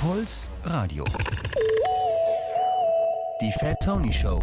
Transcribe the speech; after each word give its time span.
Puls 0.00 0.48
Radio. 0.62 1.02
Die 3.40 3.50
Fat 3.58 3.80
Tony 3.82 4.12
Show. 4.12 4.38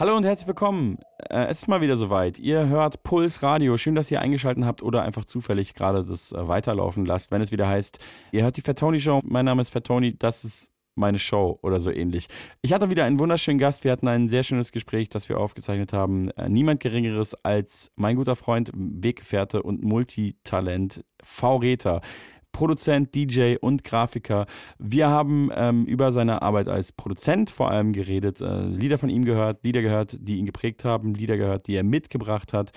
Hallo 0.00 0.16
und 0.16 0.24
herzlich 0.24 0.46
willkommen. 0.46 0.96
Äh, 1.28 1.48
es 1.48 1.58
ist 1.58 1.68
mal 1.68 1.82
wieder 1.82 1.98
soweit. 1.98 2.38
Ihr 2.38 2.68
hört 2.68 3.02
Puls 3.02 3.42
Radio. 3.42 3.76
Schön, 3.76 3.94
dass 3.94 4.10
ihr 4.10 4.22
eingeschaltet 4.22 4.64
habt 4.64 4.82
oder 4.82 5.02
einfach 5.02 5.26
zufällig 5.26 5.74
gerade 5.74 6.02
das 6.02 6.32
äh, 6.32 6.48
weiterlaufen 6.48 7.04
lasst, 7.04 7.30
wenn 7.30 7.42
es 7.42 7.52
wieder 7.52 7.68
heißt, 7.68 7.98
ihr 8.32 8.44
hört 8.44 8.56
die 8.56 8.62
Fat 8.62 8.78
Tony 8.78 8.98
Show. 8.98 9.20
Mein 9.22 9.44
Name 9.44 9.60
ist 9.60 9.70
Fat 9.70 9.84
Tony. 9.84 10.16
Das 10.18 10.44
ist 10.44 10.72
meine 10.94 11.18
Show 11.18 11.58
oder 11.60 11.78
so 11.78 11.90
ähnlich. 11.90 12.26
Ich 12.62 12.72
hatte 12.72 12.88
wieder 12.88 13.04
einen 13.04 13.18
wunderschönen 13.18 13.58
Gast. 13.58 13.84
Wir 13.84 13.92
hatten 13.92 14.08
ein 14.08 14.28
sehr 14.28 14.44
schönes 14.44 14.72
Gespräch, 14.72 15.10
das 15.10 15.28
wir 15.28 15.38
aufgezeichnet 15.38 15.92
haben. 15.92 16.30
Äh, 16.30 16.48
niemand 16.48 16.80
Geringeres 16.80 17.34
als 17.44 17.90
mein 17.96 18.16
guter 18.16 18.34
Freund, 18.34 18.70
Weggefährte 18.74 19.62
und 19.62 19.82
Multitalent 19.82 21.04
V. 21.22 21.56
Reter. 21.56 22.00
Produzent, 22.56 23.14
DJ 23.14 23.56
und 23.60 23.84
Grafiker. 23.84 24.46
Wir 24.78 25.08
haben 25.08 25.50
ähm, 25.54 25.84
über 25.84 26.10
seine 26.10 26.40
Arbeit 26.40 26.70
als 26.70 26.90
Produzent 26.90 27.50
vor 27.50 27.70
allem 27.70 27.92
geredet, 27.92 28.40
äh, 28.40 28.62
Lieder 28.62 28.96
von 28.96 29.10
ihm 29.10 29.26
gehört, 29.26 29.62
Lieder 29.62 29.82
gehört, 29.82 30.16
die 30.18 30.38
ihn 30.38 30.46
geprägt 30.46 30.82
haben, 30.82 31.12
Lieder 31.12 31.36
gehört, 31.36 31.66
die 31.66 31.74
er 31.74 31.84
mitgebracht 31.84 32.54
hat. 32.54 32.72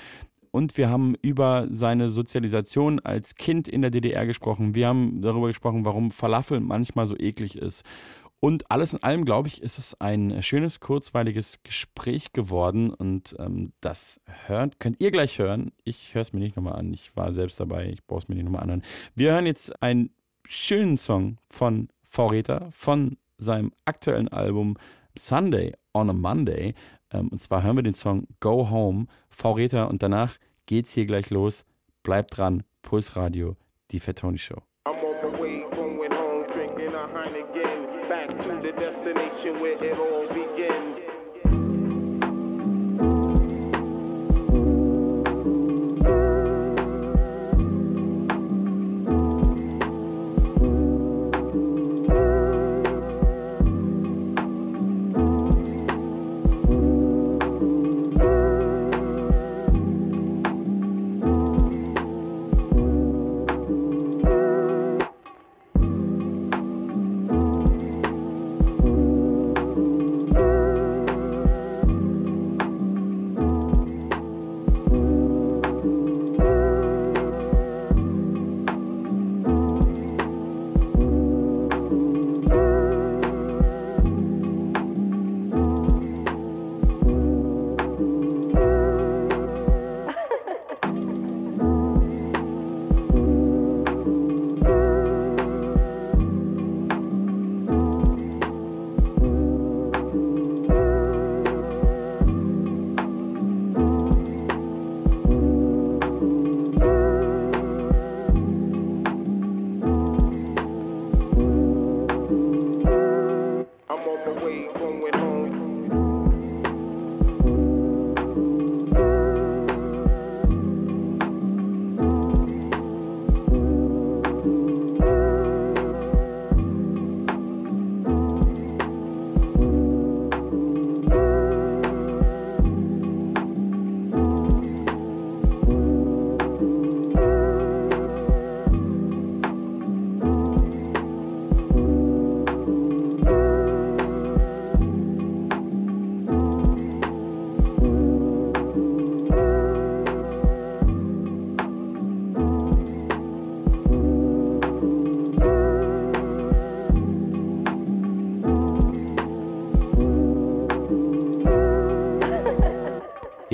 Und 0.52 0.76
wir 0.76 0.90
haben 0.90 1.16
über 1.22 1.66
seine 1.72 2.10
Sozialisation 2.10 3.00
als 3.00 3.36
Kind 3.36 3.70
in 3.70 3.82
der 3.82 3.90
DDR 3.90 4.26
gesprochen. 4.26 4.76
Wir 4.76 4.90
haben 4.90 5.22
darüber 5.22 5.48
gesprochen, 5.48 5.86
warum 5.86 6.12
Falafel 6.12 6.60
manchmal 6.60 7.08
so 7.08 7.16
eklig 7.18 7.58
ist. 7.58 7.86
Und 8.42 8.72
alles 8.72 8.94
in 8.94 9.04
allem, 9.04 9.26
glaube 9.26 9.50
ich, 9.50 9.62
ist 9.62 9.78
es 9.78 10.00
ein 10.00 10.42
schönes, 10.42 10.80
kurzweiliges 10.80 11.62
Gespräch 11.64 12.32
geworden. 12.32 12.94
Und 12.94 13.36
ähm, 13.38 13.74
das 13.82 14.22
hört, 14.46 14.80
könnt 14.80 15.02
ihr 15.02 15.12
gleich 15.12 15.40
hören. 15.40 15.74
Ich 15.84 16.16
höre 16.16 16.22
es 16.22 16.32
mir 16.32 16.40
nicht 16.40 16.56
nochmal 16.56 16.76
an. 16.76 16.94
Ich 16.94 17.16
war 17.18 17.34
selbst 17.34 17.60
dabei. 17.60 17.88
Ich 17.88 18.06
brauche 18.06 18.20
es 18.20 18.28
mir 18.30 18.36
nicht 18.36 18.46
nochmal 18.46 18.70
an. 18.70 18.82
Wir 19.14 19.34
hören 19.34 19.46
jetzt 19.46 19.82
einen 19.84 20.12
schönen 20.48 20.98
Song 20.98 21.38
von 21.50 21.90
Vorräter, 22.04 22.70
von 22.72 23.18
seinem 23.38 23.74
aktuellen 23.86 24.30
Album 24.30 24.78
Sunday 25.18 25.74
on 25.94 26.10
a 26.10 26.14
Monday. 26.14 26.76
Ähm, 27.12 27.28
und 27.28 27.42
zwar 27.42 27.64
hören 27.64 27.76
wir 27.76 27.84
den 27.84 27.94
Song 27.94 28.26
Go 28.40 28.70
Home, 28.70 29.08
Vorräter. 29.30 29.90
Und 29.90 30.02
danach 30.02 30.38
geht's 30.66 30.94
hier 30.94 31.06
gleich 31.06 31.30
los. 31.30 31.66
Bleibt 32.04 32.38
dran. 32.38 32.64
Pulsradio, 32.84 33.58
die 33.92 34.00
Fat 34.00 34.20
Tony 34.20 34.38
Show. 34.38 34.69
The 38.72 38.82
destination 38.82 39.60
where 39.62 39.84
it 39.84 39.98
all 39.98 40.28
begins. 40.28 40.49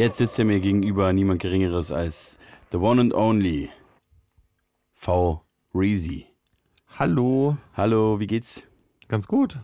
Jetzt 0.05 0.17
sitzt 0.17 0.37
er 0.37 0.45
mir 0.45 0.59
gegenüber 0.59 1.11
niemand 1.13 1.41
Geringeres 1.41 1.91
als 1.91 2.37
the 2.71 2.77
one 2.77 3.01
and 3.01 3.11
only 3.11 3.71
V. 4.93 5.41
Reezy. 5.73 6.27
Hallo, 6.99 7.57
Hallo, 7.73 8.19
wie 8.19 8.27
geht's? 8.27 8.61
ganz 9.07 9.25
gut. 9.25 9.57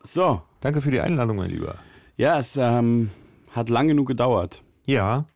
So, 0.00 0.42
Danke 0.60 0.82
für 0.82 0.92
die 0.92 1.00
Einladung, 1.00 1.38
mein 1.38 1.50
Lieber. 1.50 1.74
ja, 2.16 2.38
es 2.38 2.56
ähm, 2.56 3.10
hat 3.50 3.70
lang 3.70 3.88
genug 3.88 4.06
gedauert. 4.06 4.62
Ja, 4.86 5.26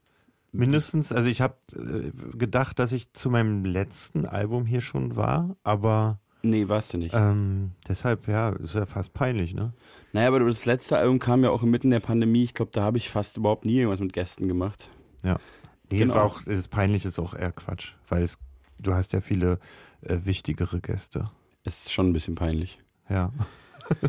mindestens, 0.53 1.11
also 1.11 1.29
ich 1.29 1.41
habe 1.41 1.57
äh, 1.75 2.13
gedacht, 2.39 2.79
dass 2.79 2.93
ich 2.93 3.13
zu 3.15 3.31
meinem 3.31 3.65
letzten 3.65 4.27
Album 4.27 4.65
hier 4.65 4.81
schon 4.81 5.17
war, 5.17 5.57
aber 5.65 6.21
Nee, 6.43 6.69
warst 6.69 6.93
du 6.93 6.99
nicht. 6.99 7.15
ähm, 7.15 7.73
deshalb, 7.89 8.29
ja, 8.29 8.51
ist 8.51 8.75
ja 8.75 8.87
fast 8.87 9.15
peinlich, 9.15 9.53
ne? 9.55 9.73
Naja, 10.13 10.29
aber 10.29 10.41
das 10.41 10.65
letzte 10.65 10.97
Album 10.97 11.19
kam 11.19 11.43
ja 11.43 11.51
auch 11.51 11.63
inmitten 11.63 11.91
der 11.91 12.01
Pandemie. 12.01 12.45
Ich 12.45 12.55
glaube, 12.55 12.71
da 12.73 12.83
habe 12.83 12.99
ich 12.99 13.11
fast 13.11 13.37
überhaupt 13.37 13.65
nie 13.67 13.79
irgendwas 13.79 14.01
mit 14.01 14.13
Gästen 14.13 14.47
gemacht. 14.49 14.91
Ja. 15.25 15.39
Nee, 15.91 15.99
Genau. 15.99 16.15
es 16.15 16.21
auch, 16.21 16.41
es 16.47 16.59
ist 16.59 16.69
peinlich, 16.69 17.05
ist 17.05 17.19
auch 17.19 17.35
eher 17.35 17.53
Quatsch, 17.53 17.95
weil 18.09 18.23
es, 18.23 18.39
du 18.79 18.95
hast 18.95 19.13
ja 19.13 19.21
viele 19.21 19.59
äh, 20.03 20.19
wichtigere 20.25 20.81
Gäste. 20.81 21.31
Ist 21.65 21.93
schon 21.93 22.09
ein 22.09 22.13
bisschen 22.13 22.35
peinlich. 22.37 22.79
Ja. 23.09 23.33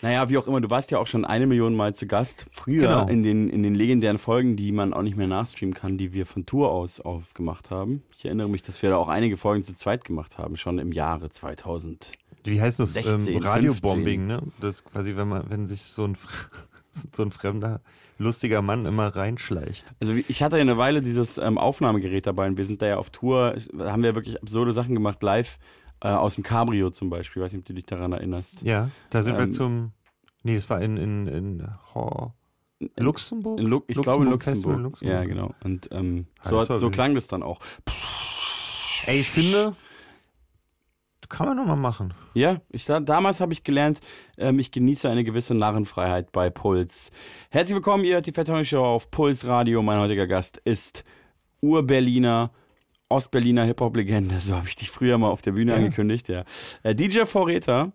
Naja, 0.00 0.28
wie 0.28 0.38
auch 0.38 0.46
immer, 0.46 0.60
du 0.60 0.70
warst 0.70 0.90
ja 0.92 0.98
auch 0.98 1.08
schon 1.08 1.24
eine 1.24 1.46
Million 1.46 1.74
Mal 1.74 1.94
zu 1.94 2.06
Gast. 2.06 2.46
Früher 2.52 2.82
Genau. 2.82 3.08
in, 3.08 3.22
den, 3.24 3.48
in 3.50 3.64
den 3.64 3.74
legendären 3.74 4.18
Folgen, 4.18 4.56
die 4.56 4.70
man 4.70 4.94
auch 4.94 5.02
nicht 5.02 5.16
mehr 5.16 5.26
nachstreamen 5.26 5.74
kann, 5.74 5.98
die 5.98 6.12
wir 6.12 6.24
von 6.24 6.46
Tour 6.46 6.70
aus 6.70 7.00
aufgemacht 7.00 7.70
haben. 7.70 8.02
Ich 8.16 8.24
erinnere 8.24 8.48
mich, 8.48 8.62
dass 8.62 8.80
wir 8.82 8.90
da 8.90 8.96
auch 8.96 9.08
einige 9.08 9.36
Folgen 9.36 9.64
zu 9.64 9.74
zweit 9.74 10.04
gemacht 10.04 10.38
haben, 10.38 10.56
schon 10.56 10.78
im 10.78 10.92
Jahre 10.92 11.30
2000. 11.30 12.12
Wie 12.44 12.60
heißt 12.60 12.78
das? 12.78 12.92
16, 12.92 13.26
ähm, 13.34 13.42
Radiobombing, 13.42 14.26
ne? 14.26 14.40
Das 14.60 14.76
ist 14.76 14.84
quasi, 14.84 15.16
wenn 15.16 15.28
man, 15.28 15.50
wenn 15.50 15.66
sich 15.66 15.82
so 15.82 16.04
ein, 16.04 16.16
so 17.12 17.22
ein 17.24 17.32
fremder, 17.32 17.80
lustiger 18.18 18.62
Mann 18.62 18.86
immer 18.86 19.08
reinschleicht. 19.08 19.92
Also 20.00 20.12
ich 20.14 20.42
hatte 20.42 20.56
ja 20.56 20.62
eine 20.62 20.78
Weile 20.78 21.00
dieses 21.02 21.38
ähm, 21.38 21.58
Aufnahmegerät 21.58 22.26
dabei 22.26 22.46
und 22.46 22.56
wir 22.56 22.64
sind 22.64 22.82
da 22.82 22.86
ja 22.86 22.96
auf 22.98 23.10
Tour, 23.10 23.56
haben 23.78 24.02
wir 24.02 24.14
wirklich 24.14 24.40
absurde 24.40 24.72
Sachen 24.72 24.94
gemacht, 24.94 25.22
live 25.22 25.58
äh, 26.02 26.08
aus 26.08 26.34
dem 26.36 26.44
Cabrio 26.44 26.90
zum 26.90 27.10
Beispiel. 27.10 27.40
Ich 27.42 27.44
weiß 27.46 27.52
nicht, 27.52 27.60
ob 27.62 27.66
du 27.66 27.74
dich 27.74 27.86
daran 27.86 28.12
erinnerst. 28.12 28.62
Ja, 28.62 28.90
da 29.10 29.22
sind 29.22 29.34
Ähm, 29.34 29.40
wir 29.40 29.50
zum. 29.50 29.92
Nee, 30.42 30.56
es 30.56 30.68
war 30.70 30.80
in, 30.80 30.96
in, 30.96 31.26
in 31.26 31.68
Ho- 31.94 32.32
Luxemburg? 32.96 33.58
In 33.58 33.66
Lu 33.66 33.82
ich 33.88 34.00
glaube 34.00 34.24
in 34.24 34.30
Luxemburg. 34.30 34.76
in 34.76 34.82
Luxemburg. 34.82 35.14
Ja, 35.18 35.24
genau. 35.24 35.54
Und 35.64 35.88
ähm, 35.92 36.26
Ja, 36.44 36.50
so, 36.50 36.68
war 36.68 36.78
so 36.78 36.90
klang 36.90 37.14
das 37.14 37.26
dann 37.26 37.42
auch. 37.42 37.60
Ey, 39.06 39.20
ich 39.20 39.28
finde, 39.30 39.74
kann 41.28 41.46
man 41.48 41.56
nochmal 41.56 41.76
machen. 41.76 42.14
Ja, 42.34 42.60
ich, 42.70 42.84
da, 42.84 43.00
damals 43.00 43.40
habe 43.40 43.52
ich 43.52 43.64
gelernt, 43.64 44.00
ähm, 44.38 44.58
ich 44.60 44.70
genieße 44.70 45.08
eine 45.10 45.24
gewisse 45.24 45.54
Narrenfreiheit 45.54 46.30
bei 46.32 46.50
Puls. 46.50 47.10
Herzlich 47.50 47.74
willkommen, 47.74 48.04
ihr 48.04 48.14
hört 48.14 48.26
die 48.26 48.32
Tony 48.32 48.64
Show 48.64 48.84
auf 48.84 49.10
Puls 49.10 49.44
Radio. 49.46 49.82
Mein 49.82 49.98
heutiger 49.98 50.26
Gast 50.26 50.58
ist 50.64 51.04
Ur-Berliner, 51.60 52.50
Ostberliner 53.08 53.64
Hip-Hop-Legende. 53.64 54.38
So 54.40 54.54
habe 54.56 54.68
ich 54.68 54.76
dich 54.76 54.90
früher 54.90 55.16
mal 55.18 55.28
auf 55.28 55.42
der 55.42 55.52
Bühne 55.52 55.72
Ja. 55.72 55.78
angekündigt, 55.78 56.28
ja. 56.28 56.44
Äh, 56.82 56.94
DJ 56.94 57.24
Vorräter. 57.24 57.92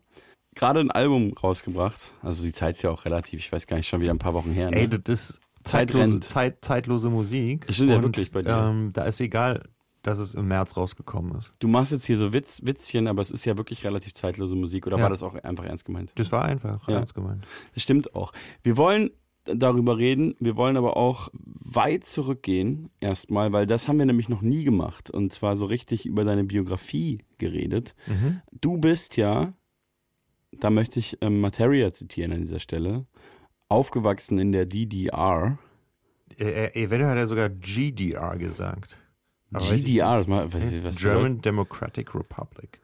gerade 0.55 0.79
ein 0.81 0.91
Album 0.91 1.33
rausgebracht. 1.33 1.99
Also 2.21 2.43
die 2.43 2.51
Zeit 2.51 2.75
ist 2.75 2.83
ja 2.83 2.91
auch 2.91 3.05
relativ, 3.05 3.39
ich 3.39 3.51
weiß 3.51 3.65
gar 3.65 3.77
nicht, 3.77 3.87
schon 3.87 4.01
wieder 4.01 4.13
ein 4.13 4.19
paar 4.19 4.35
Wochen 4.35 4.51
her. 4.51 4.69
Ne? 4.69 4.77
Ey, 4.81 4.87
das 4.87 5.01
ist 5.07 5.29
Zeit 5.63 5.89
zeitlose. 5.89 6.19
Zeit, 6.19 6.57
zeitlose 6.63 7.09
Musik. 7.09 7.65
Stimmt 7.69 7.89
ja 7.91 8.03
wirklich 8.03 8.31
bei 8.31 8.43
dir. 8.43 8.51
Ähm, 8.69 8.91
da 8.93 9.03
ist 9.05 9.19
egal, 9.19 9.63
dass 10.03 10.19
es 10.19 10.35
im 10.35 10.47
März 10.47 10.77
rausgekommen 10.77 11.35
ist. 11.39 11.49
Du 11.59 11.67
machst 11.67 11.91
jetzt 11.91 12.05
hier 12.05 12.17
so 12.17 12.33
Witz, 12.33 12.61
Witzchen, 12.65 13.07
aber 13.07 13.21
es 13.23 13.31
ist 13.31 13.45
ja 13.45 13.57
wirklich 13.57 13.83
relativ 13.83 14.13
zeitlose 14.13 14.55
Musik. 14.55 14.85
Oder 14.85 14.97
Ja. 14.97 15.03
war 15.03 15.09
das 15.09 15.23
auch 15.23 15.33
einfach 15.35 15.63
ernst 15.63 15.85
gemeint? 15.85 16.11
Das 16.15 16.31
war 16.31 16.43
einfach 16.45 16.87
Ja. 16.87 16.97
ernst 16.97 17.15
gemeint. 17.15 17.47
Das 17.73 17.81
stimmt 17.81 18.13
auch. 18.13 18.31
Wir 18.61 18.77
wollen 18.77 19.09
darüber 19.45 19.97
reden, 19.97 20.35
wir 20.39 20.55
wollen 20.55 20.77
aber 20.77 20.95
auch 20.97 21.29
weit 21.33 22.05
zurückgehen 22.05 22.89
erstmal, 22.99 23.51
weil 23.51 23.65
das 23.67 23.87
haben 23.87 23.97
wir 23.99 24.05
nämlich 24.05 24.29
noch 24.29 24.41
nie 24.41 24.63
gemacht. 24.63 25.09
Und 25.09 25.33
zwar 25.33 25.57
so 25.57 25.65
richtig 25.65 26.05
über 26.05 26.23
deine 26.23 26.43
Biografie 26.43 27.19
geredet. 27.37 27.95
Mhm. 28.07 28.41
Du 28.51 28.77
bist 28.77 29.17
ja, 29.17 29.53
da 30.51 30.69
möchte 30.69 30.99
ich 30.99 31.17
ähm, 31.21 31.41
Materia 31.41 31.91
zitieren 31.93 32.31
an 32.31 32.41
dieser 32.41 32.59
Stelle, 32.59 33.05
aufgewachsen 33.69 34.37
in 34.37 34.51
der 34.51 34.65
DDR. 34.65 35.57
Äh, 36.37 36.65
äh, 36.67 36.83
eventuell 36.83 37.11
hat 37.11 37.17
er 37.17 37.27
sogar 37.27 37.49
GDR 37.49 38.37
gesagt. 38.37 38.97
Aber 39.51 39.65
weiß 39.65 39.71
ich 39.79 39.85
GDR, 39.85 40.17
das 40.17 40.27
mal, 40.27 40.51
was, 40.53 40.61
was 40.83 40.95
German 40.97 41.41
Democratic 41.41 42.13
Republic. 42.15 42.79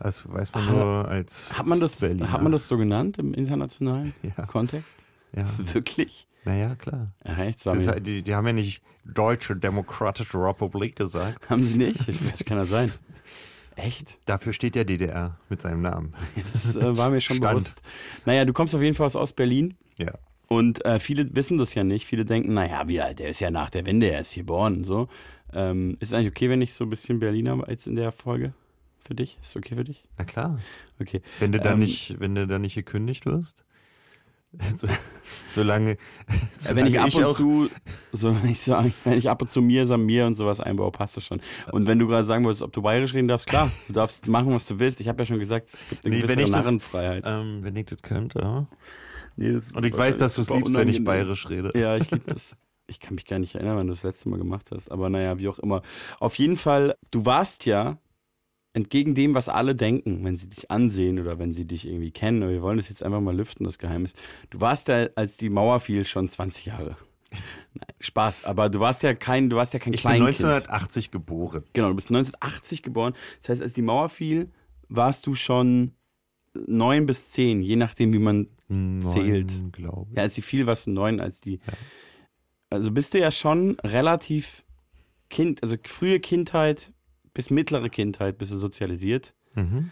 Das 0.00 0.30
weiß 0.30 0.52
man 0.54 0.68
Ah, 0.68 0.70
nur 0.72 1.08
als 1.08 1.56
hat 1.56 1.66
man 1.66 1.80
das, 1.80 2.00
Berliner. 2.00 2.30
hat 2.32 2.42
man 2.42 2.52
das 2.52 2.68
so 2.68 2.76
genannt 2.76 3.18
im 3.18 3.32
internationalen 3.32 4.12
Ja, 4.36 4.44
Kontext? 4.46 4.98
Ja. 5.36 5.46
Wirklich? 5.74 6.26
Naja, 6.44 6.74
klar. 6.74 7.12
Ja, 7.24 7.38
echt? 7.44 7.64
Das 7.64 7.86
mir- 7.86 8.00
die, 8.00 8.22
die 8.22 8.34
haben 8.34 8.46
ja 8.46 8.52
nicht 8.52 8.82
Deutsche 9.04 9.56
Demokratische 9.56 10.38
Republik 10.38 10.96
gesagt. 10.96 11.48
haben 11.50 11.64
sie 11.64 11.76
nicht? 11.78 12.00
Das 12.08 12.44
kann 12.44 12.58
ja 12.58 12.64
sein. 12.64 12.92
Echt? 13.76 14.18
Dafür 14.26 14.52
steht 14.52 14.74
der 14.76 14.84
DDR 14.84 15.36
mit 15.48 15.60
seinem 15.60 15.82
Namen. 15.82 16.14
Das 16.52 16.76
äh, 16.76 16.96
war 16.96 17.10
mir 17.10 17.20
schon 17.20 17.36
Stand. 17.36 17.58
bewusst. 17.58 17.82
Naja, 18.24 18.44
du 18.44 18.52
kommst 18.52 18.74
auf 18.74 18.82
jeden 18.82 18.94
Fall 18.94 19.06
aus 19.06 19.16
Ostberlin. 19.16 19.74
Ja. 19.98 20.12
Und 20.46 20.84
äh, 20.84 21.00
viele 21.00 21.34
wissen 21.34 21.58
das 21.58 21.74
ja 21.74 21.82
nicht. 21.82 22.06
Viele 22.06 22.24
denken, 22.24 22.54
naja, 22.54 22.86
wie, 22.86 22.96
der 22.96 23.28
ist 23.30 23.40
ja 23.40 23.50
nach 23.50 23.70
der 23.70 23.86
Wende 23.86 24.06
erst 24.06 24.34
geboren 24.34 24.76
und 24.76 24.84
so. 24.84 25.08
Ähm, 25.52 25.96
ist 26.00 26.08
es 26.08 26.14
eigentlich 26.14 26.30
okay, 26.30 26.50
wenn 26.50 26.60
ich 26.60 26.74
so 26.74 26.84
ein 26.84 26.90
bisschen 26.90 27.18
Berliner 27.18 27.66
als 27.66 27.86
in 27.86 27.96
der 27.96 28.12
Folge 28.12 28.52
für 29.00 29.14
dich? 29.14 29.38
Ist 29.42 29.56
okay 29.56 29.74
für 29.74 29.84
dich? 29.84 30.04
Na 30.18 30.24
klar. 30.24 30.58
Okay. 31.00 31.22
Wenn 31.40 31.50
du 31.52 31.58
da 31.58 31.72
Ähm, 31.72 31.80
nicht, 31.80 32.20
wenn 32.20 32.34
du 32.34 32.46
da 32.46 32.58
nicht 32.58 32.74
gekündigt 32.74 33.26
wirst. 33.26 33.64
So, 34.76 34.88
solange, 35.48 35.92
Äh, 35.92 35.96
wenn 36.74 36.86
solange 36.86 36.88
ich 36.90 36.98
ab 37.00 37.14
und 37.14 37.24
auch, 37.24 37.36
zu, 37.36 37.70
so, 38.12 38.34
wenn 38.42 38.50
ich, 38.50 38.60
so, 38.62 38.72
wenn 39.04 39.18
ich 39.18 39.28
ab 39.30 39.40
und 39.42 39.48
zu 39.48 39.62
mir, 39.62 39.86
Samir 39.86 40.26
und 40.26 40.34
sowas 40.34 40.58
einbaue, 40.60 40.90
passt 40.90 41.16
das 41.16 41.24
schon. 41.24 41.40
Und 41.72 41.86
wenn 41.86 41.98
du 41.98 42.06
gerade 42.08 42.24
sagen 42.24 42.44
wolltest, 42.44 42.62
ob 42.62 42.72
du 42.72 42.82
bayerisch 42.82 43.14
reden 43.14 43.28
darfst, 43.28 43.46
klar, 43.46 43.70
du 43.86 43.92
darfst 43.92 44.26
machen, 44.26 44.52
was 44.52 44.66
du 44.66 44.78
willst. 44.80 45.00
Ich 45.00 45.08
habe 45.08 45.22
ja 45.22 45.26
schon 45.26 45.38
gesagt, 45.38 45.70
es 45.72 45.88
gibt 45.88 46.04
eine 46.04 46.14
Nee, 46.16 46.22
gewisse 46.22 46.40
ich 46.40 46.50
das- 46.50 46.64
Narrenfreiheit. 46.64 47.24
ähm, 47.26 47.60
wenn 47.62 47.76
ich 47.76 47.86
das 47.86 48.02
könnte. 48.02 48.40
ja. 48.40 48.66
Nee, 49.36 49.52
das 49.52 49.72
Und 49.72 49.84
ich 49.84 49.96
weiß, 49.96 50.18
dass 50.18 50.34
du 50.36 50.42
es 50.42 50.48
liebst, 50.50 50.64
wenn 50.74 50.88
ich 50.88 50.98
unangenehm. 51.00 51.04
bayerisch 51.04 51.48
rede. 51.50 51.72
Ja, 51.78 51.96
ich 51.96 52.10
liebe 52.10 52.32
das. 52.32 52.56
Ich 52.86 53.00
kann 53.00 53.14
mich 53.14 53.26
gar 53.26 53.38
nicht 53.38 53.54
erinnern, 53.54 53.76
wann 53.78 53.86
du 53.86 53.92
das 53.92 54.02
letzte 54.02 54.28
Mal 54.28 54.38
gemacht 54.38 54.70
hast. 54.72 54.92
Aber 54.92 55.08
naja, 55.10 55.38
wie 55.38 55.48
auch 55.48 55.58
immer. 55.58 55.82
Auf 56.20 56.36
jeden 56.38 56.56
Fall, 56.56 56.94
du 57.10 57.24
warst 57.26 57.64
ja 57.66 57.98
entgegen 58.74 59.14
dem, 59.14 59.34
was 59.34 59.48
alle 59.48 59.74
denken, 59.74 60.24
wenn 60.24 60.36
sie 60.36 60.48
dich 60.48 60.70
ansehen 60.70 61.18
oder 61.18 61.38
wenn 61.38 61.52
sie 61.52 61.64
dich 61.64 61.86
irgendwie 61.86 62.10
kennen. 62.10 62.42
Aber 62.42 62.52
wir 62.52 62.60
wollen 62.60 62.76
das 62.76 62.88
jetzt 62.88 63.02
einfach 63.02 63.20
mal 63.20 63.34
lüften, 63.34 63.64
das 63.64 63.78
Geheimnis. 63.78 64.12
Du 64.50 64.60
warst 64.60 64.88
ja, 64.88 65.08
als 65.14 65.36
die 65.36 65.48
Mauer 65.48 65.80
fiel, 65.80 66.04
schon 66.04 66.28
20 66.28 66.66
Jahre. 66.66 66.96
Nein, 67.30 67.86
Spaß. 68.00 68.44
Aber 68.44 68.68
du 68.68 68.80
warst 68.80 69.02
ja 69.02 69.14
kein, 69.14 69.48
du 69.48 69.56
warst 69.56 69.72
ja 69.74 69.78
kein 69.78 69.92
Ich 69.94 70.02
bin 70.02 70.10
Kleinkind. 70.12 70.44
1980 70.44 71.10
geboren. 71.10 71.64
Genau, 71.72 71.88
du 71.88 71.94
bist 71.94 72.10
1980 72.10 72.82
geboren. 72.82 73.14
Das 73.40 73.48
heißt, 73.48 73.62
als 73.62 73.72
die 73.72 73.82
Mauer 73.82 74.08
fiel, 74.08 74.50
warst 74.88 75.26
du 75.26 75.34
schon 75.34 75.92
neun 76.66 77.06
bis 77.06 77.30
zehn, 77.30 77.62
je 77.62 77.76
nachdem, 77.76 78.12
wie 78.12 78.18
man 78.18 78.48
Zählt. 79.12 79.52
glaube 79.72 80.08
ich. 80.10 80.16
Ja, 80.16 80.22
als 80.22 80.34
die 80.34 80.42
fiel, 80.42 80.66
warst 80.66 80.86
du 80.86 80.90
neun, 80.90 81.20
als 81.20 81.40
die. 81.40 81.60
Also 82.70 82.90
bist 82.90 83.14
du 83.14 83.20
ja 83.20 83.30
schon 83.30 83.78
relativ 83.84 84.64
Kind, 85.30 85.62
also 85.62 85.76
frühe 85.84 86.18
Kindheit 86.18 86.92
bis 87.34 87.50
mittlere 87.50 87.88
Kindheit 87.90 88.38
bist 88.38 88.52
du 88.52 88.56
sozialisiert. 88.56 89.34
Mhm. 89.54 89.90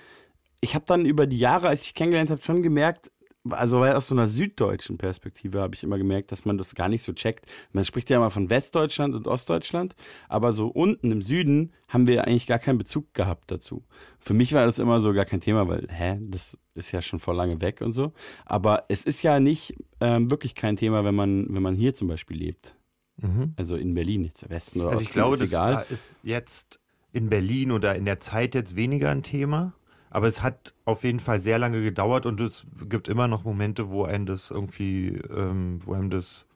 Ich 0.60 0.74
habe 0.74 0.84
dann 0.86 1.04
über 1.04 1.26
die 1.26 1.38
Jahre, 1.38 1.68
als 1.68 1.80
ich 1.80 1.88
dich 1.88 1.94
kennengelernt 1.94 2.30
habe, 2.30 2.42
schon 2.42 2.62
gemerkt, 2.62 3.10
also 3.50 3.80
weil 3.80 3.94
aus 3.94 4.06
so 4.06 4.14
einer 4.14 4.28
süddeutschen 4.28 4.98
Perspektive 4.98 5.60
habe 5.60 5.74
ich 5.74 5.82
immer 5.82 5.98
gemerkt, 5.98 6.30
dass 6.30 6.44
man 6.44 6.58
das 6.58 6.76
gar 6.76 6.88
nicht 6.88 7.02
so 7.02 7.12
checkt. 7.12 7.46
Man 7.72 7.84
spricht 7.84 8.08
ja 8.10 8.16
immer 8.18 8.30
von 8.30 8.50
Westdeutschland 8.50 9.14
und 9.16 9.26
Ostdeutschland, 9.26 9.96
aber 10.28 10.52
so 10.52 10.68
unten 10.68 11.10
im 11.10 11.22
Süden 11.22 11.72
haben 11.88 12.06
wir 12.06 12.24
eigentlich 12.24 12.46
gar 12.46 12.60
keinen 12.60 12.78
Bezug 12.78 13.12
gehabt 13.14 13.50
dazu. 13.50 13.82
Für 14.20 14.34
mich 14.34 14.52
war 14.52 14.64
das 14.64 14.78
immer 14.78 15.00
so 15.00 15.12
gar 15.12 15.24
kein 15.24 15.40
Thema, 15.40 15.66
weil, 15.66 15.88
hä, 15.90 16.18
das 16.20 16.56
ist 16.74 16.92
ja 16.92 17.02
schon 17.02 17.18
vor 17.18 17.34
lange 17.34 17.60
weg 17.60 17.80
und 17.80 17.90
so. 17.90 18.12
Aber 18.44 18.84
es 18.88 19.04
ist 19.04 19.22
ja 19.22 19.40
nicht 19.40 19.74
ähm, 20.00 20.30
wirklich 20.30 20.54
kein 20.54 20.76
Thema, 20.76 21.04
wenn 21.04 21.16
man, 21.16 21.46
wenn 21.52 21.62
man 21.62 21.74
hier 21.74 21.94
zum 21.94 22.06
Beispiel 22.06 22.36
lebt. 22.36 22.76
Mhm. 23.16 23.54
Also 23.56 23.76
in 23.76 23.94
Berlin, 23.94 24.24
jetzt 24.24 24.48
Westen 24.48 24.80
oder 24.80 24.90
Also 24.90 24.98
Osten, 24.98 25.08
ich 25.08 25.12
glaube, 25.14 25.34
ist 25.34 25.40
das 25.42 25.50
egal. 25.50 25.86
ist 25.90 26.20
jetzt 26.22 26.80
in 27.12 27.28
Berlin 27.28 27.72
oder 27.72 27.94
in 27.94 28.04
der 28.04 28.20
Zeit 28.20 28.54
jetzt 28.54 28.76
weniger 28.76 29.10
ein 29.10 29.22
Thema. 29.22 29.74
Aber 30.10 30.26
es 30.26 30.42
hat 30.42 30.74
auf 30.84 31.04
jeden 31.04 31.20
Fall 31.20 31.40
sehr 31.40 31.58
lange 31.58 31.82
gedauert 31.82 32.26
und 32.26 32.40
es 32.40 32.66
gibt 32.88 33.08
immer 33.08 33.28
noch 33.28 33.44
Momente, 33.44 33.88
wo 33.88 34.04
einem 34.04 34.26
das 34.26 34.50
irgendwie, 34.50 35.08
ähm, 35.08 35.80
wo 35.84 35.94
einem 35.94 36.10
das 36.10 36.46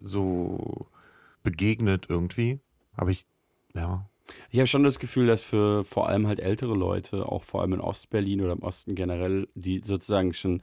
so 0.00 0.86
begegnet 1.42 2.06
irgendwie. 2.08 2.60
Aber 2.96 3.10
ich, 3.10 3.26
ja. 3.74 4.08
Ich 4.50 4.58
habe 4.58 4.66
schon 4.66 4.84
das 4.84 4.98
Gefühl, 4.98 5.26
dass 5.26 5.42
für 5.42 5.84
vor 5.84 6.08
allem 6.08 6.26
halt 6.26 6.40
ältere 6.40 6.74
Leute, 6.74 7.26
auch 7.26 7.42
vor 7.42 7.60
allem 7.60 7.74
in 7.74 7.80
Ostberlin 7.80 8.40
oder 8.40 8.52
im 8.52 8.62
Osten 8.62 8.94
generell, 8.94 9.48
die 9.54 9.82
sozusagen 9.84 10.32
schon 10.32 10.62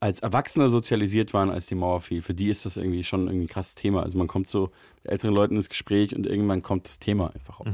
als 0.00 0.20
Erwachsene 0.20 0.70
sozialisiert 0.70 1.34
waren, 1.34 1.50
als 1.50 1.66
die 1.66 1.74
Mauer 1.74 2.00
fiel, 2.00 2.22
für 2.22 2.34
die 2.34 2.48
ist 2.48 2.64
das 2.64 2.78
irgendwie 2.78 3.04
schon 3.04 3.26
irgendwie 3.26 3.44
ein 3.44 3.48
krasses 3.48 3.74
Thema. 3.74 4.02
Also 4.02 4.16
man 4.16 4.26
kommt 4.26 4.48
so 4.48 4.72
mit 4.96 5.12
älteren 5.12 5.34
Leuten 5.34 5.56
ins 5.56 5.68
Gespräch 5.68 6.16
und 6.16 6.26
irgendwann 6.26 6.62
kommt 6.62 6.86
das 6.86 6.98
Thema 6.98 7.32
einfach 7.34 7.60
auf, 7.60 7.68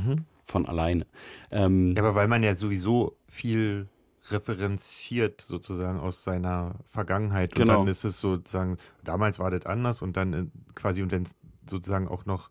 von 0.48 0.66
alleine. 0.66 1.06
Ähm, 1.50 1.94
Ja, 1.96 2.02
aber 2.02 2.14
weil 2.14 2.26
man 2.28 2.42
ja 2.42 2.54
sowieso 2.54 3.16
viel 3.28 3.88
referenziert 4.30 5.40
sozusagen 5.40 5.98
aus 6.00 6.24
seiner 6.24 6.74
Vergangenheit 6.84 7.52
und 7.54 7.58
Genau. 7.62 7.78
dann 7.78 7.88
ist 7.88 8.04
es 8.04 8.20
sozusagen, 8.20 8.76
damals 9.04 9.38
war 9.38 9.50
das 9.50 9.66
anders 9.66 10.02
und 10.02 10.16
dann 10.16 10.32
äh, 10.32 10.44
quasi 10.74 11.02
und 11.02 11.10
wenn 11.12 11.22
es 11.22 11.34
sozusagen 11.68 12.08
auch 12.08 12.26
noch 12.26 12.50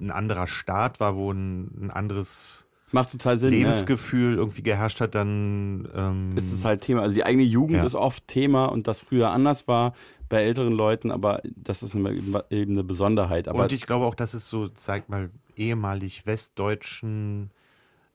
ein 0.00 0.10
anderer 0.10 0.46
Staat 0.46 0.98
war, 1.00 1.14
wo 1.16 1.30
ein, 1.32 1.70
ein 1.86 1.90
anderes 1.90 2.66
macht 2.90 3.12
total 3.12 3.38
Sinn. 3.38 3.52
ja. 3.52 3.58
Lebensgefühl 3.58 4.36
irgendwie 4.36 4.62
geherrscht 4.62 5.00
hat, 5.00 5.14
dann 5.14 5.88
ähm, 5.94 6.36
ist 6.36 6.52
es 6.52 6.64
halt 6.64 6.80
Thema. 6.82 7.02
Also 7.02 7.14
die 7.14 7.24
eigene 7.24 7.44
Jugend 7.44 7.76
Ja. 7.78 7.84
ist 7.84 7.94
oft 7.94 8.26
Thema 8.28 8.66
und 8.66 8.86
das 8.86 9.00
früher 9.00 9.30
anders 9.30 9.66
war 9.68 9.94
bei 10.28 10.42
älteren 10.42 10.72
Leuten, 10.72 11.10
aber 11.10 11.40
das 11.56 11.82
ist 11.82 11.94
eben 11.94 12.36
eine 12.50 12.84
Besonderheit. 12.84 13.46
Aber 13.48 13.62
und 13.64 13.72
ich 13.72 13.86
glaube 13.86 14.04
auch, 14.06 14.14
dass 14.14 14.34
es 14.34 14.48
so, 14.48 14.68
sag 14.74 15.08
mal, 15.08 15.30
ehemalig 15.56 16.26
westdeutschen, 16.26 17.50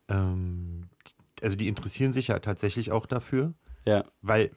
ähm, 0.07 0.89
also 1.41 1.55
die 1.55 1.67
interessieren 1.67 2.11
sich 2.11 2.27
ja 2.27 2.39
tatsächlich 2.39 2.91
auch 2.91 3.05
dafür. 3.05 3.53
ja, 3.85 4.03
weil 4.21 4.51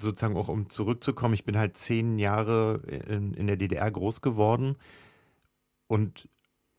sozusagen 0.00 0.36
auch 0.36 0.48
um 0.48 0.70
zurückzukommen, 0.70 1.34
ich 1.34 1.44
bin 1.44 1.58
halt 1.58 1.76
zehn 1.76 2.18
Jahre 2.18 2.82
in, 3.08 3.34
in 3.34 3.46
der 3.46 3.56
DDR 3.56 3.90
groß 3.90 4.20
geworden 4.20 4.76
und 5.88 6.28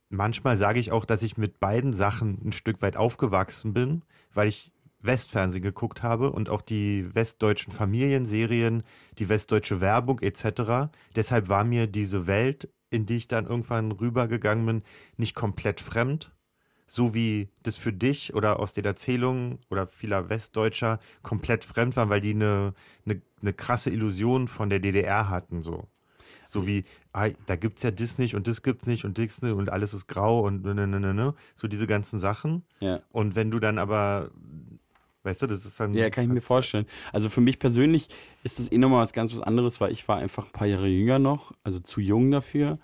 manchmal 0.10 0.58
sage 0.58 0.80
ich 0.80 0.92
auch, 0.92 1.06
dass 1.06 1.24
ich 1.24 1.38
mit 1.38 1.60
beiden 1.60 1.94
Sachen 1.94 2.40
ein 2.46 2.52
Stück 2.52 2.82
weit 2.82 2.98
aufgewachsen 2.98 3.74
bin, 3.74 4.04
weil 4.34 4.48
ich 4.48 4.72
Westfernsehen 5.02 5.64
geguckt 5.64 6.04
habe 6.04 6.32
und 6.32 6.50
auch 6.50 6.62
die 6.62 7.14
westdeutschen 7.16 7.72
Familienserien, 7.72 8.84
die 9.18 9.30
westdeutsche 9.30 9.80
Werbung 9.80 10.20
etc. 10.20 10.92
Deshalb 11.16 11.48
war 11.48 11.64
mir 11.64 11.88
diese 11.88 12.28
Welt, 12.28 12.70
in 12.92 13.06
die 13.06 13.18
ich 13.18 13.28
dann 13.28 13.46
irgendwann 13.46 13.92
rübergegangen 13.92 14.66
bin, 14.66 14.84
nicht 15.18 15.36
komplett 15.36 15.80
fremd, 15.80 16.32
so 16.88 17.14
wie 17.14 17.50
das 17.64 17.76
für 17.76 17.94
dich 17.94 18.34
oder 18.34 18.60
aus 18.60 18.74
den 18.74 18.86
Erzählungen 18.86 19.60
oder 19.70 19.86
vieler 19.86 20.30
Westdeutscher 20.30 21.00
komplett 21.22 21.64
fremd 21.64 21.96
war, 21.96 22.10
weil 22.10 22.22
die 22.22 22.34
eine, 22.34 22.74
eine, 23.06 23.22
eine 23.42 23.54
krasse 23.54 23.92
Illusion 23.92 24.48
von 24.48 24.70
der 24.70 24.80
DDR 24.80 25.30
hatten, 25.30 25.62
so. 25.62 25.88
So 26.46 26.66
wie, 26.66 26.84
ah, 27.14 27.30
da 27.46 27.56
gibt's 27.56 27.84
ja 27.84 27.92
das 27.92 28.18
nicht 28.18 28.34
und 28.34 28.48
das 28.48 28.64
gibt's 28.64 28.88
nicht 28.88 29.06
und 29.06 29.20
nicht 29.20 29.44
und 29.44 29.70
alles 29.70 29.94
ist 29.94 30.08
grau 30.08 30.40
und 30.40 30.64
ne, 30.64 30.74
ne, 30.74 30.88
ne, 30.88 31.00
ne, 31.00 31.14
ne. 31.14 31.36
So 31.56 31.68
diese 31.68 31.86
ganzen 31.86 32.18
Sachen. 32.18 32.64
ja. 32.80 33.02
Und 33.12 33.36
wenn 33.36 33.52
du 33.52 33.60
dann 33.60 33.78
aber, 33.78 34.32
weißt 35.24 35.42
du, 35.42 35.48
das 35.48 35.66
ist 35.66 35.80
dann. 35.80 35.94
Ja, 35.94 36.10
kann 36.10 36.24
ich 36.24 36.30
mir 36.30 36.42
vorstellen. 36.42 36.86
Also 37.12 37.30
für 37.30 37.42
mich 37.42 37.60
persönlich 37.60 38.08
ist 38.44 38.60
das 38.60 38.72
eh 38.72 38.78
nochmal 38.78 39.02
was 39.02 39.14
ganz 39.14 39.34
was 39.34 39.42
anderes, 39.42 39.82
weil 39.82 39.92
ich 39.92 40.08
war 40.08 40.18
einfach 40.18 40.46
ein 40.46 40.52
paar 40.52 40.68
Jahre 40.68 40.88
jünger 40.88 41.20
noch, 41.20 41.52
also 41.64 41.80
zu 41.80 42.02
jung 42.02 42.32
dafür, 42.32 42.80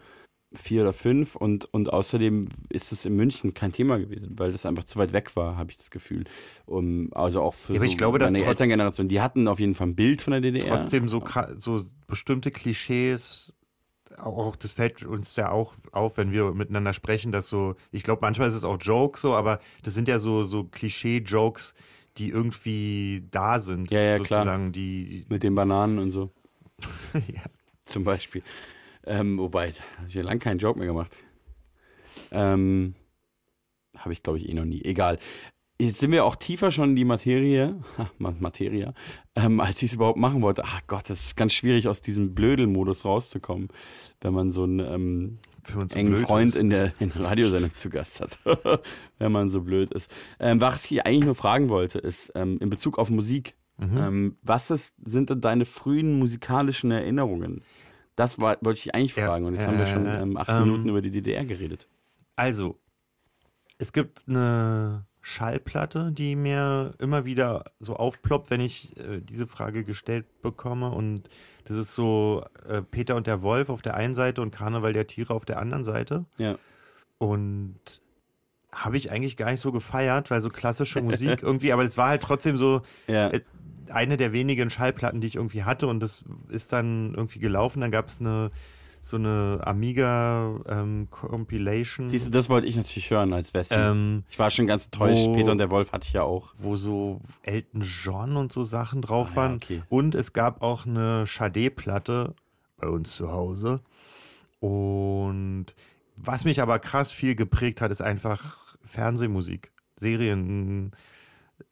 vier 0.53 0.83
oder 0.83 0.93
fünf 0.93 1.35
und, 1.35 1.65
und 1.73 1.91
außerdem 1.91 2.47
ist 2.69 2.91
es 2.91 3.05
in 3.05 3.15
München 3.15 3.53
kein 3.53 3.71
Thema 3.71 3.97
gewesen, 3.97 4.37
weil 4.37 4.51
das 4.51 4.65
einfach 4.65 4.83
zu 4.83 4.97
weit 4.99 5.13
weg 5.13 5.35
war, 5.35 5.57
habe 5.57 5.71
ich 5.71 5.77
das 5.77 5.91
Gefühl. 5.91 6.25
Um, 6.65 7.11
also 7.13 7.41
auch 7.41 7.53
für 7.53 7.73
Ja, 7.73 7.79
so 7.79 7.85
ich 7.85 7.97
glaube, 7.97 8.19
meine 8.19 8.43
Elterngeneration, 8.43 9.07
die 9.07 9.21
hatten 9.21 9.47
auf 9.47 9.59
jeden 9.59 9.75
Fall 9.75 9.87
ein 9.87 9.95
Bild 9.95 10.21
von 10.21 10.31
der 10.31 10.41
DDR. 10.41 10.67
Trotzdem 10.67 11.09
so, 11.09 11.23
so 11.57 11.81
bestimmte 12.07 12.51
Klischees, 12.51 13.53
auch, 14.17 14.37
auch 14.37 14.55
das 14.55 14.71
fällt 14.71 15.03
uns 15.03 15.35
ja 15.35 15.51
auch 15.51 15.73
auf, 15.91 16.17
wenn 16.17 16.31
wir 16.31 16.51
miteinander 16.53 16.93
sprechen, 16.93 17.31
dass 17.31 17.47
so, 17.47 17.75
ich 17.91 18.03
glaube, 18.03 18.19
manchmal 18.21 18.49
ist 18.49 18.55
es 18.55 18.63
auch 18.63 18.77
Jokes 18.79 19.21
so, 19.21 19.35
aber 19.35 19.59
das 19.83 19.93
sind 19.93 20.07
ja 20.07 20.19
so, 20.19 20.43
so 20.45 20.63
Klischee-Jokes, 20.65 21.73
die 22.17 22.29
irgendwie 22.29 23.27
da 23.31 23.59
sind. 23.59 23.91
Ja, 23.91 23.99
ja, 24.01 24.19
klar. 24.19 24.43
sozusagen, 24.43 24.71
Die, 24.71 25.25
Mit 25.29 25.43
den 25.43 25.55
Bananen 25.55 25.99
und 25.99 26.11
so. 26.11 26.31
ja. 27.13 27.41
Zum 27.83 28.03
Beispiel. 28.03 28.41
Ähm, 29.05 29.37
wobei, 29.37 29.71
da 29.71 29.97
habe 29.99 30.07
ich 30.07 30.15
lange 30.15 30.39
keinen 30.39 30.57
Joke 30.59 30.79
mehr 30.79 30.87
gemacht. 30.87 31.15
Ähm, 32.31 32.95
habe 33.97 34.13
ich, 34.13 34.23
glaube 34.23 34.39
ich, 34.39 34.49
eh 34.49 34.53
noch 34.53 34.65
nie. 34.65 34.83
Egal. 34.83 35.19
Jetzt 35.79 35.99
sind 35.99 36.11
wir 36.11 36.23
auch 36.23 36.37
tiefer 36.37 36.71
schon 36.71 36.91
in 36.91 36.95
die 36.95 37.05
Materie, 37.05 37.75
ha, 37.97 38.09
Ma- 38.17 38.33
Materia, 38.39 38.93
ähm, 39.35 39.59
als 39.59 39.81
ich 39.83 39.89
es 39.91 39.95
überhaupt 39.95 40.17
machen 40.17 40.41
wollte. 40.41 40.63
Ach 40.65 40.81
Gott, 40.87 41.09
das 41.09 41.25
ist 41.25 41.35
ganz 41.37 41.53
schwierig, 41.53 41.87
aus 41.87 42.01
diesem 42.01 42.33
Blödelmodus 42.33 43.03
rauszukommen, 43.05 43.67
wenn 44.21 44.33
man 44.33 44.51
so 44.51 44.63
einen 44.63 44.79
ähm, 44.79 45.39
für 45.65 45.79
uns 45.79 45.93
so 45.93 45.99
engen 45.99 46.13
blöd 46.13 46.23
Freund 46.25 46.53
ist. 46.53 46.59
in 46.59 46.69
der, 46.69 46.93
in 46.99 47.11
der 47.11 47.23
Radiosendung 47.23 47.73
zu 47.73 47.89
Gast 47.89 48.21
hat, 48.21 48.39
wenn 49.19 49.31
man 49.31 49.49
so 49.49 49.61
blöd 49.61 49.91
ist. 49.91 50.13
Ähm, 50.39 50.61
was 50.61 50.89
ich 50.89 51.05
eigentlich 51.05 51.25
nur 51.25 51.35
fragen 51.35 51.69
wollte, 51.69 51.99
ist 51.99 52.31
ähm, 52.35 52.57
in 52.59 52.69
Bezug 52.69 52.97
auf 52.97 53.09
Musik. 53.09 53.55
Mhm. 53.77 53.97
Ähm, 53.97 54.37
was 54.41 54.71
ist, 54.71 54.95
sind 55.05 55.29
denn 55.29 55.41
deine 55.41 55.65
frühen 55.65 56.17
musikalischen 56.19 56.91
Erinnerungen? 56.91 57.63
Das 58.15 58.39
war, 58.39 58.57
wollte 58.61 58.79
ich 58.79 58.95
eigentlich 58.95 59.15
Ja, 59.15 59.25
fragen. 59.25 59.45
Und 59.45 59.55
jetzt 59.55 59.67
haben 59.67 59.77
wir 59.77 59.87
schon 59.87 60.05
äh, 60.05 60.21
ähm, 60.21 60.37
acht 60.37 60.49
ähm, 60.49 60.63
Minuten 60.63 60.89
über 60.89 61.01
die 61.01 61.11
DDR 61.11 61.45
geredet. 61.45 61.87
Also, 62.37 62.79
es 63.77 63.91
gibt 63.91 64.23
eine 64.27 65.05
Schallplatte, 65.27 66.11
die 66.11 66.35
mir 66.35 66.93
immer 66.99 67.25
wieder 67.25 67.63
so 67.79 67.95
aufploppt, 67.95 68.51
wenn 68.51 68.61
ich 68.61 68.95
äh, 68.97 69.21
diese 69.21 69.47
Frage 69.47 69.83
gestellt 69.83 70.25
bekomme. 70.43 70.91
Und 70.91 71.29
das 71.63 71.77
ist 71.77 71.95
so 71.95 72.45
äh, 72.69 72.83
Peter 72.83 73.15
und 73.15 73.25
der 73.25 73.41
Wolf 73.41 73.69
auf 73.69 73.81
der 73.81 73.95
einen 73.95 74.13
Seite 74.13 74.43
und 74.43 74.51
Karneval 74.51 74.93
der 74.93 75.07
Tiere 75.07 75.33
auf 75.33 75.43
der 75.43 75.57
anderen 75.57 75.83
Seite. 75.83 76.25
Ja. 76.37 76.59
Und 77.17 77.79
habe 78.71 78.97
ich 78.97 79.09
eigentlich 79.09 79.35
gar 79.35 79.49
nicht 79.49 79.61
so 79.61 79.71
gefeiert, 79.71 80.29
weil 80.29 80.41
so 80.41 80.49
klassische 80.51 81.01
Musik 81.01 81.41
irgendwie, 81.41 81.73
aber 81.73 81.81
es 81.81 81.97
war 81.97 82.09
halt 82.09 82.21
trotzdem 82.21 82.59
so 82.59 82.83
Ja. 83.07 83.29
äh, 83.29 83.41
eine 83.89 84.17
der 84.17 84.31
wenigen 84.31 84.69
Schallplatten, 84.69 85.21
die 85.21 85.27
ich 85.27 85.35
irgendwie 85.37 85.63
hatte 85.63 85.87
und 85.87 86.01
das 86.01 86.23
ist 86.49 86.71
dann 86.71 87.15
irgendwie 87.15 87.39
gelaufen. 87.39 87.81
Dann 87.81 87.89
gab 87.91 88.09
es 88.09 88.19
eine 88.21 88.51
so 89.05 89.17
eine 89.17 89.59
Amiga 89.63 90.59
ähm, 90.67 91.07
Compilation. 91.11 92.09
Siehst 92.09 92.25
du, 92.27 92.31
das 92.31 92.49
wollte 92.49 92.65
ich 92.67 92.75
natürlich 92.75 93.09
hören 93.11 93.33
als 93.33 93.53
Westen. 93.53 93.75
Ähm, 93.77 94.23
ich 94.29 94.39
war 94.39 94.49
schon 94.49 94.65
ganz 94.65 94.85
enttäuscht. 94.85 95.33
Peter 95.35 95.51
und 95.51 95.59
der 95.59 95.69
Wolf 95.69 95.91
hatte 95.91 96.07
ich 96.07 96.13
ja 96.13 96.23
auch. 96.23 96.53
wo 96.57 96.75
so 96.75 97.21
Elton 97.43 97.81
John 97.81 98.35
und 98.35 98.51
so 98.51 98.63
Sachen 98.63 99.01
drauf 99.03 99.27
Ah, 99.27 99.31
ja, 99.31 99.35
waren. 99.37 99.55
okay. 99.57 99.83
Und 99.89 100.15
es 100.15 100.33
gab 100.33 100.61
auch 100.63 100.85
eine 100.87 101.27
Schade-Platte 101.27 102.33
bei 102.77 102.87
uns 102.87 103.15
zu 103.15 103.31
Hause. 103.31 103.81
Und 104.59 105.67
was 106.15 106.43
mich 106.45 106.61
aber 106.61 106.79
krass 106.79 107.11
viel 107.11 107.35
geprägt 107.35 107.81
hat, 107.81 107.91
ist 107.91 108.01
einfach 108.01 108.75
Fernsehmusik, 108.83 109.71
Serien, 109.97 110.91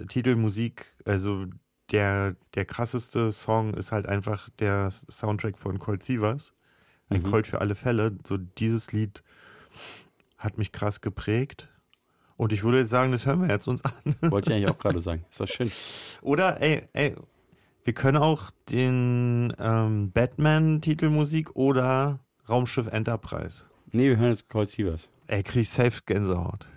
Titelmusik. 0.07 0.85
Also 1.05 1.45
der, 1.91 2.35
der 2.55 2.65
krasseste 2.65 3.31
Song 3.31 3.73
ist 3.73 3.91
halt 3.91 4.05
einfach 4.07 4.49
der 4.59 4.89
Soundtrack 4.91 5.57
von 5.57 5.79
Colt 5.79 6.03
Sievers. 6.03 6.53
Ein 7.09 7.21
Mhm. 7.21 7.23
Colt 7.31 7.47
für 7.47 7.61
alle 7.61 7.75
Fälle. 7.75 8.17
So 8.25 8.37
dieses 8.37 8.91
Lied 8.91 9.23
hat 10.37 10.57
mich 10.57 10.71
krass 10.71 11.01
geprägt. 11.01 11.69
Und 12.35 12.51
ich 12.51 12.63
würde 12.63 12.79
jetzt 12.79 12.89
sagen, 12.89 13.11
das 13.11 13.25
hören 13.25 13.41
wir 13.41 13.49
jetzt 13.49 13.67
uns 13.67 13.83
an. 13.85 13.91
Wollte 14.21 14.49
ich 14.51 14.55
eigentlich 14.55 14.69
auch 14.71 14.79
gerade 14.79 14.99
sagen. 14.99 15.23
Ist 15.29 15.39
doch 15.39 15.47
schön. 15.47 15.71
Oder, 16.21 16.61
ey, 16.61 16.83
ey, 16.93 17.15
wir 17.83 17.93
können 17.93 18.17
auch 18.17 18.49
den 18.69 19.53
ähm, 19.59 20.11
Batman-Titelmusik 20.11 21.55
oder 21.55 22.19
Raumschiff 22.47 22.87
Enterprise. 22.87 23.65
Nee, 23.91 24.07
wir 24.09 24.17
hören 24.17 24.29
jetzt 24.31 24.49
Cold 24.49 24.69
Sievers. 24.69 25.09
Ey, 25.27 25.43
krieg 25.43 25.63
ich 25.63 25.69
safe 25.69 26.01
Gänsehaut. 26.05 26.67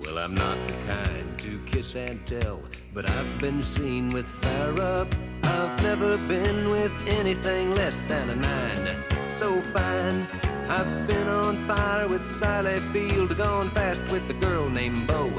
Well, 0.00 0.18
I'm 0.18 0.34
not 0.34 0.56
the 0.68 0.74
kind 0.86 1.38
to 1.38 1.58
kiss 1.70 1.96
and 1.96 2.24
tell, 2.26 2.60
but 2.98 3.08
I've 3.08 3.40
been 3.40 3.62
seen 3.62 4.10
with 4.10 4.26
Farrah. 4.40 5.06
I've 5.44 5.82
never 5.84 6.16
been 6.26 6.68
with 6.68 6.90
anything 7.06 7.72
less 7.76 7.96
than 8.08 8.28
a 8.30 8.34
nine. 8.34 8.88
So 9.28 9.60
fine, 9.72 10.26
I've 10.68 11.06
been 11.06 11.28
on 11.28 11.64
fire 11.68 12.08
with 12.08 12.26
Sally 12.26 12.80
Field, 12.92 13.38
gone 13.38 13.70
fast 13.70 14.02
with 14.10 14.28
a 14.30 14.32
girl 14.44 14.68
named 14.68 15.06
Bo. 15.06 15.30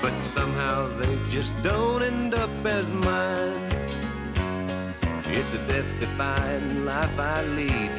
But 0.00 0.16
somehow 0.20 0.86
they 1.00 1.18
just 1.28 1.60
don't 1.64 2.00
end 2.00 2.32
up 2.32 2.64
as 2.64 2.88
mine. 2.92 3.66
It's 5.38 5.52
a 5.52 5.58
death-defying 5.66 6.84
life 6.84 7.18
I 7.18 7.42
lead. 7.42 7.90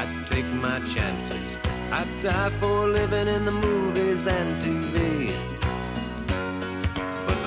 I 0.00 0.04
take 0.24 0.48
my 0.66 0.78
chances. 0.94 1.58
I 1.92 2.06
die 2.22 2.52
for 2.58 2.88
living 2.88 3.28
in 3.28 3.44
the 3.44 3.52
movies 3.52 4.26
and 4.26 4.62
TV. 4.62 5.53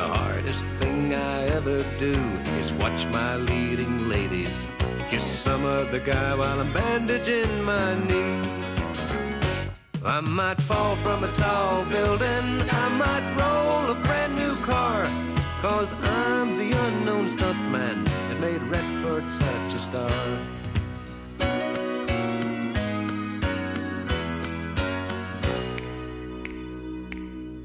Hardest 0.08 0.66
thing 0.80 1.14
I 1.14 1.46
ever 1.58 1.84
do 2.00 2.14
is 2.60 2.74
watch 2.74 3.06
my 3.08 3.36
leading 3.36 4.10
ladies 4.10 4.68
kiss 5.10 5.26
some 5.26 5.64
other 5.64 6.00
guy 6.00 6.36
while 6.36 6.60
I'm 6.60 6.72
bandaging 6.74 7.64
my 7.64 7.96
knee. 8.08 8.42
I 10.04 10.20
might 10.22 10.60
fall 10.60 10.96
from 10.98 11.24
a 11.24 11.32
tall 11.34 11.86
building, 11.86 12.48
I 12.84 12.90
might 13.04 13.26
roll 13.42 13.92
a 13.92 13.96
brand 14.06 14.36
new 14.36 14.56
car, 14.66 15.04
cause 15.62 15.94
I'm 16.02 16.58
the 16.58 16.72
unknown 16.86 17.28
stuntman 17.28 18.04
that 18.06 18.40
made 18.42 18.62
Redford 18.64 19.24
such 19.44 19.74
a 19.74 19.82
star. 19.88 20.12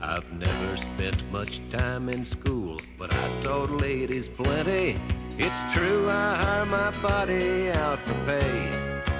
I've 0.01 0.33
never 0.33 0.62
spent 1.03 1.33
much 1.33 1.61
time 1.69 2.09
in 2.09 2.25
school, 2.25 2.77
but 2.97 3.13
I 3.13 3.41
taught 3.41 3.71
ladies 3.71 4.29
plenty. 4.29 5.01
It's 5.37 5.73
true, 5.75 6.09
I 6.09 6.37
hire 6.37 6.67
my 6.67 6.91
body 7.03 7.71
out 7.71 7.99
for 7.99 8.15
pay. 8.25 8.71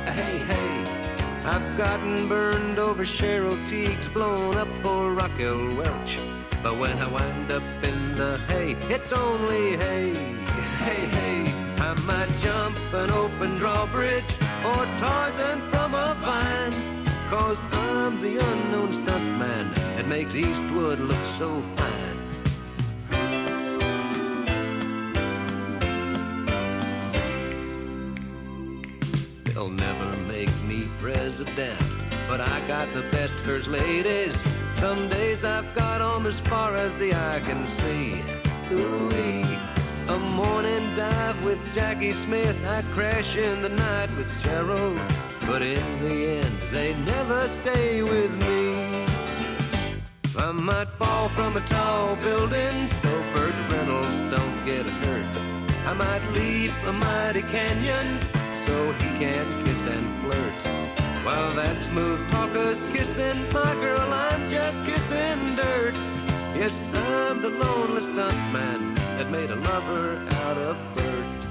Hey, 0.05 0.39
hey, 0.53 0.73
I've 1.45 1.77
gotten 1.77 2.29
burned 2.29 2.79
over 2.79 3.03
Cheryl 3.03 3.59
Teague's, 3.67 4.09
blown 4.09 4.57
up 4.59 4.69
for 4.81 5.13
Raquel 5.13 5.75
Welch. 5.75 6.19
But 6.63 6.79
when 6.79 6.97
I 6.99 7.09
wind 7.09 7.51
up 7.51 7.65
in 7.83 8.17
the 8.17 8.39
hay, 8.47 8.77
it's 8.89 9.13
only 9.13 9.77
hay. 9.77 10.13
Hey, 10.87 11.05
hey, 11.19 11.39
I 11.79 11.95
might 12.07 12.31
jump 12.39 12.77
an 12.95 13.11
open 13.11 13.57
drawbridge 13.57 14.33
or 14.71 14.87
Tarzan 15.01 15.61
from 15.71 15.95
a 15.95 16.15
vine. 16.21 16.92
Cause 17.33 17.59
I'm 17.73 18.21
the 18.21 18.37
unknown 18.37 18.91
stuntman 18.93 19.75
that 19.97 20.07
makes 20.07 20.35
Eastwood 20.35 20.99
look 20.99 21.25
so 21.39 21.63
fine. 21.79 22.19
They'll 29.45 29.71
never 29.71 30.15
make 30.29 30.51
me 30.65 30.87
president, 31.01 31.81
but 32.29 32.43
I 32.43 32.61
got 32.69 32.93
the 32.93 33.01
best 33.11 33.33
first 33.47 33.67
ladies. 33.67 34.37
Some 34.75 35.09
days 35.09 35.43
I've 35.43 35.75
got 35.75 36.03
'em 36.03 36.27
as 36.27 36.39
far 36.39 36.77
as 36.77 36.95
the 36.97 37.15
eye 37.15 37.41
can 37.47 37.67
see. 37.67 38.21
Ooh-wee. 38.73 39.59
A 40.15 40.19
morning 40.37 40.85
dive 40.97 41.43
with 41.47 41.61
Jackie 41.73 42.13
Smith, 42.13 42.59
I 42.67 42.83
crash 42.93 43.39
in 43.39 43.63
the 43.63 43.71
night 43.71 44.11
with 44.19 44.29
Cheryl. 44.43 45.32
But 45.53 45.61
in 45.61 46.03
the 46.03 46.39
end, 46.39 46.57
they 46.71 46.95
never 47.05 47.47
stay 47.61 48.03
with 48.03 48.33
me. 48.41 49.05
I 50.39 50.51
might 50.51 50.89
fall 50.99 51.29
from 51.29 51.59
a 51.59 51.61
tall 51.61 52.17
building 52.17 52.89
so 53.03 53.11
Burt 53.35 53.55
Reynolds 53.71 54.19
don't 54.35 54.59
get 54.65 54.87
hurt. 54.87 55.27
I 55.87 55.93
might 55.93 56.25
leap 56.33 56.73
a 56.87 56.93
mighty 56.95 57.43
canyon 57.43 58.19
so 58.65 58.93
he 58.93 59.09
can 59.21 59.45
kiss 59.63 59.83
and 59.95 60.07
flirt. 60.23 60.59
While 61.27 61.53
that 61.53 61.83
smooth 61.83 62.27
talker's 62.31 62.81
kissing 62.95 63.39
my 63.53 63.75
girl, 63.75 64.11
I'm 64.11 64.49
just 64.49 64.79
kissing 64.87 65.55
dirt. 65.55 65.95
Yes, 66.57 66.81
I'm 66.95 67.43
the 67.43 67.51
lonely 67.51 68.01
stuntman 68.01 68.97
that 69.19 69.31
made 69.31 69.51
a 69.51 69.57
lover 69.57 70.17
out 70.47 70.57
of 70.57 70.79
Bert. 70.95 71.42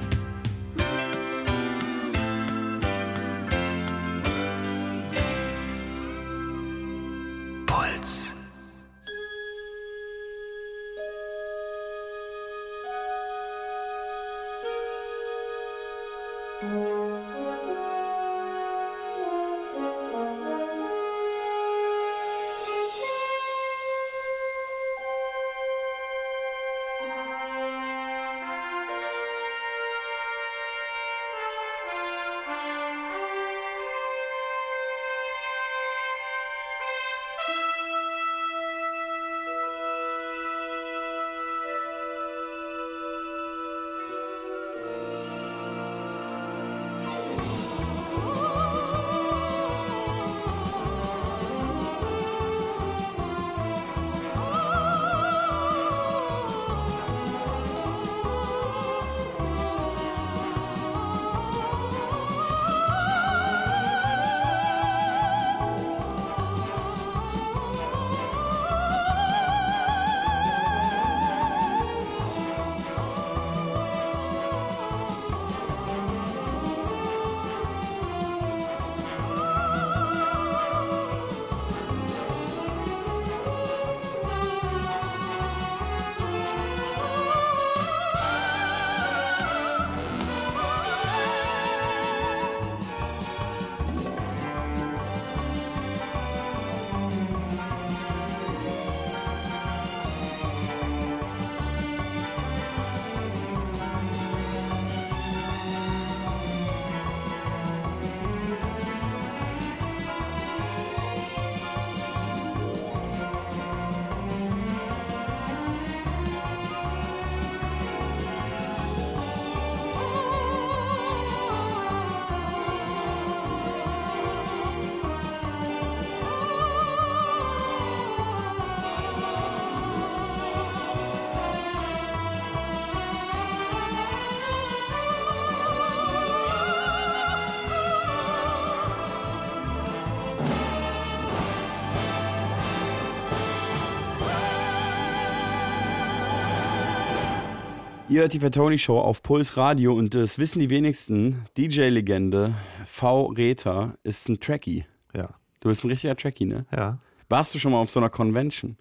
Ihr 148.12 148.20
hört 148.24 148.34
die 148.34 148.41
Fatoni 148.41 148.77
Show 148.77 149.00
auf 149.00 149.24
Puls 149.24 149.56
Radio 149.56 149.94
und 149.94 150.13
das 150.13 150.38
wissen 150.38 150.60
die 150.60 150.70
wenigsten. 150.70 151.46
DJ-Legende 151.58 152.53
V. 152.86 153.27
Rether 153.27 153.98
ist 154.03 154.27
ein 154.27 154.38
Trekkie. 154.38 154.84
Ja. 155.15 155.30
Du 155.62 155.70
bist 155.70 155.86
ein 155.86 155.89
richtiger 155.89 156.18
Trekkie, 156.18 156.46
ne? 156.46 156.65
Ja. 156.75 157.00
Warst 157.30 157.56
du 157.56 157.60
schon 157.60 157.72
mal 157.72 157.80
auf 157.80 157.89
so 157.89 158.01
einer 158.01 158.10
Convention? 158.10 158.75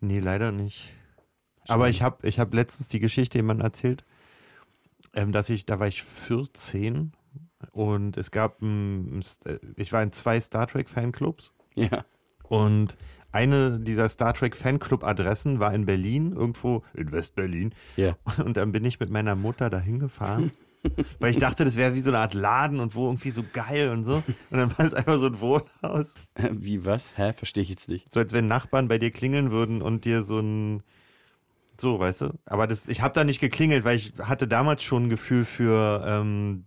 Nee, 0.00 0.18
leider 0.18 0.52
nicht. 0.52 0.92
Aber 1.68 1.88
ich 1.88 2.02
habe 2.02 2.28
ich 2.28 2.38
hab 2.38 2.52
letztens 2.52 2.88
die 2.88 3.00
Geschichte 3.00 3.38
jemandem 3.38 3.64
erzählt, 3.64 4.04
ähm, 5.14 5.32
dass 5.32 5.48
ich, 5.48 5.64
da 5.64 5.80
war 5.80 5.88
ich 5.88 6.02
14 6.02 7.12
und 7.72 8.18
es 8.18 8.30
gab, 8.30 8.60
ein, 8.60 9.24
ich 9.76 9.90
war 9.92 10.02
in 10.02 10.12
zwei 10.12 10.38
Star 10.38 10.66
Trek 10.66 10.90
Fanclubs 10.90 11.54
Ja. 11.74 12.04
und 12.42 12.94
eine 13.36 13.78
dieser 13.78 14.08
Star 14.08 14.34
Trek 14.34 14.56
Fanclub 14.56 15.04
Adressen 15.04 15.60
war 15.60 15.72
in 15.74 15.86
Berlin, 15.86 16.32
irgendwo 16.32 16.82
in 16.94 17.12
West-Berlin. 17.12 17.74
Ja. 17.96 18.16
Und 18.44 18.56
dann 18.56 18.72
bin 18.72 18.84
ich 18.84 18.98
mit 18.98 19.10
meiner 19.10 19.34
Mutter 19.34 19.70
dahin 19.70 19.98
gefahren. 19.98 20.52
Weil 21.18 21.30
ich 21.32 21.38
dachte, 21.38 21.64
das 21.64 21.76
wäre 21.76 21.94
wie 21.94 22.00
so 22.00 22.10
eine 22.10 22.18
Art 22.18 22.34
Laden 22.34 22.78
und 22.78 22.94
wo 22.94 23.06
irgendwie 23.06 23.30
so 23.30 23.44
geil 23.52 23.90
und 23.90 24.04
so. 24.04 24.22
Und 24.50 24.58
dann 24.58 24.78
war 24.78 24.86
es 24.86 24.94
einfach 24.94 25.18
so 25.18 25.26
ein 25.26 25.40
Wohnhaus. 25.40 26.14
Wie, 26.52 26.84
was? 26.84 27.18
Hä? 27.18 27.32
Verstehe 27.32 27.64
ich 27.64 27.70
jetzt 27.70 27.88
nicht. 27.88 28.12
So 28.14 28.20
als 28.20 28.32
wenn 28.32 28.46
Nachbarn 28.46 28.86
bei 28.86 28.98
dir 28.98 29.10
klingeln 29.10 29.50
würden 29.50 29.82
und 29.82 30.04
dir 30.04 30.22
so 30.22 30.38
ein 30.38 30.82
so, 31.80 31.98
weißt 31.98 32.22
du? 32.22 32.30
Aber 32.46 32.66
das, 32.66 32.86
ich 32.86 33.02
habe 33.02 33.12
da 33.12 33.24
nicht 33.24 33.40
geklingelt, 33.40 33.84
weil 33.84 33.96
ich 33.96 34.14
hatte 34.22 34.48
damals 34.48 34.82
schon 34.82 35.06
ein 35.06 35.10
Gefühl 35.10 35.44
für, 35.44 36.04
ähm, 36.06 36.64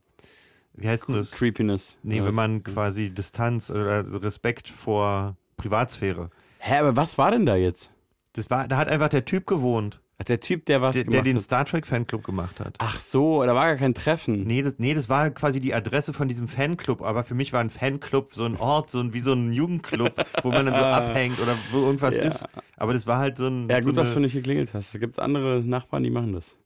wie 0.74 0.88
heißt 0.88 1.08
denn 1.08 1.16
das? 1.16 1.32
Creepiness. 1.32 1.98
Nee, 2.04 2.24
wenn 2.24 2.36
man 2.36 2.64
quasi 2.64 3.10
Distanz 3.10 3.72
oder 3.72 4.06
Respekt 4.24 4.70
vor 4.70 5.36
Privatsphäre. 5.58 6.30
Hä, 6.60 6.76
aber 6.80 6.96
was 6.96 7.18
war 7.18 7.32
denn 7.32 7.46
da 7.46 7.56
jetzt? 7.56 7.92
Das 8.34 8.50
war, 8.50 8.68
da 8.68 8.78
hat 8.78 8.88
einfach 8.88 9.10
der 9.10 9.26
Typ 9.26 9.48
gewohnt, 9.48 10.02
Ach, 10.22 10.26
der 10.26 10.42
Typ, 10.42 10.66
der 10.66 10.82
was 10.82 10.96
der, 10.96 11.06
der 11.06 11.22
den 11.22 11.38
hat. 11.38 11.44
Star 11.44 11.64
Trek 11.66 11.88
Fanclub 11.88 12.24
gemacht 12.26 12.60
hat. 12.60 12.76
Ach 12.80 13.00
so, 13.00 13.42
da 13.44 13.56
war 13.56 13.66
gar 13.68 13.78
kein 13.78 13.94
Treffen. 13.94 14.44
Nee 14.44 14.62
das, 14.62 14.76
nee, 14.78 14.94
das 14.94 15.08
war 15.08 15.30
quasi 15.30 15.62
die 15.62 15.74
Adresse 15.74 16.12
von 16.12 16.28
diesem 16.28 16.50
Fanclub, 16.50 17.02
aber 17.02 17.24
für 17.24 17.36
mich 17.36 17.54
war 17.54 17.62
ein 17.62 17.70
Fanclub 17.70 18.34
so 18.34 18.44
ein 18.44 18.58
Ort, 18.58 18.92
so 18.92 19.00
ein, 19.00 19.14
wie 19.14 19.22
so 19.22 19.32
ein 19.32 19.54
Jugendclub, 19.54 20.14
wo 20.44 20.50
man 20.50 20.66
dann 20.66 20.76
so 20.76 20.82
abhängt 20.84 21.40
oder 21.40 21.56
wo 21.72 21.78
irgendwas 21.86 22.18
Ja. 22.18 22.24
ist. 22.24 22.46
Aber 22.76 22.94
das 22.94 23.08
war 23.08 23.20
halt 23.20 23.38
so 23.38 23.48
ein. 23.48 23.70
Ja, 23.70 23.82
so 23.82 23.90
gut, 23.90 23.98
dass 23.98 24.08
eine, 24.08 24.16
du 24.16 24.20
nicht 24.22 24.34
geklingelt 24.34 24.74
hast. 24.74 24.94
Da 24.94 25.00
gibt 25.00 25.14
es 25.16 25.20
andere 25.20 25.62
Nachbarn, 25.64 26.04
die 26.04 26.10
machen 26.10 26.34
das. 26.34 26.58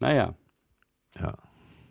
Naja. 0.00 0.34
Ja. 1.20 1.34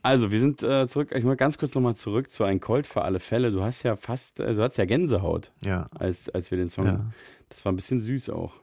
Also, 0.03 0.31
wir 0.31 0.39
sind 0.41 0.61
äh, 0.63 0.85
zurück. 0.85 1.11
Ich 1.15 1.23
mal 1.23 1.37
ganz 1.37 1.57
kurz 1.57 1.73
nochmal 1.75 1.95
zurück 1.95 2.29
zu 2.29 2.43
Ein 2.43 2.59
Colt 2.59 2.85
für 2.85 3.03
alle 3.03 3.19
Fälle. 3.21 3.51
Du 3.51 3.63
hast 3.63 3.83
ja 3.83 3.95
fast, 3.95 4.39
äh, 4.41 4.53
du 4.53 4.61
hast 4.61 4.77
ja 4.77 4.83
Gänsehaut, 4.85 5.51
Ja. 5.63 5.87
als, 5.97 6.29
als 6.29 6.51
wir 6.51 6.57
den 6.57 6.69
Song. 6.69 6.85
Ja. 6.85 7.05
Das 7.49 7.63
war 7.63 7.71
ein 7.71 7.77
bisschen 7.77 8.01
süß 8.01 8.29
auch. 8.29 8.53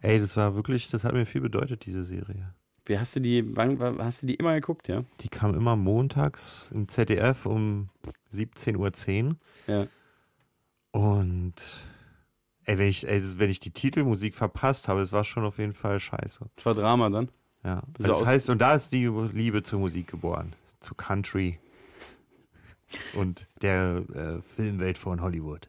Ey, 0.00 0.20
das 0.20 0.36
war 0.36 0.54
wirklich, 0.54 0.88
das 0.88 1.02
hat 1.04 1.12
mir 1.12 1.26
viel 1.26 1.40
bedeutet, 1.40 1.86
diese 1.86 2.04
Serie. 2.04 2.54
Wie 2.84 2.98
hast 2.98 3.16
du 3.16 3.20
die, 3.20 3.56
wann, 3.56 3.80
hast 3.98 4.22
du 4.22 4.26
die 4.28 4.34
immer 4.36 4.54
geguckt, 4.54 4.86
ja? 4.86 5.02
Die 5.20 5.28
kam 5.28 5.54
immer 5.54 5.74
montags 5.74 6.70
im 6.72 6.86
ZDF 6.86 7.44
um 7.46 7.88
17.10 8.32 8.76
Uhr. 9.26 9.36
Ja. 9.66 9.86
Und 10.92 11.54
ey, 12.64 12.78
wenn 12.78 12.88
ich, 12.88 13.08
ey, 13.08 13.20
das, 13.20 13.40
wenn 13.40 13.50
ich 13.50 13.58
die 13.58 13.72
Titelmusik 13.72 14.34
verpasst 14.34 14.86
habe, 14.86 15.00
das 15.00 15.10
war 15.10 15.24
schon 15.24 15.44
auf 15.44 15.58
jeden 15.58 15.74
Fall 15.74 15.98
scheiße. 15.98 16.46
Das 16.54 16.64
war 16.64 16.74
Drama 16.74 17.10
dann. 17.10 17.28
Ja. 17.64 17.82
Also 17.98 18.10
das 18.12 18.24
heißt, 18.26 18.50
und 18.50 18.60
da 18.60 18.74
ist 18.74 18.92
die 18.92 19.06
Liebe 19.32 19.64
zur 19.64 19.80
Musik 19.80 20.06
geboren. 20.06 20.52
Zu 20.80 20.94
Country 20.94 21.58
und 23.14 23.46
der 23.62 24.04
äh, 24.14 24.40
Filmwelt 24.42 24.98
von 24.98 25.20
Hollywood. 25.20 25.68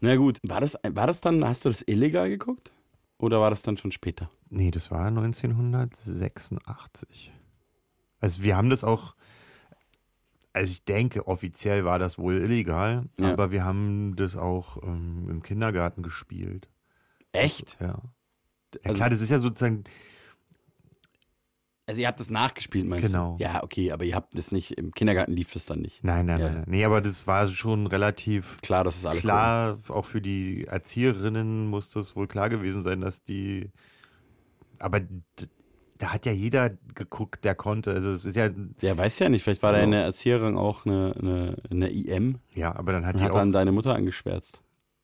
Na 0.00 0.16
gut, 0.16 0.38
war 0.42 0.60
das, 0.60 0.76
war 0.88 1.06
das 1.06 1.20
dann, 1.20 1.44
hast 1.44 1.64
du 1.64 1.68
das 1.70 1.82
illegal 1.86 2.28
geguckt? 2.28 2.70
Oder 3.18 3.40
war 3.40 3.50
das 3.50 3.62
dann 3.62 3.76
schon 3.76 3.92
später? 3.92 4.30
Nee, 4.50 4.70
das 4.70 4.90
war 4.90 5.06
1986. 5.06 7.32
Also 8.20 8.42
wir 8.42 8.56
haben 8.56 8.70
das 8.70 8.84
auch, 8.84 9.14
also 10.52 10.70
ich 10.72 10.84
denke, 10.84 11.26
offiziell 11.26 11.84
war 11.84 11.98
das 11.98 12.18
wohl 12.18 12.40
illegal, 12.42 13.04
Ja. 13.18 13.32
aber 13.32 13.50
wir 13.50 13.64
haben 13.64 14.14
das 14.16 14.36
auch 14.36 14.82
ähm, 14.82 15.28
im 15.30 15.42
Kindergarten 15.42 16.02
gespielt. 16.02 16.68
Echt? 17.32 17.76
Ja. 17.80 17.86
Ja 17.88 18.00
Also- 18.84 18.94
klar, 18.96 19.10
das 19.10 19.20
ist 19.22 19.30
ja 19.30 19.38
sozusagen, 19.38 19.84
Also 21.86 22.00
ihr 22.00 22.06
habt 22.06 22.18
das 22.18 22.30
nachgespielt, 22.30 22.86
meinst 22.86 23.06
Genau. 23.12 23.36
du? 23.36 23.42
Ja, 23.44 23.62
okay, 23.62 23.92
aber 23.92 24.04
ihr 24.04 24.14
habt 24.14 24.36
das 24.38 24.52
nicht, 24.52 24.72
im 24.78 24.92
Kindergarten 24.92 25.32
lief 25.32 25.52
das 25.52 25.66
dann 25.66 25.80
nicht. 25.80 26.02
nein, 26.02 26.24
nein, 26.26 26.40
Ja. 26.40 26.46
nein, 26.46 26.54
nein. 26.56 26.64
Nee, 26.66 26.84
aber 26.84 27.00
das 27.02 27.26
war 27.26 27.46
schon 27.48 27.86
relativ 27.86 28.58
Klar, 28.62 28.84
das 28.84 28.96
ist 28.96 29.06
alles 29.06 29.20
klar, 29.20 29.78
auch 29.88 30.06
für 30.06 30.22
die 30.22 30.64
Erzieherinnen 30.66 31.66
muss 31.68 31.90
das 31.90 32.16
wohl 32.16 32.26
klar 32.26 32.48
gewesen 32.48 32.82
sein, 32.82 33.02
dass 33.02 33.22
die, 33.22 33.70
aber 34.78 35.00
da 35.98 36.12
hat 36.12 36.24
ja 36.26 36.32
jeder 36.32 36.70
geguckt, 36.94 37.44
der 37.44 37.54
konnte. 37.54 37.92
Also 37.92 38.10
es 38.12 38.24
ist 38.24 38.34
ja, 38.34 38.48
Der 38.48 38.96
weiß 38.96 39.18
ja 39.18 39.28
nicht, 39.28 39.42
vielleicht 39.42 39.62
war 39.62 39.70
Also- 39.70 39.80
deine 39.82 40.02
Erzieherin 40.02 40.56
auch 40.56 40.86
eine, 40.86 41.14
eine, 41.18 41.56
eine 41.70 41.90
IM 41.90 42.38
ja, 42.54 42.74
aber 42.74 42.92
dann 42.92 43.04
hat 43.04 43.14
und 43.14 43.20
die 43.20 43.24
hat 43.26 43.32
auch 43.32 43.36
dann 43.36 43.52
deine 43.52 43.72
Mutter 43.72 43.94
angeschwärzt. 43.94 44.62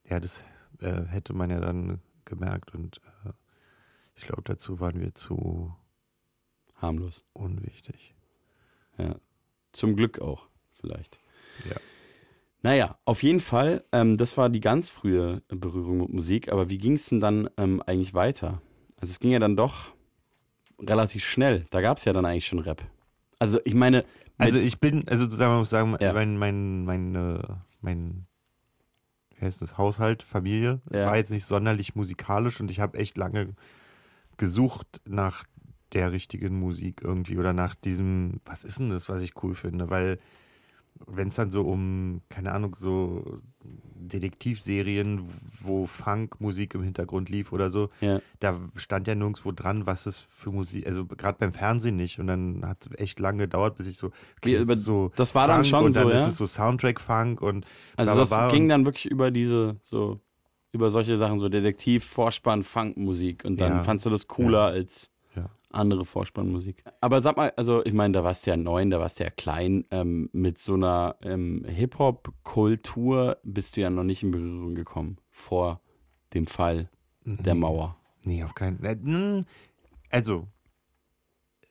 Ja, 0.09 0.19
das 0.19 0.43
äh, 0.81 1.03
hätte 1.09 1.35
man 1.35 1.51
ja 1.51 1.61
dann 1.61 2.01
gemerkt 2.25 2.75
und 2.75 3.03
äh, 3.27 3.31
ich 4.17 4.25
glaube, 4.27 4.43
dazu 4.45 4.81
waren 4.81 4.99
wir 5.01 5.15
zu 5.15 5.75
Harmlos. 6.81 7.25
unwichtig. 7.33 8.15
Ja. 8.99 9.17
Zum 9.73 9.97
Glück 9.97 10.21
auch, 10.21 10.49
vielleicht. 10.81 11.19
Ja. 11.69 11.77
Naja, 12.63 12.99
auf 13.05 13.23
jeden 13.23 13.41
Fall, 13.41 13.85
ähm, 13.93 14.17
das 14.19 14.37
war 14.37 14.51
die 14.51 14.61
ganz 14.61 14.91
frühe 14.91 15.43
Berührung 15.49 15.99
mit 15.99 16.11
Musik, 16.13 16.51
aber 16.53 16.69
wie 16.69 16.79
ging 16.79 16.95
es 16.95 17.07
denn 17.09 17.21
dann 17.21 17.49
ähm, 17.57 17.83
eigentlich 17.87 18.13
weiter? 18.15 18.61
Also 19.01 19.13
es 19.13 19.21
ging 19.21 19.31
ja 19.31 19.39
dann 19.39 19.57
doch 19.57 19.93
relativ 20.79 21.25
schnell. 21.25 21.67
Da 21.71 21.81
gab 21.81 21.97
es 21.99 22.05
ja 22.05 22.13
dann 22.13 22.27
eigentlich 22.27 22.47
schon 22.47 22.59
Rap. 22.59 22.83
Also 23.39 23.59
ich 23.65 23.75
meine, 23.75 24.05
Also 24.37 24.59
ich 24.59 24.79
bin, 24.79 25.09
also 25.09 25.25
sozusagen, 25.25 25.51
man 25.53 25.61
muss 25.61 25.71
sagen, 25.71 25.97
Ja. 26.01 26.13
mein, 26.13 26.37
mein, 26.37 26.85
mein, 26.85 27.15
äh, 27.15 27.43
mein, 27.81 28.27
wie 29.37 29.47
heißt 29.47 29.63
das, 29.63 29.79
Haushalt, 29.79 30.23
Familie, 30.23 30.83
Ja. 30.93 31.07
war 31.07 31.17
jetzt 31.17 31.31
nicht 31.31 31.47
sonderlich 31.47 31.95
musikalisch 31.95 32.61
und 32.61 32.71
ich 32.71 32.81
habe 32.81 32.99
echt 32.99 33.17
lange 33.17 33.55
gesucht 34.37 35.01
nach 35.07 35.45
der 35.93 36.13
richtigen 36.13 36.59
Musik 36.59 37.01
irgendwie 37.03 37.39
oder 37.39 37.53
nach 37.53 37.75
diesem, 37.75 38.41
was 38.45 38.65
ist 38.65 38.79
denn 38.79 38.91
das, 38.91 39.09
was 39.09 39.23
ich 39.23 39.33
cool 39.43 39.55
finde, 39.55 39.91
weil 39.91 40.19
wenn 41.07 41.29
es 41.29 41.37
dann 41.37 41.51
so 41.51 41.63
um, 41.63 42.21
keine 42.29 42.53
Ahnung, 42.53 42.77
so 42.79 43.41
Detektivserien, 43.65 45.21
wo 45.63 45.87
Funkmusik 45.87 46.75
im 46.75 46.83
Hintergrund 46.83 47.29
lief 47.29 47.53
oder 47.53 47.71
so, 47.71 47.89
ja, 48.01 48.21
da 48.41 48.59
stand 48.77 49.07
ja 49.07 49.15
nirgendwo 49.15 49.53
dran, 49.53 49.87
was 49.87 50.07
es 50.07 50.19
für 50.19 50.51
Musik, 50.51 50.87
also 50.87 51.07
gerade 51.07 51.39
beim 51.39 51.53
Fernsehen 51.53 51.97
nicht. 51.97 52.19
Und 52.19 52.27
dann 52.27 52.63
hat 52.67 52.87
es 52.87 52.99
echt 52.99 53.21
lange 53.21 53.45
gedauert, 53.45 53.77
bis 53.77 53.87
ich 53.87 53.97
so, 53.97 54.11
Wie, 54.43 54.55
das 54.55 54.65
aber 54.65 54.75
ist 54.75 54.85
so 54.85 55.11
das 55.17 55.35
war 55.35 55.47
dann 55.47 55.65
Funk 55.65 55.67
schon 55.67 55.85
und 55.87 55.97
dann 55.97 56.05
so, 56.05 56.11
ist 56.11 56.21
ja? 56.21 56.29
es 56.29 56.37
so 56.37 56.47
Soundtrack-Funk 56.47 57.41
und 57.41 57.67
also 57.97 58.13
bla, 58.13 58.21
das 58.23 58.29
bla, 58.31 58.51
ging 58.51 58.69
dann 58.69 58.85
wirklich 58.85 59.07
über 59.07 59.31
diese, 59.31 59.77
so, 59.83 60.21
über 60.73 60.91
solche 60.91 61.17
Sachen, 61.19 61.41
so 61.41 61.49
Detektiv, 61.49 62.05
Vorspann, 62.05 62.63
Funkmusik 62.63 63.45
und 63.45 63.61
dann 63.61 63.73
Ja. 63.77 63.83
fandst 63.85 64.07
du 64.07 64.11
das 64.11 64.27
cooler 64.27 64.67
als 64.67 65.05
Ja. 65.05 65.09
Andere 65.71 66.05
Vorspannmusik. 66.05 66.83
Aber 67.01 67.21
sag 67.21 67.37
mal, 67.37 67.53
also 67.57 67.85
ich 67.85 67.93
meine, 67.93 68.13
da 68.13 68.25
warst 68.25 68.47
du 68.47 68.51
ja 68.51 68.57
neun, 68.57 68.91
da 68.91 68.99
warst 69.01 69.21
du 69.21 69.25
ja 69.25 69.31
klein, 69.31 69.85
ähm, 69.91 70.29
mit 70.33 70.59
so 70.59 70.75
einer 70.75 71.17
ähm, 71.23 71.65
Hip-Hop-Kultur 71.67 73.39
bist 73.45 73.77
du 73.77 73.81
ja 73.83 73.91
noch 73.91 74.05
nicht 74.05 74.23
in 74.23 74.31
Berührung 74.31 74.75
gekommen 74.75 75.19
vor 75.31 75.81
dem 76.35 76.47
Fall 76.47 76.89
der 77.25 77.55
Mauer. 77.55 77.97
Nee, 78.25 78.43
auf 78.45 78.55
keinen 78.55 78.83
äh, 78.85 78.97
mm, 78.97 79.47
Also, 80.11 80.47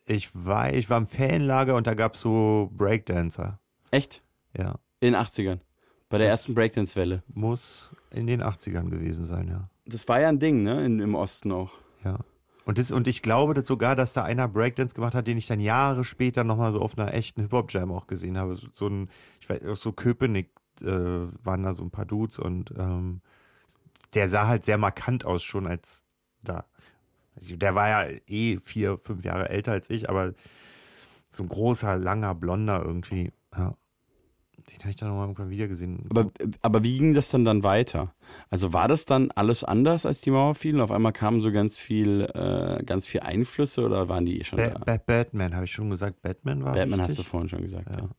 ich 0.06 0.30
war, 0.34 0.74
ich 0.74 0.90
war 0.90 0.98
im 0.98 1.08
Fanlager 1.08 1.76
und 1.76 1.86
da 1.88 1.94
gab 1.94 2.16
es 2.16 2.22
so 2.22 2.70
Breakdancer. 2.76 3.60
Echt? 3.92 4.24
Ja. 4.58 4.80
In 5.00 5.14
den 5.14 5.16
80ern. 5.16 5.60
Bei 6.10 6.18
der 6.18 6.28
Das- 6.28 6.40
ersten 6.42 6.56
Breakdance-Welle. 6.56 7.24
Muss 7.34 7.94
in 8.12 8.26
den 8.28 8.42
80ern 8.42 8.90
gewesen 8.90 9.26
sein, 9.26 9.48
ja. 9.48 9.70
Das 9.86 10.08
war 10.08 10.20
ja 10.20 10.30
ein 10.30 10.40
Ding, 10.40 10.64
ne? 10.64 10.84
In, 10.86 11.00
Im 11.00 11.16
Osten 11.16 11.52
auch. 11.52 11.72
Ja. 12.04 12.20
Und, 12.70 12.78
das, 12.78 12.92
und 12.92 13.08
ich 13.08 13.24
glaube 13.24 13.56
dass 13.56 13.68
sogar, 13.68 13.96
dass 13.96 14.14
da 14.14 14.22
einer 14.22 14.48
Breakdance 14.48 14.94
gemacht 14.94 15.16
hat, 15.16 15.26
den 15.26 15.40
ich 15.40 15.48
dann 15.48 15.60
Jahre 15.60 16.06
später 16.06 16.44
nochmal 16.44 16.72
so 16.72 16.80
auf 16.82 16.96
einer 17.00 17.16
echten 17.16 17.42
Hip-Hop-Jam 17.42 17.92
auch 17.92 18.06
gesehen 18.06 18.38
habe. 18.38 18.58
So, 18.58 18.68
so 18.72 18.86
ein, 18.86 19.10
ich 19.42 19.50
weiß, 19.50 19.62
so 19.74 19.92
Köpenick 19.92 20.52
äh, 20.82 20.86
waren 20.86 21.64
da 21.64 21.74
so 21.74 21.82
ein 21.82 21.90
paar 21.90 22.06
Dudes 22.06 22.38
und 22.38 22.72
ähm, 22.78 23.22
der 24.14 24.30
sah 24.30 24.46
halt 24.46 24.66
sehr 24.66 24.78
markant 24.78 25.26
aus 25.26 25.42
schon 25.42 25.66
als 25.66 26.04
da. 26.44 26.66
Also 27.36 27.56
Der 27.56 27.74
war 27.74 27.90
ja 27.90 28.20
eh 28.28 28.60
vier, 28.60 29.00
fünf 29.00 29.26
Jahre 29.26 29.50
älter 29.50 29.72
als 29.72 29.90
ich, 29.90 30.08
aber 30.08 30.36
so 31.28 31.42
ein 31.42 31.50
großer, 31.50 31.98
langer, 31.98 32.36
blonder 32.36 32.84
irgendwie. 32.86 33.32
Den 34.72 34.80
habe 34.82 34.90
ich 34.92 34.96
dann 34.98 35.10
nochmal 35.10 35.26
irgendwann 35.26 35.50
wieder 35.50 35.68
gesehen. 35.68 36.06
Aber, 36.12 36.32
aber 36.62 36.84
wie 36.84 36.98
ging 36.98 37.14
das 37.14 37.30
dann 37.30 37.44
dann 37.46 37.64
weiter? 37.64 38.14
Also 38.50 38.72
war 38.74 38.88
das 38.88 39.06
dann 39.06 39.32
alles 39.32 39.64
anders, 39.64 40.06
als 40.06 40.22
die 40.22 40.32
Mauer 40.32 40.54
fiel? 40.56 40.76
Und 40.76 40.82
auf 40.82 40.92
einmal 40.92 41.12
kamen 41.14 41.42
so 41.42 41.52
ganz 41.52 41.78
viel, 41.78 42.22
äh, 42.34 42.84
ganz 42.84 43.08
viel 43.08 43.22
Einflüsse 43.22 43.84
oder 43.84 44.10
waren 44.10 44.26
die 44.26 44.40
eh 44.40 44.44
schon 44.44 44.58
ba 44.58 44.68
da? 44.70 44.80
ba 44.80 44.98
Batman, 45.04 45.56
habe 45.56 45.66
ich 45.66 45.72
schon 45.72 45.90
gesagt. 45.90 46.22
Batman 46.22 46.64
war 46.64 46.74
Batman 46.74 47.02
hast 47.02 47.10
wichtig. 47.12 47.26
du 47.26 47.30
vorhin 47.32 47.50
schon 47.50 47.62
gesagt, 47.62 47.90
ja. 47.90 47.98
Ja. 48.00 48.10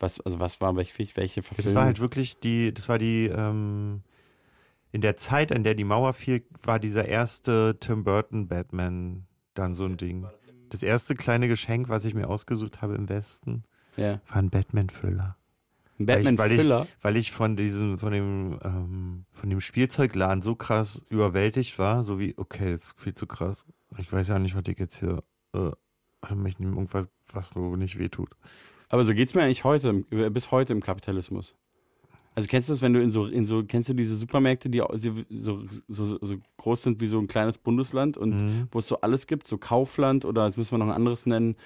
Was, 0.00 0.20
also 0.20 0.38
was 0.40 0.60
war 0.60 0.76
welche, 0.76 0.94
welche 1.16 1.42
Verfilmung? 1.42 1.74
Das 1.74 1.78
war 1.80 1.84
halt 1.86 2.00
wirklich 2.00 2.38
die, 2.38 2.72
das 2.72 2.88
war 2.88 2.98
die, 2.98 3.26
ähm, 3.26 4.02
in 4.92 5.00
der 5.02 5.16
Zeit, 5.16 5.50
in 5.50 5.64
der 5.64 5.74
die 5.74 5.84
Mauer 5.84 6.12
fiel, 6.14 6.44
war 6.62 6.78
dieser 6.78 7.06
erste 7.06 7.76
Tim 7.80 8.04
Burton 8.04 8.48
Batman 8.48 9.26
dann 9.54 9.74
so 9.74 9.84
ein 9.84 9.96
Ding. 9.98 10.26
Das 10.70 10.82
erste 10.82 11.14
kleine 11.14 11.48
Geschenk, 11.48 11.88
was 11.88 12.04
ich 12.04 12.14
mir 12.14 12.28
ausgesucht 12.28 12.80
habe 12.80 12.94
im 12.94 13.08
Westen, 13.08 13.64
Ja. 13.96 14.20
war 14.28 14.36
ein 14.36 14.50
Batman-Füller. 14.50 15.36
Ein 15.98 16.06
Weil 16.08 16.20
ich- 16.20 16.38
weil. 16.38 16.52
Ich, 16.52 16.88
weil 17.02 17.16
ich 17.16 17.32
von 17.32 17.56
diesem, 17.56 17.98
von 17.98 18.12
dem, 18.12 18.58
ähm, 18.62 19.24
von 19.32 19.50
dem 19.50 19.60
Spielzeugladen 19.60 20.42
so 20.42 20.54
krass 20.54 21.04
überwältigt 21.08 21.78
war, 21.78 22.04
so 22.04 22.18
wie, 22.18 22.34
okay, 22.36 22.72
das 22.72 22.82
ist 22.84 23.00
viel 23.00 23.14
zu 23.14 23.26
krass. 23.26 23.64
Ich 23.98 24.12
weiß 24.12 24.28
ja 24.28 24.38
nicht, 24.38 24.54
was 24.54 24.62
ich 24.68 24.78
jetzt 24.78 24.98
hier, 24.98 25.22
äh, 25.54 25.70
ich 26.24 26.58
nehme 26.58 26.72
irgendwas, 26.72 27.08
was 27.32 27.50
so 27.50 27.76
nicht 27.76 27.98
wehtut. 27.98 28.30
Aber 28.88 29.04
so 29.04 29.12
geht's 29.14 29.34
mir 29.34 29.42
eigentlich 29.42 29.64
heute, 29.64 29.92
bis 30.30 30.50
heute 30.50 30.72
im 30.72 30.80
Kapitalismus. 30.80 31.54
Also 32.34 32.46
kennst 32.48 32.68
du 32.68 32.72
das, 32.72 32.82
wenn 32.82 32.92
du 32.92 33.02
in 33.02 33.10
so, 33.10 33.26
in 33.26 33.44
so, 33.44 33.64
kennst 33.64 33.88
du 33.88 33.94
diese 33.94 34.16
Supermärkte, 34.16 34.70
die 34.70 34.80
so, 35.28 35.64
so, 35.88 36.18
so 36.20 36.36
groß 36.58 36.82
sind 36.82 37.00
wie 37.00 37.06
so 37.06 37.18
ein 37.18 37.26
kleines 37.26 37.58
Bundesland 37.58 38.16
und 38.16 38.34
Mhm. 38.34 38.68
wo 38.70 38.78
es 38.78 38.86
so 38.86 39.00
alles 39.00 39.26
gibt, 39.26 39.48
so 39.48 39.58
Kaufland 39.58 40.24
oder 40.24 40.44
jetzt 40.46 40.56
müssen 40.56 40.72
wir 40.72 40.78
noch 40.78 40.86
ein 40.86 40.92
anderes 40.92 41.26
nennen, 41.26 41.56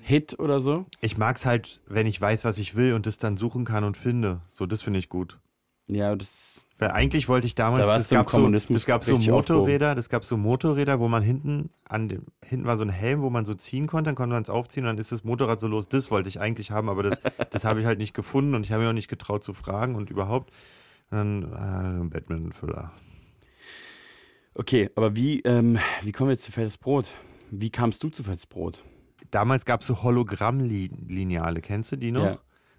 Hit 0.00 0.38
oder 0.38 0.60
so? 0.60 0.86
Ich 1.00 1.18
mag's 1.18 1.44
halt, 1.44 1.80
wenn 1.86 2.06
ich 2.06 2.20
weiß, 2.20 2.44
was 2.44 2.58
ich 2.58 2.74
will 2.74 2.94
und 2.94 3.06
das 3.06 3.18
dann 3.18 3.36
suchen 3.36 3.64
kann 3.64 3.84
und 3.84 3.96
finde. 3.96 4.40
So, 4.48 4.64
das 4.66 4.80
finde 4.82 4.98
ich 5.00 5.08
gut. 5.08 5.38
Ja, 5.90 6.16
das, 6.16 6.66
Weil 6.82 6.90
eigentlich 6.90 7.28
wollte 7.28 7.46
ich 7.46 7.54
damals, 7.54 7.80
Da 7.80 7.96
es 7.96 8.08
gab, 8.08 8.28
so, 8.28 8.48
es 8.74 8.86
gab 8.86 9.04
so 9.04 9.16
Motorräder, 9.16 9.94
das 9.94 10.08
gab 10.08 10.24
so 10.24 10.36
Motorräder, 10.36 10.98
wo 10.98 11.06
man 11.06 11.22
hinten 11.22 11.70
an 11.84 12.08
dem, 12.08 12.24
hinten 12.44 12.66
war 12.66 12.76
so 12.76 12.82
ein 12.82 12.88
Helm, 12.88 13.22
wo 13.22 13.30
man 13.30 13.44
so 13.44 13.54
ziehen 13.54 13.86
konnte, 13.86 14.08
dann 14.08 14.16
konnte 14.16 14.32
man 14.34 14.42
es 14.42 14.50
aufziehen 14.50 14.82
und 14.82 14.88
dann 14.88 14.98
ist 14.98 15.12
das 15.12 15.22
Motorrad 15.22 15.60
so 15.60 15.68
los. 15.68 15.88
Das 15.88 16.10
wollte 16.10 16.28
ich 16.28 16.40
eigentlich 16.40 16.72
haben, 16.72 16.88
aber 16.88 17.04
das, 17.04 17.20
das 17.52 17.64
habe 17.64 17.78
ich 17.78 17.86
halt 17.86 18.00
nicht 18.00 18.14
gefunden 18.14 18.56
und 18.56 18.66
ich 18.66 18.72
habe 18.72 18.82
mich 18.82 18.90
auch 18.90 18.94
nicht 18.94 19.06
getraut 19.06 19.44
zu 19.44 19.52
fragen 19.52 19.94
und 19.94 20.10
überhaupt. 20.10 20.50
Und 21.12 21.18
dann 21.18 22.02
äh, 22.02 22.08
Batman-Füller. 22.08 22.90
okay, 24.54 24.90
aber 24.96 25.14
wie, 25.14 25.38
ähm, 25.42 25.78
wie 26.02 26.10
kommen 26.10 26.30
wir 26.30 26.32
jetzt 26.32 26.42
zu 26.42 26.50
Fettes 26.50 26.78
Brot? 26.78 27.06
Wie 27.52 27.70
kamst 27.70 28.02
du 28.02 28.08
zu 28.08 28.24
Fettes 28.24 28.48
Brot? 28.48 28.82
Damals 29.30 29.66
gab 29.66 29.82
es 29.82 29.86
so 29.86 30.02
Hologramm-Lineale, 30.02 31.60
kennst 31.60 31.92
du 31.92 31.96
die 31.96 32.10
noch? 32.10 32.24
Ja. 32.24 32.38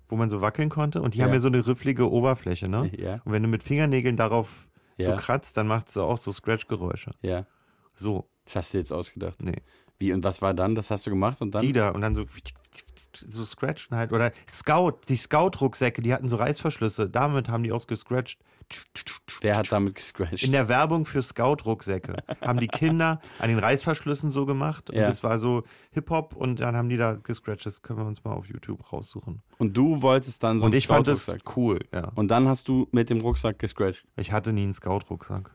Wo 0.09 0.15
man 0.15 0.29
so 0.29 0.41
wackeln 0.41 0.69
konnte 0.69 1.01
und 1.01 1.13
die 1.13 1.19
Ja. 1.19 1.25
haben 1.25 1.33
ja 1.33 1.39
so 1.39 1.47
eine 1.47 1.65
rifflige 1.65 2.11
Oberfläche, 2.11 2.67
ne? 2.67 2.91
Ja, 2.97 3.21
Und 3.25 3.31
wenn 3.31 3.41
du 3.43 3.49
mit 3.49 3.63
Fingernägeln 3.63 4.17
darauf 4.17 4.67
so 4.99 5.11
Ja. 5.11 5.15
kratzt, 5.15 5.57
dann 5.57 5.67
macht 5.67 5.89
es 5.89 5.97
auch 5.97 6.17
so 6.17 6.31
Scratch-Geräusche. 6.31 7.11
ja. 7.21 7.45
So, 7.95 8.27
Das 8.45 8.55
hast 8.57 8.73
du 8.73 8.79
jetzt 8.79 8.91
ausgedacht. 8.91 9.41
nee. 9.41 9.61
Wie, 9.99 10.11
und 10.13 10.23
was 10.23 10.41
war 10.41 10.53
dann? 10.53 10.75
Das 10.75 10.89
hast 10.91 11.05
du 11.05 11.11
gemacht 11.11 11.41
und 11.41 11.53
dann? 11.55 11.61
Die 11.61 11.71
da 11.71 11.89
und 11.89 12.01
dann 12.01 12.15
so, 12.15 12.25
so 13.25 13.45
scratchen 13.45 13.95
halt. 13.95 14.11
Oder 14.11 14.31
Scout, 14.49 14.99
die 15.07 15.15
Scout-Rucksäcke, 15.15 16.01
die 16.01 16.13
hatten 16.13 16.27
so 16.27 16.37
Reißverschlüsse. 16.37 17.09
Damit 17.09 17.47
haben 17.49 17.63
die 17.63 17.71
auch 17.71 17.85
gescratcht. 17.87 18.39
Wer 19.41 19.57
hat 19.57 19.71
damit 19.71 19.95
gescratcht? 19.95 20.43
In 20.43 20.51
der 20.51 20.67
Werbung 20.69 21.05
für 21.05 21.21
Scout-Rucksäcke 21.21 22.15
haben 22.41 22.59
die 22.59 22.67
Kinder 22.67 23.19
an 23.39 23.49
den 23.49 23.59
Reißverschlüssen 23.59 24.31
so 24.31 24.45
gemacht. 24.45 24.89
Und 24.89 24.95
Ja. 24.97 25.07
das 25.07 25.23
war 25.23 25.37
so 25.37 25.63
Hip-Hop 25.91 26.35
und 26.35 26.59
dann 26.59 26.75
haben 26.75 26.89
die 26.89 26.97
da 26.97 27.13
gescratcht. 27.13 27.65
Das 27.65 27.81
können 27.81 27.99
wir 27.99 28.05
uns 28.05 28.23
mal 28.23 28.33
auf 28.33 28.45
YouTube 28.47 28.91
raussuchen. 28.91 29.41
und 29.57 29.75
du 29.75 30.01
wolltest 30.01 30.43
dann 30.43 30.59
so 30.59 30.65
und 30.65 30.71
einen 30.71 30.77
ich 30.77 30.87
fand 30.87 31.07
das 31.07 31.31
cool, 31.55 31.79
ja. 31.93 32.11
Und 32.15 32.29
dann 32.29 32.47
hast 32.47 32.67
du 32.67 32.87
mit 32.91 33.09
dem 33.09 33.19
Rucksack 33.21 33.59
gescratcht. 33.59 34.05
Ich 34.15 34.31
hatte 34.31 34.53
nie 34.53 34.63
einen 34.63 34.73
Scout-Rucksack. 34.73 35.51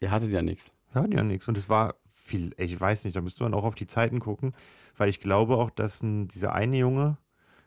Ihr 0.00 0.10
hattet 0.10 0.30
ja 0.30 0.42
nichts. 0.42 0.72
Ja, 0.94 1.04
ja, 1.06 1.22
nichts. 1.22 1.48
Und 1.48 1.58
es 1.58 1.68
war 1.68 1.94
viel, 2.14 2.54
ich 2.58 2.78
weiß 2.80 3.04
nicht, 3.04 3.16
da 3.16 3.20
müsste 3.20 3.42
man 3.42 3.54
auch 3.54 3.64
auf 3.64 3.74
die 3.74 3.86
Zeiten 3.86 4.20
gucken, 4.20 4.54
weil 4.96 5.08
ich 5.08 5.20
glaube 5.20 5.56
auch, 5.56 5.70
dass 5.70 6.02
ein, 6.02 6.28
dieser 6.28 6.52
eine 6.52 6.76
Junge 6.76 7.16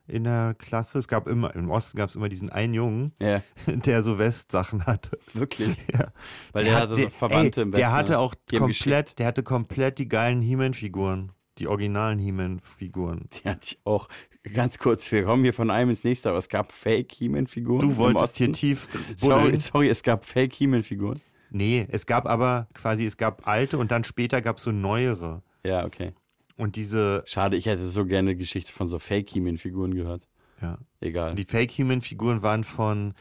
in 0.07 0.23
der 0.25 0.55
Klasse, 0.57 0.97
es 0.99 1.07
gab 1.07 1.27
immer, 1.27 1.55
im 1.55 1.69
Osten 1.69 1.97
gab 1.97 2.09
es 2.09 2.15
immer 2.15 2.27
diesen 2.29 2.49
einen 2.49 2.73
Jungen, 2.73 3.13
Ja, 3.19 3.41
der 3.67 4.03
so 4.03 4.17
Westsachen 4.19 4.85
hatte. 4.85 5.17
wirklich. 5.33 5.77
Ja. 5.93 6.11
Weil 6.53 6.65
der, 6.65 6.75
hatte 6.75 6.95
so 6.95 7.09
Verwandte 7.09 7.61
ey, 7.61 7.63
im 7.63 7.71
Westen. 7.71 7.81
Der 7.81 7.91
hatte 7.91 8.19
auch 8.19 8.35
komplett, 8.49 9.19
der 9.19 9.27
hatte 9.27 9.43
komplett 9.43 9.97
die 9.97 10.07
geilen 10.07 10.41
He-Man-Figuren. 10.41 11.31
Die 11.57 11.67
originalen 11.67 12.17
He-Man-Figuren. 12.19 13.27
Die 13.33 13.49
hatte 13.49 13.59
ich 13.63 13.79
auch. 13.83 14.07
Ganz 14.53 14.79
kurz, 14.79 15.11
wir 15.11 15.23
kommen 15.23 15.43
hier 15.43 15.53
von 15.53 15.69
einem 15.69 15.91
ins 15.91 16.03
nächste, 16.03 16.29
aber 16.29 16.39
es 16.39 16.49
gab 16.49 16.71
Fake-He-Man-Figuren. 16.71 17.79
Du 17.81 17.89
im 17.89 17.97
wolltest 17.97 18.37
hier 18.37 18.51
tief 18.51 18.87
Sorry, 19.17 19.41
buddeln. 19.43 19.57
sorry, 19.61 19.89
es 19.89 20.01
gab 20.01 20.25
Fake-He-Man-Figuren. 20.25 21.21
Nee, 21.51 21.85
es 21.91 22.05
gab 22.05 22.25
aber 22.27 22.67
quasi, 22.73 23.05
es 23.05 23.17
gab 23.17 23.47
alte 23.47 23.77
und 23.77 23.91
dann 23.91 24.03
später 24.05 24.41
gab 24.41 24.57
es 24.57 24.63
so 24.63 24.71
neuere. 24.71 25.43
Ja, 25.65 25.85
okay. 25.85 26.13
Und 26.61 26.75
diese, 26.75 27.23
Schade, 27.25 27.57
ich 27.57 27.65
hätte 27.65 27.83
so 27.83 28.05
gerne 28.05 28.35
Geschichte 28.35 28.71
von 28.71 28.85
so 28.85 28.99
Fake-He-Man-Figuren 28.99 29.95
gehört. 29.95 30.27
ja. 30.61 30.77
Egal. 30.99 31.33
Die 31.33 31.45
Fake-He-Man-Figuren 31.45 32.43
waren 32.43 32.63
von, 32.63 33.15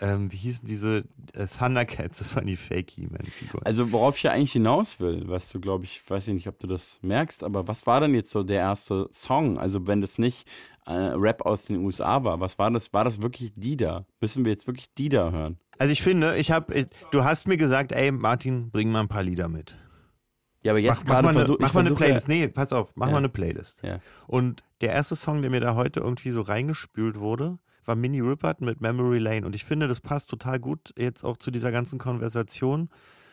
ähm, 0.00 0.30
wie 0.30 0.36
hießen 0.36 0.68
diese 0.68 1.04
äh, 1.32 1.46
Thundercats, 1.46 2.18
das 2.18 2.36
waren 2.36 2.44
die 2.44 2.58
Fake-He-Man-Figuren. 2.58 3.64
Also, 3.64 3.90
worauf 3.90 4.18
ich 4.18 4.24
ja 4.24 4.32
eigentlich 4.32 4.52
hinaus 4.52 5.00
will, 5.00 5.22
was 5.28 5.48
du, 5.48 5.60
glaube 5.60 5.84
ich, 5.84 6.02
weiß 6.06 6.28
ich 6.28 6.34
nicht, 6.34 6.46
ob 6.46 6.58
du 6.58 6.66
das 6.66 6.98
merkst, 7.00 7.42
aber 7.42 7.66
was 7.66 7.86
war 7.86 8.00
denn 8.00 8.14
jetzt 8.14 8.30
so 8.30 8.42
der 8.42 8.58
erste 8.58 9.08
Song? 9.10 9.56
Also, 9.58 9.86
wenn 9.86 10.02
das 10.02 10.18
nicht 10.18 10.46
äh, 10.84 10.92
Rap 10.92 11.46
aus 11.46 11.64
den 11.64 11.78
USA 11.78 12.22
war, 12.22 12.38
was 12.40 12.58
war 12.58 12.70
das? 12.70 12.92
War 12.92 13.04
das 13.04 13.22
wirklich 13.22 13.54
die 13.56 13.78
da? 13.78 14.04
Müssen 14.20 14.44
wir 14.44 14.52
jetzt 14.52 14.66
wirklich 14.66 14.92
die 14.92 15.08
da 15.08 15.30
hören? 15.30 15.56
Also 15.78 15.90
ich 15.92 16.02
finde, 16.02 16.36
ich 16.36 16.50
habe, 16.50 16.86
du 17.10 17.24
hast 17.24 17.48
mir 17.48 17.56
gesagt, 17.56 17.92
ey 17.92 18.12
Martin, 18.12 18.70
bring 18.70 18.92
mal 18.92 19.00
ein 19.00 19.08
paar 19.08 19.22
Lieder 19.22 19.48
mit. 19.48 19.74
Ja, 20.64 20.72
aber 20.72 20.80
Mach, 20.80 20.84
jetzt 20.84 21.04
mach 21.04 21.10
gerade 21.12 21.22
mal 21.24 21.30
eine, 21.30 21.38
versuch, 21.40 21.56
mach 21.60 21.68
ich 21.68 21.74
mal 21.74 21.80
eine 21.80 21.88
versuche- 21.90 22.04
Playlist. 22.04 22.28
Nee, 22.28 22.48
pass 22.48 22.72
auf, 22.72 22.92
mach 22.96 23.06
Ja. 23.06 23.12
mal 23.12 23.18
eine 23.18 23.28
Playlist. 23.28 23.82
Ja. 23.82 23.98
Und 24.26 24.64
der 24.80 24.92
erste 24.92 25.14
Song, 25.14 25.42
der 25.42 25.50
mir 25.50 25.60
da 25.60 25.74
heute 25.74 26.00
irgendwie 26.00 26.30
so 26.30 26.40
reingespült 26.40 27.18
wurde, 27.18 27.58
war 27.84 27.94
Minnie 27.96 28.20
Rippert 28.20 28.62
mit 28.62 28.80
Memory 28.80 29.18
Lane. 29.18 29.44
Und 29.46 29.54
ich 29.54 29.64
finde, 29.64 29.88
das 29.88 30.00
passt 30.00 30.30
total 30.30 30.58
gut 30.58 30.94
jetzt 30.96 31.22
auch 31.22 31.36
zu 31.36 31.50
dieser 31.50 31.70
ganzen 31.70 31.98
Konversation, 31.98 32.88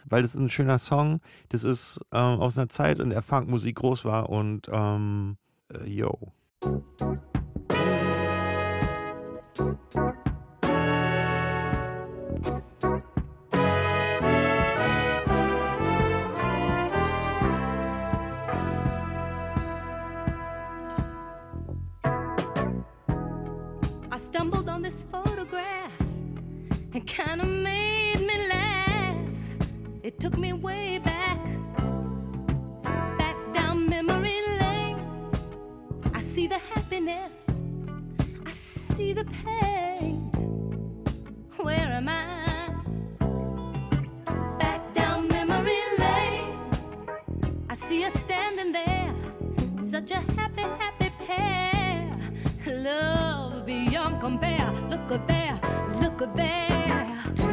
weil 0.05 0.23
das 0.23 0.35
ist 0.35 0.41
ein 0.41 0.49
schöner 0.49 0.77
Song. 0.77 1.21
Das 1.49 1.63
ist 1.63 2.01
ähm, 2.11 2.39
aus 2.41 2.57
einer 2.57 2.67
Zeit, 2.67 2.99
in 2.99 3.11
der 3.11 3.21
Funkmusik 3.21 3.77
groß 3.77 4.03
war 4.03 4.29
und 4.29 4.67
ähm, 4.71 5.37
äh, 5.73 5.89
yo. 5.89 6.33
I 9.93 10.30
It 27.01 27.07
kind 27.07 27.41
of 27.41 27.47
made 27.47 28.19
me 28.19 28.47
laugh. 28.47 29.17
It 30.03 30.19
took 30.19 30.37
me 30.37 30.53
way 30.53 30.99
back, 30.99 31.39
back 33.17 33.35
down 33.55 33.89
memory 33.89 34.39
lane. 34.59 34.99
I 36.13 36.21
see 36.21 36.45
the 36.45 36.59
happiness, 36.59 37.63
I 38.45 38.51
see 38.51 39.13
the 39.13 39.25
pain. 39.43 40.29
Where 41.57 41.89
am 41.99 42.07
I? 42.07 42.45
Back 44.59 44.93
down 44.93 45.27
memory 45.27 45.81
lane. 45.97 46.55
I 47.67 47.73
see 47.73 48.05
us 48.05 48.13
standing 48.13 48.71
there, 48.73 49.11
such 49.83 50.11
a 50.11 50.19
happy, 50.37 50.61
happy 50.61 51.09
pair. 51.25 52.15
Love 52.67 53.65
beyond 53.65 54.21
compare. 54.21 54.71
Look 54.87 55.11
at 55.11 55.27
there, 55.27 55.59
look 55.99 56.21
at 56.21 56.35
there. 56.35 56.90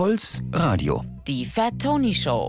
Holz, 0.00 0.42
Radio. 0.54 1.02
Die 1.28 1.44
Fat 1.44 1.74
Tony 1.78 2.14
Show. 2.14 2.48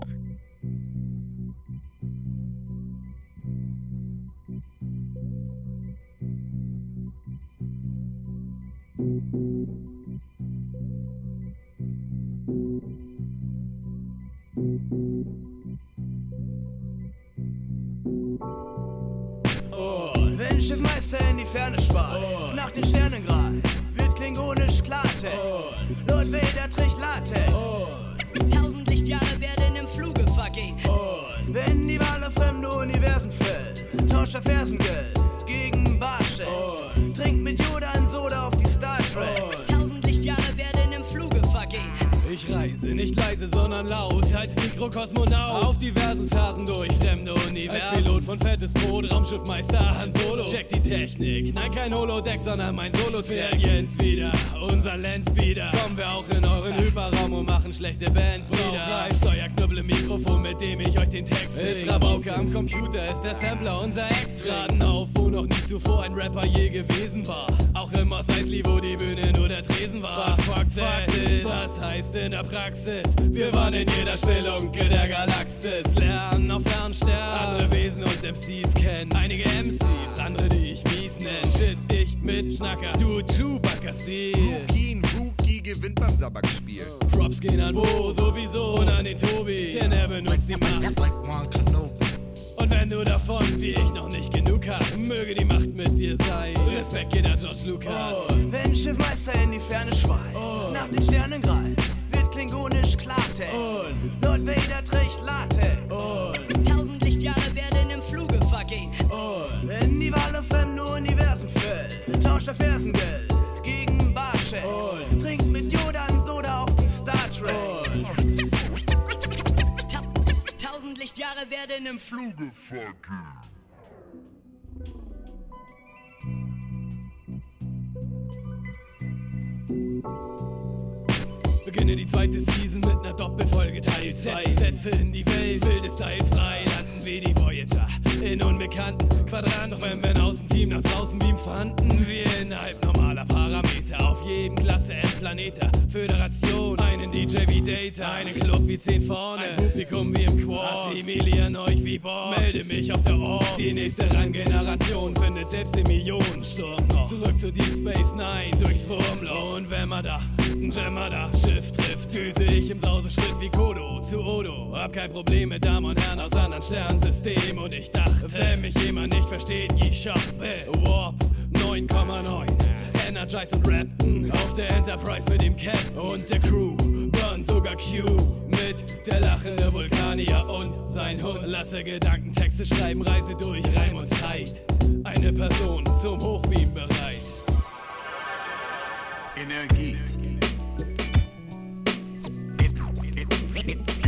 You. 193.64 193.78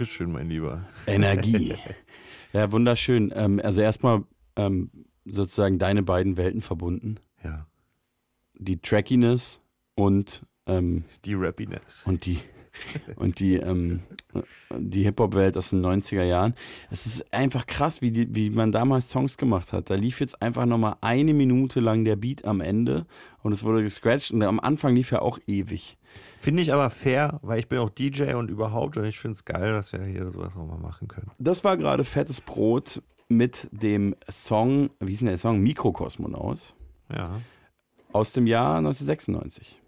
Dankeschön, 0.00 0.32
mein 0.32 0.48
Lieber. 0.48 0.88
Energie. 1.06 1.74
ja, 2.54 2.72
wunderschön. 2.72 3.30
Ähm, 3.36 3.60
also 3.62 3.82
erstmal 3.82 4.24
ähm, 4.56 4.90
sozusagen 5.26 5.78
deine 5.78 6.02
beiden 6.02 6.38
Welten 6.38 6.62
verbunden. 6.62 7.16
Ja. 7.44 7.66
Die 8.54 8.80
Trackiness 8.80 9.60
und 9.96 10.46
ähm, 10.64 11.04
die 11.26 11.34
Rappiness. 11.34 12.04
Und 12.06 12.24
die 12.24 12.38
und 13.16 13.40
die, 13.40 13.56
ähm, 13.56 14.00
die 14.74 15.02
Hip-Hop-Welt 15.02 15.58
aus 15.58 15.68
den 15.68 15.84
90er 15.84 16.22
Jahren. 16.22 16.54
Es 16.90 17.04
ist 17.04 17.30
einfach 17.34 17.66
krass, 17.66 18.00
wie, 18.00 18.10
die, 18.10 18.34
wie 18.34 18.48
man 18.48 18.72
damals 18.72 19.10
Songs 19.10 19.36
gemacht 19.36 19.74
hat. 19.74 19.90
Da 19.90 19.96
lief 19.96 20.20
jetzt 20.20 20.40
einfach 20.40 20.64
nochmal 20.64 20.96
eine 21.02 21.34
Minute 21.34 21.80
lang 21.80 22.06
der 22.06 22.16
Beat 22.16 22.46
am 22.46 22.62
Ende 22.62 23.06
und 23.42 23.52
es 23.52 23.64
wurde 23.64 23.82
gescratcht 23.82 24.30
und 24.30 24.42
am 24.42 24.60
Anfang 24.60 24.94
lief 24.94 25.12
er 25.12 25.20
auch 25.20 25.38
ewig. 25.46 25.98
Finde 26.40 26.62
ich 26.62 26.72
aber 26.72 26.88
fair, 26.88 27.38
weil 27.42 27.58
ich 27.58 27.68
bin 27.68 27.78
auch 27.80 27.90
DJ 27.90 28.32
und 28.32 28.48
überhaupt 28.50 28.96
und 28.96 29.04
ich 29.04 29.18
finde 29.18 29.34
es 29.34 29.44
geil, 29.44 29.72
dass 29.72 29.92
wir 29.92 30.02
hier 30.06 30.30
sowas 30.30 30.54
nochmal 30.54 30.78
machen 30.78 31.06
können. 31.06 31.30
Das 31.38 31.64
war 31.64 31.76
gerade 31.76 32.02
Fettes 32.02 32.40
Brot 32.40 33.02
mit 33.28 33.68
dem 33.72 34.16
Song, 34.30 34.88
wie 35.00 35.10
hieß 35.10 35.18
denn 35.18 35.28
der 35.28 35.36
Song? 35.36 35.60
Mikrokosmonaut. 35.60 36.58
Ja. 37.14 37.42
Aus 38.12 38.32
dem 38.32 38.46
Jahr 38.46 38.78
1996. 38.78 39.78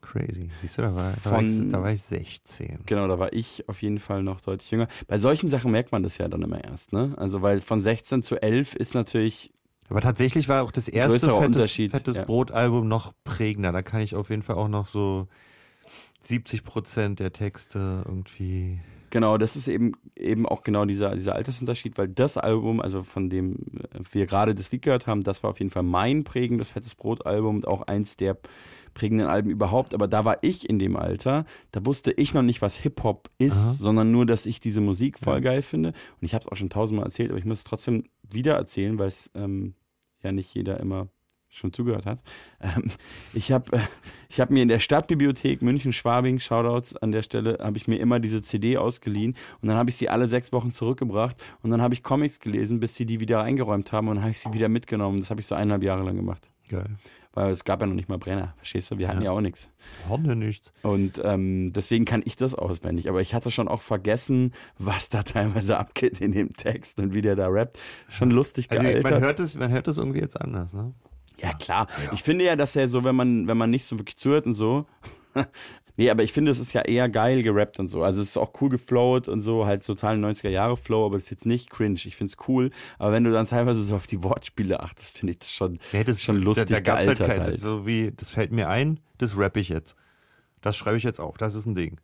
Crazy. 0.00 0.50
Siehst 0.62 0.78
du, 0.78 0.82
da 0.82 0.94
war, 0.94 1.10
Von, 1.10 1.32
war 1.32 1.42
ich, 1.42 1.70
da 1.70 1.82
war 1.82 1.92
ich 1.92 2.02
16. 2.02 2.84
Genau, 2.86 3.06
da 3.06 3.18
war 3.18 3.34
ich 3.34 3.68
auf 3.68 3.82
jeden 3.82 3.98
Fall 3.98 4.22
noch 4.22 4.40
deutlich 4.40 4.70
jünger. 4.70 4.88
Bei 5.08 5.18
solchen 5.18 5.50
Sachen 5.50 5.72
merkt 5.72 5.92
man 5.92 6.02
das 6.02 6.16
ja 6.16 6.26
dann 6.28 6.40
immer 6.40 6.64
erst, 6.64 6.94
ne? 6.94 7.12
Also, 7.18 7.42
weil 7.42 7.60
von 7.60 7.82
16 7.82 8.22
zu 8.22 8.40
11 8.40 8.76
ist 8.76 8.94
natürlich 8.94 9.52
aber 9.90 10.00
tatsächlich 10.00 10.48
war 10.48 10.62
auch 10.62 10.70
das 10.70 10.88
erste 10.88 11.34
fettes, 11.34 11.72
fettes 11.72 12.16
ja. 12.16 12.24
Brotalbum 12.24 12.88
noch 12.88 13.12
prägender. 13.24 13.72
Da 13.72 13.82
kann 13.82 14.00
ich 14.00 14.14
auf 14.14 14.30
jeden 14.30 14.42
Fall 14.42 14.56
auch 14.56 14.68
noch 14.68 14.86
so 14.86 15.28
70 16.20 16.64
Prozent 16.64 17.20
der 17.20 17.32
Texte 17.32 18.02
irgendwie. 18.04 18.80
genau, 19.10 19.38
das 19.38 19.56
ist 19.56 19.68
eben, 19.68 19.92
eben 20.16 20.46
auch 20.46 20.62
genau 20.62 20.84
dieser, 20.84 21.14
dieser 21.14 21.34
Altersunterschied, 21.34 21.96
weil 21.96 22.08
das 22.08 22.36
Album, 22.36 22.80
also 22.80 23.02
von 23.02 23.30
dem 23.30 23.56
wir 24.12 24.26
gerade 24.26 24.54
das 24.54 24.72
Lied 24.72 24.82
gehört 24.82 25.06
haben, 25.06 25.22
das 25.22 25.42
war 25.42 25.50
auf 25.50 25.58
jeden 25.58 25.70
Fall 25.70 25.84
mein 25.84 26.24
prägendes 26.24 26.70
Fettes 26.70 26.94
Brot-Album 26.94 27.56
und 27.56 27.68
auch 27.68 27.82
eins 27.82 28.16
der 28.16 28.38
prägenden 28.94 29.28
Alben 29.28 29.50
überhaupt. 29.50 29.94
Aber 29.94 30.08
da 30.08 30.24
war 30.24 30.38
ich 30.42 30.68
in 30.68 30.78
dem 30.78 30.96
Alter, 30.96 31.44
da 31.70 31.86
wusste 31.86 32.12
ich 32.12 32.34
noch 32.34 32.42
nicht, 32.42 32.60
was 32.62 32.76
Hip-Hop 32.78 33.30
ist, 33.38 33.56
Aha. 33.56 33.72
sondern 33.74 34.10
nur, 34.10 34.26
dass 34.26 34.44
ich 34.46 34.60
diese 34.60 34.80
Musik 34.80 35.18
voll 35.18 35.40
geil 35.40 35.62
finde. 35.62 35.90
Und 35.90 36.24
ich 36.24 36.34
habe 36.34 36.42
es 36.42 36.48
auch 36.48 36.56
schon 36.56 36.70
tausendmal 36.70 37.06
erzählt, 37.06 37.30
aber 37.30 37.38
ich 37.38 37.44
muss 37.44 37.58
es 37.58 37.64
trotzdem 37.64 38.04
wieder 38.28 38.56
erzählen, 38.56 38.98
weil 38.98 39.08
es 39.08 39.30
ähm, 39.34 39.74
ja 40.22 40.32
nicht 40.32 40.52
jeder 40.54 40.80
immer 40.80 41.08
schon 41.50 41.72
zugehört 41.72 42.06
hat. 42.06 42.20
Ähm, 42.60 42.84
ich 43.34 43.52
habe 43.52 43.76
äh, 43.76 43.80
ich 44.28 44.40
hab 44.40 44.50
mir 44.50 44.62
in 44.62 44.68
der 44.68 44.78
Stadtbibliothek 44.78 45.62
München-Schwabing, 45.62 46.38
Shoutouts 46.38 46.96
an 46.96 47.12
der 47.12 47.22
Stelle, 47.22 47.58
habe 47.60 47.76
ich 47.78 47.88
mir 47.88 47.96
immer 47.98 48.20
diese 48.20 48.42
CD 48.42 48.76
ausgeliehen 48.76 49.34
und 49.62 49.68
dann 49.68 49.76
habe 49.76 49.90
ich 49.90 49.96
sie 49.96 50.08
alle 50.08 50.26
sechs 50.28 50.52
Wochen 50.52 50.70
zurückgebracht 50.70 51.42
und 51.62 51.70
dann 51.70 51.80
habe 51.82 51.94
ich 51.94 52.02
Comics 52.02 52.38
gelesen, 52.40 52.80
bis 52.80 52.94
sie 52.94 53.06
die 53.06 53.20
wieder 53.20 53.42
eingeräumt 53.42 53.92
haben 53.92 54.08
und 54.08 54.16
dann 54.16 54.22
habe 54.24 54.30
ich 54.32 54.38
sie 54.40 54.52
wieder 54.52 54.68
mitgenommen. 54.68 55.20
Das 55.20 55.30
habe 55.30 55.40
ich 55.40 55.46
so 55.46 55.54
eineinhalb 55.54 55.82
Jahre 55.82 56.02
lang 56.04 56.16
gemacht. 56.16 56.50
Geil. 56.68 56.86
Weil 57.34 57.50
es 57.52 57.62
gab 57.64 57.80
ja 57.80 57.86
noch 57.86 57.94
nicht 57.94 58.08
mal 58.08 58.18
Brenner, 58.18 58.54
verstehst 58.56 58.90
du? 58.90 58.98
Wir 58.98 59.06
hatten 59.08 59.18
ja, 59.20 59.26
Ja. 59.26 59.30
auch 59.30 59.40
nichts. 59.40 59.70
Horne 60.08 60.34
nichts. 60.34 60.72
Und 60.82 61.20
ähm, 61.24 61.72
deswegen 61.72 62.04
kann 62.04 62.22
ich 62.24 62.36
das 62.36 62.54
auswendig. 62.54 63.08
Aber 63.08 63.20
ich 63.20 63.32
hatte 63.32 63.50
schon 63.50 63.68
auch 63.68 63.80
vergessen, 63.80 64.52
was 64.78 65.08
da 65.08 65.22
teilweise 65.22 65.78
abgeht 65.78 66.20
in 66.20 66.32
dem 66.32 66.52
Text 66.54 66.98
und 66.98 67.14
wie 67.14 67.22
der 67.22 67.36
da 67.36 67.46
rappt. 67.48 67.78
Schon 68.10 68.30
lustig 68.30 68.70
Also 68.70 68.82
gealtert. 68.82 69.04
man 69.12 69.20
hört, 69.20 69.40
es, 69.40 69.54
man 69.56 69.70
hört 69.70 69.86
es 69.88 69.98
irgendwie 69.98 70.18
jetzt 70.20 70.40
anders, 70.40 70.72
ne? 70.72 70.92
Ja, 71.40 71.52
klar. 71.54 71.86
Ich 72.12 72.22
finde 72.22 72.44
ja, 72.44 72.56
dass 72.56 72.74
er 72.76 72.88
so, 72.88 73.04
wenn 73.04 73.16
man, 73.16 73.46
wenn 73.48 73.56
man 73.56 73.70
nicht 73.70 73.84
so 73.84 73.98
wirklich 73.98 74.16
zuhört 74.16 74.46
und 74.46 74.54
so. 74.54 74.86
nee, 75.96 76.10
aber 76.10 76.22
ich 76.22 76.32
finde, 76.32 76.50
es 76.50 76.58
ist 76.58 76.72
ja 76.72 76.82
eher 76.82 77.08
geil 77.08 77.42
gerappt 77.42 77.78
und 77.78 77.88
so. 77.88 78.02
Also 78.02 78.20
es 78.20 78.30
ist 78.30 78.36
auch 78.36 78.52
cool 78.60 78.70
geflowt 78.70 79.28
und 79.28 79.40
so, 79.40 79.66
halt 79.66 79.84
total 79.84 80.16
90er-Jahre-Flow, 80.16 81.06
aber 81.06 81.16
das 81.16 81.24
ist 81.24 81.30
jetzt 81.30 81.46
nicht 81.46 81.70
cringe. 81.70 82.00
Ich 82.04 82.16
finde 82.16 82.32
es 82.32 82.48
cool. 82.48 82.70
Aber 82.98 83.12
wenn 83.12 83.24
du 83.24 83.30
dann 83.32 83.46
teilweise 83.46 83.82
so 83.82 83.94
auf 83.94 84.06
die 84.06 84.22
Wortspiele 84.22 84.80
achtest, 84.80 85.18
finde 85.18 85.32
ich 85.32 85.38
das 85.38 85.52
schon, 85.52 85.78
Ja, 85.92 86.02
das 86.04 86.22
schon 86.22 86.38
lustig 86.38 86.66
Da, 86.66 86.74
da 86.76 86.80
gab's 86.80 87.06
halt 87.06 87.18
gealtert. 87.18 87.36
kein, 87.36 87.46
halt. 87.46 87.60
so 87.60 87.86
wie, 87.86 88.12
das 88.16 88.30
fällt 88.30 88.52
mir 88.52 88.68
ein, 88.68 89.00
das 89.18 89.36
rappe 89.36 89.60
ich 89.60 89.68
jetzt. 89.68 89.94
Das 90.60 90.76
schreibe 90.76 90.96
ich 90.96 91.04
jetzt 91.04 91.20
auf, 91.20 91.36
das 91.36 91.54
ist 91.54 91.66
ein 91.66 91.74
Ding. 91.76 92.00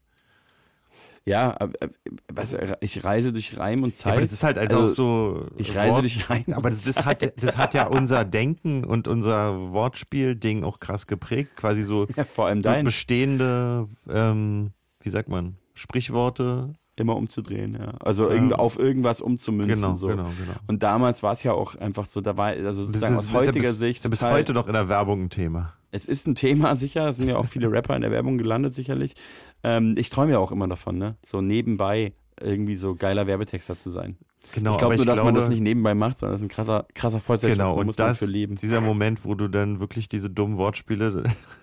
Ja, 1.27 1.57
äh, 1.59 1.89
was, 2.33 2.55
ich 2.81 3.03
reise 3.03 3.33
durch 3.33 3.57
Reim 3.57 3.83
und 3.83 3.95
Ja, 3.95 3.99
Zeit. 3.99 4.13
aber 4.13 4.21
das 4.21 4.33
ist 4.33 4.45
halt 4.45 4.59
einfach 4.59 4.77
Also, 4.83 4.95
so. 4.95 5.47
Ich 5.57 5.75
reise 5.75 6.01
durch 6.01 6.29
Reim. 6.29 6.45
Aber 6.53 6.69
das, 6.69 6.87
ist, 6.87 7.05
hat, 7.07 7.23
das 7.43 7.57
hat 7.57 7.73
ja 7.73 7.87
unser 7.89 8.25
Denken 8.27 8.85
und 8.85 9.09
unser 9.09 9.73
Wortspiel-Ding 9.73 10.65
auch 10.65 10.81
krass 10.81 11.07
geprägt. 11.07 11.57
Quasi 11.57 11.83
so 11.83 12.07
Ja, 12.17 12.25
vor 12.25 12.47
allem 12.49 12.61
dein. 12.61 12.85
bestehende, 12.85 13.89
ähm, 14.09 14.73
wie 15.01 15.11
sagt 15.11 15.29
man, 15.29 15.57
Sprichworte. 15.73 16.75
Immer 16.97 17.17
umzudrehen, 17.17 17.73
ja. 17.75 17.95
Also 17.99 18.29
irgend, 18.31 18.53
auf 18.53 18.79
irgendwas 18.79 19.21
umzumünzen. 19.21 19.83
Genau, 19.83 19.95
so. 19.97 20.07
genau, 20.07 20.23
genau. 20.39 20.57
Und 20.69 20.85
damals 20.85 21.25
war 21.25 21.33
es 21.33 21.43
ja 21.43 21.53
auch 21.53 21.75
einfach 21.75 22.05
so, 22.05 22.21
da 22.21 22.37
war, 22.37 22.49
also 22.51 22.85
sozusagen 22.85 23.15
ist, 23.15 23.19
aus 23.19 23.29
ja 23.31 23.35
heutiger 23.35 23.71
bis, 23.71 23.79
Sicht. 23.79 23.99
ist 23.99 24.05
ja 24.05 24.11
bis 24.11 24.21
total- 24.21 24.35
heute 24.35 24.53
noch 24.53 24.69
in 24.69 24.75
der 24.75 24.89
Werbung 24.89 25.23
ein 25.25 25.31
Thema. 25.31 25.73
Es 25.95 26.07
ist 26.07 26.27
ein 26.27 26.35
Thema, 26.35 26.75
sicher. 26.85 27.09
Es 27.09 27.17
sind 27.19 27.29
ja 27.29 27.37
auch 27.37 27.47
viele 27.47 27.71
Rapper 27.71 27.95
in 27.95 28.03
der 28.03 28.11
Werbung 28.11 28.37
gelandet, 28.39 28.75
sicherlich. 28.75 29.15
Ähm, 29.63 29.95
ich 29.97 30.11
träume 30.11 30.33
ja 30.33 30.39
auch 30.39 30.53
immer 30.53 30.67
davon, 30.69 30.99
ne? 30.99 31.17
So 31.25 31.41
nebenbei 31.41 32.13
irgendwie 32.41 32.75
so 32.75 32.97
geiler 32.97 33.27
Werbetexter 33.29 33.77
zu 33.77 33.91
sein. 33.91 34.17
Genau, 34.53 34.73
ich 34.73 34.79
glaube 34.79 34.95
aber 34.95 34.97
nur, 34.97 35.07
dass 35.07 35.25
man 35.25 35.35
das 35.35 35.45
glaube- 35.45 35.55
nicht 35.55 35.63
nebenbei 35.63 35.95
macht, 35.95 36.19
sondern 36.19 36.35
das 36.35 36.41
ist 36.41 36.47
ein 36.47 36.51
krasser, 36.51 36.87
krasser 36.95 37.21
Vollzeitjob. 37.21 37.57
Genau, 37.59 37.75
und 37.79 37.87
muss 37.87 37.97
man 37.97 38.09
das, 38.09 38.19
für 38.19 38.27
leben. 38.27 38.57
dieser 38.57 38.81
Moment, 38.81 39.25
wo 39.25 39.35
du 39.35 39.49
dann 39.49 39.79
wirklich 39.81 40.09
diese 40.09 40.31
dummen 40.31 40.59
Wortspiele 40.59 41.23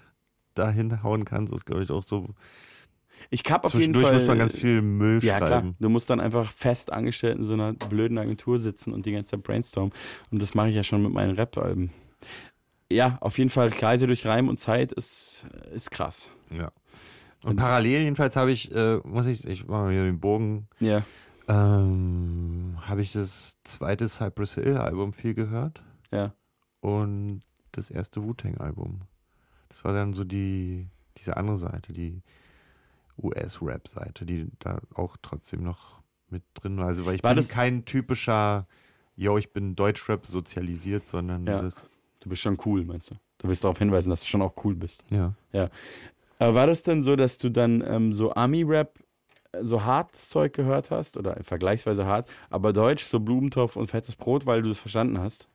dahin 0.55 1.03
hauen 1.03 1.25
kannst, 1.25 1.53
ist, 1.53 1.65
glaube 1.65 1.83
ich, 1.83 1.91
auch 1.91 2.03
so. 2.03 2.29
Ich 3.29 3.43
habe 3.49 3.65
auf 3.65 3.73
jeden 3.73 3.93
Zwischendurch 3.93 4.07
Fall. 4.07 4.19
muss 4.19 4.27
man 4.27 4.37
ganz 4.39 4.53
viel 4.53 4.81
Müll 4.81 5.23
ja, 5.23 5.37
klar. 5.37 5.49
schreiben. 5.49 5.75
Du 5.79 5.89
musst 5.89 6.09
dann 6.09 6.19
einfach 6.19 6.49
fest 6.49 6.91
angestellt 6.91 7.37
in 7.37 7.43
so 7.43 7.53
einer 7.53 7.73
blöden 7.73 8.17
Agentur 8.17 8.57
sitzen 8.57 8.93
und 8.93 9.05
die 9.05 9.11
ganze 9.11 9.31
Zeit 9.31 9.43
brainstormen. 9.43 9.93
Und 10.31 10.41
das 10.41 10.55
mache 10.55 10.69
ich 10.69 10.75
ja 10.75 10.83
schon 10.83 11.03
mit 11.03 11.11
meinen 11.13 11.35
Rap-Alben. 11.35 11.91
Ja, 12.91 13.17
auf 13.21 13.37
jeden 13.37 13.49
Fall 13.49 13.69
Reise 13.69 14.07
durch 14.07 14.25
Reim 14.25 14.49
und 14.49 14.57
Zeit 14.57 14.91
ist, 14.91 15.45
ist 15.73 15.91
krass. 15.91 16.29
Ja. 16.51 16.71
Und 17.43 17.55
parallel 17.55 18.01
jedenfalls 18.03 18.35
habe 18.35 18.51
ich, 18.51 18.71
äh, 18.75 18.97
muss 19.03 19.25
ich, 19.25 19.47
ich 19.47 19.65
mache 19.67 19.83
mal 19.85 19.91
hier 19.93 20.03
den 20.03 20.19
Bogen, 20.19 20.67
Ja. 20.79 21.03
ähm, 21.47 22.77
habe 22.81 23.01
ich 23.01 23.13
das 23.13 23.57
zweite 23.63 24.07
Cypress 24.07 24.55
Hill 24.55 24.77
Album 24.77 25.13
viel 25.13 25.33
gehört 25.33 25.81
Ja. 26.11 26.33
und 26.81 27.41
das 27.71 27.89
erste 27.89 28.23
Wu-Tang 28.23 28.57
Album. 28.57 29.01
Das 29.69 29.83
war 29.83 29.93
dann 29.93 30.13
so 30.13 30.23
die, 30.23 30.87
diese 31.17 31.37
andere 31.37 31.57
Seite, 31.57 31.93
die 31.93 32.21
US-Rap-Seite, 33.21 34.25
die 34.25 34.49
da 34.59 34.79
auch 34.93 35.17
trotzdem 35.21 35.63
noch 35.63 36.01
mit 36.29 36.43
drin 36.53 36.77
war. 36.77 36.87
Also 36.87 37.05
weil 37.05 37.15
ich 37.15 37.23
War 37.23 37.35
bin 37.35 37.47
kein 37.47 37.85
typischer, 37.85 38.67
yo, 39.15 39.37
ich 39.37 39.51
bin 39.53 39.75
Deutschrap 39.75 40.25
sozialisiert, 40.25 41.07
sondern 41.07 41.45
Ja. 41.45 41.61
das, 41.61 41.85
Du 42.21 42.29
bist 42.29 42.41
schon 42.41 42.57
cool, 42.65 42.85
meinst 42.85 43.11
du? 43.11 43.15
Du 43.39 43.49
willst 43.49 43.63
darauf 43.63 43.77
hinweisen, 43.79 44.09
dass 44.09 44.21
du 44.21 44.27
schon 44.27 44.41
auch 44.41 44.53
cool 44.63 44.75
bist. 44.75 45.03
ja. 45.09 45.33
Aber 46.39 46.55
war 46.55 46.65
das 46.65 46.81
denn 46.81 47.03
so, 47.03 47.15
dass 47.15 47.37
du 47.37 47.49
dann 47.49 47.83
ähm, 47.85 48.13
so 48.13 48.33
Ami-Rap, 48.33 48.97
äh, 49.51 49.63
so 49.63 49.83
hartes 49.83 50.29
Zeug 50.29 50.53
gehört 50.53 50.89
hast 50.89 51.17
oder 51.17 51.37
vergleichsweise 51.43 52.07
hart, 52.07 52.27
aber 52.49 52.73
Deutsch, 52.73 53.03
so 53.03 53.19
Blumentopf 53.19 53.75
und 53.75 53.87
fettes 53.87 54.15
Brot, 54.15 54.47
weil 54.47 54.63
du 54.63 54.71
es 54.71 54.79
verstanden 54.79 55.19
hast? 55.19 55.47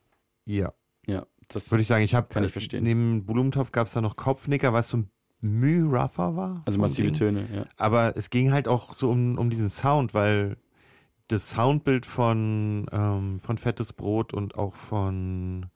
Ja. 0.45 0.73
Ja, 1.05 1.25
das 1.49 1.71
Würde 1.71 1.81
ich 1.81 1.87
sagen, 1.87 2.03
ich 2.03 2.15
habe 2.15 2.27
Kann 2.27 2.43
ich 2.43 2.51
verstehen. 2.53 2.83
Neben 2.83 3.25
Blumentopf 3.25 3.71
gab 3.71 3.87
es 3.87 3.93
da 3.93 4.01
noch 4.01 4.15
Kopfnicker, 4.15 4.71
was 4.71 4.89
so 4.89 4.97
ein 4.97 5.09
Müh 5.41 5.83
rougher 5.85 6.35
war. 6.35 6.63
also 6.65 6.79
massive 6.79 7.07
Ding. 7.07 7.15
Töne, 7.15 7.47
ja. 7.53 7.65
Aber 7.77 8.15
es 8.15 8.29
ging 8.29 8.51
halt 8.51 8.67
auch 8.67 8.93
so 8.95 9.09
um, 9.09 9.37
um 9.37 9.49
diesen 9.49 9.69
Sound, 9.69 10.13
weil 10.13 10.57
das 11.27 11.49
Soundbild 11.49 12.05
von, 12.05 12.87
ähm, 12.91 13.39
von 13.39 13.57
Fettes 13.57 13.91
Brot 13.93 14.33
und 14.33 14.55
auch 14.55 14.75
von, 14.75 15.67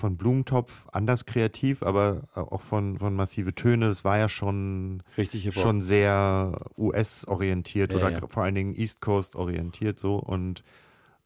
von 0.00 0.16
Blumentopf 0.16 0.88
anders 0.92 1.26
kreativ, 1.26 1.82
aber 1.82 2.22
auch 2.34 2.62
von, 2.62 2.98
von 2.98 3.14
Massive 3.14 3.54
Töne, 3.54 3.86
es 3.86 4.04
war 4.04 4.18
ja 4.18 4.28
schon, 4.28 5.02
Richtig 5.16 5.54
schon 5.54 5.80
sehr 5.82 6.58
US-orientiert 6.76 7.90
Ja, 7.92 7.96
oder 7.96 8.10
ja. 8.12 8.26
vor 8.28 8.42
allen 8.42 8.54
Dingen 8.54 8.74
East 8.74 9.00
Coast 9.00 9.36
orientiert 9.36 9.98
so 9.98 10.16
und 10.16 10.64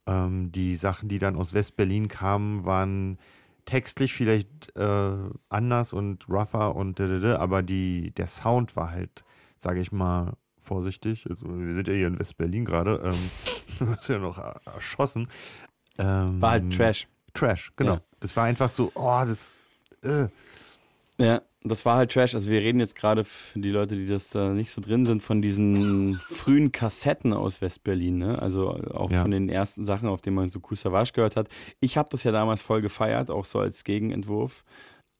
ähm, 0.06 0.52
die 0.52 0.76
Sachen, 0.76 1.08
die 1.08 1.18
dann 1.18 1.36
aus 1.36 1.54
West-Berlin 1.54 2.08
kamen, 2.08 2.64
waren 2.66 3.18
textlich 3.64 4.12
vielleicht 4.12 4.76
äh, 4.76 5.12
anders 5.48 5.92
und 5.94 6.28
rougher 6.28 6.76
und 6.76 6.98
dödödö, 6.98 7.36
aber 7.36 7.62
die, 7.62 8.10
der 8.10 8.26
Sound 8.26 8.76
war 8.76 8.90
halt, 8.90 9.24
sage 9.56 9.80
ich 9.80 9.92
mal, 9.92 10.34
vorsichtig. 10.58 11.26
Also, 11.30 11.46
wir 11.58 11.74
sind 11.74 11.88
ja 11.88 11.94
hier 11.94 12.08
in 12.08 12.18
West-Berlin 12.18 12.64
gerade. 12.64 13.00
Ähm, 13.04 13.30
du 13.78 13.88
wirst 13.88 14.08
ja 14.08 14.18
noch 14.18 14.38
er- 14.38 14.60
erschossen. 14.66 15.28
Ähm, 15.98 16.42
War 16.42 16.50
halt 16.50 16.70
Trash. 16.74 17.06
Trash, 17.34 17.72
genau. 17.76 17.94
Ja. 17.94 18.00
Das 18.20 18.36
war 18.36 18.44
einfach 18.44 18.70
so, 18.70 18.90
oh, 18.94 19.22
das. 19.26 19.58
Äh. 20.02 20.28
Ja, 21.18 21.42
das 21.62 21.84
war 21.84 21.96
halt 21.96 22.12
Trash. 22.12 22.34
Also 22.34 22.50
wir 22.50 22.60
reden 22.60 22.80
jetzt 22.80 22.96
gerade 22.96 23.24
für 23.24 23.58
die 23.60 23.70
Leute, 23.70 23.94
die 23.96 24.06
das 24.06 24.30
da 24.30 24.50
nicht 24.50 24.70
so 24.70 24.80
drin 24.80 25.06
sind, 25.06 25.22
von 25.22 25.42
diesen 25.42 26.14
frühen 26.24 26.72
Kassetten 26.72 27.32
aus 27.32 27.60
Westberlin, 27.60 28.18
ne? 28.18 28.40
Also 28.40 28.70
auch 28.70 29.10
Ja. 29.10 29.22
von 29.22 29.30
den 29.30 29.48
ersten 29.48 29.84
Sachen, 29.84 30.08
auf 30.08 30.22
denen 30.22 30.36
man 30.36 30.50
so 30.50 30.60
Cool 30.70 30.76
Savage 30.76 31.12
gehört 31.12 31.36
hat. 31.36 31.48
Ich 31.80 31.96
habe 31.96 32.08
das 32.10 32.22
ja 32.24 32.32
damals 32.32 32.62
voll 32.62 32.80
gefeiert, 32.82 33.30
auch 33.30 33.44
so 33.44 33.58
als 33.60 33.84
Gegenentwurf. 33.84 34.64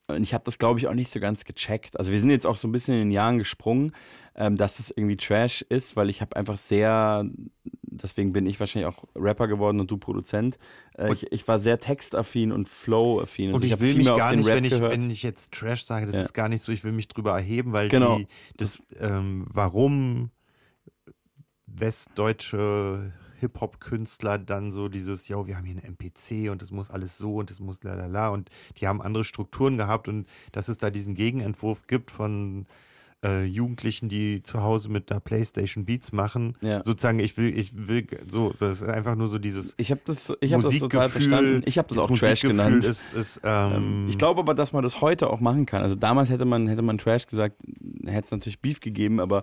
Und 0.07 0.23
ich 0.23 0.35
habe 0.35 0.45
das, 0.45 0.59
glaube 0.59 0.79
ich, 0.79 0.87
auch 0.87 0.93
nicht 0.95 1.11
so 1.11 1.19
ganz 1.19 1.45
gecheckt. 1.47 1.99
Also 1.99 2.13
wir 2.13 2.21
sind 2.21 2.29
jetzt 2.29 2.47
auch 2.47 2.59
so 2.59 2.69
ein 2.69 2.73
bisschen 2.73 2.93
in 2.95 3.01
den 3.01 3.11
Jahren 3.11 3.39
gesprungen, 3.39 3.93
ähm, 4.35 4.55
dass 4.57 4.77
das 4.77 4.91
irgendwie 4.91 5.17
Trash 5.17 5.63
ist, 5.63 5.97
weil 5.97 6.11
ich 6.11 6.21
habe 6.21 6.37
einfach 6.37 6.59
sehr, 6.59 7.25
deswegen 7.83 8.35
bin 8.35 8.45
ich 8.47 8.61
wahrscheinlich 8.61 8.87
auch 8.95 9.05
Rapper 9.15 9.49
geworden 9.49 9.81
und 9.81 9.91
du 9.91 9.97
Produzent. 9.97 10.59
Äh, 10.99 11.11
ich, 11.15 11.33
ich 11.33 11.49
war 11.49 11.59
sehr 11.59 11.81
textaffin 11.81 12.53
und 12.53 12.69
flow-affin. 12.69 13.47
Also 13.49 13.57
Und 13.57 13.65
ich, 13.65 13.73
hab 13.73 13.81
will 13.81 13.95
mich 13.95 14.07
gar 14.07 14.37
nicht, 14.37 14.47
Rap 14.47 14.57
wenn 14.57 14.65
ich, 14.65 14.71
gehört. 14.75 14.93
wenn 14.93 15.11
ich 15.11 15.23
jetzt 15.23 15.53
Trash 15.53 15.87
sage, 15.87 16.05
das 16.05 16.17
Ja. 16.17 16.23
ist 16.23 16.35
gar 16.35 16.51
nicht 16.51 16.61
so, 16.61 16.71
ich 16.71 16.85
will 16.85 16.93
mich 16.93 17.09
drüber 17.09 17.33
erheben, 17.33 17.73
weil 17.73 17.89
Genau. 17.89 18.19
die, 18.19 18.27
das, 18.59 18.83
ähm, 19.01 19.47
warum 19.49 20.31
westdeutsche 21.67 23.13
Hip-Hop-Künstler 23.41 24.39
dann 24.39 24.73
so 24.73 24.89
dieses, 24.89 25.29
ja, 25.29 25.47
wir 25.47 25.57
haben 25.57 25.65
hier 25.65 25.77
einen 25.77 25.97
MPC 25.97 26.51
und 26.51 26.63
das 26.63 26.71
muss 26.71 26.91
alles 26.91 27.19
so 27.19 27.37
und 27.37 27.51
das 27.51 27.61
muss 27.61 27.83
la 27.83 27.95
la 27.95 28.07
la 28.07 28.29
und 28.31 28.51
die 28.79 28.87
haben 28.87 29.03
andere 29.03 29.25
Strukturen 29.25 29.77
gehabt 29.77 30.09
und 30.09 30.27
dass 30.53 30.69
es 30.69 30.79
da 30.79 30.91
diesen 30.91 31.15
Gegenentwurf 31.15 31.87
gibt 31.87 32.11
von 32.11 32.67
äh, 33.25 33.45
Jugendlichen, 33.45 34.09
die 34.09 34.43
zu 34.43 34.63
Hause 34.63 34.91
mit 34.91 35.11
einer 35.11 35.21
Playstation 35.21 35.85
Beats 35.85 36.13
machen. 36.13 36.57
Ja. 36.61 36.83
Sozusagen, 36.83 37.19
ich 37.21 37.37
will, 37.37 37.57
ich 37.59 37.73
will, 37.89 38.07
so, 38.29 38.53
das 38.59 38.83
ist 38.83 38.89
einfach 38.89 39.17
nur 39.17 39.29
so 39.29 39.39
dieses 39.39 39.75
Ich 39.79 39.91
habe 39.91 40.03
das, 40.05 40.33
ich 40.41 40.53
hab 40.53 40.61
das 40.63 40.79
total 40.79 41.09
verstanden. 41.09 41.63
Ich 41.65 41.79
habe 41.79 41.89
das, 41.89 41.99
auch 41.99 42.11
Trash 42.17 42.43
genannt. 42.43 42.85
Ist, 42.85 43.13
ist, 43.15 43.41
ähm, 43.43 44.07
ich 44.11 44.19
glaube 44.19 44.41
aber, 44.41 44.55
dass 44.55 44.73
man 44.73 44.83
das 44.83 45.01
heute 45.01 45.31
auch 45.31 45.41
machen 45.41 45.65
kann. 45.67 45.83
Also 45.83 45.95
damals 45.95 46.29
hätte 46.31 46.45
man, 46.45 46.69
hätte 46.69 46.83
man 46.83 46.99
Trash 46.99 47.27
gesagt, 47.27 47.57
hätte 48.05 48.25
es 48.25 48.31
natürlich 48.31 48.61
Beef 48.61 48.81
gegeben, 48.81 49.21
aber 49.21 49.43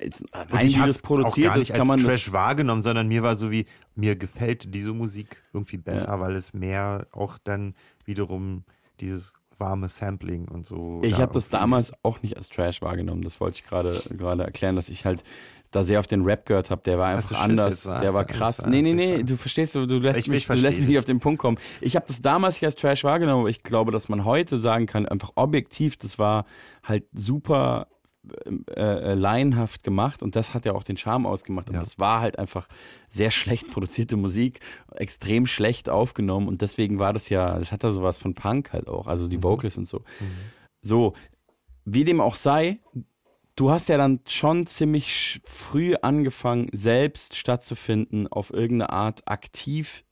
jetzt, 0.00 0.22
Und 0.22 0.52
rein 0.52 0.66
ich 0.66 0.78
wie 0.78 0.86
das 0.86 1.02
produziert 1.02 1.52
ist, 1.54 1.58
nicht 1.58 1.70
kann 1.72 1.80
als 1.82 1.88
man 1.88 1.98
Trash 2.00 2.32
wahrgenommen, 2.32 2.82
sondern 2.82 3.08
mir 3.08 3.22
war 3.22 3.36
so 3.36 3.50
wie, 3.50 3.66
mir 3.94 4.16
gefällt 4.16 4.74
diese 4.74 4.92
Musik 4.92 5.42
irgendwie 5.52 5.78
besser, 5.78 6.20
weil 6.20 6.34
es 6.36 6.52
mehr 6.54 7.06
auch 7.12 7.38
dann 7.42 7.74
wiederum 8.04 8.64
dieses 9.00 9.32
warme 9.58 9.88
Sampling 9.88 10.48
und 10.48 10.66
so. 10.66 11.00
Ich 11.04 11.12
da 11.12 11.18
habe 11.18 11.32
das 11.32 11.48
damals 11.48 11.92
auch 12.02 12.22
nicht 12.22 12.36
als 12.36 12.48
Trash 12.48 12.82
wahrgenommen. 12.82 13.22
Das 13.22 13.40
wollte 13.40 13.56
ich 13.58 13.64
gerade 13.66 14.02
gerade 14.10 14.42
erklären, 14.42 14.74
dass 14.76 14.88
ich 14.88 15.04
halt 15.04 15.22
da 15.70 15.82
sehr 15.82 15.98
auf 16.00 16.06
den 16.06 16.22
Rap 16.22 16.46
gehört 16.46 16.70
habe. 16.70 16.82
Der 16.82 16.98
war 16.98 17.08
einfach 17.08 17.40
anders. 17.40 17.82
Der 17.82 18.14
war 18.14 18.24
krass. 18.24 18.64
Nee, 18.66 18.82
nee, 18.82 18.94
nee, 18.94 19.22
du 19.22 19.36
verstehst, 19.36 19.74
du, 19.74 19.86
du 19.86 19.98
lässt 19.98 20.20
Ich- 20.20 20.28
mich, 20.28 20.38
ich 20.38 20.46
du 20.46 20.54
lässt 20.54 20.78
mich 20.78 20.88
nicht 20.88 20.98
auf 20.98 21.04
den 21.04 21.20
Punkt 21.20 21.40
kommen. 21.40 21.58
Ich 21.80 21.96
habe 21.96 22.04
das 22.06 22.20
damals 22.20 22.56
nicht 22.56 22.64
als 22.64 22.74
Trash 22.76 23.02
wahrgenommen, 23.04 23.40
aber 23.42 23.48
ich 23.50 23.62
glaube, 23.62 23.90
dass 23.90 24.08
man 24.08 24.24
heute 24.24 24.60
sagen 24.60 24.86
kann, 24.86 25.06
einfach 25.06 25.32
objektiv, 25.36 25.96
das 25.96 26.18
war 26.18 26.46
halt 26.82 27.04
super 27.12 27.88
äh, 28.70 28.80
äh, 28.80 29.14
laienhaft 29.14 29.82
gemacht 29.82 30.22
und 30.22 30.36
das 30.36 30.54
hat 30.54 30.64
ja 30.64 30.72
auch 30.72 30.82
den 30.82 30.96
Charme 30.96 31.26
ausgemacht. 31.26 31.68
Und 31.68 31.74
Ja. 31.74 31.80
das 31.80 31.98
war 31.98 32.20
halt 32.20 32.38
einfach 32.38 32.68
sehr 33.08 33.30
schlecht 33.30 33.70
produzierte 33.70 34.16
Musik, 34.16 34.60
extrem 34.94 35.46
schlecht 35.46 35.88
aufgenommen 35.88 36.48
und 36.48 36.62
deswegen 36.62 36.98
war 36.98 37.12
das 37.12 37.28
ja, 37.28 37.58
das 37.58 37.72
hat 37.72 37.84
da 37.84 37.90
sowas 37.90 38.20
von 38.20 38.34
Punk 38.34 38.72
halt 38.72 38.88
auch, 38.88 39.06
also 39.06 39.28
die 39.28 39.42
Vocals 39.42 39.76
und 39.78 39.86
so. 39.86 40.02
So, 40.80 41.14
wie 41.84 42.04
dem 42.04 42.20
auch 42.20 42.36
sei, 42.36 42.80
du 43.56 43.70
hast 43.70 43.88
ja 43.88 43.96
dann 43.98 44.20
schon 44.26 44.66
ziemlich 44.66 45.40
früh 45.44 45.94
angefangen, 46.00 46.68
selbst 46.72 47.36
stattzufinden, 47.36 48.26
auf 48.28 48.52
irgendeine 48.52 48.90
Art 48.90 49.28
aktiv, 49.28 50.04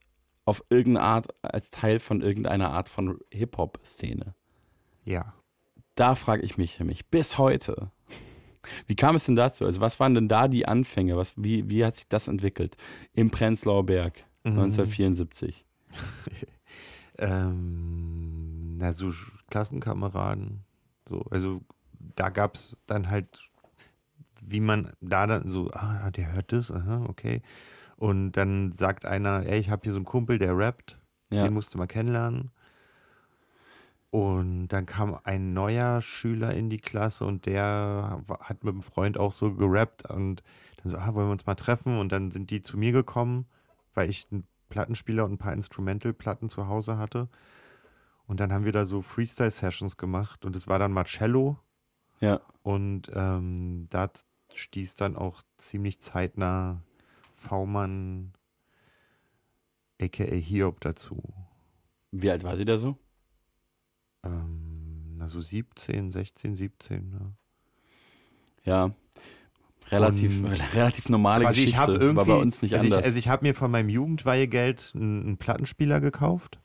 auf 0.44 0.64
irgendeine 0.70 1.06
Art 1.06 1.28
als 1.42 1.70
Teil 1.70 1.98
von 1.98 2.20
irgendeiner 2.20 2.70
Art 2.70 2.88
von 2.88 3.18
Hip-Hop-Szene. 3.30 4.34
Ja. 5.04 5.34
Da 5.94 6.14
frage 6.14 6.42
ich 6.42 6.56
mich 6.58 6.80
mich 6.80 7.06
bis 7.10 7.38
heute. 7.38 7.90
Wie 8.86 8.94
kam 8.96 9.16
es 9.16 9.24
denn 9.24 9.36
dazu? 9.36 9.64
Also, 9.66 9.80
was 9.80 9.98
waren 10.00 10.14
denn 10.14 10.28
da 10.28 10.48
die 10.48 10.66
Anfänge? 10.66 11.16
Was, 11.16 11.34
wie, 11.36 11.68
wie 11.68 11.84
hat 11.84 11.96
sich 11.96 12.08
das 12.08 12.28
entwickelt? 12.28 12.76
Im 13.12 13.30
Prenzlauer 13.30 13.84
Berg 13.86 14.24
Mhm. 14.44 14.58
1974. 14.58 15.64
Ähm, 17.18 18.76
na, 18.78 18.92
so 18.94 19.12
Klassenkameraden. 19.50 20.64
So, 21.06 21.20
also 21.30 21.60
da 22.16 22.30
gab 22.30 22.54
es 22.56 22.76
dann 22.86 23.10
halt, 23.10 23.50
wie 24.40 24.60
man 24.60 24.92
da 25.00 25.26
dann 25.26 25.50
so, 25.50 25.70
ah, 25.72 26.10
der 26.10 26.32
hört 26.32 26.52
das, 26.52 26.72
aha, 26.72 27.04
okay. 27.08 27.42
Und 27.96 28.32
dann 28.32 28.72
sagt 28.72 29.04
einer, 29.04 29.44
ey, 29.46 29.60
ich 29.60 29.70
habe 29.70 29.82
hier 29.84 29.92
so 29.92 29.98
einen 29.98 30.04
Kumpel, 30.06 30.38
der 30.38 30.56
rappt, 30.56 30.98
Ja. 31.30 31.44
den 31.44 31.52
musst 31.54 31.74
du 31.74 31.78
mal 31.78 31.86
kennenlernen. 31.86 32.50
Und 34.12 34.68
dann 34.68 34.84
kam 34.84 35.18
ein 35.24 35.54
neuer 35.54 36.02
Schüler 36.02 36.52
in 36.52 36.68
die 36.68 36.76
Klasse 36.76 37.24
und 37.24 37.46
der 37.46 38.22
hat 38.40 38.62
mit 38.62 38.74
einem 38.74 38.82
Freund 38.82 39.16
auch 39.16 39.32
so 39.32 39.54
gerappt 39.54 40.04
und 40.10 40.42
dann 40.76 40.92
so, 40.92 40.98
ah, 40.98 41.14
wollen 41.14 41.28
wir 41.28 41.32
uns 41.32 41.46
mal 41.46 41.54
treffen? 41.54 41.98
Und 41.98 42.12
dann 42.12 42.30
sind 42.30 42.50
die 42.50 42.60
zu 42.60 42.76
mir 42.76 42.92
gekommen, 42.92 43.46
weil 43.94 44.10
ich 44.10 44.26
einen 44.30 44.46
Plattenspieler 44.68 45.24
und 45.24 45.32
ein 45.32 45.38
paar 45.38 45.54
Instrumental-Platten 45.54 46.50
zu 46.50 46.68
Hause 46.68 46.98
hatte. 46.98 47.30
Und 48.26 48.38
dann 48.38 48.52
haben 48.52 48.66
wir 48.66 48.72
da 48.72 48.84
so 48.84 49.00
Freestyle-Sessions 49.00 49.96
gemacht 49.96 50.44
und 50.44 50.56
es 50.56 50.68
war 50.68 50.78
dann 50.78 50.92
Marcello 50.92 51.58
Ja. 52.20 52.38
und 52.62 53.10
ähm, 53.14 53.86
da 53.88 54.10
stieß 54.52 54.94
dann 54.94 55.16
auch 55.16 55.40
ziemlich 55.56 56.00
zeitnah 56.00 56.82
V-Mann 57.32 58.34
aka 59.98 60.24
Hiob 60.24 60.80
dazu. 60.80 61.22
Wie 62.10 62.30
alt 62.30 62.44
war 62.44 62.58
sie 62.58 62.66
da 62.66 62.76
so? 62.76 62.98
Ähm, 64.24 65.16
na 65.18 65.28
so 65.28 65.40
17, 65.40 66.10
16, 66.10 66.54
17. 66.56 67.10
Ne? 67.10 67.32
Ja. 68.64 68.90
Relativ, 69.90 70.42
Und 70.42 70.52
relativ 70.74 71.08
normale 71.08 71.46
Geschichte. 71.46 71.70
ich 71.70 71.76
habe 71.76 71.92
irgendwie, 71.94 72.16
war 72.16 72.24
bei 72.24 72.34
uns 72.34 72.62
nicht 72.62 72.74
also 72.74 72.86
anders. 72.86 73.00
Ich, 73.00 73.06
also 73.06 73.18
ich 73.18 73.28
habe 73.28 73.44
mir 73.44 73.54
von 73.54 73.70
meinem 73.70 73.88
Jugendweihegeld 73.88 74.92
einen, 74.94 75.22
einen 75.22 75.36
Plattenspieler 75.36 76.00
gekauft 76.00 76.60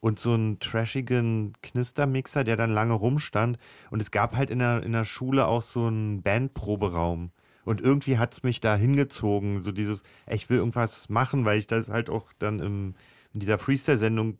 und 0.00 0.18
so 0.18 0.32
einen 0.32 0.58
trashigen 0.58 1.54
Knistermixer, 1.62 2.44
der 2.44 2.56
dann 2.56 2.70
lange 2.70 2.94
rumstand. 2.94 3.58
Und 3.90 4.02
es 4.02 4.10
gab 4.10 4.36
halt 4.36 4.50
in 4.50 4.58
der, 4.58 4.82
in 4.82 4.92
der 4.92 5.04
Schule 5.04 5.46
auch 5.46 5.62
so 5.62 5.86
einen 5.86 6.22
Bandproberaum. 6.22 7.30
Und 7.64 7.80
irgendwie 7.80 8.18
hat 8.18 8.34
es 8.34 8.42
mich 8.42 8.60
da 8.60 8.76
hingezogen, 8.76 9.62
so 9.62 9.72
dieses, 9.72 10.02
ey, 10.26 10.36
ich 10.36 10.50
will 10.50 10.58
irgendwas 10.58 11.08
machen, 11.08 11.46
weil 11.46 11.58
ich 11.58 11.66
das 11.66 11.88
halt 11.88 12.10
auch 12.10 12.32
dann 12.38 12.60
im, 12.60 12.94
in 13.32 13.40
dieser 13.40 13.56
Freestyle-Sendung 13.56 14.38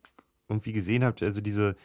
irgendwie 0.49 0.75
gesehen 0.75 1.03
habe, 1.03 1.25
also 1.25 1.41
diese, 1.41 1.77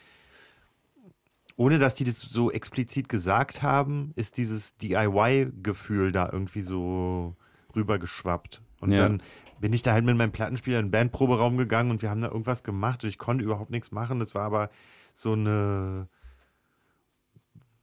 ohne 1.60 1.78
dass 1.78 1.94
die 1.94 2.04
das 2.04 2.18
so 2.22 2.50
explizit 2.50 3.10
gesagt 3.10 3.62
haben, 3.62 4.12
ist 4.16 4.38
dieses 4.38 4.78
DIY-Gefühl 4.78 6.10
da 6.10 6.30
irgendwie 6.32 6.62
so 6.62 7.36
rübergeschwappt. 7.76 8.62
Und 8.80 8.92
Ja. 8.92 9.00
dann 9.00 9.22
bin 9.60 9.74
ich 9.74 9.82
da 9.82 9.92
halt 9.92 10.06
mit 10.06 10.16
meinem 10.16 10.32
Plattenspieler 10.32 10.78
in 10.78 10.86
den 10.86 10.90
Bandproberaum 10.90 11.58
gegangen 11.58 11.90
und 11.90 12.00
wir 12.00 12.08
haben 12.08 12.22
da 12.22 12.28
irgendwas 12.28 12.62
gemacht 12.62 13.04
und 13.04 13.10
ich 13.10 13.18
konnte 13.18 13.44
überhaupt 13.44 13.70
nichts 13.70 13.92
machen. 13.92 14.20
Das 14.20 14.34
war 14.34 14.44
aber 14.44 14.70
so 15.12 15.34
eine 15.34 16.08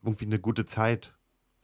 irgendwie 0.01 0.25
eine 0.25 0.39
gute 0.39 0.65
Zeit. 0.65 1.13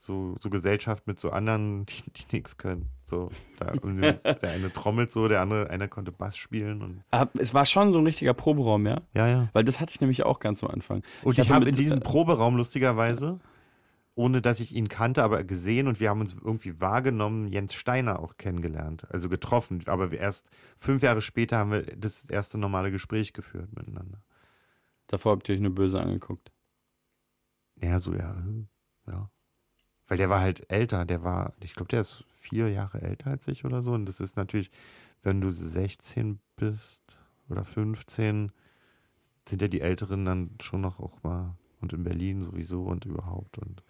So, 0.04 0.36
so 0.38 0.50
Gesellschaft 0.50 1.06
mit 1.06 1.18
so 1.18 1.30
anderen, 1.30 1.86
die, 1.86 2.02
die 2.10 2.36
nichts 2.36 2.58
können. 2.58 2.90
So, 3.04 3.30
da, 3.58 3.72
der 3.72 4.50
eine 4.50 4.72
trommelt 4.72 5.12
so, 5.12 5.28
der 5.28 5.40
andere, 5.40 5.70
einer 5.70 5.88
konnte 5.88 6.12
Bass 6.12 6.36
spielen 6.36 6.82
und 6.82 7.02
Aber 7.10 7.30
es 7.40 7.54
war 7.54 7.64
schon 7.64 7.90
so 7.90 7.98
ein 7.98 8.04
richtiger 8.04 8.34
Proberaum, 8.34 8.86
ja? 8.86 9.00
ja, 9.14 9.26
ja. 9.26 9.48
Weil 9.54 9.64
das 9.64 9.80
hatte 9.80 9.92
ich 9.94 10.00
nämlich 10.00 10.24
auch 10.24 10.40
ganz 10.40 10.62
am 10.62 10.70
Anfang. 10.70 11.02
Und 11.22 11.32
ich, 11.32 11.40
hatte 11.40 11.54
habe 11.54 11.68
in 11.68 11.74
diesem 11.74 12.00
Proberaum 12.00 12.56
lustigerweise, 12.56 13.40
ohne 14.14 14.42
dass 14.42 14.60
ich 14.60 14.74
ihn 14.74 14.88
kannte, 14.88 15.22
aber 15.22 15.42
gesehen 15.42 15.88
und 15.88 16.00
wir 16.00 16.10
haben 16.10 16.20
uns 16.20 16.34
irgendwie 16.34 16.80
wahrgenommen, 16.80 17.48
Jens 17.48 17.72
Steiner 17.72 18.20
auch 18.20 18.36
kennengelernt, 18.36 19.06
also 19.10 19.30
getroffen. 19.30 19.82
Aber 19.86 20.12
erst 20.12 20.50
fünf 20.76 21.02
Jahre 21.02 21.22
später 21.22 21.56
haben 21.56 21.72
wir 21.72 21.82
das 21.82 22.28
erste 22.28 22.58
normale 22.58 22.90
Gespräch 22.90 23.32
geführt 23.32 23.74
miteinander. 23.74 24.18
Davor 25.06 25.32
habt 25.32 25.48
ihr 25.48 25.54
euch 25.54 25.60
nur 25.60 25.74
böse 25.74 26.00
angeguckt. 26.00 26.52
Ja, 27.80 27.98
so, 27.98 28.14
ja, 28.14 28.36
ja. 29.06 29.30
Weil 30.08 30.18
der 30.18 30.28
war 30.28 30.40
halt 30.40 30.70
älter, 30.70 31.04
der 31.04 31.22
war, 31.24 31.54
ich 31.62 31.74
glaube, 31.74 31.88
der 31.88 32.02
ist 32.02 32.24
vier 32.28 32.68
Jahre 32.70 33.00
älter 33.00 33.30
als 33.30 33.48
ich 33.48 33.64
oder 33.64 33.80
so. 33.80 33.92
Und 33.92 34.06
das 34.06 34.20
ist 34.20 34.36
natürlich, 34.36 34.70
wenn 35.22 35.40
du 35.40 35.50
16 35.50 36.40
bist 36.56 37.18
oder 37.48 37.64
15, 37.64 38.52
sind 39.48 39.62
ja 39.62 39.68
die 39.68 39.80
Älteren 39.80 40.24
dann 40.24 40.50
schon 40.60 40.80
noch 40.82 41.00
auch 41.00 41.22
mal 41.22 41.54
und 41.80 41.92
in 41.92 42.04
Berlin 42.04 42.42
sowieso 42.44 42.82
und 42.84 43.04
überhaupt. 43.04 43.58
Und 43.58 43.82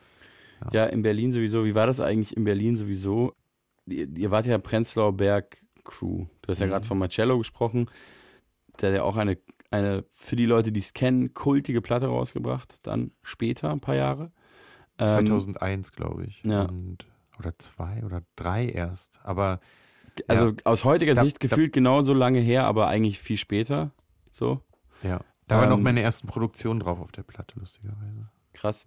Ja, 0.73 0.85
in 0.87 1.03
Berlin 1.03 1.33
sowieso. 1.33 1.65
Wie 1.65 1.75
war 1.75 1.87
das 1.87 2.01
eigentlich 2.01 2.37
in 2.37 2.45
Berlin 2.45 2.77
sowieso? 2.77 3.35
Ihr, 3.87 4.09
ihr 4.17 4.31
wart 4.31 4.47
ja 4.47 4.59
Prenzlauer 4.59 5.12
Berg 5.17 5.59
Crew. 5.85 6.27
Du 6.43 6.49
hast 6.49 6.61
ja 6.61 6.67
Mhm. 6.67 6.71
gerade 6.71 6.87
von 6.87 6.99
Marcello 6.99 7.39
gesprochen. 7.39 7.91
Der 8.81 8.91
hat 8.91 8.97
ja 8.97 9.03
auch 9.03 9.17
eine, 9.17 9.39
eine, 9.71 10.05
für 10.12 10.37
die 10.37 10.47
Leute, 10.47 10.73
die 10.73 10.81
es 10.81 10.93
kennen, 10.95 11.35
kultige 11.35 11.83
Platte 11.83 12.07
rausgebracht. 12.07 12.79
Dann 12.83 13.11
später, 13.23 13.71
ein 13.71 13.81
paar 13.81 13.95
Jahre. 13.97 14.33
Ähm, 14.99 15.27
2001, 15.27 15.93
glaube 15.93 16.25
ich. 16.27 16.43
ja. 16.45 16.63
Und, 16.63 17.07
oder 17.39 17.59
zwei 17.59 18.03
oder 18.05 18.23
drei 18.37 18.67
erst. 18.69 19.21
Aber 19.25 19.61
also 20.29 20.49
ja. 20.51 20.55
aus 20.65 20.85
heutiger 20.85 21.15
Da- 21.15 21.23
Sicht 21.23 21.37
da- 21.43 21.49
gefühlt 21.49 21.73
genauso 21.73 22.13
lange 22.15 22.39
her, 22.41 22.65
aber 22.67 22.87
eigentlich 22.89 23.19
viel 23.19 23.37
später. 23.39 23.91
So. 24.31 24.61
ja, 25.03 25.21
da 25.49 25.59
war 25.59 25.67
noch 25.69 25.79
Ähm, 25.79 25.83
meine 25.83 26.01
ersten 26.01 26.27
Produktionen 26.29 26.81
drauf 26.81 27.01
auf 27.01 27.11
der 27.13 27.23
Platte, 27.25 27.59
lustigerweise. 27.59 28.29
Krass. 28.53 28.87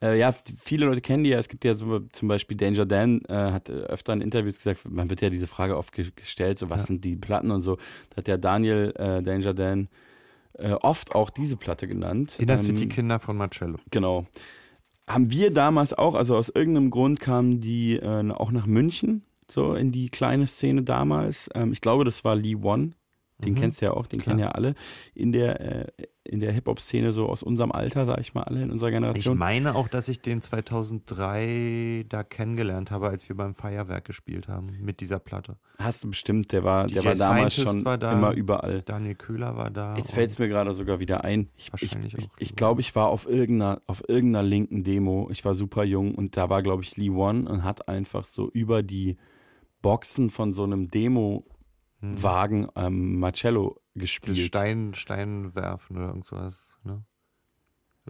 Äh, 0.00 0.18
ja, 0.20 0.32
viele 0.62 0.86
Leute 0.86 1.00
kennen 1.00 1.24
die 1.24 1.30
ja. 1.30 1.38
Es 1.38 1.48
gibt 1.48 1.64
ja 1.64 1.74
so, 1.74 1.98
zum 2.12 2.28
Beispiel 2.28 2.56
Danger 2.56 2.86
Dan, 2.86 3.22
äh, 3.28 3.34
hat 3.50 3.68
äh, 3.68 3.72
öfter 3.72 4.12
in 4.12 4.20
Interviews 4.20 4.56
gesagt, 4.58 4.88
man 4.88 5.10
wird 5.10 5.20
ja 5.20 5.30
diese 5.30 5.48
Frage 5.48 5.76
oft 5.76 5.92
ge 5.92 6.12
gestellt, 6.14 6.58
so 6.58 6.70
was 6.70 6.82
Ja. 6.82 6.86
sind 6.86 7.04
die 7.04 7.16
Platten 7.16 7.50
und 7.50 7.60
so. 7.60 7.74
Da 8.10 8.18
hat 8.18 8.28
ja 8.28 8.36
Daniel 8.36 8.92
äh, 8.96 9.20
Danger 9.20 9.52
Dan 9.52 9.88
äh, 10.54 10.70
oft 10.74 11.14
auch 11.16 11.30
diese 11.30 11.56
Platte 11.56 11.88
genannt. 11.88 12.38
Inner 12.38 12.52
Ähm, 12.52 12.58
City 12.60 12.88
Kinder 12.88 13.18
von 13.18 13.36
Marcello. 13.36 13.78
Genau. 13.90 14.26
Haben 15.12 15.30
wir 15.30 15.52
damals 15.52 15.92
auch, 15.92 16.14
also 16.14 16.36
aus 16.36 16.48
irgendeinem 16.50 16.90
Grund 16.90 17.20
kamen 17.20 17.60
die 17.60 17.96
äh, 17.96 18.30
auch 18.30 18.52
nach 18.52 18.66
München, 18.66 19.22
so 19.50 19.74
in 19.74 19.90
die 19.92 20.08
kleine 20.08 20.46
Szene 20.46 20.82
damals. 20.82 21.50
Ähm, 21.54 21.72
ich 21.72 21.80
glaube, 21.80 22.04
das 22.04 22.24
war 22.24 22.36
Lee 22.36 22.54
One. 22.56 22.92
Den 23.44 23.54
Mhm. 23.54 23.56
kennst 23.56 23.80
du 23.80 23.86
ja 23.86 23.92
auch, 23.92 24.06
den 24.06 24.20
Klar. 24.20 24.36
kennen 24.36 24.40
ja 24.46 24.50
alle 24.52 24.74
in 25.14 25.32
der, 25.32 25.60
äh, 25.60 25.86
in 26.30 26.40
der 26.40 26.52
Hip-Hop-Szene 26.52 27.12
so 27.12 27.28
aus 27.28 27.42
unserem 27.42 27.72
Alter, 27.72 28.06
sag 28.06 28.20
ich 28.20 28.34
mal, 28.34 28.44
alle 28.44 28.62
in 28.62 28.70
unserer 28.70 28.90
Ich 28.90 28.94
Generation. 28.94 29.36
meine 29.36 29.74
auch, 29.74 29.88
dass 29.88 30.08
ich 30.08 30.20
den 30.22 30.40
2003 30.42 32.04
da 32.08 32.22
kennengelernt 32.22 32.90
habe, 32.90 33.08
als 33.08 33.28
wir 33.28 33.36
beim 33.36 33.54
Feuerwerk 33.54 34.04
gespielt 34.04 34.48
haben 34.48 34.76
mit 34.80 35.00
dieser 35.00 35.18
Platte. 35.18 35.56
Hast 35.78 36.04
du 36.04 36.08
bestimmt, 36.10 36.52
der 36.52 36.62
war, 36.62 36.86
der 36.86 37.02
DJ 37.02 37.08
war 37.08 37.14
damals 37.16 37.54
Scientist 37.54 37.74
schon 37.76 37.84
war 37.84 37.98
da. 37.98 38.12
immer 38.12 38.32
überall. 38.32 38.82
Daniel 38.82 39.16
Köhler 39.16 39.56
war 39.56 39.70
da. 39.70 39.96
Jetzt 39.96 40.12
fällt 40.12 40.30
es 40.30 40.38
mir 40.38 40.48
gerade 40.48 40.72
sogar 40.72 41.00
wieder 41.00 41.24
ein. 41.24 41.48
Ich, 41.56 41.66
ich, 41.66 41.72
Wahrscheinlich 41.72 42.14
ich, 42.14 42.24
auch. 42.26 42.30
ich 42.38 42.54
glaube, 42.56 42.80
ich 42.80 42.94
war 42.94 43.08
auf 43.08 43.28
irgendeiner, 43.28 43.82
auf 43.86 44.08
irgendeiner 44.08 44.46
linken 44.46 44.84
Demo. 44.84 45.28
Ich 45.32 45.44
war 45.44 45.54
super 45.54 45.82
jung 45.84 46.14
und 46.14 46.36
da 46.36 46.48
war, 46.48 46.62
glaube 46.62 46.82
ich, 46.84 46.96
Lee 46.96 47.10
One 47.10 47.48
und 47.50 47.64
hat 47.64 47.88
einfach 47.88 48.24
so 48.24 48.48
über 48.50 48.82
die 48.82 49.16
Boxen 49.82 50.30
von 50.30 50.52
so 50.52 50.62
einem 50.62 50.88
Demo-Wagen 50.90 52.68
ähm, 52.76 53.18
Marcello 53.18 53.79
gespielt. 53.94 54.38
Stein, 54.38 54.94
Stein 54.94 55.54
werfen 55.54 55.96
oder 55.96 56.08
irgend 56.08 56.24
sowas. 56.26 56.70
Ne? 56.84 57.02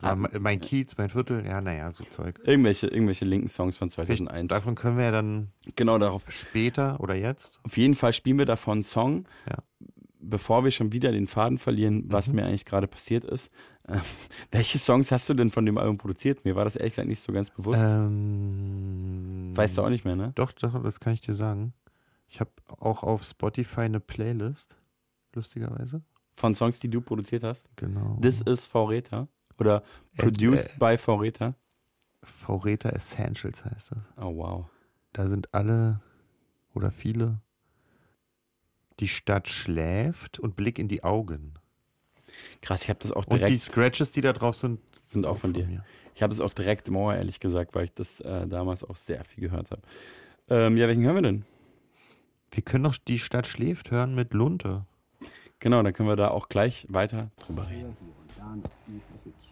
Ah. 0.02 0.14
mein- 0.14 0.60
Kiez, 0.60 0.96
mein 0.96 1.10
Viertel, 1.10 1.44
ja, 1.44 1.60
naja, 1.60 1.90
so 1.90 2.04
Zeug. 2.04 2.40
Irgendwelche, 2.44 2.86
irgendwelche 2.86 3.24
linken 3.24 3.48
Songs 3.48 3.76
von 3.76 3.90
Vielleicht 3.90 4.08
2001. 4.08 4.48
Davon 4.48 4.74
können 4.74 4.96
wir 4.96 5.04
ja 5.06 5.10
dann 5.10 5.52
Genau 5.76 5.98
darauf. 5.98 6.30
später 6.30 7.00
oder 7.00 7.14
jetzt. 7.16 7.60
Auf 7.64 7.76
jeden 7.76 7.94
Fall 7.94 8.12
spielen 8.12 8.38
wir 8.38 8.46
davon 8.46 8.74
einen 8.78 8.82
Song, 8.82 9.26
Ja. 9.50 9.58
bevor 10.20 10.64
wir 10.64 10.70
schon 10.70 10.92
wieder 10.92 11.12
den 11.12 11.26
Faden 11.26 11.58
verlieren, 11.58 12.04
was 12.06 12.28
Mhm. 12.28 12.36
mir 12.36 12.46
eigentlich 12.46 12.64
gerade 12.64 12.86
passiert 12.86 13.24
ist. 13.24 13.50
Ähm, 13.88 14.00
welche 14.52 14.78
Songs 14.78 15.10
hast 15.12 15.28
du 15.28 15.34
denn 15.34 15.50
von 15.50 15.66
dem 15.66 15.76
Album 15.76 15.98
produziert? 15.98 16.44
Mir 16.44 16.54
war 16.56 16.64
das 16.64 16.76
ehrlich 16.76 16.92
gesagt 16.92 17.08
nicht 17.08 17.20
so 17.20 17.32
ganz 17.32 17.50
bewusst. 17.50 17.80
Ähm, 17.82 19.52
weißt 19.54 19.76
du 19.76 19.82
auch 19.82 19.90
nicht 19.90 20.04
mehr, 20.04 20.16
ne? 20.16 20.32
Doch, 20.36 20.52
doch, 20.52 20.82
das 20.82 21.00
kann 21.00 21.12
ich 21.14 21.20
dir 21.20 21.34
sagen. 21.34 21.72
Ich 22.28 22.38
habe 22.40 22.50
auch 22.68 23.02
auf 23.02 23.24
Spotify 23.24 23.82
eine 23.82 23.98
Playlist, 24.00 24.76
lustigerweise. 25.34 26.02
Von 26.36 26.54
Songs, 26.54 26.80
die 26.80 26.88
du 26.88 27.00
produziert 27.00 27.44
hast? 27.44 27.68
Genau. 27.76 28.18
This 28.22 28.40
is 28.42 28.66
Vorräter. 28.66 29.28
Oder 29.58 29.82
Äh, 30.16 30.22
Produced 30.22 30.70
äh. 30.70 30.78
by 30.78 30.98
Vorräter. 30.98 31.54
Vorräter 32.22 32.92
Essentials 32.94 33.64
heißt 33.64 33.92
das. 33.92 33.98
Oh, 34.16 34.36
wow. 34.36 34.66
Da 35.12 35.28
sind 35.28 35.52
alle 35.54 36.00
oder 36.74 36.90
viele. 36.90 37.40
Die 39.00 39.08
Stadt 39.08 39.48
schläft 39.48 40.38
und 40.38 40.56
Blick 40.56 40.78
in 40.78 40.88
die 40.88 41.02
Augen. 41.02 41.54
Krass, 42.60 42.82
ich 42.84 42.90
habe 42.90 43.00
das 43.00 43.12
auch 43.12 43.24
Und 43.26 43.34
die 43.34 43.38
direkt, 43.38 43.60
Scratches, 43.60 44.12
die 44.12 44.20
da 44.20 44.32
drauf 44.32 44.56
sind, 44.56 44.80
sind 45.06 45.26
auch 45.26 45.38
von 45.38 45.52
dir. 45.52 45.66
mir. 45.66 45.84
Ich 46.14 46.22
habe 46.22 46.32
es 46.32 46.40
auch 46.40 46.52
direkt 46.52 46.88
im 46.88 46.96
Ohr, 46.96 47.14
ehrlich 47.14 47.40
gesagt, 47.40 47.74
weil 47.74 47.84
ich 47.84 47.94
das 47.94 48.20
äh, 48.20 48.46
damals 48.46 48.84
auch 48.84 48.96
sehr 48.96 49.24
viel 49.24 49.42
gehört 49.42 49.70
habe. 49.70 49.82
Ähm, 50.48 50.76
ja, 50.76 50.86
welchen 50.86 51.02
hören 51.02 51.14
wir 51.16 51.22
denn? 51.22 51.44
Wir 52.52 52.62
können 52.62 52.84
doch 52.84 52.96
die 52.96 53.18
Stadt 53.18 53.46
schläft 53.46 53.90
hören 53.90 54.14
mit 54.14 54.34
Lunte. 54.34 54.84
Genau, 55.60 55.82
dann 55.82 55.92
können 55.92 56.08
wir 56.08 56.16
da 56.16 56.28
auch 56.28 56.48
gleich 56.48 56.86
weiter 56.88 57.30
drüber 57.46 57.68
reden. 57.68 57.94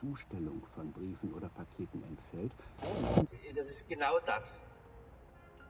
Zustellung 0.01 0.63
von 0.75 0.91
Briefen 0.93 1.35
oder 1.35 1.49
Paketen 1.49 2.03
entfällt, 2.05 2.53
Das 3.55 3.69
ist 3.69 3.89
genau 3.89 4.19
das. 4.25 4.63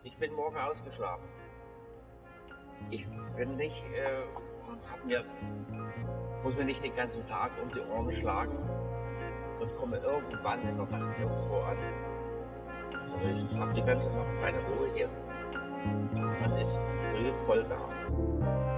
Ich 0.05 0.16
bin 0.16 0.32
morgen 0.34 0.57
ausgeschlafen. 0.59 1.24
Ich 2.91 3.07
bin 3.36 3.57
nicht, 3.57 3.82
äh, 3.95 4.91
hab 4.91 5.05
mir, 5.05 5.24
muss 6.45 6.57
mir 6.57 6.64
nicht 6.64 6.84
den 6.84 6.95
ganzen 6.95 7.26
Tag 7.26 7.51
um 7.62 7.70
die 7.72 7.80
Ohren 7.80 8.12
schlagen 8.12 8.59
und 9.61 9.76
komme 9.76 9.97
irgendwann 9.97 10.61
in 10.61 10.76
der 10.76 10.86
Nacht 10.86 11.18
irgendwo 11.18 11.57
an. 11.62 11.78
Also 13.24 13.45
ich 13.51 13.59
habe 13.59 13.74
die 13.74 13.82
ganze 13.82 14.09
Nacht 14.11 14.28
meine 14.41 14.59
Ruhe 14.59 14.89
hier. 14.95 15.09
Man 16.41 16.57
ist 16.59 16.78
früh 17.11 17.32
voll 17.47 17.64
da. 17.68 18.78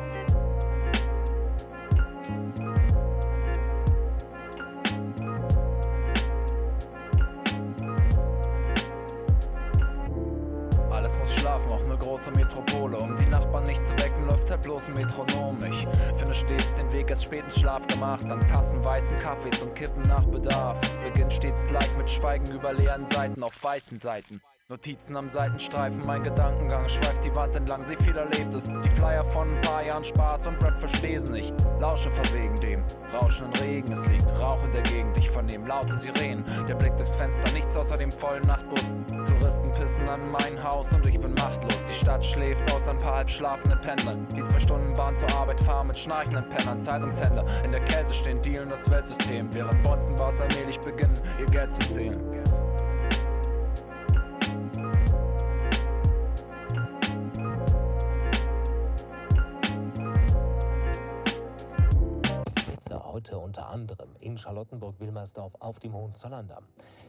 Große 12.20 12.30
Metropole. 12.32 12.98
Um 12.98 13.16
die 13.16 13.26
Nachbarn 13.26 13.64
nicht 13.64 13.84
zu 13.84 13.92
wecken, 13.98 14.26
läuft 14.26 14.50
halt 14.50 14.62
bloß 14.62 14.88
ein 14.88 14.94
Metronom. 14.94 15.58
Ich 15.64 15.86
finde 16.18 16.34
stets 16.34 16.74
den 16.74 16.92
Weg 16.92 17.08
erst 17.08 17.24
spät 17.24 17.44
ins 17.44 17.58
Schlaf 17.58 17.86
gemacht. 17.86 18.30
An 18.30 18.46
Tassen 18.46 18.84
weißen 18.84 19.16
Kaffees 19.18 19.62
und 19.62 19.74
Kippen 19.74 20.06
nach 20.06 20.24
Bedarf. 20.26 20.78
Es 20.82 20.98
beginnt 20.98 21.32
stets 21.32 21.64
gleich 21.66 21.96
mit 21.96 22.10
Schweigen 22.10 22.52
über 22.52 22.72
leeren 22.72 23.08
Seiten 23.08 23.42
auf 23.42 23.62
weißen 23.62 23.98
Seiten. 23.98 24.42
Notizen 24.70 25.16
am 25.16 25.28
Seitenstreifen, 25.28 26.06
mein 26.06 26.22
Gedankengang 26.22 26.88
schweift 26.88 27.24
die 27.24 27.34
Wand 27.34 27.56
entlang, 27.56 27.84
sie 27.84 27.96
viel 27.96 28.16
Erlebtes. 28.16 28.72
Die 28.84 28.90
Flyer 28.90 29.24
von 29.24 29.56
ein 29.56 29.60
paar 29.62 29.82
Jahren 29.84 30.04
Spaß 30.04 30.46
und 30.46 30.62
Rap 30.62 30.80
für 30.80 30.88
Spesen. 30.88 31.34
Ich 31.34 31.52
lausche 31.80 32.08
verwegen 32.08 32.54
dem 32.60 32.84
rauschenden 33.12 33.60
Regen. 33.60 33.90
Es 33.90 34.06
liegt 34.06 34.30
Rauch 34.38 34.62
in 34.62 34.70
der 34.70 34.82
Gegend, 34.82 35.18
ich 35.18 35.28
vernehme 35.28 35.66
laute 35.66 35.96
Sirenen. 35.96 36.44
Der 36.68 36.76
Blick 36.76 36.96
durchs 36.96 37.16
Fenster, 37.16 37.50
nichts 37.50 37.76
außer 37.76 37.96
dem 37.96 38.12
vollen 38.12 38.44
Nachtbus. 38.44 38.94
Touristen 39.26 39.72
pissen 39.72 40.08
an 40.08 40.30
mein 40.30 40.62
Haus 40.62 40.92
und 40.92 41.04
ich 41.04 41.18
bin 41.18 41.34
machtlos. 41.34 41.86
Die 41.86 41.94
Stadt 41.94 42.24
schläft 42.24 42.72
aus 42.72 42.86
ein 42.86 42.98
paar 42.98 43.16
halb 43.16 43.30
schlafenden 43.30 43.80
Pendlern. 43.80 44.24
Die 44.36 44.44
zwei 44.44 44.60
Stunden 44.60 44.94
Bahn 44.94 45.16
zur 45.16 45.30
Arbeit 45.32 45.60
fahren 45.62 45.88
mit 45.88 45.98
schnarchenden 45.98 46.48
Pennern. 46.48 46.80
Zeitungshändler 46.80 47.44
in 47.64 47.72
der 47.72 47.84
Kälte 47.86 48.14
stehen, 48.14 48.40
dealen 48.40 48.70
das 48.70 48.88
Weltsystem. 48.88 49.52
Während 49.52 49.82
Bonzenbars 49.82 50.40
allmählich 50.40 50.78
beginnen, 50.78 51.14
ihr 51.40 51.46
Geld 51.46 51.72
zu 51.72 51.80
zählen. 51.88 52.30
Geld 52.30 52.46
zu 52.46 52.68
zählen. 52.68 52.89
Heute 63.12 63.38
unter 63.38 63.68
anderem 63.68 64.10
in 64.20 64.38
Charlottenburg-Wilmersdorf 64.38 65.52
auf 65.58 65.80
dem 65.80 65.94
Hohenzollerndamm, 65.94 66.64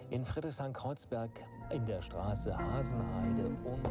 in 0.10 0.26
Friedrichshain-Kreuzberg, 0.26 1.30
in 1.70 1.86
der 1.86 2.02
Straße 2.02 2.58
Hasenheide 2.58 3.46
und 3.46 3.88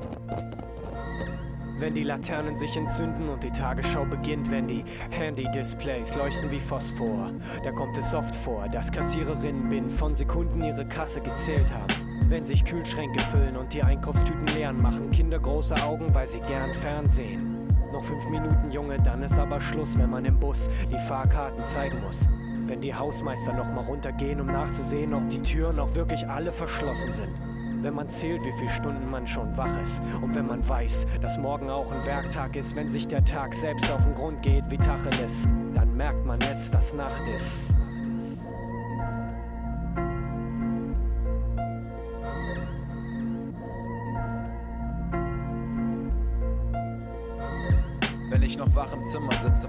Wenn 1.79 1.95
die 1.95 2.03
Laternen 2.03 2.57
sich 2.57 2.77
entzünden 2.77 3.29
und 3.29 3.45
die 3.45 3.51
Tagesschau 3.51 4.05
beginnt, 4.05 4.51
wenn 4.51 4.67
die 4.67 4.85
Handy-Displays 5.11 6.15
leuchten 6.17 6.51
wie 6.51 6.61
Phosphor, 6.61 7.33
da 7.63 7.71
kommt 7.73 7.97
es 7.97 8.13
oft 8.13 8.35
vor, 8.35 8.69
dass 8.69 8.91
Kassiererinnen 8.91 9.69
binnen 9.69 9.91
von 9.91 10.15
Sekunden 10.15 10.63
ihre 10.63 10.87
Kasse 10.87 11.21
gezählt 11.21 11.73
haben. 11.73 11.95
Wenn 12.29 12.45
sich 12.45 12.65
Kühlschränke 12.65 13.21
füllen 13.21 13.57
und 13.57 13.73
die 13.73 13.83
Einkaufstüten 13.83 14.47
leeren, 14.49 14.83
machen 14.83 15.11
Kinder 15.11 15.39
große 15.39 15.75
Augen, 15.85 16.15
weil 16.15 16.27
sie 16.27 16.41
gern 16.41 16.75
Fernsehen. 16.75 17.60
Noch 17.93 18.05
fünf 18.05 18.29
Minuten, 18.29 18.71
Junge, 18.71 18.99
dann 18.99 19.23
ist 19.23 19.37
aber 19.39 19.61
Schluss, 19.61 19.99
wenn 19.99 20.11
man 20.11 20.25
im 20.25 20.39
Bus 20.39 20.71
die 20.89 20.99
Fahrkarten 21.09 21.65
zeigen 21.65 22.01
muss. 22.03 22.29
Wenn 22.67 22.81
die 22.81 22.95
Hausmeister 22.95 23.53
noch 23.53 23.69
mal 23.73 23.83
runtergehen, 23.83 24.41
um 24.41 24.47
nachzusehen, 24.47 25.13
ob 25.13 25.29
die 25.29 25.43
Türen 25.43 25.81
auch 25.81 25.93
wirklich 25.95 26.27
alle 26.29 26.53
verschlossen 26.53 27.13
sind. 27.13 27.41
Wenn 27.83 27.95
man 27.95 28.09
zählt, 28.09 28.45
wie 28.45 28.53
viele 28.53 28.71
Stunden 28.71 29.11
man 29.11 29.27
schon 29.27 29.57
wach 29.57 29.81
ist. 29.83 30.01
Und 30.23 30.35
wenn 30.37 30.47
man 30.47 30.67
weiß, 30.69 31.07
dass 31.21 31.39
morgen 31.39 31.69
auch 31.69 31.91
ein 31.91 32.05
Werktag 32.07 32.55
ist, 32.55 32.77
wenn 32.77 32.89
sich 32.89 33.09
der 33.09 33.25
Tag 33.25 33.55
selbst 33.55 33.91
auf 33.91 34.05
den 34.05 34.15
Grund 34.15 34.41
geht 34.43 34.71
wie 34.71 34.77
Tacheles, 34.77 35.49
dann 35.75 35.97
merkt 35.97 36.25
man 36.25 36.39
es, 36.43 36.71
dass 36.71 36.95
Nacht 36.95 37.27
ist. 37.35 37.75
Ich 48.51 48.57
noch 48.57 48.75
wach 48.75 48.93
im 48.93 49.05
Zimmer 49.05 49.31
sitze. 49.45 49.69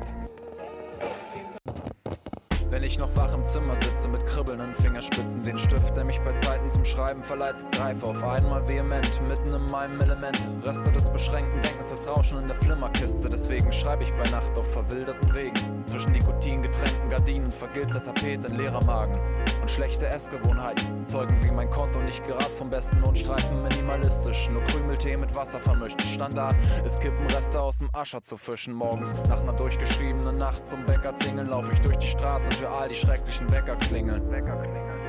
Wenn 2.72 2.84
ich 2.84 2.98
noch 2.98 3.16
wach 3.16 3.34
im 3.36 3.46
Zimmer 3.46 3.76
sitze 3.76 4.08
mit 4.08 4.26
kribbelnden 4.26 4.74
Fingerspitzen, 4.74 5.44
den 5.44 5.58
Stift, 5.60 5.96
der 5.96 6.04
mich 6.04 6.20
bei 6.22 6.34
Zeiten 6.38 6.68
zum 6.68 6.84
Schreiben 6.84 7.24
verleitet, 7.24 7.70
greife 7.74 8.08
auf 8.08 8.24
einmal 8.24 8.68
vehement, 8.68 9.22
mitten 9.28 9.54
in 9.54 9.66
meinem 9.68 10.00
Element. 10.00 10.40
Reste 10.64 10.92
des 10.92 11.08
beschränkten 11.10 11.62
Denkens, 11.62 11.90
das 11.90 12.08
Rauschen 12.08 12.40
in 12.40 12.48
der 12.48 12.56
Flimmerkiste. 12.56 13.30
Deswegen 13.30 13.72
schreibe 13.72 14.04
ich 14.04 14.12
bei 14.14 14.28
Nacht 14.32 14.58
auf 14.58 14.72
verwilderten 14.72 15.32
Wegen. 15.36 15.81
Zwischen 15.86 16.12
Nikotingetränken, 16.12 17.10
Gardinen, 17.10 17.52
vergilbter 17.52 18.04
Tapete, 18.04 18.48
in 18.48 18.56
leerer 18.56 18.84
Magen. 18.86 19.14
Und 19.60 19.70
schlechte 19.70 20.08
Essgewohnheiten 20.08 21.06
zeugen, 21.06 21.38
wie 21.44 21.52
mein 21.52 21.70
Konto 21.70 22.00
nicht 22.00 22.26
gerade 22.26 22.50
vom 22.58 22.70
besten 22.70 23.00
Lohnstreifen 23.02 23.62
minimalistisch. 23.62 24.50
Nur 24.50 24.64
Krümeltee 24.64 25.18
mit 25.18 25.36
Wasser 25.36 25.60
vermischt. 25.60 26.02
Standard 26.02 26.56
ist 26.86 27.00
Kippenreste 27.02 27.60
aus 27.60 27.80
dem 27.80 27.90
Ascher 27.94 28.22
zu 28.22 28.38
fischen. 28.38 28.74
Morgens 28.74 29.14
nach 29.28 29.42
einer 29.42 29.54
durchgeschriebenen 29.54 30.38
Nacht 30.38 30.66
zum 30.66 30.86
Bäcker 30.86 31.14
klingeln, 31.14 31.48
laufe 31.48 31.74
ich 31.74 31.82
durch 31.82 31.98
die 31.98 32.08
Straße 32.08 32.50
und 32.50 32.62
höre 32.62 32.72
all 32.72 32.90
die 32.90 32.96
schrecklichen 32.96 33.50
Wecker 33.52 33.76
klingeln. 33.76 34.32
Wecker 34.32 34.56
klingeln. 34.58 35.02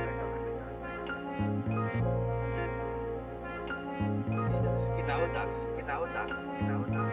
Das 4.63 4.83
ist 4.83 4.91
genau 4.97 5.19
das, 5.33 5.59
genau 5.77 6.05
das, 6.13 6.31
genau 6.59 6.83
das. 6.91 7.03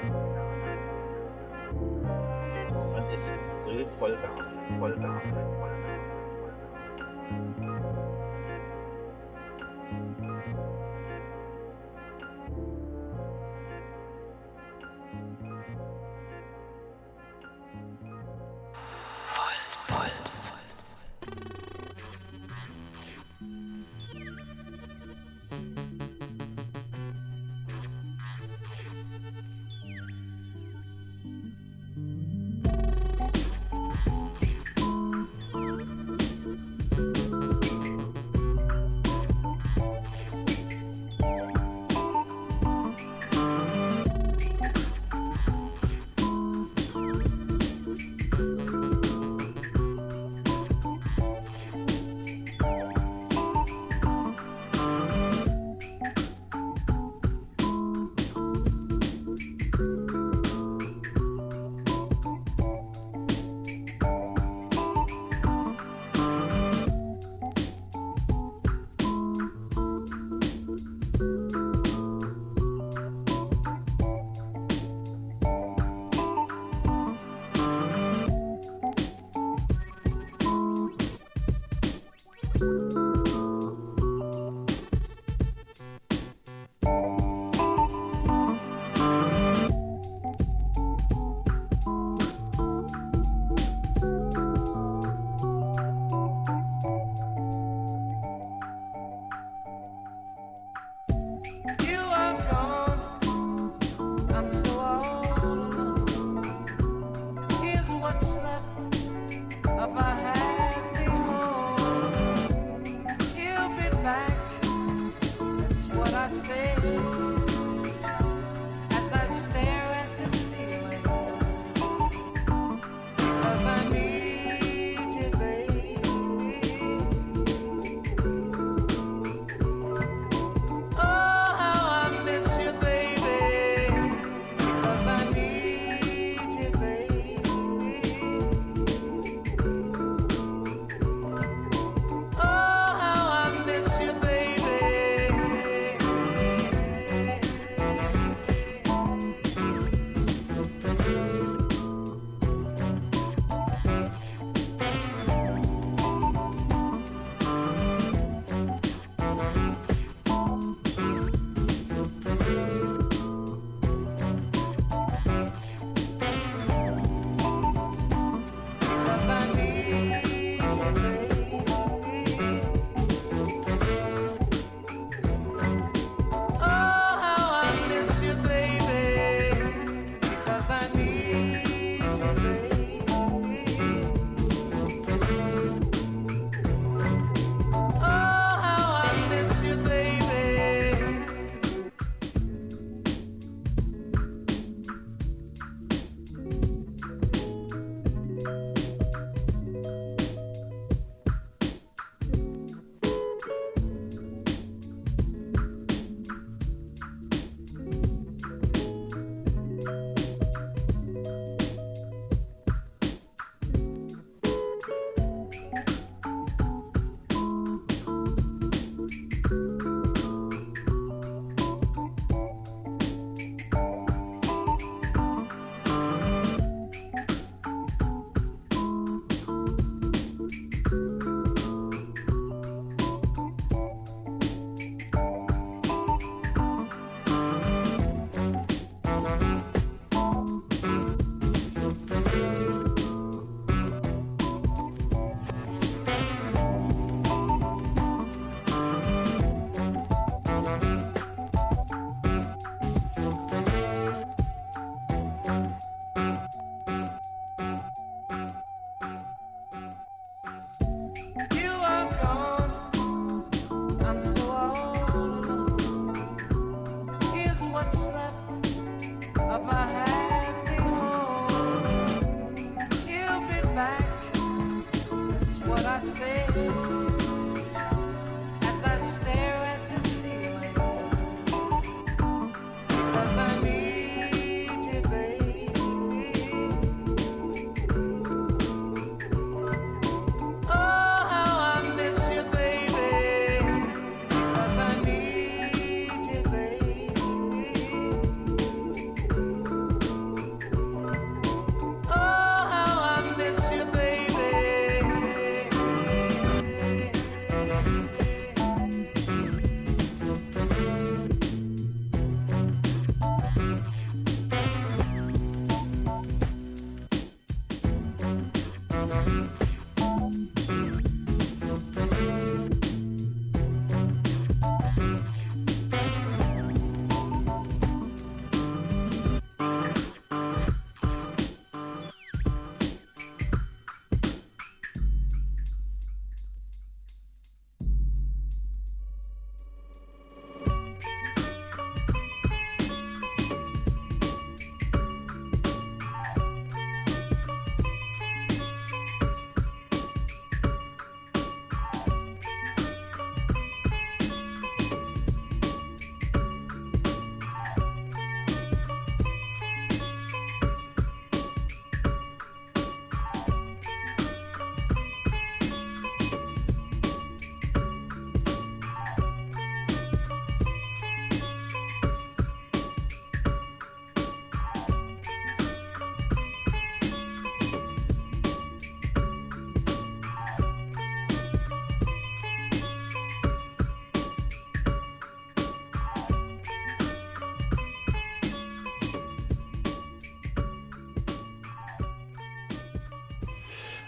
Ist 3.14 3.26
früh 3.26 3.49
voll 3.98 4.16
da, 4.22 4.30
voll 4.78 4.96
da, 4.96 5.20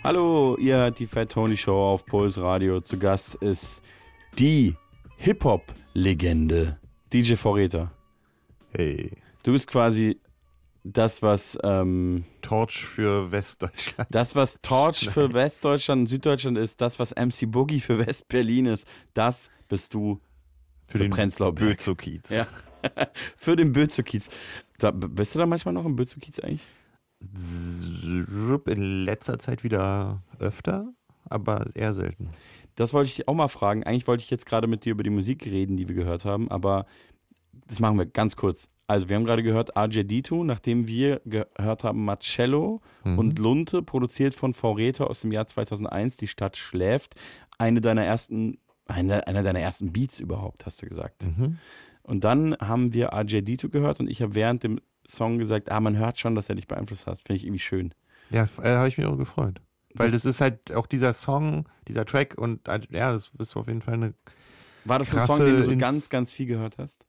Hallo, 0.05 0.57
ihr 0.59 0.78
hört 0.78 0.98
die 0.98 1.07
Fat 1.07 1.30
Tony 1.30 1.57
Show 1.57 1.76
auf 1.76 2.05
Puls 2.05 2.36
Radio. 2.36 2.80
Zu 2.80 2.98
Gast 2.98 3.36
ist 3.36 3.82
die 4.36 4.74
Hip-Hop-Legende 5.18 6.80
DJ 7.12 7.36
Vorräter. 7.36 7.92
Hey. 8.72 9.12
Du 9.44 9.53
bist 9.53 9.68
quasi 9.68 10.18
das, 10.82 11.22
was 11.22 11.57
ähm, 11.62 12.24
Torch 12.40 12.84
für 12.84 13.30
Westdeutschland. 13.30 14.09
Das, 14.11 14.34
was 14.34 14.61
Torch 14.61 15.09
für 15.09 15.32
Westdeutschland 15.34 16.00
und 16.00 16.07
Süddeutschland 16.09 16.59
ist, 16.59 16.80
das, 16.80 16.98
was 16.98 17.14
MC 17.14 17.48
Boogie 17.48 17.78
für 17.78 18.05
West-Berlin 18.05 18.66
ist, 18.66 18.88
das 19.14 19.53
bist 19.68 19.94
du 19.94 20.20
Für 20.88 20.98
den 20.98 21.12
Prenzlauer. 21.12 21.55
Bözow-Kiez. 21.55 22.30
Ja. 22.30 22.48
für 23.36 23.55
den 23.55 23.72
Bözow-Kiez. 23.72 24.30
Bist 25.11 25.34
du 25.36 25.38
da 25.38 25.46
manchmal 25.46 25.74
noch 25.74 25.84
im 25.84 25.94
Bözow-Kiez 25.94 26.40
eigentlich? 26.40 26.64
In 28.66 29.04
letzter 29.04 29.38
Zeit 29.38 29.64
wieder 29.64 30.22
öfter, 30.38 30.88
aber 31.28 31.66
eher 31.74 31.92
selten. 31.92 32.30
Das 32.74 32.92
wollte 32.94 33.10
ich 33.10 33.28
auch 33.28 33.34
mal 33.34 33.48
fragen. 33.48 33.84
Eigentlich 33.84 34.06
wollte 34.06 34.22
ich 34.22 34.30
jetzt 34.30 34.46
gerade 34.46 34.66
mit 34.66 34.84
dir 34.84 34.92
über 34.92 35.02
die 35.02 35.10
Musik 35.10 35.44
reden, 35.46 35.76
die 35.76 35.88
wir 35.88 35.94
gehört 35.94 36.24
haben, 36.24 36.50
aber 36.50 36.86
das 37.66 37.80
machen 37.80 37.98
wir 37.98 38.06
ganz 38.06 38.36
kurz. 38.36 38.68
Also, 38.86 39.08
wir 39.08 39.16
haben 39.16 39.24
gerade 39.24 39.42
gehört 39.42 39.76
RJD2, 39.76 40.44
nachdem 40.44 40.86
wir 40.86 41.20
gehört 41.24 41.84
haben 41.84 42.04
Marcello 42.04 42.80
Mhm. 43.04 43.18
und 43.18 43.38
Lunte, 43.38 43.82
produziert 43.82 44.34
von 44.34 44.52
V. 44.54 44.72
Rether 44.72 45.08
aus 45.08 45.20
dem 45.20 45.32
Jahr 45.32 45.46
2001, 45.46 46.16
Die 46.18 46.28
Stadt 46.28 46.56
schläft. 46.56 47.14
Eine 47.58 47.80
deiner 47.80 48.04
ersten, 48.04 48.58
eine, 48.86 49.26
einer 49.26 49.42
deiner 49.42 49.60
ersten 49.60 49.92
Beats 49.92 50.20
überhaupt, 50.20 50.66
hast 50.66 50.82
du 50.82 50.86
gesagt. 50.86 51.24
Mhm. 51.24 51.58
Und 52.02 52.24
dann 52.24 52.56
haben 52.58 52.92
wir 52.92 53.14
RJD2 53.14 53.68
gehört 53.68 54.00
und 54.00 54.10
ich 54.10 54.20
habe 54.20 54.34
während 54.34 54.62
dem 54.64 54.80
Song 55.07 55.38
gesagt, 55.38 55.70
ah, 55.70 55.80
man 55.80 55.96
hört 55.96 56.18
schon, 56.18 56.34
dass 56.34 56.48
er 56.48 56.55
dich 56.55 56.66
beeinflusst 56.68 57.07
hat. 57.07 57.18
Finde 57.18 57.36
ich 57.36 57.44
irgendwie 57.44 57.61
schön. 57.61 57.94
Ja, 58.30 58.44
äh, 58.62 58.76
habe 58.76 58.88
ich 58.88 58.96
mich 58.98 59.07
auch 59.07 59.16
gefreut. 59.16 59.61
Weil 59.94 60.11
Das- 60.11 60.22
das, 60.22 60.34
ist 60.36 60.40
halt 60.40 60.72
auch 60.72 60.86
dieser 60.86 61.12
Song, 61.12 61.68
dieser 61.88 62.05
Track 62.07 62.36
und 62.38 62.66
äh, 62.68 62.80
ja, 62.90 63.12
das 63.12 63.30
ist 63.38 63.57
auf 63.57 63.66
jeden 63.68 63.82
Fall 63.82 63.94
eine. 63.94 64.14
War 64.84 64.98
das 64.98 65.14
ein 65.14 65.26
Song, 65.26 65.38
den 65.40 65.57
du 65.57 65.64
so 65.64 65.76
ganz, 65.76 66.09
ganz 66.09 66.32
viel 66.32 66.46
gehört 66.46 66.78
hast? 66.78 67.07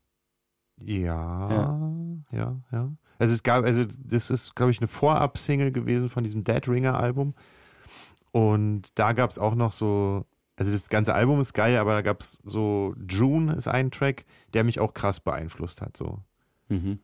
Ja, 0.78 1.70
ja, 2.32 2.60
ja, 2.72 2.92
Also 3.20 3.34
es 3.34 3.44
gab, 3.44 3.64
also 3.64 3.86
das 3.86 4.30
ist, 4.30 4.56
glaube 4.56 4.72
ich, 4.72 4.80
eine 4.80 4.88
Vorab-Single 4.88 5.72
gewesen 5.72 6.10
von 6.10 6.24
diesem 6.24 6.44
Dead 6.44 6.68
Ringer 6.68 7.00
Album. 7.00 7.36
Und 8.32 8.88
da 8.96 9.14
gab 9.14 9.30
es 9.30 9.38
auch 9.38 9.56
noch 9.56 9.72
so, 9.72 10.26
also 10.56 10.72
das 10.72 10.90
ganze 10.90 11.14
Album 11.14 11.40
ist 11.40 11.54
geil, 11.54 11.78
aber 11.78 11.94
da 11.94 12.02
gab 12.02 12.22
es 12.22 12.40
so 12.44 12.96
June 13.08 13.54
ist 13.54 13.68
ein 13.68 13.92
Track, 13.92 14.26
der 14.54 14.64
mich 14.64 14.80
auch 14.80 14.94
krass 14.94 15.20
beeinflusst 15.20 15.82
hat. 15.82 15.96
So. 15.96 16.20
Mhm. 16.70 17.00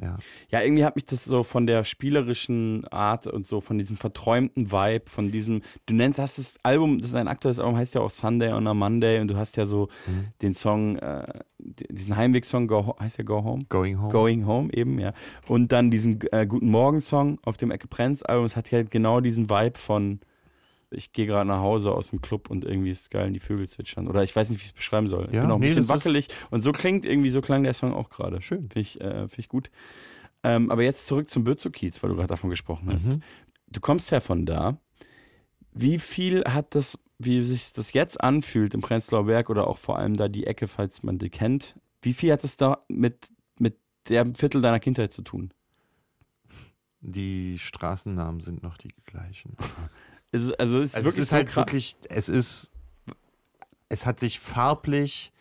Ja. 0.00 0.16
Ja, 0.50 0.62
irgendwie 0.62 0.84
hat 0.84 0.94
mich 0.96 1.04
das 1.04 1.24
so 1.24 1.42
von 1.42 1.66
der 1.66 1.84
spielerischen 1.84 2.86
Art 2.88 3.26
und 3.26 3.46
so, 3.46 3.60
von 3.60 3.78
diesem 3.78 3.96
verträumten 3.96 4.70
Vibe, 4.70 5.10
von 5.10 5.30
diesem, 5.30 5.62
du 5.86 5.94
nennst, 5.94 6.18
hast 6.18 6.38
das 6.38 6.56
Album, 6.62 6.98
das 7.00 7.10
ist 7.10 7.16
ein 7.16 7.28
aktuelles 7.28 7.58
Album, 7.58 7.76
heißt 7.76 7.94
ja 7.94 8.00
auch 8.00 8.10
Sunday 8.10 8.52
on 8.52 8.66
a 8.66 8.74
Monday 8.74 9.20
und 9.20 9.28
du 9.28 9.36
hast 9.36 9.56
ja 9.56 9.66
so 9.66 9.88
Mhm. 10.06 10.26
den 10.42 10.54
Song, 10.54 10.96
äh, 10.98 11.26
diesen 11.58 12.16
Heimweg-Song, 12.16 12.70
heißt 13.00 13.18
ja 13.18 13.24
Go 13.24 13.42
Home? 13.42 13.64
Going 13.68 14.00
Home. 14.00 14.12
Going 14.12 14.46
Home 14.46 14.72
eben, 14.72 14.98
ja. 14.98 15.12
Und 15.48 15.72
dann 15.72 15.90
diesen 15.90 16.20
äh, 16.32 16.46
Guten 16.46 16.70
Morgen-Song 16.70 17.36
auf 17.44 17.56
dem 17.56 17.70
Ecke 17.70 17.88
Prenz-Album, 17.88 18.46
es 18.46 18.56
hat 18.56 18.70
ja 18.70 18.82
genau 18.84 19.20
diesen 19.20 19.50
Vibe 19.50 19.78
von, 19.78 20.20
ich 20.90 21.12
gehe 21.12 21.26
gerade 21.26 21.48
nach 21.48 21.60
Hause 21.60 21.92
aus 21.92 22.10
dem 22.10 22.20
Club 22.22 22.50
und 22.50 22.64
irgendwie 22.64 22.90
ist 22.90 23.02
es 23.02 23.10
geil 23.10 23.30
die 23.30 23.40
Vögel 23.40 23.68
zwitschern. 23.68 24.08
Oder 24.08 24.22
ich 24.22 24.34
weiß 24.34 24.50
nicht, 24.50 24.60
wie 24.60 24.64
ich 24.64 24.70
es 24.70 24.76
beschreiben 24.76 25.08
soll. 25.08 25.26
Ich 25.26 25.34
Ja, 25.34 25.42
bin 25.42 25.50
auch 25.50 25.56
ein 25.56 25.60
nee, 25.60 25.66
bisschen 25.66 25.86
das 25.86 25.88
wackelig. 25.88 26.28
Und 26.50 26.62
so 26.62 26.72
klingt 26.72 27.04
irgendwie, 27.04 27.30
so 27.30 27.40
klang 27.40 27.62
der 27.62 27.74
Song 27.74 27.92
auch 27.92 28.10
gerade. 28.10 28.40
Schön. 28.40 28.62
Finde 28.62 28.80
ich, 28.80 29.00
äh, 29.00 29.28
find 29.28 29.38
ich 29.38 29.48
gut. 29.48 29.70
Ähm, 30.42 30.70
aber 30.70 30.82
jetzt 30.82 31.06
zurück 31.06 31.28
zum 31.28 31.44
Bözow-Kiez, 31.44 32.02
weil 32.02 32.10
du 32.10 32.16
gerade 32.16 32.28
davon 32.28 32.50
gesprochen 32.50 32.90
hast. 32.92 33.08
Mhm. 33.08 33.22
Du 33.66 33.80
kommst 33.80 34.10
ja 34.10 34.20
von 34.20 34.46
da. 34.46 34.78
Wie 35.72 35.98
viel 35.98 36.44
hat 36.44 36.74
das, 36.74 36.98
wie 37.18 37.42
sich 37.42 37.72
das 37.72 37.92
jetzt 37.92 38.20
anfühlt 38.20 38.72
im 38.74 38.80
Prenzlauer 38.80 39.26
Berg 39.26 39.50
oder 39.50 39.66
auch 39.66 39.78
vor 39.78 39.98
allem 39.98 40.16
da 40.16 40.28
die 40.28 40.46
Ecke, 40.46 40.68
falls 40.68 41.02
man 41.02 41.18
die 41.18 41.30
kennt, 41.30 41.76
wie 42.02 42.14
viel 42.14 42.32
hat 42.32 42.44
es 42.44 42.56
da 42.56 42.84
mit, 42.88 43.28
mit 43.58 43.76
der 44.08 44.26
Viertel 44.34 44.62
deiner 44.62 44.80
Kindheit 44.80 45.12
zu 45.12 45.22
tun? 45.22 45.52
Die 47.00 47.58
Straßennamen 47.58 48.40
sind 48.40 48.62
noch 48.62 48.76
die 48.76 48.94
gleichen. 49.04 49.56
Es- 50.32 50.52
also 50.52 50.80
es 50.80 50.90
ist 50.90 50.94
Also 50.96 51.08
es 51.10 51.18
ist 51.18 51.30
so 51.30 51.36
halt 51.36 51.46
krass. 51.48 51.56
wirklich, 51.56 51.96
es 52.08 52.28
ist, 52.28 52.72
es 53.88 54.06
hat 54.06 54.20
sich 54.20 54.40
farblich 54.40 55.32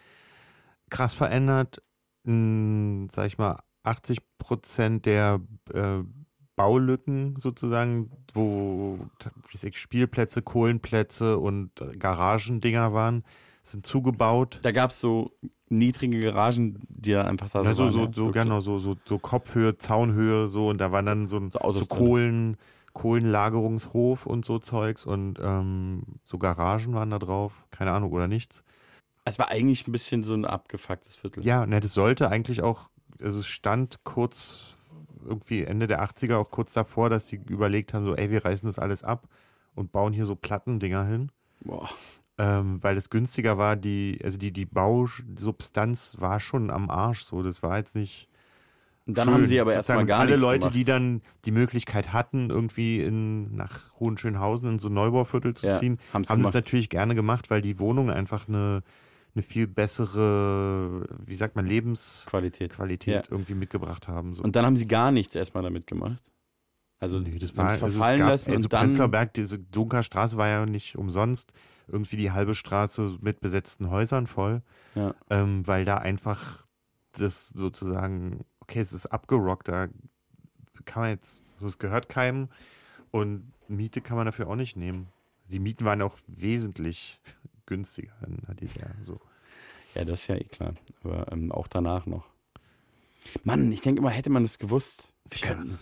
krass 0.90 1.14
verändert. 1.14 1.82
Hm, 2.26 3.10
sag 3.12 3.28
ich 3.28 3.38
mal, 3.38 3.60
80 3.84 4.20
Prozent 4.38 5.06
der 5.06 5.40
äh, 5.74 6.04
Baulücken 6.56 7.36
sozusagen, 7.38 8.12
wo 8.34 9.00
ich, 9.52 9.78
Spielplätze, 9.78 10.42
Kohlenplätze 10.42 11.38
und 11.38 11.72
Garagendinger 12.00 12.94
waren, 12.94 13.24
sind 13.64 13.86
zugebaut. 13.86 14.60
Da 14.64 14.72
gab 14.72 14.90
es 14.92 15.00
so 15.00 15.32
niedrige 15.70 16.20
Garagen, 16.22 16.80
die 16.90 17.12
dann 17.12 17.28
einfach 17.28 17.50
da 17.50 17.62
Ja, 17.64 17.74
so, 17.74 17.84
waren, 17.84 17.92
so, 17.92 18.04
ja. 18.06 18.12
so, 18.14 18.32
genau, 18.32 18.60
so, 18.62 18.80
so, 18.80 18.96
so 19.06 19.20
Kopfhöhe, 19.20 19.78
Zaunhöhe, 19.78 20.48
so, 20.48 20.70
und 20.70 20.80
da 20.80 20.92
waren 20.92 21.06
dann 21.06 21.28
so, 21.28 21.38
ein- 21.38 21.52
so, 21.52 21.60
Autos 21.60 21.88
drin. 21.88 22.58
Kohlen, 22.98 23.22
Kohlenlagerungshof 23.22 24.26
und 24.26 24.44
so 24.44 24.58
Zeugs 24.58 25.06
und 25.06 25.40
ähm, 25.40 26.02
so 26.26 26.40
Garagen 26.40 26.94
waren 26.96 27.12
da 27.12 27.20
drauf, 27.20 27.66
keine 27.70 27.92
Ahnung, 27.92 28.12
oder 28.12 28.28
nichts. 28.28 28.64
Es 29.24 29.38
war 29.38 29.50
eigentlich 29.50 29.88
ein 29.88 29.92
bisschen 29.92 30.24
so 30.24 30.34
ein 30.34 30.46
abgefucktes 30.46 31.16
Viertel. 31.16 31.46
Ja, 31.46 31.66
ne, 31.66 31.80
das 31.80 31.94
sollte 31.94 32.30
eigentlich 32.30 32.64
auch, 32.64 32.90
also 33.22 33.40
es 33.40 33.48
stand 33.48 34.04
kurz, 34.04 34.78
irgendwie 35.24 35.64
Ende 35.64 35.86
der 35.86 36.04
80er, 36.04 36.38
auch 36.38 36.50
kurz 36.50 36.74
davor, 36.74 37.10
dass 37.10 37.28
die 37.28 37.36
überlegt 37.36 37.94
haben, 37.94 38.04
so, 38.04 38.16
ey, 38.16 38.32
wir 38.32 38.44
reißen 38.44 38.68
das 38.68 38.80
alles 38.80 39.04
ab 39.04 39.28
und 39.76 39.92
bauen 39.92 40.14
hier 40.14 40.26
so 40.26 40.36
Plattendinger 40.36 41.06
hin. 41.06 41.32
Boah. 41.62 41.90
Ähm, 42.40 42.82
weil 42.82 42.98
es 42.98 43.10
günstiger 43.10 43.58
war, 43.58 43.76
die, 43.76 44.20
also 44.24 44.38
die, 44.38 44.52
die 44.52 44.66
Bausubstanz 44.66 46.18
war 46.20 46.40
schon 46.40 46.72
am 46.72 46.90
Arsch, 46.90 47.26
so, 47.26 47.44
das 47.44 47.62
war 47.62 47.78
jetzt 47.78 47.96
nicht. 47.96 48.28
Und 49.08 49.18
dann 49.18 49.26
schön. 49.30 49.34
haben 49.36 49.46
sie 49.48 49.60
aber 49.62 49.74
erstmal 49.74 50.06
gar 50.06 50.20
Alle 50.20 50.32
nichts 50.32 50.42
Leute, 50.42 50.60
gemacht. 50.60 50.76
die 50.76 50.84
dann 50.84 51.22
die 51.46 51.52
Möglichkeit 51.52 52.12
hatten, 52.14 52.50
irgendwie 52.50 53.00
in, 53.02 53.56
nach 53.56 53.94
Hohenschönhausen 54.00 54.70
in 54.72 54.80
so 54.80 54.90
ein 54.90 54.94
Neubauviertel 54.94 55.56
zu 55.56 55.66
Ja, 55.68 55.74
ziehen, 55.80 55.98
haben 56.14 56.24
das 56.24 56.32
gemacht. 56.36 56.54
natürlich 56.54 56.90
gerne 56.90 57.16
gemacht, 57.16 57.50
weil 57.50 57.62
die 57.62 57.80
Wohnung 57.80 58.10
einfach 58.12 58.48
eine, 58.50 58.84
eine 59.34 59.44
viel 59.44 59.66
bessere, 59.68 61.06
wie 61.26 61.36
sagt 61.36 61.56
man, 61.56 61.66
Lebensqualität 61.66 62.74
Qualität. 62.74 63.28
Ja. 63.28 63.32
irgendwie 63.32 63.54
mitgebracht 63.56 64.08
haben. 64.08 64.34
So. 64.34 64.44
Und 64.44 64.56
dann 64.56 64.66
haben 64.66 64.76
sie 64.76 64.88
gar 64.88 65.12
nichts 65.12 65.36
erstmal 65.36 65.64
damit 65.64 65.88
gemacht. 65.88 66.22
Also 67.00 67.20
Nee, 67.20 67.38
das 67.38 67.56
war 67.56 67.68
also 67.70 67.88
verfallen 67.88 68.20
gab, 68.20 68.30
lassen 68.30 68.52
also 68.52 68.66
und 68.66 68.74
dann 68.74 68.88
Prenzlauer 68.88 69.08
Berg, 69.10 69.34
diese 69.36 69.60
Dunkerstraße 69.60 70.36
war 70.38 70.48
ja 70.48 70.66
nicht 70.66 70.98
umsonst 70.98 71.54
irgendwie 71.88 72.18
die 72.18 72.32
halbe 72.32 72.56
Straße 72.56 73.18
mit 73.22 73.40
besetzten 73.40 73.90
Häusern 73.92 74.28
voll, 74.28 74.64
Ja. 74.96 75.14
ähm, 75.30 75.66
weil 75.68 75.86
da 75.86 75.98
einfach 75.98 76.66
das 77.14 77.50
sozusagen, 77.50 78.46
okay, 78.68 78.80
es 78.80 78.94
ist 78.94 79.08
abgerockt, 79.08 79.68
da 79.68 79.88
kann 80.86 81.04
man 81.04 81.10
jetzt, 81.12 81.42
so 81.60 81.68
es 81.68 81.80
gehört 81.80 82.10
keinem 82.10 82.50
und 83.12 83.52
Miete 83.68 84.02
kann 84.02 84.18
man 84.18 84.26
dafür 84.26 84.48
auch 84.50 84.56
nicht 84.56 84.76
nehmen. 84.76 85.08
Die 85.50 85.60
Mieten 85.60 85.86
waren 85.86 86.02
auch 86.02 86.18
wesentlich 86.28 87.20
günstiger 87.66 88.14
in 88.26 88.38
der 88.48 88.56
DDR. 88.56 88.92
So. 89.02 89.20
Ja, 89.96 90.06
das 90.06 90.22
ist 90.22 90.28
ja 90.28 90.36
eh 90.36 90.44
klar. 90.44 90.74
Aber 91.04 91.32
ähm, 91.32 91.52
auch 91.52 91.68
danach 91.68 92.06
noch. 92.06 92.26
Mann, 93.44 93.72
ich 93.72 93.82
denke 93.82 94.00
immer, 94.00 94.10
hätte 94.10 94.30
man 94.30 94.44
das 94.44 94.58
gewusst. 94.58 95.14
Wir 95.30 95.48
könnten. 95.48 95.80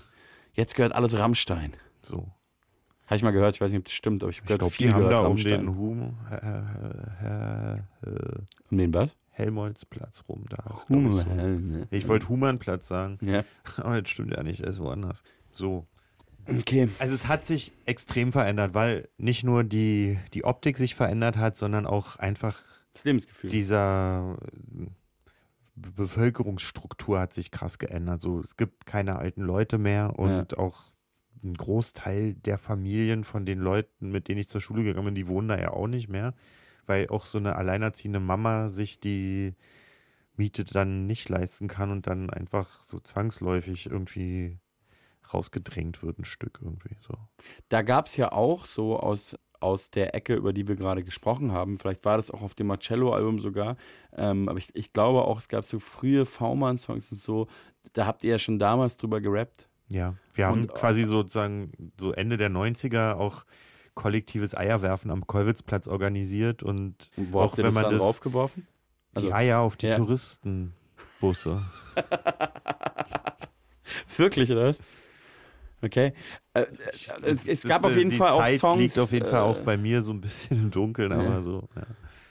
Jetzt 0.53 0.75
gehört 0.75 0.93
alles 0.93 1.17
Rammstein. 1.17 1.75
So. 2.01 2.31
Habe 3.07 3.17
ich 3.17 3.23
mal 3.23 3.31
gehört, 3.31 3.55
ich 3.55 3.61
weiß 3.61 3.71
nicht, 3.71 3.79
ob 3.79 3.85
das 3.85 3.93
stimmt, 3.93 4.23
aber 4.23 4.31
ich 4.31 4.37
habe 4.37 4.47
gehört, 4.47 4.59
glaube, 4.61 4.73
viel 4.73 4.87
die 4.87 4.93
haben 4.93 4.99
gehört 4.99 5.13
da 5.13 5.19
um 5.19 5.25
Rammstein. 5.27 5.65
den 5.65 5.77
Hum, 5.77 6.17
äh, 6.31 6.35
äh, 7.25 7.75
äh, 8.09 8.39
Um 8.71 8.77
den 8.77 8.93
was? 8.93 9.15
Helmholtzplatz 9.31 10.23
rum. 10.29 10.45
Da 10.49 10.57
ist, 10.57 10.87
glaub 10.87 11.01
ich, 11.11 11.17
so. 11.17 11.25
Human. 11.25 11.87
Ich 11.91 12.07
wollte 12.07 12.29
Humannplatz 12.29 12.87
sagen, 12.87 13.17
Ja. 13.21 13.43
aber 13.77 14.01
das 14.01 14.09
stimmt 14.09 14.31
ja 14.33 14.41
nicht, 14.43 14.61
er 14.61 14.69
ist 14.69 14.79
woanders. 14.79 15.23
So. 15.51 15.85
Okay. 16.47 16.89
Also 16.99 17.13
es 17.15 17.27
hat 17.27 17.43
sich 17.45 17.73
extrem 17.85 18.31
verändert, 18.31 18.73
weil 18.73 19.09
nicht 19.17 19.43
nur 19.43 19.63
die, 19.63 20.17
die 20.33 20.43
Optik 20.45 20.77
sich 20.77 20.95
verändert 20.95 21.37
hat, 21.37 21.55
sondern 21.55 21.85
auch 21.85 22.15
einfach 22.17 22.63
Das 22.93 23.03
Lebensgefühl. 23.03 23.49
dieser 23.49 24.37
Be- 25.75 25.91
Bevölkerungsstruktur 25.91 27.19
hat 27.19 27.33
sich 27.33 27.51
krass 27.51 27.77
geändert. 27.79 28.21
So, 28.21 28.39
es 28.39 28.55
gibt 28.57 28.85
keine 28.85 29.17
alten 29.17 29.41
Leute 29.41 29.77
mehr 29.77 30.17
und 30.17 30.57
auch 30.57 30.83
ein 31.45 31.53
Großteil 31.55 32.33
der 32.33 32.57
Familien 32.57 33.23
von 33.23 33.45
den 33.45 33.59
Leuten, 33.59 34.11
mit 34.11 34.27
denen 34.27 34.41
ich 34.41 34.47
zur 34.47 34.61
Schule 34.61 34.83
gegangen 34.83 35.05
bin, 35.05 35.15
die 35.15 35.27
wohnen 35.27 35.47
da 35.47 35.59
ja 35.59 35.71
auch 35.71 35.87
nicht 35.87 36.09
mehr, 36.09 36.33
weil 36.85 37.07
auch 37.09 37.25
so 37.25 37.37
eine 37.37 37.55
alleinerziehende 37.55 38.19
Mama 38.19 38.69
sich 38.69 38.99
die 38.99 39.55
Miete 40.35 40.65
dann 40.65 41.07
nicht 41.07 41.29
leisten 41.29 41.67
kann 41.67 41.91
und 41.91 42.07
dann 42.07 42.29
einfach 42.29 42.83
so 42.83 42.99
zwangsläufig 42.99 43.85
irgendwie 43.85 44.59
rausgedrängt 45.33 46.03
wird, 46.03 46.19
ein 46.19 46.25
Stück 46.25 46.59
irgendwie 46.61 46.97
so. 47.07 47.17
Da 47.69 47.81
gab 47.81 48.07
es 48.07 48.17
ja 48.17 48.31
auch 48.31 48.65
so 48.65 48.99
aus, 48.99 49.35
aus 49.59 49.89
der 49.89 50.13
Ecke, 50.13 50.35
über 50.35 50.53
die 50.53 50.67
wir 50.67 50.75
gerade 50.75 51.03
gesprochen 51.03 51.51
haben, 51.51 51.77
vielleicht 51.77 52.05
war 52.05 52.17
das 52.17 52.31
auch 52.31 52.41
auf 52.41 52.53
dem 52.53 52.67
Marcello-Album 52.67 53.39
sogar, 53.39 53.77
ähm, 54.15 54.49
aber 54.49 54.59
ich, 54.59 54.75
ich 54.75 54.93
glaube 54.93 55.23
auch, 55.23 55.39
es 55.39 55.49
gab 55.49 55.65
so 55.65 55.79
frühe 55.79 56.25
V-Mann-Songs 56.25 57.11
und 57.11 57.17
so, 57.17 57.47
da 57.93 58.05
habt 58.05 58.23
ihr 58.23 58.31
ja 58.31 58.39
schon 58.39 58.59
damals 58.59 58.97
drüber 58.97 59.21
gerappt. 59.21 59.69
Ja, 59.89 60.15
wir 60.33 60.47
haben 60.47 60.61
Und- 60.61 60.73
quasi 60.73 61.03
sozusagen 61.03 61.71
so 61.99 62.11
Ende 62.11 62.37
der 62.37 62.49
90er 62.49 63.17
auch 63.17 63.45
kollektives 63.93 64.55
Eierwerfen 64.57 65.11
am 65.11 65.25
Kollwitzplatz 65.27 65.87
organisiert 65.87 66.63
und 66.63 67.11
Wo 67.15 67.41
habt 67.41 67.57
ihr 67.57 67.65
das 67.65 67.75
dann 67.75 67.97
draufgeworfen? 67.97 68.67
Also- 69.13 69.27
die 69.27 69.33
Eier 69.33 69.59
auf 69.59 69.77
die 69.77 69.87
Ja. 69.87 69.97
Touristenbusse. 69.97 71.61
Wirklich, 74.17 74.51
oder 74.51 74.67
was? 74.67 74.79
Okay. 75.81 76.13
Äh, 76.53 76.61
äh, 76.61 76.65
es, 77.21 77.47
es 77.47 77.61
Das 77.61 77.69
gab 77.69 77.79
ist, 77.81 77.85
auf 77.85 77.95
äh, 77.95 77.99
jeden 77.99 78.11
Fall 78.11 78.29
auch 78.29 78.39
Zeit 78.39 78.59
Songs. 78.59 78.81
liegt 78.81 78.99
auf 78.99 79.11
jeden 79.11 79.25
Fall 79.27 79.41
auch 79.41 79.59
äh, 79.59 79.63
bei 79.63 79.77
mir 79.77 80.01
so 80.01 80.11
ein 80.13 80.21
bisschen 80.21 80.57
im 80.57 80.71
Dunkeln, 80.71 81.11
Ja. 81.11 81.19
aber 81.19 81.41
so. 81.43 81.67
Ja. 81.75 81.83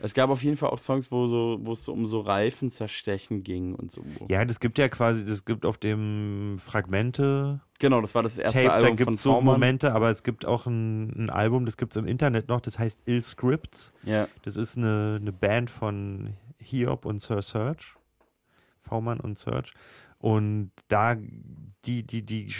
Es 0.04 0.12
gab 0.12 0.28
auf 0.28 0.44
jeden 0.44 0.58
Fall 0.58 0.68
auch 0.68 0.78
Songs, 0.78 1.10
wo, 1.10 1.24
so, 1.24 1.58
wo 1.62 1.72
es 1.72 1.82
so 1.82 1.92
um 1.94 2.06
so 2.06 2.20
Reifen 2.20 2.70
zerstechen 2.70 3.42
ging 3.42 3.74
und 3.74 3.90
so. 3.90 4.04
Ja, 4.28 4.44
das 4.44 4.60
gibt 4.60 4.76
ja 4.76 4.90
quasi, 4.90 5.24
das 5.24 5.46
gibt 5.46 5.64
auf 5.64 5.78
dem 5.78 6.58
Fragmente. 6.62 7.62
Genau, 7.78 8.02
das 8.02 8.14
war 8.14 8.22
das 8.22 8.36
erste 8.38 8.64
Tape, 8.64 8.72
Album 8.74 8.90
da 8.90 8.94
gibt 8.96 9.04
von 9.06 9.14
es 9.14 9.22
so. 9.22 9.40
Momente, 9.40 9.94
aber 9.94 10.10
es 10.10 10.22
gibt 10.22 10.44
auch 10.44 10.66
ein, 10.66 11.08
ein 11.18 11.30
Album, 11.30 11.64
das 11.64 11.78
gibt 11.78 11.96
es 11.96 11.96
im 11.96 12.06
Internet 12.06 12.48
noch, 12.48 12.60
das 12.60 12.78
heißt 12.78 13.00
Ill 13.06 13.22
Scripts. 13.22 13.94
Ja. 14.04 14.28
Das 14.42 14.58
ist 14.58 14.76
eine, 14.76 15.16
eine 15.18 15.32
Band 15.32 15.70
von 15.70 16.34
Hiob 16.58 17.06
und 17.06 17.22
Sir 17.22 17.40
Search. 17.40 17.94
V-Mann 18.80 19.20
und 19.20 19.38
Search. 19.38 19.72
Und 20.18 20.70
da, 20.88 21.16
die, 21.86 22.06
die, 22.06 22.20
die 22.20 22.52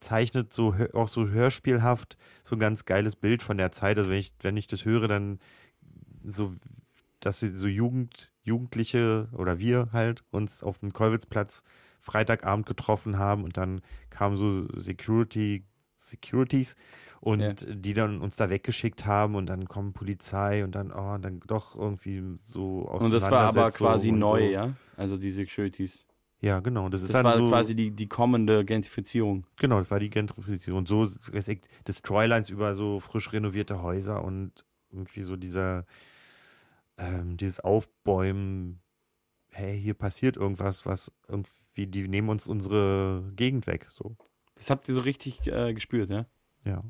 zeichnet 0.00 0.52
so 0.52 0.74
auch 0.94 1.08
so 1.08 1.28
hörspielhaft 1.28 2.16
so 2.42 2.56
ein 2.56 2.58
ganz 2.58 2.86
geiles 2.86 3.16
Bild 3.16 3.42
von 3.42 3.58
der 3.58 3.72
Zeit. 3.72 3.98
Also 3.98 4.08
wenn 4.08 4.18
ich, 4.18 4.32
wenn 4.40 4.56
ich 4.56 4.66
das 4.66 4.86
höre, 4.86 5.08
dann 5.08 5.38
so, 6.24 6.54
dass 7.20 7.40
sie 7.40 7.48
so 7.48 7.66
Jugend, 7.66 8.32
Jugendliche 8.42 9.28
oder 9.32 9.58
wir 9.58 9.88
halt 9.92 10.24
uns 10.30 10.62
auf 10.62 10.78
dem 10.78 10.92
Kollwitzplatz 10.92 11.62
Freitagabend 12.00 12.66
getroffen 12.66 13.18
haben 13.18 13.44
und 13.44 13.56
dann 13.56 13.80
kamen 14.10 14.36
so 14.36 14.66
Security, 14.72 15.64
Securities 15.96 16.74
und 17.20 17.66
die 17.70 17.94
dann 17.94 18.20
uns 18.20 18.34
da 18.34 18.50
weggeschickt 18.50 19.06
haben 19.06 19.36
und 19.36 19.46
dann 19.46 19.68
kommt 19.68 19.94
Polizei 19.94 20.64
und 20.64 20.74
dann, 20.74 20.90
oh, 20.90 21.16
dann 21.18 21.40
doch 21.46 21.76
irgendwie 21.76 22.36
so 22.44 22.80
Und 22.80 23.12
das 23.12 23.30
war 23.30 23.48
aber 23.48 23.70
quasi 23.70 24.10
neu, 24.10 24.40
so. 24.40 24.50
ja? 24.50 24.72
Also 24.96 25.16
die 25.16 25.30
Securities. 25.30 26.04
Ja, 26.40 26.58
genau. 26.58 26.88
Das, 26.88 27.02
Das, 27.02 27.10
ist 27.10 27.14
dann 27.14 27.24
war 27.24 27.36
so, 27.36 27.48
quasi 27.48 27.76
die, 27.76 27.92
die 27.92 28.08
kommende 28.08 28.64
Gentrifizierung. 28.64 29.46
Genau, 29.56 29.78
das 29.78 29.92
war 29.92 30.00
die 30.00 30.10
Gentrifizierung. 30.10 30.80
Und 30.80 30.88
so 30.88 31.06
das 31.84 32.02
Troylines 32.02 32.50
über 32.50 32.74
so 32.74 32.98
frisch 32.98 33.32
renovierte 33.32 33.80
Häuser 33.80 34.24
und 34.24 34.64
irgendwie 34.90 35.22
so 35.22 35.36
dieser, 35.36 35.86
ähm, 36.98 37.36
dieses 37.36 37.60
Aufbäumen, 37.60 38.82
hey, 39.50 39.78
hier 39.78 39.94
passiert 39.94 40.36
irgendwas, 40.36 40.86
was 40.86 41.12
irgendwie, 41.28 41.86
die 41.86 42.08
nehmen 42.08 42.28
uns 42.28 42.46
unsere 42.48 43.28
Gegend 43.34 43.66
weg. 43.66 43.86
So. 43.88 44.16
Das 44.54 44.70
habt 44.70 44.88
ihr 44.88 44.94
so 44.94 45.00
richtig 45.00 45.46
äh, 45.46 45.74
gespürt, 45.74 46.10
ja? 46.10 46.26
Ja. 46.64 46.84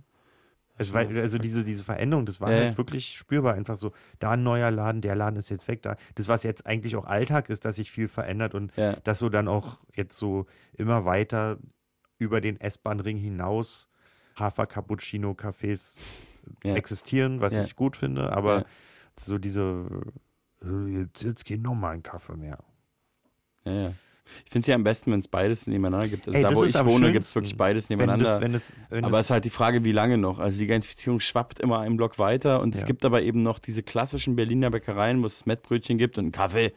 Es 0.78 0.94
war, 0.94 1.02
also 1.06 1.38
diese, 1.38 1.64
diese 1.64 1.84
Veränderung, 1.84 2.24
das 2.26 2.40
war 2.40 2.50
Ja, 2.50 2.64
halt 2.64 2.78
wirklich 2.78 3.16
spürbar. 3.16 3.54
Einfach 3.54 3.76
so, 3.76 3.92
da 4.18 4.32
ein 4.32 4.42
neuer 4.42 4.70
Laden, 4.70 5.02
der 5.02 5.14
Laden 5.14 5.36
ist 5.36 5.50
jetzt 5.50 5.68
weg. 5.68 5.82
Da, 5.82 5.96
das, 6.14 6.28
was 6.28 6.42
jetzt 6.42 6.66
eigentlich 6.66 6.96
auch 6.96 7.04
Alltag 7.04 7.50
ist, 7.50 7.64
dass 7.64 7.76
sich 7.76 7.90
viel 7.90 8.08
verändert 8.08 8.54
und 8.54 8.72
Ja. 8.76 8.96
dass 9.04 9.18
so 9.18 9.28
dann 9.28 9.48
auch 9.48 9.80
jetzt 9.94 10.16
so 10.16 10.46
immer 10.72 11.04
weiter 11.04 11.58
über 12.18 12.40
den 12.40 12.58
S-Bahn-Ring 12.58 13.18
hinaus 13.18 13.88
Hafer-Cappuccino-Cafés 14.38 15.98
Ja. 16.64 16.74
existieren, 16.74 17.40
was 17.40 17.52
ich 17.54 17.76
gut 17.76 17.96
finde. 17.96 18.32
Aber. 18.32 18.64
So 19.20 19.38
diese, 19.38 19.86
äh, 20.62 21.00
jetzt, 21.00 21.22
jetzt 21.22 21.44
kein 21.44 21.62
normalen 21.62 22.02
Kaffee 22.02 22.36
mehr. 22.36 22.58
Ja, 23.64 23.72
ja. 23.72 23.92
Ich 24.44 24.50
finde 24.50 24.60
es 24.62 24.66
ja 24.68 24.76
am 24.76 24.84
besten, 24.84 25.12
wenn 25.12 25.18
es 25.18 25.28
beides 25.28 25.66
nebeneinander 25.66 26.08
gibt. 26.08 26.26
Also 26.26 26.36
Ey, 26.36 26.42
da, 26.42 26.48
das 26.50 26.56
wo 26.58 26.64
ich 26.64 26.74
wohne, 26.86 27.12
gibt 27.12 27.24
es 27.24 27.34
wirklich 27.34 27.56
beides 27.56 27.90
Wenn 27.90 27.98
nebeneinander. 27.98 28.24
das- 28.34 28.40
wenn 28.40 28.54
es- 28.54 28.72
wenn 28.88 29.04
aber 29.04 29.14
es- 29.18 29.20
es 29.20 29.26
ist 29.26 29.30
halt 29.30 29.44
die 29.44 29.50
Frage, 29.50 29.84
wie 29.84 29.92
lange 29.92 30.16
noch. 30.16 30.38
Also 30.38 30.58
die 30.58 30.66
Gentrifizierung 30.66 31.20
schwappt 31.20 31.60
immer 31.60 31.80
einen 31.80 31.96
Block 31.96 32.18
weiter 32.18 32.60
und 32.60 32.74
es 32.74 32.82
Ja. 32.82 32.86
gibt 32.86 33.04
aber 33.04 33.22
eben 33.22 33.42
noch 33.42 33.58
diese 33.58 33.82
klassischen 33.82 34.36
Berliner 34.36 34.70
Bäckereien, 34.70 35.20
wo 35.22 35.26
es 35.26 35.44
Mettbrötchen 35.44 35.98
gibt 35.98 36.18
und 36.18 36.30
Kaffee. 36.32 36.72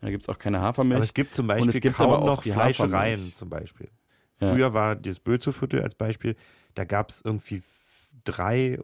Da 0.00 0.10
gibt 0.10 0.24
es 0.24 0.28
auch 0.28 0.38
keine 0.38 0.60
Hafermilch. 0.60 0.96
Aber 0.96 1.04
es 1.04 1.14
gibt 1.14 1.34
zum 1.34 1.44
und 1.44 1.48
Beispiel 1.48 1.70
es 1.70 1.80
gibt 1.80 1.96
kaum 1.96 2.10
aber 2.10 2.22
auch 2.22 2.26
noch 2.26 2.42
die 2.42 2.52
Fleischereien 2.52 3.32
zum 3.34 3.48
Beispiel. 3.48 3.88
Ja. 4.40 4.52
Früher 4.52 4.74
war 4.74 4.94
das 4.96 5.18
Bözoviertel 5.20 5.80
als 5.82 5.94
Beispiel, 5.94 6.36
da 6.74 6.84
gab 6.84 7.10
es 7.10 7.22
irgendwie 7.24 7.62
drei 8.24 8.78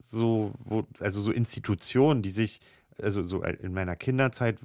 so, 0.00 0.52
wo, 0.64 0.86
also 0.98 1.20
so 1.20 1.32
Institutionen, 1.32 2.22
die 2.22 2.30
sich, 2.30 2.60
also 3.00 3.22
so 3.22 3.42
in 3.42 3.72
meiner 3.72 3.96
Kinderzeit 3.96 4.58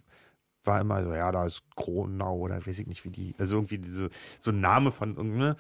war 0.64 0.82
immer 0.82 1.04
so, 1.04 1.14
ja, 1.14 1.32
da 1.32 1.46
ist 1.46 1.64
Kronau 1.76 2.38
oder 2.38 2.66
weiß 2.66 2.80
ich 2.80 2.88
nicht, 2.88 3.06
wie 3.06 3.10
die, 3.10 3.36
also 3.38 3.58
irgendwie 3.58 3.78
diese, 3.78 4.10
so 4.40 4.52
ein 4.52 4.62
Name 4.62 4.92
von 4.92 5.16
irgendeine. 5.16 5.56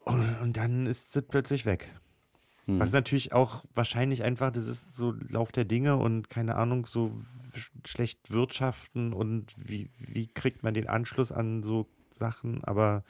Und, 0.00 0.36
und 0.42 0.56
dann 0.56 0.86
ist 0.86 1.16
es 1.16 1.22
plötzlich 1.22 1.66
weg. 1.66 1.88
Hm. 2.66 2.80
Was 2.80 2.92
natürlich 2.92 3.32
auch 3.32 3.64
wahrscheinlich 3.74 4.22
einfach, 4.22 4.50
das 4.50 4.66
ist 4.66 4.94
so 4.94 5.12
Lauf 5.28 5.52
der 5.52 5.64
Dinge 5.64 5.96
und 5.96 6.28
keine 6.30 6.56
Ahnung, 6.56 6.86
so 6.86 7.12
sch 7.54 7.70
schlecht 7.84 8.30
wirtschaften 8.30 9.12
und 9.12 9.54
wie, 9.56 9.90
wie 9.98 10.26
kriegt 10.26 10.62
man 10.62 10.74
den 10.74 10.88
Anschluss 10.88 11.32
an 11.32 11.62
so 11.62 11.86
Sachen, 12.10 12.62
aber 12.64 13.04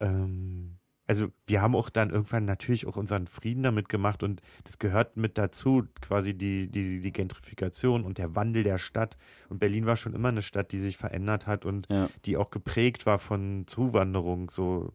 ähm, 0.00 0.76
also 1.06 1.28
wir 1.46 1.60
haben 1.60 1.74
auch 1.76 1.90
dann 1.90 2.10
irgendwann 2.10 2.44
natürlich 2.46 2.86
auch 2.86 2.96
unseren 2.96 3.26
Frieden 3.26 3.62
damit 3.62 3.88
gemacht 3.88 4.22
und 4.22 4.40
das 4.64 4.78
gehört 4.78 5.16
mit 5.16 5.36
dazu, 5.36 5.84
quasi 6.00 6.32
die, 6.34 6.68
die, 6.68 7.00
die 7.00 7.12
Gentrifikation 7.12 8.04
und 8.04 8.16
der 8.18 8.34
Wandel 8.34 8.62
der 8.62 8.78
Stadt. 8.78 9.16
Und 9.48 9.58
Berlin 9.58 9.86
war 9.86 9.96
schon 9.96 10.14
immer 10.14 10.28
eine 10.28 10.42
Stadt, 10.42 10.72
die 10.72 10.78
sich 10.78 10.96
verändert 10.96 11.46
hat 11.46 11.64
und 11.64 11.86
Ja. 11.90 12.08
die 12.24 12.36
auch 12.36 12.50
geprägt 12.50 13.04
war 13.06 13.18
von 13.18 13.64
Zuwanderung. 13.66 14.48
So 14.50 14.94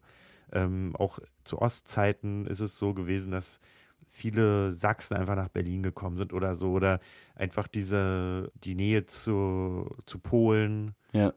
ähm, 0.52 0.96
auch 0.98 1.20
zu 1.44 1.62
Ostzeiten 1.62 2.46
ist 2.46 2.60
es 2.60 2.76
so 2.76 2.92
gewesen, 2.92 3.30
dass 3.30 3.60
viele 4.08 4.72
Sachsen 4.72 5.16
einfach 5.16 5.36
nach 5.36 5.48
Berlin 5.48 5.84
gekommen 5.84 6.16
sind 6.16 6.32
oder 6.32 6.54
so 6.54 6.72
oder 6.72 6.98
einfach 7.36 7.68
diese 7.68 8.50
die 8.64 8.74
Nähe 8.74 9.06
zu, 9.06 9.88
zu 10.06 10.18
Polen 10.18 10.94
Ja. 11.12 11.32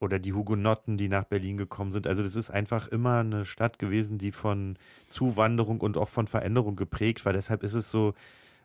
Oder 0.00 0.18
die 0.18 0.32
Hugenotten, 0.32 0.96
die 0.96 1.08
nach 1.08 1.24
Berlin 1.24 1.56
gekommen 1.56 1.92
sind. 1.92 2.06
Also 2.06 2.22
das 2.22 2.36
ist 2.36 2.50
einfach 2.50 2.88
immer 2.88 3.18
eine 3.18 3.44
Stadt 3.44 3.78
gewesen, 3.78 4.18
die 4.18 4.32
von 4.32 4.76
Zuwanderung 5.08 5.80
und 5.80 5.96
auch 5.96 6.08
von 6.08 6.26
Veränderung 6.26 6.76
geprägt 6.76 7.24
war. 7.24 7.32
Deshalb 7.32 7.62
ist 7.62 7.74
es 7.74 7.90
so 7.90 8.14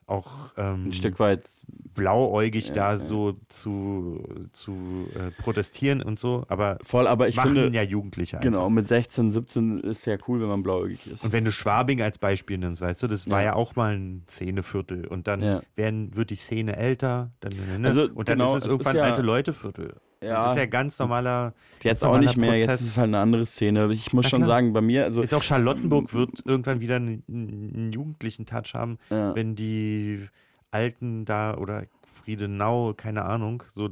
auch 0.05 0.51
ähm, 0.57 0.87
Ein 0.87 0.93
Stück 0.93 1.17
weit 1.19 1.43
blauäugig 1.93 2.67
Ja, 2.67 2.73
da 2.73 2.91
ja. 2.91 2.97
so 2.97 3.37
zu, 3.47 4.21
zu 4.51 5.07
äh, 5.15 5.31
protestieren 5.41 6.01
und 6.01 6.19
so. 6.19 6.43
Aber 6.49 6.77
voll, 6.83 7.07
aber 7.07 7.29
ich 7.29 7.35
machen 7.37 7.53
finde. 7.53 7.77
ja 7.77 7.83
Jugendliche 7.83 8.37
einfach. 8.37 8.43
Genau, 8.51 8.69
mit 8.69 8.85
16, 8.85 9.31
17 9.31 9.79
ist 9.79 10.05
ja 10.05 10.17
cool, 10.27 10.41
wenn 10.41 10.49
man 10.49 10.61
blauäugig 10.61 11.07
ist. 11.07 11.23
Und 11.23 11.31
wenn 11.31 11.45
du 11.45 11.51
Schwabing 11.51 12.01
als 12.01 12.17
Beispiel 12.17 12.57
nimmst, 12.57 12.81
weißt 12.81 13.01
du, 13.03 13.07
das 13.07 13.29
war 13.29 13.39
Ja. 13.39 13.45
ja 13.47 13.53
auch 13.55 13.75
mal 13.75 13.95
ein 13.95 14.23
Szeneviertel. 14.29 15.07
Und 15.07 15.27
dann 15.27 15.61
werden, 15.75 16.15
wird 16.15 16.29
die 16.31 16.35
Szene 16.35 16.75
älter, 16.75 17.31
dann, 17.39 17.53
ne, 17.81 17.87
Also, 17.87 18.03
und 18.13 18.27
dann 18.27 18.39
genau, 18.39 18.51
ist 18.51 18.57
es 18.59 18.65
es 18.65 18.71
irgendwann 18.71 18.95
ist 18.97 19.01
alte 19.01 19.21
Leute-Viertel. 19.21 19.95
Ja. 20.23 20.43
Das 20.43 20.51
ist 20.51 20.57
ja 20.57 20.65
ganz 20.65 20.97
normaler. 20.99 21.53
Jetzt 21.81 22.05
auch 22.05 22.17
nicht 22.17 22.37
mehr, 22.37 22.55
jetzt 22.55 22.65
Prozess. 22.67 22.81
ist 22.81 22.87
es 22.89 22.97
halt 22.97 23.07
eine 23.09 23.19
andere 23.19 23.45
Szene. 23.45 23.91
Ich 23.91 24.13
muss 24.13 24.23
Na 24.25 24.29
schon 24.29 24.39
klar. 24.39 24.47
sagen, 24.47 24.73
bei 24.73 24.81
mir, 24.81 25.03
also. 25.03 25.21
Ist 25.21 25.33
auch 25.33 25.43
Charlottenburg 25.43 26.13
wird 26.13 26.41
irgendwann 26.45 26.79
wieder 26.79 26.95
einen, 26.95 27.23
einen 27.27 27.91
jugendlichen 27.93 28.45
Touch 28.45 28.73
haben, 28.73 28.97
Ja. 29.09 29.35
wenn 29.35 29.55
die 29.55 30.27
Alten 30.71 31.25
da 31.25 31.55
oder 31.57 31.83
Friedenau, 32.05 32.93
keine 32.93 33.25
Ahnung, 33.25 33.63
so 33.73 33.89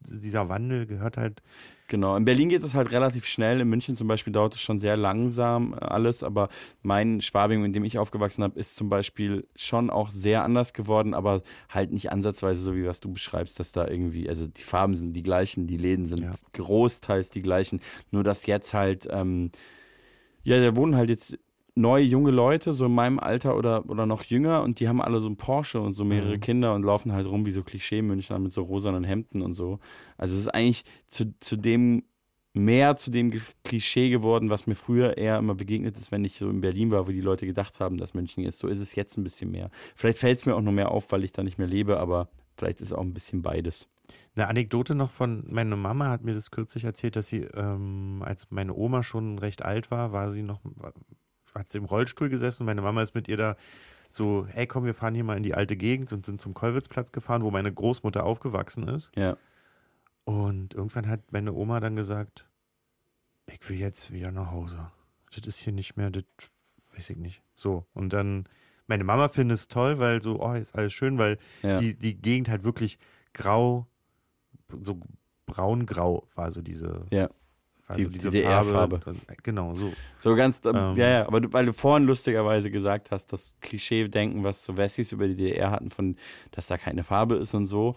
dieser 0.00 0.48
Wandel 0.48 0.86
gehört 0.86 1.16
halt. 1.16 1.42
Genau, 1.90 2.14
in 2.14 2.24
Berlin 2.24 2.48
geht 2.48 2.62
es 2.62 2.76
halt 2.76 2.92
relativ 2.92 3.26
schnell. 3.26 3.60
In 3.60 3.68
München 3.68 3.96
zum 3.96 4.06
Beispiel 4.06 4.32
dauert 4.32 4.54
es 4.54 4.60
schon 4.60 4.78
sehr 4.78 4.96
langsam 4.96 5.74
äh, 5.74 5.78
alles, 5.78 6.22
aber 6.22 6.48
mein 6.82 7.20
Schwabing, 7.20 7.64
in 7.64 7.72
dem 7.72 7.82
ich 7.82 7.98
aufgewachsen 7.98 8.44
habe, 8.44 8.56
ist 8.60 8.76
zum 8.76 8.88
Beispiel 8.88 9.48
schon 9.56 9.90
auch 9.90 10.08
sehr 10.10 10.44
anders 10.44 10.72
geworden, 10.72 11.14
aber 11.14 11.42
halt 11.68 11.90
nicht 11.90 12.12
ansatzweise 12.12 12.60
so, 12.60 12.76
wie 12.76 12.86
was 12.86 13.00
du 13.00 13.12
beschreibst, 13.12 13.58
dass 13.58 13.72
da 13.72 13.88
irgendwie, 13.88 14.28
also 14.28 14.46
die 14.46 14.62
Farben 14.62 14.94
sind 14.94 15.14
die 15.14 15.24
gleichen, 15.24 15.66
die 15.66 15.78
Läden 15.78 16.06
sind 16.06 16.20
Ja. 16.20 16.30
großteils 16.52 17.30
die 17.30 17.42
gleichen, 17.42 17.80
nur 18.12 18.22
dass 18.22 18.46
jetzt 18.46 18.72
halt, 18.72 19.08
ähm, 19.10 19.50
ja, 20.44 20.60
da 20.60 20.76
wohnen 20.76 20.94
halt 20.94 21.10
jetzt 21.10 21.36
neue 21.80 22.04
junge 22.04 22.30
Leute, 22.30 22.72
so 22.72 22.86
in 22.86 22.94
meinem 22.94 23.18
Alter 23.18 23.56
oder, 23.56 23.88
oder 23.88 24.06
noch 24.06 24.24
jünger 24.24 24.62
und 24.62 24.80
die 24.80 24.88
haben 24.88 25.00
alle 25.02 25.20
so 25.20 25.28
ein 25.28 25.36
Porsche 25.36 25.80
und 25.80 25.94
so 25.94 26.04
mehrere 26.04 26.36
Mhm. 26.36 26.40
Kinder 26.40 26.74
und 26.74 26.82
laufen 26.82 27.12
halt 27.12 27.26
rum 27.26 27.46
wie 27.46 27.50
so 27.50 27.62
Klischee-Münchner 27.62 28.38
mit 28.38 28.52
so 28.52 28.62
rosanen 28.62 29.04
Hemden 29.04 29.42
und 29.42 29.54
so. 29.54 29.78
Also 30.16 30.34
es 30.34 30.40
ist 30.40 30.48
eigentlich 30.48 30.84
zu, 31.06 31.34
zu 31.40 31.56
dem 31.56 32.04
mehr 32.52 32.96
zu 32.96 33.10
dem 33.12 33.32
Klischee 33.64 34.10
geworden, 34.10 34.50
was 34.50 34.66
mir 34.66 34.74
früher 34.74 35.16
eher 35.16 35.38
immer 35.38 35.54
begegnet 35.54 35.96
ist, 35.96 36.10
wenn 36.10 36.24
ich 36.24 36.36
so 36.36 36.50
in 36.50 36.60
Berlin 36.60 36.90
war, 36.90 37.06
wo 37.06 37.12
die 37.12 37.20
Leute 37.20 37.46
gedacht 37.46 37.78
haben, 37.78 37.96
dass 37.96 38.12
München 38.14 38.44
ist. 38.44 38.58
So 38.58 38.66
ist 38.66 38.80
es 38.80 38.94
jetzt 38.96 39.16
ein 39.16 39.22
bisschen 39.24 39.52
mehr. 39.52 39.70
Vielleicht 39.94 40.18
fällt 40.18 40.38
es 40.38 40.46
mir 40.46 40.56
auch 40.56 40.60
noch 40.60 40.72
mehr 40.72 40.90
auf, 40.90 41.12
weil 41.12 41.22
ich 41.22 41.32
da 41.32 41.44
nicht 41.44 41.58
mehr 41.58 41.68
lebe, 41.68 42.00
aber 42.00 42.28
vielleicht 42.56 42.80
ist 42.80 42.92
auch 42.92 43.02
ein 43.02 43.14
bisschen 43.14 43.42
beides. 43.42 43.88
Eine 44.34 44.48
Anekdote 44.48 44.96
noch 44.96 45.10
von, 45.10 45.44
meine 45.48 45.76
Mama 45.76 46.08
hat 46.08 46.24
mir 46.24 46.34
das 46.34 46.50
kürzlich 46.50 46.82
erzählt, 46.82 47.14
dass 47.14 47.28
sie, 47.28 47.42
ähm, 47.54 48.22
als 48.26 48.50
meine 48.50 48.74
Oma 48.74 49.04
schon 49.04 49.38
recht 49.38 49.64
alt 49.64 49.92
war, 49.92 50.12
war 50.12 50.32
sie 50.32 50.42
noch, 50.42 50.60
hat 51.54 51.70
sie 51.70 51.78
im 51.78 51.84
Rollstuhl 51.84 52.28
gesessen 52.28 52.62
und 52.62 52.66
meine 52.66 52.82
Mama 52.82 53.02
ist 53.02 53.14
mit 53.14 53.28
ihr 53.28 53.36
da 53.36 53.56
so, 54.10 54.46
hey 54.48 54.66
komm, 54.66 54.84
wir 54.84 54.94
fahren 54.94 55.14
hier 55.14 55.24
mal 55.24 55.36
in 55.36 55.42
die 55.42 55.54
alte 55.54 55.76
Gegend 55.76 56.12
und 56.12 56.24
sind 56.24 56.40
zum 56.40 56.52
Kollwitzplatz 56.54 57.12
gefahren, 57.12 57.42
wo 57.42 57.50
meine 57.50 57.72
Großmutter 57.72 58.24
aufgewachsen 58.24 58.88
ist. 58.88 59.14
Ja. 59.16 59.36
Und 60.24 60.74
irgendwann 60.74 61.08
hat 61.08 61.32
meine 61.32 61.52
Oma 61.52 61.80
dann 61.80 61.96
gesagt, 61.96 62.46
ich 63.46 63.68
will 63.68 63.78
jetzt 63.78 64.12
wieder 64.12 64.30
nach 64.32 64.50
Hause. 64.50 64.90
Das 65.34 65.46
ist 65.46 65.58
hier 65.58 65.72
nicht 65.72 65.96
mehr, 65.96 66.10
das 66.10 66.24
weiß 66.96 67.10
ich 67.10 67.16
nicht. 67.16 67.42
So. 67.54 67.86
Und 67.94 68.12
dann 68.12 68.48
Meine 68.86 69.04
Mama 69.04 69.28
findet 69.28 69.56
es 69.58 69.68
toll, 69.68 70.00
weil 70.00 70.20
so, 70.20 70.40
oh, 70.42 70.52
ist 70.54 70.74
alles 70.74 70.92
schön, 70.92 71.16
weil 71.16 71.38
Ja. 71.62 71.78
die, 71.78 71.96
die 71.96 72.20
Gegend 72.20 72.48
halt 72.48 72.64
wirklich 72.64 72.98
grau, 73.32 73.86
so 74.82 74.98
braun-grau 75.46 76.26
war 76.34 76.50
so 76.50 76.60
diese, 76.60 77.04
Ja. 77.12 77.30
War 77.90 77.96
Die- 77.96 78.08
diese 78.08 78.30
die 78.30 78.42
Farbe. 78.42 78.98
DDR-Farbe. 78.98 79.00
Genau, 79.42 79.74
so. 79.74 79.92
So 80.20 80.34
ganz, 80.36 80.60
ähm, 80.64 80.74
Ähm. 80.76 80.96
ja, 80.96 81.08
ja, 81.08 81.26
aber 81.26 81.40
du, 81.40 81.52
weil 81.52 81.66
du 81.66 81.72
vorhin 81.72 82.06
lustigerweise 82.06 82.70
gesagt 82.70 83.10
hast, 83.10 83.32
das 83.32 83.56
Klischee-Denken, 83.60 84.44
was 84.44 84.64
so 84.64 84.76
Wessis 84.76 85.12
über 85.12 85.26
die 85.28 85.36
DDR 85.36 85.70
hatten, 85.70 85.90
von, 85.90 86.16
dass 86.52 86.66
da 86.68 86.78
keine 86.78 87.04
Farbe 87.04 87.36
ist 87.36 87.54
und 87.54 87.66
so. 87.66 87.94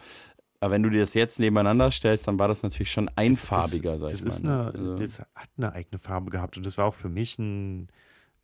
Aber 0.59 0.71
wenn 0.71 0.83
du 0.83 0.89
dir 0.89 1.01
das 1.01 1.13
jetzt 1.13 1.39
nebeneinander 1.39 1.91
stellst, 1.91 2.27
dann 2.27 2.39
war 2.39 2.47
das 2.47 2.63
natürlich 2.63 2.91
schon 2.91 3.09
einfarbiger, 3.15 3.97
sag 3.97 4.09
das 4.11 4.21
ich 4.21 4.25
ist 4.27 4.43
mal. 4.45 4.69
eine, 4.73 4.81
ne? 4.83 4.91
Also, 4.91 4.95
Das 4.97 5.19
hat 5.19 5.49
eine 5.57 5.73
eigene 5.73 5.99
Farbe 5.99 6.31
gehabt 6.31 6.55
und 6.57 6.65
das 6.65 6.77
war 6.77 6.85
auch 6.85 6.93
für 6.93 7.09
mich 7.09 7.37
ein, 7.37 7.89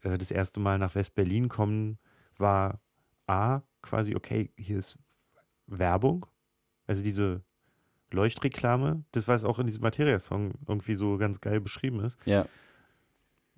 äh, 0.03 0.17
das 0.17 0.29
erste 0.31 0.59
Mal 0.59 0.77
nach 0.79 0.95
West-Berlin 0.95 1.47
kommen, 1.47 1.97
war 2.37 2.81
A, 3.27 3.61
quasi, 3.81 4.15
okay, 4.15 4.51
hier 4.57 4.79
ist 4.79 4.97
Werbung, 5.67 6.25
also 6.87 7.03
diese 7.03 7.41
Leuchtreklame, 8.11 9.03
das 9.11 9.27
was 9.27 9.43
auch 9.43 9.59
in 9.59 9.67
diesem 9.67 9.81
Materia-Song 9.83 10.53
irgendwie 10.67 10.95
so 10.95 11.17
ganz 11.17 11.41
geil 11.41 11.59
beschrieben 11.61 11.99
ist. 12.03 12.17
Ja. 12.25 12.45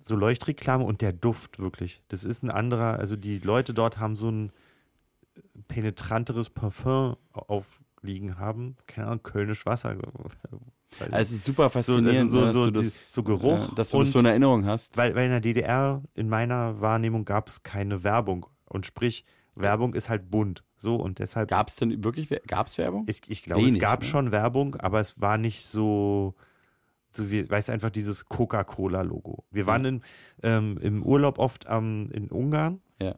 So 0.04 0.16
Leuchtreklame 0.16 0.84
und 0.84 1.00
der 1.00 1.12
Duft 1.12 1.58
wirklich. 1.58 2.02
Das 2.08 2.24
ist 2.24 2.42
ein 2.42 2.50
anderer, 2.50 2.98
also 2.98 3.16
die 3.16 3.38
Leute 3.38 3.72
dort 3.74 3.98
haben 3.98 4.16
so 4.16 4.30
ein 4.30 4.52
penetranteres 5.68 6.50
Parfum 6.50 7.16
aufliegen 7.32 8.38
haben. 8.38 8.76
Keine 8.86 9.08
Ahnung, 9.08 9.22
Kölnisch 9.22 9.64
Wasser. 9.66 9.96
Also 10.98 11.16
es 11.16 11.32
ist 11.32 11.44
super 11.44 11.70
faszinierend, 11.70 12.30
so, 12.30 12.40
ne, 12.40 12.44
so, 12.44 12.44
dass 12.46 12.54
so, 12.54 12.66
du 12.70 12.82
das- 12.82 13.12
so 13.12 13.22
Geruch. 13.22 13.58
ja, 13.68 13.74
dass 13.74 13.90
du 13.90 14.00
das 14.00 14.12
so 14.12 14.18
in 14.18 14.26
Erinnerung 14.26 14.66
hast. 14.66 14.96
Weil, 14.96 15.14
weil 15.14 15.24
in 15.26 15.30
der 15.30 15.40
DDR, 15.40 16.02
in 16.14 16.28
meiner 16.28 16.80
Wahrnehmung, 16.80 17.24
gab 17.24 17.48
es 17.48 17.62
keine 17.62 18.02
Werbung. 18.04 18.46
Und 18.66 18.86
sprich, 18.86 19.24
Werbung 19.54 19.94
ist 19.94 20.08
halt 20.08 20.30
bunt. 20.30 20.64
So 20.76 20.96
und 20.96 21.18
deshalb. 21.18 21.48
Gab 21.48 21.68
es 21.68 21.76
denn 21.76 22.02
wirklich 22.04 22.28
gab's 22.46 22.78
Werbung? 22.78 23.04
Ich, 23.08 23.22
ich 23.28 23.42
glaube, 23.42 23.66
es 23.66 23.78
gab 23.78 24.00
ne? 24.00 24.06
schon 24.06 24.32
Werbung, 24.32 24.76
aber 24.76 25.00
es 25.00 25.20
war 25.20 25.38
nicht 25.38 25.64
so, 25.64 26.34
so 27.10 27.30
wie, 27.30 27.48
weißt 27.48 27.68
du, 27.68 27.72
einfach 27.72 27.90
dieses 27.90 28.26
Coca-Cola-Logo. 28.26 29.44
Wir 29.50 29.66
waren 29.66 29.84
in, 29.84 30.02
ähm, 30.42 30.78
im 30.80 31.02
Urlaub 31.02 31.38
oft 31.38 31.66
am, 31.66 32.10
in 32.10 32.28
Ungarn. 32.28 32.80
Ja. 33.00 33.14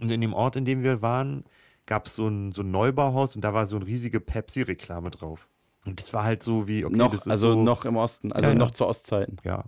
Und 0.00 0.10
in 0.10 0.20
dem 0.20 0.32
Ort, 0.32 0.56
in 0.56 0.64
dem 0.64 0.82
wir 0.82 1.02
waren, 1.02 1.44
gab 1.86 2.06
es 2.06 2.16
so 2.16 2.28
ein, 2.28 2.52
so 2.52 2.62
ein 2.62 2.70
Neubauhaus 2.70 3.36
und 3.36 3.42
da 3.42 3.54
war 3.54 3.66
so 3.66 3.76
eine 3.76 3.86
riesige 3.86 4.20
Pepsi-Reklame 4.20 5.10
drauf. 5.10 5.48
Und 5.84 6.00
das 6.00 6.12
war 6.12 6.24
halt 6.24 6.42
so 6.42 6.68
wie, 6.68 6.84
okay, 6.84 6.96
noch, 6.96 7.10
das 7.10 7.22
ist 7.22 7.28
also 7.28 7.52
so, 7.52 7.62
noch 7.62 7.84
im 7.84 7.96
Osten, 7.96 8.32
also 8.32 8.48
Ja, 8.48 8.52
ja. 8.52 8.58
noch 8.58 8.70
zu 8.70 8.86
Ostzeiten. 8.86 9.36
Ja. 9.44 9.64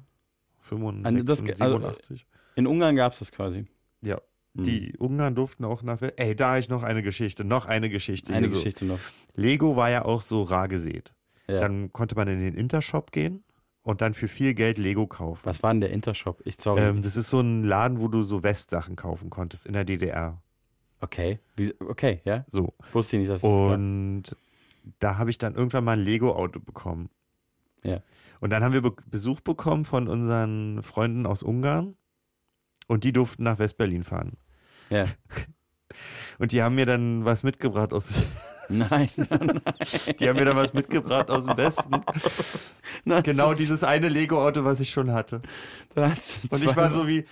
65, 0.61 1.07
Also 1.07 1.23
das, 1.25 1.61
also 1.61 1.79
87. 1.79 2.27
in 2.57 2.67
Ungarn 2.67 2.97
gab 2.97 3.13
es 3.13 3.19
das 3.19 3.33
quasi. 3.33 3.67
Ja. 4.01 4.21
Hm. 4.57 4.65
Die 4.65 4.97
Ungarn 4.99 5.35
durften 5.35 5.65
auch 5.65 5.83
nach. 5.83 6.01
Ey, 6.17 6.37
da 6.37 6.51
habe 6.51 6.61
ich 6.61 6.69
noch 6.69 6.83
eine 6.83 7.03
Geschichte, 7.03 7.45
noch 7.45 7.67
eine 7.67 7.91
Geschichte. 7.91 8.33
Eine 8.33 8.49
so. 8.49 8.57
Geschichte 8.57 8.85
noch. 8.85 9.01
Lego 9.35 9.77
war 9.77 9.91
ja 9.91 10.05
auch 10.05 10.21
so 10.21 10.43
rar 10.43 10.69
gesät. 10.69 11.13
Ja. 11.49 11.61
Dann 11.61 11.93
konnte 11.93 12.15
man 12.15 12.29
in 12.29 12.41
den 12.41 12.55
Intershop 12.55 13.13
gehen 13.13 13.45
und 13.83 14.01
dann 14.01 14.15
für 14.15 14.29
viel 14.29 14.55
Geld 14.55 14.79
Lego 14.79 15.07
kaufen. 15.07 15.43
Was 15.45 15.63
war 15.63 15.73
denn 15.73 15.81
der 15.81 15.91
Intershop? 15.91 16.41
Ich 16.45 16.57
sorry. 16.61 16.81
Ähm, 16.81 17.03
das 17.03 17.17
ist 17.17 17.31
so 17.31 17.41
ein 17.41 17.65
Laden, 17.65 18.01
wo 18.01 18.09
du 18.09 18.23
so 18.23 18.43
Westsachen 18.43 18.97
kaufen 18.97 19.29
konntest 19.31 19.67
in 19.67 19.75
der 19.75 19.85
DDR. 19.85 20.43
okay. 21.01 21.39
Wie, 21.57 21.75
okay, 21.81 22.21
ja. 22.25 22.47
So. 22.49 22.73
Wusste 22.93 23.17
ich 23.17 23.21
nicht, 23.21 23.31
dass 23.31 23.37
es 23.37 23.43
das. 23.43 23.51
Und 23.51 24.37
da 25.01 25.19
habe 25.19 25.31
ich 25.31 25.39
dann 25.39 25.55
irgendwann 25.55 25.85
mal 25.85 25.93
ein 25.93 26.05
Lego-Auto 26.05 26.61
bekommen. 26.61 27.11
Ja. 27.83 28.01
Und 28.41 28.51
dann 28.51 28.63
haben 28.63 28.73
wir 28.73 28.83
Be 28.83 28.95
Besuch 29.11 29.41
bekommen 29.41 29.85
von 29.85 30.09
unseren 30.09 30.83
Freunden 30.83 31.27
aus 31.27 31.43
Ungarn 31.43 31.97
und 32.87 33.05
die 33.05 33.13
durften 33.13 33.45
nach 33.45 33.59
West-Berlin 33.59 34.05
fahren. 34.05 34.37
Ja. 34.91 35.07
Und 36.39 36.53
die 36.53 36.63
haben 36.63 36.75
mir 36.75 36.87
dann 36.87 37.25
was 37.25 37.43
mitgebracht 37.43 37.93
aus. 37.93 38.23
Nein, 38.71 39.11
nein. 39.17 39.61
Die 40.19 40.27
haben 40.27 40.37
mir 40.37 40.47
dann 40.47 40.57
was 40.57 40.73
mitgebracht 40.73 41.31
aus 41.31 41.45
dem 41.45 41.55
Westen. 41.59 42.01
genau 43.23 43.53
dieses 43.53 43.85
eine 43.85 44.09
Lego-Auto, 44.09 44.65
was 44.65 44.81
ich 44.81 44.89
schon 44.89 45.13
hatte. 45.13 45.43
Und 45.95 46.63
ich 46.63 46.75
war 46.75 46.91
so 46.91 47.07
wie, 47.07 47.27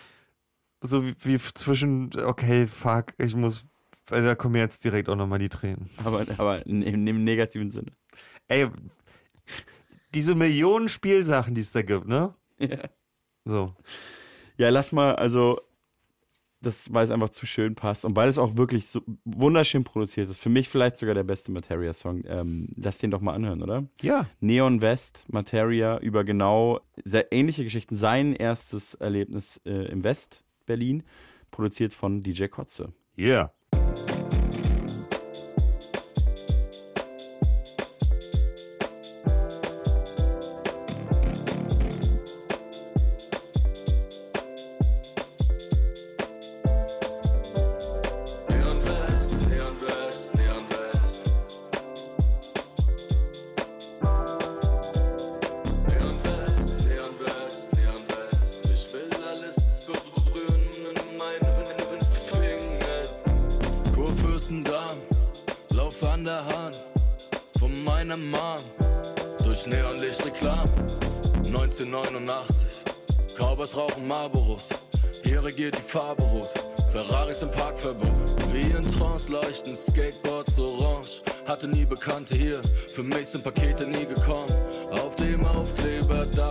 so 0.83 1.07
wie, 1.07 1.15
wie 1.21 1.39
zwischen, 1.55 2.11
okay, 2.21 2.67
fuck, 2.67 3.15
ich 3.17 3.35
muss, 3.35 3.65
also 4.11 4.27
da 4.27 4.35
kommen 4.35 4.53
mir 4.53 4.59
jetzt 4.59 4.85
direkt 4.85 5.09
auch 5.09 5.17
nochmal 5.17 5.39
die 5.39 5.49
Tränen. 5.49 5.89
Aber, 6.05 6.27
aber 6.37 6.67
in, 6.67 6.83
in, 6.83 7.07
im 7.07 7.25
negativen 7.25 7.71
Sinne. 7.71 7.93
Ey, 8.49 8.69
diese 10.13 10.35
Millionen 10.35 10.89
Spielsachen, 10.89 11.55
die 11.55 11.63
es 11.63 11.73
da 11.73 11.81
gibt, 11.81 12.07
ne? 12.07 12.35
Ja. 12.59 12.79
So. 13.47 13.75
Ja, 14.59 14.69
lass 14.69 14.93
mal, 14.93 15.15
also, 15.15 15.61
das, 16.63 16.93
weil 16.93 17.05
es 17.05 17.11
einfach 17.11 17.29
zu 17.29 17.47
schön 17.47 17.75
passt 17.75 18.05
und 18.05 18.17
weil 18.17 18.29
es 18.29 18.39
auch 18.39 18.57
wirklich 18.57 18.89
so 18.89 19.03
wunderschön 19.25 19.85
produziert 19.85 20.31
ist. 20.31 20.41
Für 20.41 20.49
mich 20.49 20.69
vielleicht 20.69 20.97
sogar 20.97 21.15
der 21.15 21.25
beste 21.25 21.53
Materia-Song. 21.53 22.23
Ähm, 22.27 22.69
lass 22.77 22.99
den 22.99 23.11
doch 23.11 23.21
mal 23.21 23.35
anhören, 23.35 23.63
oder? 23.63 23.85
Ja. 24.01 24.27
Neon 24.41 24.81
West, 24.81 25.27
Materia, 25.29 25.99
über 25.99 26.25
genau 26.25 26.81
sehr 27.05 27.33
ähnliche 27.33 27.65
Geschichten. 27.65 27.97
Sein 27.97 28.35
erstes 28.35 28.95
Erlebnis 28.95 29.61
äh, 29.65 29.91
im 29.91 30.05
West 30.05 30.45
Berlin, 30.67 31.03
produziert 31.51 31.93
von 31.93 32.21
DJ 32.21 32.47
Kotze. 32.47 32.93
Yeah. 33.19 33.53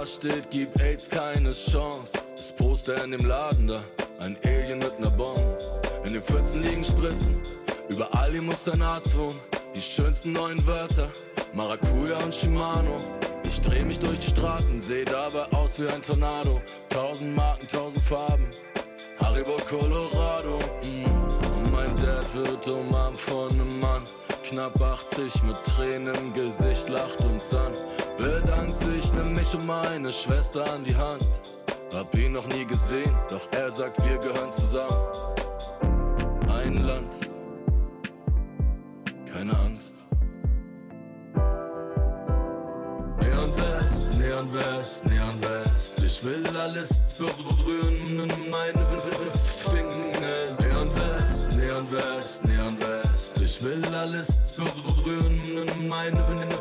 Da 0.01 0.07
steht, 0.07 0.49
gib 0.49 0.81
AIDS 0.81 1.07
keine 1.07 1.51
Chance. 1.51 2.13
Das 2.35 2.51
Poster 2.51 3.03
in 3.03 3.11
dem 3.11 3.23
Laden 3.23 3.67
da, 3.67 3.83
ein 4.19 4.35
Alien 4.43 4.79
mit 4.79 4.99
ner 4.99 5.11
Bombe. 5.11 5.59
In 6.03 6.13
den 6.13 6.23
Pfützen 6.23 6.63
liegen 6.63 6.83
Spritzen, 6.83 7.39
überall 7.87 8.31
hier 8.31 8.41
muss 8.41 8.67
ein 8.67 8.81
Arzt 8.81 9.15
wohnen. 9.15 9.39
Die 9.75 9.81
schönsten 9.81 10.31
neuen 10.31 10.65
Wörter, 10.65 11.11
Maracuja 11.53 12.17
und 12.23 12.33
Shimano. 12.33 12.97
Ich 13.43 13.61
dreh 13.61 13.83
mich 13.83 13.99
durch 13.99 14.17
die 14.17 14.29
Straßen, 14.31 14.81
seh 14.81 15.05
dabei 15.05 15.45
aus 15.51 15.79
wie 15.79 15.87
ein 15.87 16.01
Tornado. 16.01 16.59
Tausend 16.89 17.35
Marken, 17.35 17.67
tausend 17.67 18.03
Farben, 18.03 18.49
Haribo 19.19 19.57
Colorado. 19.69 20.57
Mm. 20.81 21.05
Und 21.63 21.71
mein 21.71 21.95
Dad 21.97 22.25
wird 22.33 22.67
umarmt 22.67 23.19
von 23.19 23.51
einem 23.51 23.79
Mann. 23.79 24.01
Knapp 24.51 24.81
80 24.81 25.43
mit 25.43 25.55
Tränen 25.63 26.13
im 26.13 26.33
Gesicht, 26.33 26.89
lacht 26.89 27.21
uns 27.21 27.55
an. 27.55 27.71
Bedankt 28.17 28.77
sich, 28.79 29.13
nimm 29.13 29.33
mich 29.33 29.55
und 29.55 29.65
meine 29.65 30.11
Schwester 30.11 30.69
an 30.73 30.83
die 30.83 30.93
Hand. 30.93 31.25
Hab 31.95 32.13
ihn 32.15 32.33
noch 32.33 32.45
nie 32.47 32.65
gesehen, 32.65 33.15
doch 33.29 33.47
er 33.55 33.71
sagt, 33.71 34.03
wir 34.03 34.17
gehören 34.17 34.51
zusammen. 34.51 34.97
Ein 36.49 36.83
Land, 36.83 37.13
keine 39.31 39.57
Angst. 39.57 39.95
Neon 43.21 43.53
West, 43.55 44.09
Neon 44.19 44.53
West, 44.53 45.05
Neon 45.05 45.43
West. 45.43 46.03
Ich 46.03 46.21
will 46.25 46.43
alles 46.57 46.89
berühren 47.17 48.29
in 48.29 48.49
meine 48.51 48.85
Finger. 49.71 49.87
Neon 50.59 50.89
West, 50.97 51.47
Neon 51.55 51.89
West, 51.89 52.43
Neon 52.43 52.77
West. 52.77 52.80
Ich 53.61 53.67
will 53.67 53.93
alles 53.93 54.27
berühren 54.57 55.39
in 55.45 55.87
meine 55.87 56.17
Finger. 56.23 56.60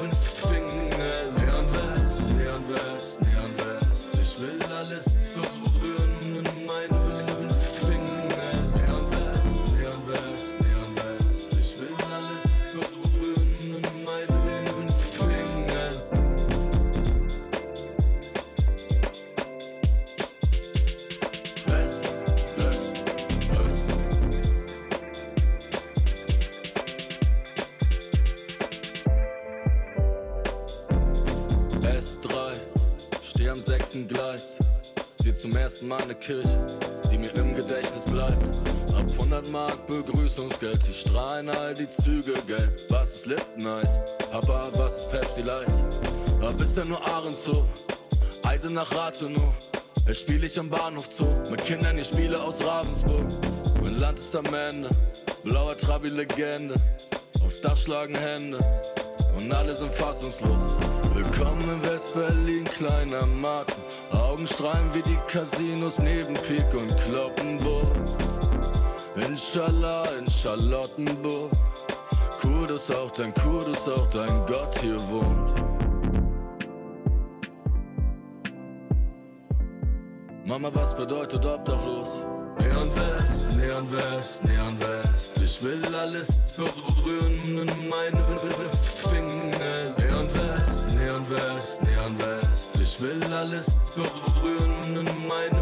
Zum 35.41 35.57
ersten 35.57 35.89
Mal 35.89 36.03
eine 36.03 36.15
Kirche, 36.15 36.67
die 37.11 37.17
mir 37.17 37.35
im 37.35 37.55
Gedächtnis 37.55 38.05
bleibt. 38.05 38.45
Ab 38.95 39.07
100 39.13 39.51
Mark 39.51 39.87
Begrüßungsgeld, 39.87 40.87
die 40.87 40.93
strahlen 40.93 41.49
all 41.49 41.73
die 41.73 41.89
Züge 41.89 42.35
gelb. 42.47 42.79
Was 42.91 43.17
ist 43.17 43.27
Lipton-Eis? 43.27 44.01
Papa, 44.31 44.69
was 44.75 44.99
ist 44.99 45.11
Pepsi 45.11 45.43
Light? 45.43 45.67
Hab 46.43 46.61
ist 46.61 46.77
ja 46.77 46.85
nur 46.85 47.01
Ahrenshof, 47.09 47.65
Eisen 48.43 48.75
nach 48.75 48.95
Rathenow. 48.95 49.55
Es 50.05 50.21
spiel 50.21 50.45
ich 50.45 50.59
am 50.59 50.69
Bahnhof 50.69 51.09
Zoo, 51.11 51.27
mit 51.51 51.65
Kindern 51.65 51.97
die 51.97 52.05
Spiele 52.05 52.39
aus 52.39 52.63
Ravensburg. 52.65 53.27
Mein 53.83 53.99
Land 53.99 54.19
ist 54.19 54.37
am 54.37 54.53
Ende, 54.53 54.91
blauer 55.43 55.77
Trabi-Legende. 55.77 56.75
Aufs 57.43 57.63
Dach 57.63 57.77
schlagen 57.77 58.15
Hände 58.15 58.59
und 59.37 59.51
alle 59.53 59.75
sind 59.75 59.93
fassungslos. 59.93 60.63
Willkommen 61.41 61.71
in 61.71 61.91
West-Berlin, 61.91 62.65
kleiner 62.65 63.25
Marken. 63.25 63.81
Augen 64.13 64.47
strahlen 64.47 64.93
wie 64.93 65.01
die 65.01 65.17
Casinos 65.27 65.99
neben 65.99 66.35
Pik 66.35 66.67
und 66.75 66.95
Kloppenburg. 66.99 67.89
Inshallah 69.17 70.03
in 70.19 70.31
Charlottenburg. 70.31 71.51
Dass 72.69 72.91
auch 72.91 73.11
dein 73.13 73.33
dass 73.33 73.89
auch 73.89 74.07
dein 74.11 74.45
Gott 74.47 74.79
hier 74.81 75.01
wohnt. 75.09 75.55
Mama, 80.45 80.71
was 80.75 80.95
bedeutet 80.95 81.45
obdachlos? 81.47 82.21
Neon 82.59 82.91
West, 82.95 83.47
Neon 83.57 83.91
West, 83.91 84.45
Neon 84.45 84.77
West. 84.79 85.41
Ich 85.43 85.63
will 85.63 85.83
alles 85.95 86.37
berühren 86.55 87.67
in 87.67 87.89
meine 87.89 88.23
Finger. 89.09 89.90
West, 91.31 91.83
Neon 91.85 92.17
West. 92.19 92.79
Ich 92.81 93.01
will 93.01 93.23
alles 93.33 93.77
berühren 93.95 94.97
in 94.97 95.29
meine 95.29 95.60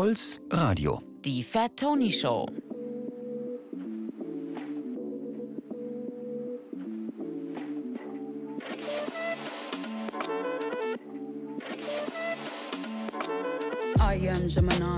Puls 0.00 0.40
Radio. 0.50 1.02
Die 1.26 1.42
Fat 1.42 1.76
Tony 1.76 2.10
Show. 2.10 2.46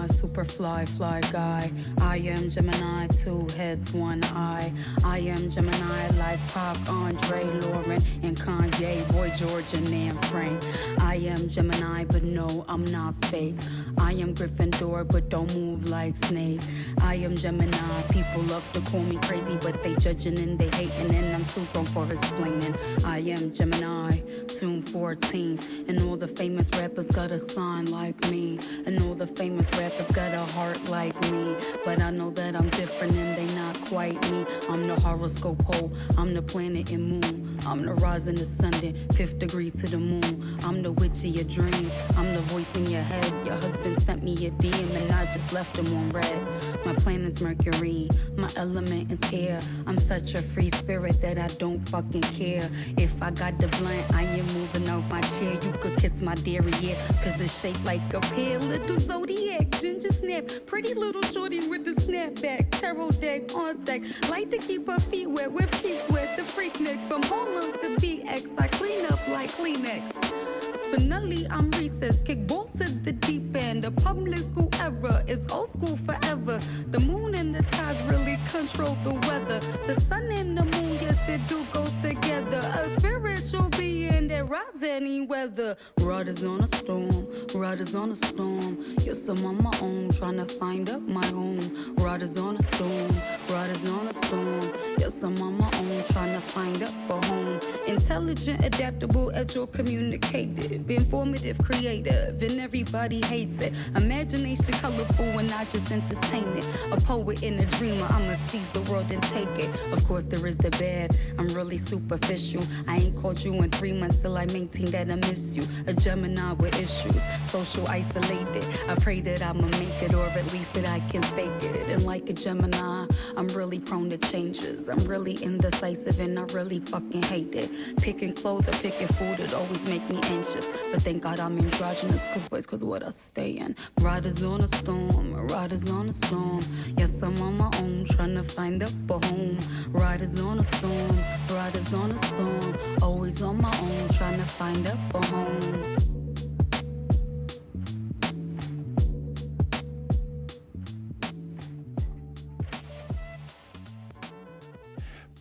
Gemini, 0.02 0.14
super 0.14 0.44
fly, 0.44 0.84
fly 0.84 1.20
guy. 1.32 1.70
I 2.00 2.16
am 2.18 2.50
Gemini, 2.50 3.06
two 3.08 3.46
heads, 3.56 3.92
one 3.92 4.22
eye. 4.24 4.72
I 5.04 5.18
am 5.18 5.48
Gemini, 5.48 6.08
like 6.18 6.40
Pop, 6.48 6.76
Andre, 6.88 7.44
Lauren, 7.60 8.02
and 8.22 8.36
Kanye, 8.36 9.10
Boy 9.12 9.30
George, 9.30 9.74
and 9.74 9.88
Nan 9.90 10.20
Frank. 10.22 10.64
I 11.00 11.16
am 11.16 11.48
Gemini, 11.48 12.04
but 12.04 12.24
no, 12.24 12.64
I'm 12.68 12.84
not 12.86 13.14
fake. 13.26 13.54
I 13.98 14.12
am 14.14 14.34
Gryffindor, 14.34 15.06
but 15.06 15.28
don't 15.28 15.54
move 15.54 15.88
like 15.88 16.16
Snake. 16.16 16.62
I 17.00 17.14
am 17.16 17.36
Gemini, 17.36 18.02
people 18.10 18.42
love 18.42 18.64
to 18.72 18.80
call 18.80 19.02
me 19.02 19.18
crazy, 19.22 19.56
but 19.60 19.82
they 19.82 19.94
judging 19.96 20.38
and 20.38 20.58
they 20.58 20.68
hating, 20.76 21.14
and 21.14 21.34
I'm 21.34 21.44
too 21.44 21.66
grown 21.72 21.86
for 21.86 22.10
explaining. 22.12 22.74
I 23.04 23.18
am 23.18 23.52
Gemini, 23.52 24.18
June 24.58 24.82
14th, 24.82 25.88
and 25.88 26.02
all 26.02 26.16
the 26.16 26.28
famous 26.28 26.70
rappers 26.80 27.10
got 27.10 27.30
a 27.30 27.38
sign 27.38 27.86
like 27.86 28.18
me, 28.30 28.58
and 28.86 29.00
all 29.02 29.14
the 29.14 29.26
famous 29.26 29.70
rappers 29.78 29.91
got 30.12 30.34
a 30.34 30.52
heart 30.52 30.88
like 30.88 31.18
me. 31.30 31.56
But 31.84 32.02
I 32.02 32.10
know 32.10 32.30
that 32.30 32.56
I'm 32.56 32.68
different 32.70 33.14
and 33.16 33.36
they 33.36 33.54
not 33.54 33.80
quite 33.86 34.20
me. 34.30 34.44
I'm 34.68 34.86
the 34.86 35.00
horoscope 35.00 35.62
hole, 35.62 35.92
I'm 36.16 36.34
the 36.34 36.42
planet 36.42 36.92
and 36.92 37.08
moon. 37.08 37.41
I'm 37.66 37.84
the 37.84 37.94
rising 37.94 38.38
ascendant, 38.40 39.14
fifth 39.14 39.38
degree 39.38 39.70
to 39.70 39.86
the 39.86 39.98
moon. 39.98 40.58
I'm 40.64 40.82
the 40.82 40.92
witch 40.92 41.18
of 41.18 41.26
your 41.26 41.44
dreams, 41.44 41.94
I'm 42.16 42.34
the 42.34 42.42
voice 42.42 42.74
in 42.74 42.86
your 42.86 43.02
head. 43.02 43.32
Your 43.44 43.54
husband 43.54 44.02
sent 44.02 44.22
me 44.22 44.34
a 44.46 44.50
DM 44.50 44.96
and 44.96 45.12
I 45.12 45.26
just 45.30 45.52
left 45.52 45.76
him 45.76 45.86
on 45.96 46.10
red. 46.10 46.46
My 46.84 46.94
planet's 46.94 47.40
Mercury, 47.40 48.08
my 48.36 48.48
element 48.56 49.12
is 49.12 49.20
air. 49.32 49.60
I'm 49.86 49.98
such 49.98 50.34
a 50.34 50.42
free 50.42 50.70
spirit 50.70 51.20
that 51.20 51.38
I 51.38 51.46
don't 51.58 51.86
fucking 51.88 52.22
care. 52.22 52.68
If 52.96 53.22
I 53.22 53.30
got 53.30 53.58
the 53.58 53.68
blunt, 53.68 54.12
I 54.14 54.24
am 54.24 54.46
moving 54.58 54.88
out 54.88 55.06
my 55.08 55.20
chair. 55.20 55.52
You 55.52 55.72
could 55.80 55.96
kiss 55.98 56.20
my 56.20 56.34
derriere, 56.34 56.98
cause 57.22 57.40
it's 57.40 57.60
shaped 57.60 57.84
like 57.84 58.02
a 58.12 58.20
pear. 58.20 58.58
Little 58.58 58.98
zodiac, 58.98 59.70
ginger 59.80 60.12
snap, 60.12 60.50
pretty 60.66 60.94
little 60.94 61.22
shorty 61.22 61.60
with 61.68 61.84
the 61.84 61.92
snapback. 61.92 62.70
Tarot 62.72 63.10
deck 63.12 63.54
on 63.54 63.86
sec, 63.86 64.02
like 64.30 64.50
to 64.50 64.58
keep 64.58 64.86
her 64.88 64.98
feet 64.98 65.30
wet 65.30 65.52
with 65.52 65.70
keep 65.72 65.96
sweat. 65.96 66.36
The 66.36 66.44
freak 66.44 66.80
neck 66.80 67.00
from 67.08 67.22
Harlem 67.52 67.72
to 67.72 67.96
BX. 67.96 68.58
I 68.58 68.68
clean 68.68 69.04
up 69.06 69.26
like 69.28 69.50
Kleenex. 69.52 70.61
Spinelli, 70.92 71.46
I'm 71.48 71.70
recess. 71.70 72.20
Kick 72.20 72.46
ball 72.46 72.68
to 72.76 72.84
the 72.84 73.12
deep 73.12 73.56
end. 73.56 73.84
The 73.84 73.90
public 73.90 74.38
school 74.38 74.68
era 74.78 75.24
is 75.26 75.46
old 75.50 75.70
school 75.70 75.96
forever. 75.96 76.60
The 76.90 77.00
moon 77.00 77.34
and 77.34 77.54
the 77.54 77.62
tides 77.62 78.02
really 78.02 78.38
control 78.46 78.98
the 79.02 79.14
weather. 79.26 79.58
The 79.86 79.98
sun 80.02 80.30
and 80.30 80.56
the 80.56 80.64
moon, 80.64 80.98
yes, 81.00 81.18
it 81.26 81.48
do 81.48 81.64
go 81.72 81.86
together. 82.02 82.58
A 82.58 83.00
spiritual 83.00 83.70
being 83.70 84.28
that 84.28 84.46
rides 84.50 84.82
any 84.82 85.22
weather. 85.22 85.78
Riders 86.02 86.44
on 86.44 86.60
a 86.60 86.66
storm, 86.66 87.26
riders 87.54 87.94
on 87.94 88.10
a 88.10 88.16
storm. 88.16 88.84
Yes, 89.00 89.26
I'm 89.28 89.42
on 89.46 89.62
my 89.62 89.72
own, 89.80 90.10
trying 90.10 90.36
to 90.36 90.44
find 90.44 90.90
up 90.90 91.00
my 91.00 91.24
home. 91.28 91.94
Riders 91.96 92.36
on 92.38 92.56
a 92.56 92.62
storm, 92.62 93.10
riders 93.48 93.90
on 93.90 94.08
a 94.08 94.12
storm. 94.12 94.60
Yes, 94.98 95.22
I'm 95.22 95.40
on 95.40 95.56
my 95.56 95.70
own, 95.76 96.04
trying 96.04 96.34
to 96.34 96.40
find 96.40 96.82
up 96.82 96.92
a 97.08 97.26
home. 97.26 97.58
Intelligent, 97.86 98.62
adaptable, 98.62 99.32
agile, 99.34 99.66
communicative, 99.66 100.81
informative, 100.90 101.58
creative, 101.58 102.42
and 102.42 102.60
everybody 102.60 103.20
hates 103.26 103.60
it. 103.60 103.72
Imagination 103.96 104.72
colorful 104.74 105.38
and 105.38 105.50
I 105.52 105.64
just 105.64 105.90
entertain 105.90 106.48
it. 106.56 106.66
A 106.90 106.96
poet 106.96 107.42
and 107.42 107.60
a 107.60 107.66
dreamer, 107.66 108.06
I'ma 108.10 108.34
seize 108.48 108.68
the 108.68 108.82
world 108.82 109.10
and 109.10 109.22
take 109.22 109.48
it. 109.58 109.70
Of 109.92 110.04
course, 110.06 110.24
there 110.24 110.46
is 110.46 110.56
the 110.56 110.70
bad, 110.70 111.16
I'm 111.38 111.48
really 111.48 111.78
superficial. 111.78 112.62
I 112.86 112.96
ain't 112.96 113.16
called 113.16 113.42
you 113.42 113.54
in 113.54 113.70
three 113.70 113.92
months, 113.92 114.16
still 114.16 114.36
I 114.36 114.46
maintain 114.46 114.86
that 114.86 115.10
I 115.10 115.16
miss 115.16 115.56
you. 115.56 115.62
A 115.86 115.92
Gemini 115.92 116.52
with 116.52 116.80
issues, 116.82 117.20
social 117.48 117.88
isolated. 117.88 118.66
I 118.88 118.94
pray 118.96 119.20
that 119.20 119.42
I'ma 119.42 119.66
make 119.78 120.02
it, 120.02 120.14
or 120.14 120.26
at 120.26 120.52
least 120.52 120.72
that 120.74 120.88
I 120.88 121.00
can 121.10 121.22
fake 121.22 121.50
it. 121.62 121.88
And 121.88 122.04
like 122.04 122.28
a 122.28 122.32
Gemini, 122.32 123.06
I'm 123.36 123.48
really 123.48 123.78
prone 123.78 124.10
to 124.10 124.18
changes. 124.18 124.88
I'm 124.88 125.04
really 125.04 125.34
indecisive 125.34 126.18
and 126.20 126.38
I 126.38 126.42
really 126.54 126.80
fucking 126.80 127.22
hate 127.22 127.54
it. 127.54 127.70
Picking 127.98 128.32
clothes 128.32 128.68
or 128.68 128.72
picking 128.72 129.08
food, 129.08 129.40
it 129.40 129.54
always 129.54 129.84
make 129.88 130.08
me 130.08 130.20
anxious. 130.24 130.68
But 130.90 131.02
thank 131.02 131.22
God 131.22 131.40
I'm 131.40 131.58
androgynous, 131.58 132.24
cause 132.26 132.46
boys, 132.46 132.66
cause 132.66 132.84
what 132.84 133.02
I 133.02 133.10
stay 133.10 133.58
in. 133.58 133.76
Riders 134.00 134.42
on 134.42 134.60
a 134.60 134.68
storm, 134.68 135.34
riders 135.48 135.90
on 135.90 136.08
a 136.08 136.12
storm. 136.12 136.60
Yes, 136.96 137.22
I'm 137.22 137.40
on 137.42 137.56
my 137.56 137.70
own, 137.82 138.04
trying 138.04 138.34
to 138.34 138.42
find 138.42 138.82
up 138.82 138.90
a 139.10 139.26
home. 139.26 139.58
Riders 139.88 140.40
on 140.40 140.58
a 140.58 140.64
storm, 140.64 141.18
riders 141.50 141.92
on 141.94 142.12
a 142.12 142.18
storm. 142.26 142.78
Always 143.02 143.42
on 143.42 143.60
my 143.60 143.74
own, 143.82 144.08
trying 144.10 144.38
to 144.38 144.46
find 144.46 144.86
up 144.86 144.98
a 145.14 145.26
home. 145.26 146.21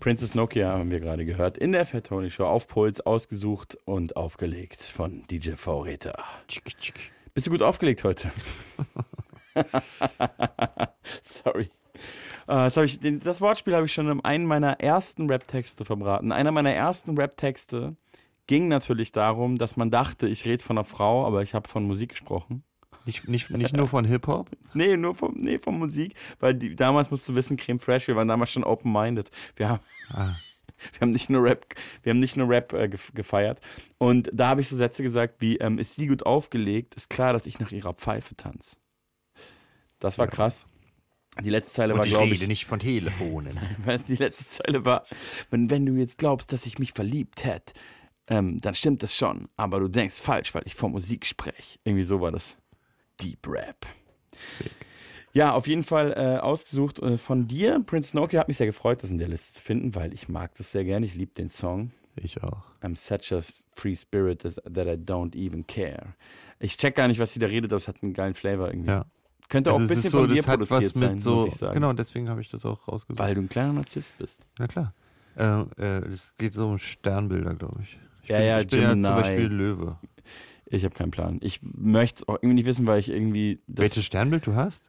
Princess 0.01 0.33
Nokia 0.33 0.67
haben 0.67 0.89
wir 0.89 0.99
gerade 0.99 1.25
gehört. 1.25 1.59
In 1.59 1.73
der 1.73 1.85
Fat 1.85 2.07
Tony 2.07 2.31
Show 2.31 2.45
auf 2.45 2.67
Puls 2.67 3.01
ausgesucht 3.01 3.77
und 3.85 4.15
aufgelegt 4.15 4.81
von 4.81 5.21
DJ 5.29 5.51
V 5.51 5.81
Reta. 5.81 6.15
Bist 7.35 7.45
du 7.45 7.51
gut 7.51 7.61
aufgelegt 7.61 8.03
heute? 8.03 8.31
Sorry. 11.21 11.69
Äh, 12.47 12.71
das, 12.71 12.77
ich, 12.77 12.99
das 13.19 13.41
Wortspiel 13.41 13.75
habe 13.75 13.85
ich 13.85 13.93
schon 13.93 14.09
in 14.09 14.25
einem 14.25 14.45
meiner 14.45 14.79
ersten 14.79 15.29
Rap-Texte 15.29 15.85
verbraten. 15.85 16.31
Einer 16.31 16.51
meiner 16.51 16.73
ersten 16.73 17.15
Rap-Texte 17.15 17.95
ging 18.47 18.69
natürlich 18.69 19.11
darum, 19.11 19.59
dass 19.59 19.77
man 19.77 19.91
dachte, 19.91 20.27
ich 20.27 20.45
rede 20.45 20.63
von 20.63 20.79
einer 20.79 20.83
Frau, 20.83 21.27
aber 21.27 21.43
ich 21.43 21.53
habe 21.53 21.69
von 21.69 21.85
Musik 21.85 22.09
gesprochen. 22.09 22.63
Nicht, 23.05 23.27
nicht, 23.27 23.49
nicht 23.49 23.75
nur 23.75 23.87
von 23.87 24.05
Hip-Hop? 24.05 24.49
nee, 24.73 24.95
nur 24.97 25.15
von, 25.15 25.33
nee, 25.35 25.57
von 25.57 25.77
Musik. 25.79 26.13
Weil 26.39 26.53
die, 26.55 26.75
damals 26.75 27.09
musst 27.11 27.27
du 27.27 27.35
wissen, 27.35 27.57
Creme 27.57 27.79
Fresh, 27.79 28.07
wir 28.07 28.15
waren 28.15 28.27
damals 28.27 28.51
schon 28.51 28.63
open-minded. 28.63 29.29
Wir 29.55 29.69
haben. 29.69 29.79
Ah. 30.13 30.35
Wir 30.93 31.01
haben 31.01 31.11
nicht 31.11 31.29
nur 31.29 31.43
Rap, 31.43 31.67
wir 32.01 32.09
haben 32.09 32.17
nicht 32.17 32.35
nur 32.37 32.49
Rap 32.49 32.73
äh, 32.73 32.85
gef- 32.85 33.13
gefeiert. 33.13 33.61
Und 33.99 34.31
da 34.33 34.47
habe 34.47 34.61
ich 34.61 34.67
so 34.67 34.75
Sätze 34.75 35.03
gesagt 35.03 35.35
wie, 35.37 35.57
ähm, 35.57 35.77
ist 35.77 35.93
sie 35.93 36.07
gut 36.07 36.25
aufgelegt, 36.25 36.95
ist 36.95 37.07
klar, 37.07 37.33
dass 37.33 37.45
ich 37.45 37.59
nach 37.59 37.71
ihrer 37.71 37.93
Pfeife 37.93 38.35
tanze. 38.35 38.77
Das 39.99 40.17
war 40.17 40.27
krass. 40.27 40.65
Die 41.43 41.51
letzte 41.51 41.73
Zeile 41.73 41.93
Und 41.93 41.99
war, 41.99 42.05
ich 42.05 42.11
glaube 42.11 42.25
rede 42.31 42.35
ich. 42.35 42.47
nicht 42.47 42.65
von 42.65 42.79
Telefonen. 42.79 43.59
Die 44.07 44.15
letzte 44.15 44.47
Zeile 44.47 44.83
war, 44.83 45.05
wenn, 45.51 45.69
wenn 45.69 45.85
du 45.85 45.93
jetzt 45.93 46.17
glaubst, 46.17 46.51
dass 46.51 46.65
ich 46.65 46.79
mich 46.79 46.93
verliebt 46.93 47.45
hätte, 47.45 47.73
ähm, 48.25 48.59
dann 48.59 48.73
stimmt 48.73 49.03
das 49.03 49.15
schon. 49.15 49.49
Aber 49.57 49.79
du 49.79 49.87
denkst 49.87 50.19
falsch, 50.19 50.55
weil 50.55 50.63
ich 50.65 50.73
von 50.73 50.91
Musik 50.91 51.27
spreche. 51.27 51.77
Irgendwie 51.83 52.03
so 52.05 52.21
war 52.21 52.31
das. 52.31 52.57
Deep 53.21 53.47
Rap. 53.47 53.85
Ja, 55.33 55.53
auf 55.53 55.67
jeden 55.67 55.83
Fall 55.83 56.11
äh, 56.13 56.39
ausgesucht 56.39 56.99
äh, 56.99 57.17
von 57.17 57.47
dir. 57.47 57.81
Prince 57.85 58.15
Nokia 58.17 58.41
hat 58.41 58.47
mich 58.49 58.57
sehr 58.57 58.67
gefreut, 58.67 59.01
das 59.03 59.11
in 59.11 59.17
der 59.17 59.29
Liste 59.29 59.53
zu 59.53 59.61
finden, 59.61 59.95
weil 59.95 60.13
ich 60.13 60.27
mag 60.27 60.53
das 60.55 60.71
sehr 60.71 60.83
gerne. 60.83 61.05
Ich 61.05 61.15
liebe 61.15 61.31
den 61.33 61.47
Song. 61.47 61.91
Ich 62.17 62.43
auch. 62.43 62.63
I'm 62.81 62.97
such 62.97 63.31
a 63.33 63.41
free 63.73 63.95
spirit 63.95 64.41
that 64.41 64.87
I 64.87 64.97
don't 64.97 65.33
even 65.35 65.65
care. 65.65 66.15
Ich 66.59 66.77
check 66.77 66.95
gar 66.95 67.07
nicht, 67.07 67.19
was 67.19 67.31
sie 67.31 67.39
da 67.39 67.47
redet, 67.47 67.71
aber 67.71 67.77
es 67.77 67.87
hat 67.87 68.03
einen 68.03 68.13
geilen 68.13 68.33
Flavor 68.33 68.67
irgendwie. 68.67 68.89
Ja. 68.89 69.05
Könnte 69.47 69.71
auch 69.71 69.79
Also 69.79 69.85
ein 69.85 69.91
es 69.91 69.97
ist 69.97 70.03
bisschen 70.03 70.11
so, 70.11 70.19
von 70.27 70.33
dir 70.35 70.43
produziert 70.43 70.93
sein, 70.93 71.19
so, 71.19 71.35
muss 71.35 71.47
ich 71.47 71.55
sagen. 71.55 71.73
Genau, 71.75 71.93
deswegen 71.93 72.29
habe 72.29 72.41
ich 72.41 72.49
das 72.49 72.65
auch 72.65 72.87
rausgesucht. 72.87 73.19
Weil 73.19 73.35
du 73.35 73.41
ein 73.41 73.49
kleiner 73.49 73.73
Narzisst 73.73 74.17
bist. 74.17 74.45
Na 74.59 74.67
klar. 74.67 74.93
Äh, 75.37 75.61
äh, 75.77 76.05
es 76.09 76.35
geht 76.37 76.53
so 76.55 76.67
um 76.67 76.77
Sternbilder, 76.77 77.53
glaube 77.55 77.79
ich. 77.83 77.97
ich. 78.23 78.29
Ja, 78.29 78.37
bin, 78.37 78.47
ja, 78.47 78.59
ich 78.61 78.67
bin 78.67 78.81
ja 78.81 78.91
zum 78.91 79.01
Beispiel 79.01 79.45
Löwe. 79.47 79.97
Ich 80.71 80.85
habe 80.85 80.95
keinen 80.95 81.11
Plan. 81.11 81.39
Ich 81.41 81.59
möchte 81.61 82.21
es 82.21 82.27
auch 82.27 82.35
irgendwie 82.35 82.55
nicht 82.55 82.65
wissen, 82.65 82.87
weil 82.87 82.99
ich 82.99 83.09
irgendwie. 83.09 83.61
Welches 83.67 84.05
Sternbild 84.05 84.47
du 84.47 84.55
hast? 84.55 84.85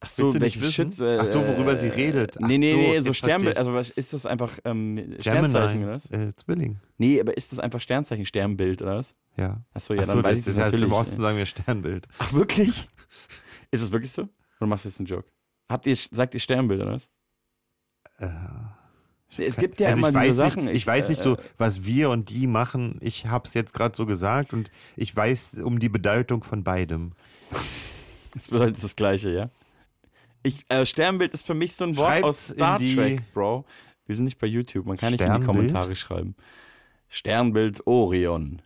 Ach 0.00 0.08
so, 0.08 0.40
welche? 0.40 0.60
Schütze, 0.70 1.16
äh, 1.16 1.18
Ach 1.20 1.26
so, 1.26 1.46
worüber 1.46 1.76
sie 1.76 1.88
redet. 1.88 2.36
Ach 2.36 2.46
Nee, 2.46 2.58
nee, 2.58 2.72
so, 2.72 2.76
nee, 2.76 3.00
so 3.00 3.12
Sternbild. 3.12 3.56
Also 3.56 3.72
was, 3.72 3.90
ist 3.90 4.12
das 4.12 4.26
einfach 4.26 4.58
ähm, 4.64 5.16
Sternzeichen 5.18 5.82
oder 5.82 5.92
was? 5.92 6.10
Äh, 6.10 6.34
Zwilling. 6.36 6.78
Nee, 6.98 7.20
aber 7.20 7.36
ist 7.36 7.52
das 7.52 7.58
einfach 7.58 7.80
Sternzeichen, 7.80 8.26
Sternbild 8.26 8.82
oder 8.82 8.96
was? 8.96 9.14
Ja. 9.36 9.62
Ach 9.72 9.80
so, 9.80 9.94
ja, 9.94 10.02
Ach 10.02 10.06
dann 10.06 10.24
weiß 10.24 10.38
ich 10.38 10.44
das 10.44 10.54
das 10.56 10.64
heißt, 10.64 10.72
natürlich. 10.72 10.92
Im 10.92 10.98
Osten 10.98 11.22
sagen 11.22 11.38
wir 11.38 11.46
Sternbild. 11.46 12.06
Ach 12.18 12.32
wirklich? 12.32 12.88
Ist 13.70 13.82
das 13.82 13.92
wirklich 13.92 14.12
so? 14.12 14.28
Oder 14.60 14.68
machst 14.68 14.84
du 14.84 14.88
jetzt 14.88 15.00
einen 15.00 15.06
Joke? 15.06 15.28
Habt 15.70 15.86
ihr, 15.86 15.96
sagt 15.96 16.34
ihr 16.34 16.40
Sternbild 16.40 16.80
oder 16.82 16.92
was? 16.92 17.08
Es 19.38 19.56
gibt 19.56 19.80
ja 19.80 19.88
also 19.88 20.06
immer 20.06 20.22
ich 20.22 20.28
diese 20.28 20.34
Sachen. 20.34 20.64
Nicht, 20.66 20.76
ich 20.76 20.86
weiß 20.86 21.08
nicht 21.08 21.20
so, 21.20 21.34
äh, 21.34 21.42
was 21.58 21.84
wir 21.84 22.10
und 22.10 22.30
die 22.30 22.46
machen. 22.46 22.98
Ich 23.00 23.26
habe 23.26 23.46
es 23.46 23.54
jetzt 23.54 23.74
gerade 23.74 23.96
so 23.96 24.06
gesagt 24.06 24.52
und 24.52 24.70
ich 24.96 25.14
weiß 25.14 25.58
um 25.62 25.78
die 25.78 25.88
Bedeutung 25.88 26.42
von 26.42 26.64
beidem. 26.64 27.12
Das 28.36 28.48
bedeutet 28.48 28.82
das 28.82 28.96
Gleiche, 28.96 29.30
ja? 29.30 29.50
Ich, 30.42 30.64
äh, 30.68 30.84
Sternbild 30.84 31.32
ist 31.32 31.46
für 31.46 31.54
mich 31.54 31.76
so 31.76 31.84
ein 31.84 31.96
Wort 31.96 32.08
Schreibt's 32.08 32.28
aus 32.28 32.48
Star 32.48 32.78
Trek, 32.78 33.22
Bro. 33.32 33.64
Wir 34.06 34.16
sind 34.16 34.24
nicht 34.24 34.40
bei 34.40 34.48
YouTube, 34.48 34.86
man 34.86 34.96
kann 34.96 35.12
nicht 35.12 35.20
in 35.20 35.26
die 35.26 35.30
Sternbild? 35.30 35.46
Kommentare 35.46 35.94
schreiben. 35.94 36.34
Sternbild 37.08 37.86
Orion. 37.86 38.60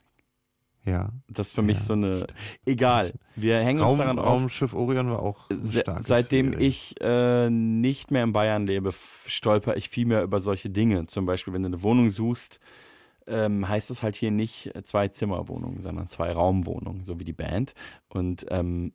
Ja. 0.89 1.11
Das 1.29 1.49
ist 1.49 1.55
für 1.55 1.63
mich 1.63 1.79
so 1.81 1.93
eine. 1.93 2.27
Egal. 2.65 3.13
Wir 3.37 3.61
hängen 3.61 3.81
Raum, 3.81 3.91
uns 3.91 3.99
daran 3.99 4.19
auf. 4.19 4.27
Raumschiff 4.27 4.75
Orion 4.75 5.11
war 5.11 5.21
auch 5.21 5.49
starkes 5.65 6.07
seitdem 6.07 6.53
Serie. 6.53 6.67
ich 6.67 6.95
äh, 7.01 7.51
nicht 7.51 8.11
mehr 8.11 8.25
in 8.25 8.33
Bayern 8.33 8.67
lebe, 8.67 8.93
stolper 9.27 9.77
ich 9.77 9.89
viel 9.89 10.07
mehr 10.07 10.23
über 10.23 10.41
solche 10.41 10.71
Dinge. 10.71 11.07
Zum 11.07 11.27
Beispiel, 11.27 11.53
wenn 11.53 11.63
du 11.63 11.69
eine 11.69 11.83
Wohnung 11.83 12.11
suchst, 12.11 12.61
ähm, 13.27 13.69
heißt 13.69 13.91
es 13.91 14.03
halt 14.03 14.17
hier 14.17 14.31
nicht 14.31 14.73
zwei 14.85 15.09
Zimmerwohnungen, 15.09 15.83
sondern 15.83 16.09
zwei 16.09 16.33
Raumwohnungen, 16.33 17.05
so 17.05 17.21
wie 17.21 17.25
die 17.25 17.33
Band. 17.33 17.75
Und 18.09 18.47
ähm, 18.49 18.93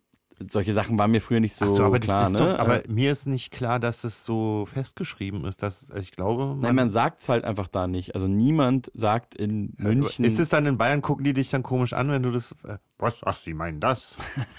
solche 0.49 0.73
Sachen 0.73 0.97
waren 0.97 1.11
mir 1.11 1.21
früher 1.21 1.39
nicht 1.39 1.55
so, 1.55 1.67
so, 1.67 1.83
aber 1.85 1.99
klar. 1.99 2.29
ne? 2.29 2.37
doch, 2.37 2.59
aber 2.59 2.85
Äh, 2.85 2.91
mir 2.91 3.11
ist 3.11 3.27
nicht 3.27 3.51
klar, 3.51 3.79
dass 3.79 4.03
es 4.03 4.25
so 4.25 4.65
festgeschrieben 4.65 5.45
ist, 5.45 5.63
dass 5.63 5.91
also 5.91 6.01
ich 6.01 6.11
glaube, 6.11 6.47
man, 6.47 6.59
Nein, 6.59 6.75
man 6.75 6.89
sagt 6.89 7.21
es 7.21 7.29
halt 7.29 7.43
einfach 7.45 7.67
da 7.67 7.87
nicht. 7.87 8.15
Also 8.15 8.27
niemand 8.27 8.91
sagt 8.93 9.35
in 9.35 9.73
München. 9.77 10.25
Ist 10.25 10.39
es 10.39 10.49
dann 10.49 10.65
in 10.65 10.77
Bayern, 10.77 11.01
gucken 11.01 11.23
die 11.23 11.33
dich 11.33 11.49
dann 11.49 11.63
komisch 11.63 11.93
an, 11.93 12.09
wenn 12.09 12.23
du 12.23 12.31
das. 12.31 12.53
äh, 12.67 12.77
Was? 12.97 13.21
Ach, 13.23 13.35
sie 13.37 13.53
meinen 13.53 13.79
das? 13.79 14.17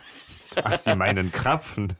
Ach, 0.62 0.76
sie 0.76 0.94
meinen 0.94 1.32
Krapfen. 1.32 1.94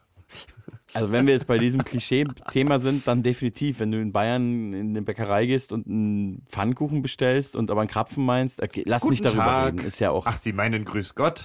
Also 0.93 1.11
wenn 1.11 1.27
wir 1.27 1.33
jetzt 1.35 1.49
bei 1.49 1.59
diesem 1.59 1.83
Klischee-Thema 1.83 2.79
sind, 2.79 3.09
dann 3.09 3.25
definitiv. 3.25 3.81
Wenn 3.81 3.91
du 3.91 4.01
in 4.01 4.13
Bayern 4.13 4.73
in 4.73 4.91
eine 4.91 5.03
Bäckerei 5.03 5.45
gehst 5.47 5.73
und 5.73 5.89
einen 5.89 6.47
Pfannkuchen 6.49 7.03
bestellst 7.03 7.57
und 7.57 7.73
aber 7.73 7.81
einen 7.81 7.91
Krapfen 7.91 8.25
meinst, 8.25 8.63
okay, 8.63 8.85
lass 8.87 9.03
nicht 9.03 9.25
Guten 9.25 9.37
darüber 9.37 9.53
Tag. 9.53 9.67
reden. 9.75 9.87
Ist 9.87 9.99
ja 9.99 10.11
auch. 10.13 10.25
Ach, 10.27 10.37
sie 10.37 10.53
meinen 10.53 10.85
Grüß 10.85 11.17
Gott. 11.17 11.45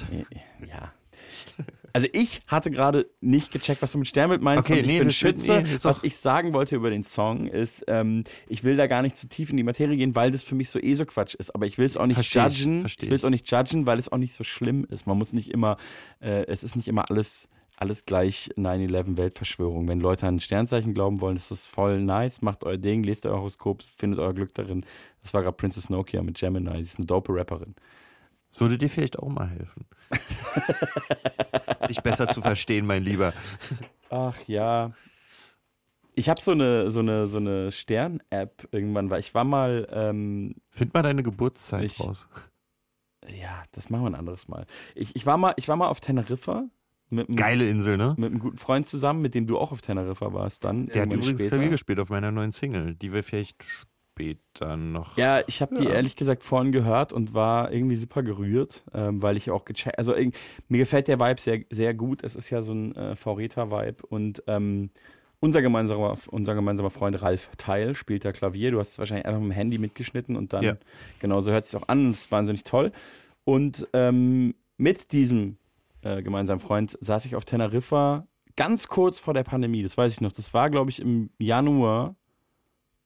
Ja. 0.67 0.91
Also 1.93 2.07
ich 2.13 2.41
hatte 2.47 2.71
gerade 2.71 3.09
nicht 3.21 3.51
gecheckt, 3.51 3.81
was 3.81 3.91
du 3.91 3.97
mit 3.97 4.07
Sternbild 4.07 4.41
meinst. 4.41 4.69
Okay, 4.69 4.79
und 4.79 4.85
ich 4.85 4.87
nee, 4.87 4.99
bin 4.99 5.11
Schütze. 5.11 5.61
nee, 5.61 5.77
was 5.83 6.03
ich 6.03 6.17
sagen 6.17 6.53
wollte 6.53 6.75
über 6.75 6.89
den 6.89 7.03
Song 7.03 7.47
ist, 7.47 7.83
ähm, 7.87 8.23
ich 8.47 8.63
will 8.63 8.77
da 8.77 8.87
gar 8.87 9.01
nicht 9.01 9.17
zu 9.17 9.27
tief 9.27 9.49
in 9.49 9.57
die 9.57 9.63
Materie 9.63 9.97
gehen, 9.97 10.15
weil 10.15 10.31
das 10.31 10.43
für 10.43 10.55
mich 10.55 10.69
so 10.69 10.79
eh 10.79 10.93
so 10.93 11.05
Quatsch 11.05 11.35
ist. 11.35 11.53
Aber 11.55 11.65
ich 11.65 11.77
will 11.77 11.85
es 11.85 11.97
auch 11.97 12.05
nicht 12.05 12.15
Versteh 12.15 12.47
ich, 12.47 12.59
judgen. 12.59 12.81
versteh 12.81 13.05
ich 13.05 13.09
will 13.09 13.15
es 13.15 13.25
auch 13.25 13.29
nicht 13.29 13.49
judgen, 13.49 13.85
weil 13.85 13.99
es 13.99 14.11
auch 14.11 14.17
nicht 14.17 14.33
so 14.33 14.43
schlimm 14.43 14.85
ist. 14.89 15.07
Man 15.07 15.17
muss 15.17 15.33
nicht 15.33 15.51
immer, 15.51 15.77
äh, 16.19 16.45
es 16.47 16.63
ist 16.63 16.75
nicht 16.75 16.87
immer 16.87 17.09
alles 17.09 17.49
alles 17.79 18.05
gleich 18.05 18.49
9-11 18.57 19.15
Weltverschwörung. 19.15 19.87
Wenn 19.87 20.01
Leute 20.01 20.27
an 20.27 20.35
ein 20.35 20.39
Sternzeichen 20.41 20.93
glauben 20.93 21.21
wollen, 21.21 21.37
ist 21.37 21.49
das 21.49 21.65
voll 21.65 22.01
nice. 22.01 22.41
Macht 22.41 22.65
euer 22.65 22.77
Ding, 22.77 23.03
lest 23.03 23.25
euer 23.25 23.37
Horoskop, 23.37 23.83
findet 23.83 24.19
euer 24.19 24.33
Glück 24.33 24.53
darin. 24.53 24.85
Das 25.21 25.33
war 25.33 25.41
gerade 25.43 25.55
Princess 25.55 25.89
Nokia 25.89 26.21
mit 26.21 26.37
Gemini. 26.37 26.71
Sie 26.75 26.81
ist 26.81 26.97
eine 26.97 27.05
dope 27.05 27.33
Rapperin. 27.33 27.75
Das 28.51 28.59
würde 28.59 28.77
dir 28.77 28.89
vielleicht 28.89 29.17
auch 29.17 29.29
mal 29.29 29.49
helfen. 29.49 29.85
Dich 31.89 32.01
besser 32.01 32.27
zu 32.29 32.41
verstehen, 32.41 32.85
mein 32.85 33.03
Lieber. 33.03 33.33
Ach 34.09 34.37
ja. 34.47 34.91
Ich 36.15 36.27
habe 36.27 36.41
so 36.41 36.51
eine, 36.51 36.91
so 36.91 36.99
eine, 36.99 37.27
so 37.27 37.37
eine 37.37 37.71
Stern-App 37.71 38.67
irgendwann, 38.71 39.09
weil 39.09 39.19
ich 39.21 39.33
war 39.33 39.43
mal. 39.43 39.87
Ähm, 39.91 40.55
Find 40.69 40.93
mal 40.93 41.03
deine 41.03 41.23
Geburtszeit 41.23 41.83
ich, 41.83 41.99
raus. 41.99 42.27
Ja, 43.27 43.63
das 43.71 43.89
machen 43.89 44.03
wir 44.03 44.09
ein 44.09 44.15
anderes 44.15 44.47
Mal. 44.47 44.65
Ich, 44.95 45.15
ich, 45.15 45.25
war, 45.25 45.37
mal, 45.37 45.53
ich 45.57 45.67
war 45.67 45.75
mal 45.75 45.87
auf 45.87 45.99
Teneriffa. 45.99 46.65
Mit 47.09 47.27
einem, 47.27 47.37
Geile 47.37 47.67
Insel, 47.67 47.97
ne? 47.97 48.15
Mit 48.17 48.31
einem 48.31 48.39
guten 48.39 48.57
Freund 48.57 48.87
zusammen, 48.87 49.21
mit 49.21 49.33
dem 49.33 49.47
du 49.47 49.57
auch 49.57 49.71
auf 49.71 49.81
Teneriffa 49.81 50.33
warst 50.33 50.63
dann. 50.63 50.87
Der 50.87 51.03
hat 51.03 51.07
übrigens 51.07 51.39
später. 51.39 51.55
Klavier 51.55 51.69
gespielt 51.69 51.99
auf 51.99 52.09
meiner 52.09 52.31
neuen 52.31 52.51
Single, 52.51 52.95
die 52.95 53.11
wir 53.11 53.23
vielleicht 53.23 53.87
später 54.23 54.75
noch. 54.75 55.17
Ja, 55.17 55.41
ich 55.47 55.61
habe 55.61 55.75
die 55.75 55.85
Ja. 55.85 55.91
ehrlich 55.91 56.15
gesagt 56.15 56.43
vorhin 56.43 56.71
gehört 56.71 57.13
und 57.13 57.33
war 57.33 57.71
irgendwie 57.71 57.95
super 57.95 58.21
gerührt, 58.23 58.83
ähm, 58.93 59.21
weil 59.21 59.37
ich 59.37 59.49
auch 59.49 59.63
gecheckt, 59.65 59.97
also 59.97 60.13
mir 60.67 60.77
gefällt 60.77 61.07
der 61.07 61.19
Vibe 61.19 61.39
sehr, 61.39 61.61
sehr 61.69 61.93
gut. 61.93 62.23
Es 62.23 62.35
ist 62.35 62.49
ja 62.49 62.61
so 62.61 62.73
ein 62.73 62.95
äh, 62.95 63.15
V-Reta-Vibe 63.15 64.05
und 64.07 64.43
ähm, 64.47 64.89
unser 65.39 65.61
gemeinsamer, 65.61 66.15
unser 66.31 66.53
gemeinsamer 66.53 66.89
Freund 66.89 67.21
Ralf 67.21 67.49
Teil 67.57 67.95
spielt 67.95 68.25
da 68.25 68.33
Klavier. 68.33 68.71
Du 68.71 68.79
hast 68.79 68.91
es 68.93 68.99
wahrscheinlich 68.99 69.25
einfach 69.25 69.39
mit 69.39 69.49
dem 69.51 69.53
Handy 69.55 69.77
mitgeschnitten 69.77 70.35
und 70.35 70.51
dann, 70.51 70.63
Ja. 70.63 70.77
genau, 71.19 71.39
so 71.41 71.51
hört 71.51 71.63
es 71.63 71.71
sich 71.71 71.81
auch 71.81 71.87
an. 71.87 72.11
Es 72.11 72.21
ist 72.21 72.31
wahnsinnig 72.31 72.65
toll. 72.65 72.91
Und 73.45 73.87
ähm, 73.93 74.53
mit 74.77 75.13
diesem 75.13 75.57
äh, 76.01 76.21
gemeinsamen 76.21 76.59
Freund 76.59 76.97
saß 76.99 77.23
ich 77.25 77.35
auf 77.37 77.45
Teneriffa 77.45 78.27
ganz 78.57 78.89
kurz 78.89 79.21
vor 79.21 79.33
der 79.33 79.43
Pandemie. 79.45 79.81
Das 79.81 79.97
weiß 79.97 80.11
ich 80.11 80.19
noch. 80.21 80.33
Das 80.33 80.53
war, 80.53 80.69
glaube 80.69 80.89
ich, 80.91 81.01
im 81.01 81.29
Januar 81.39 82.15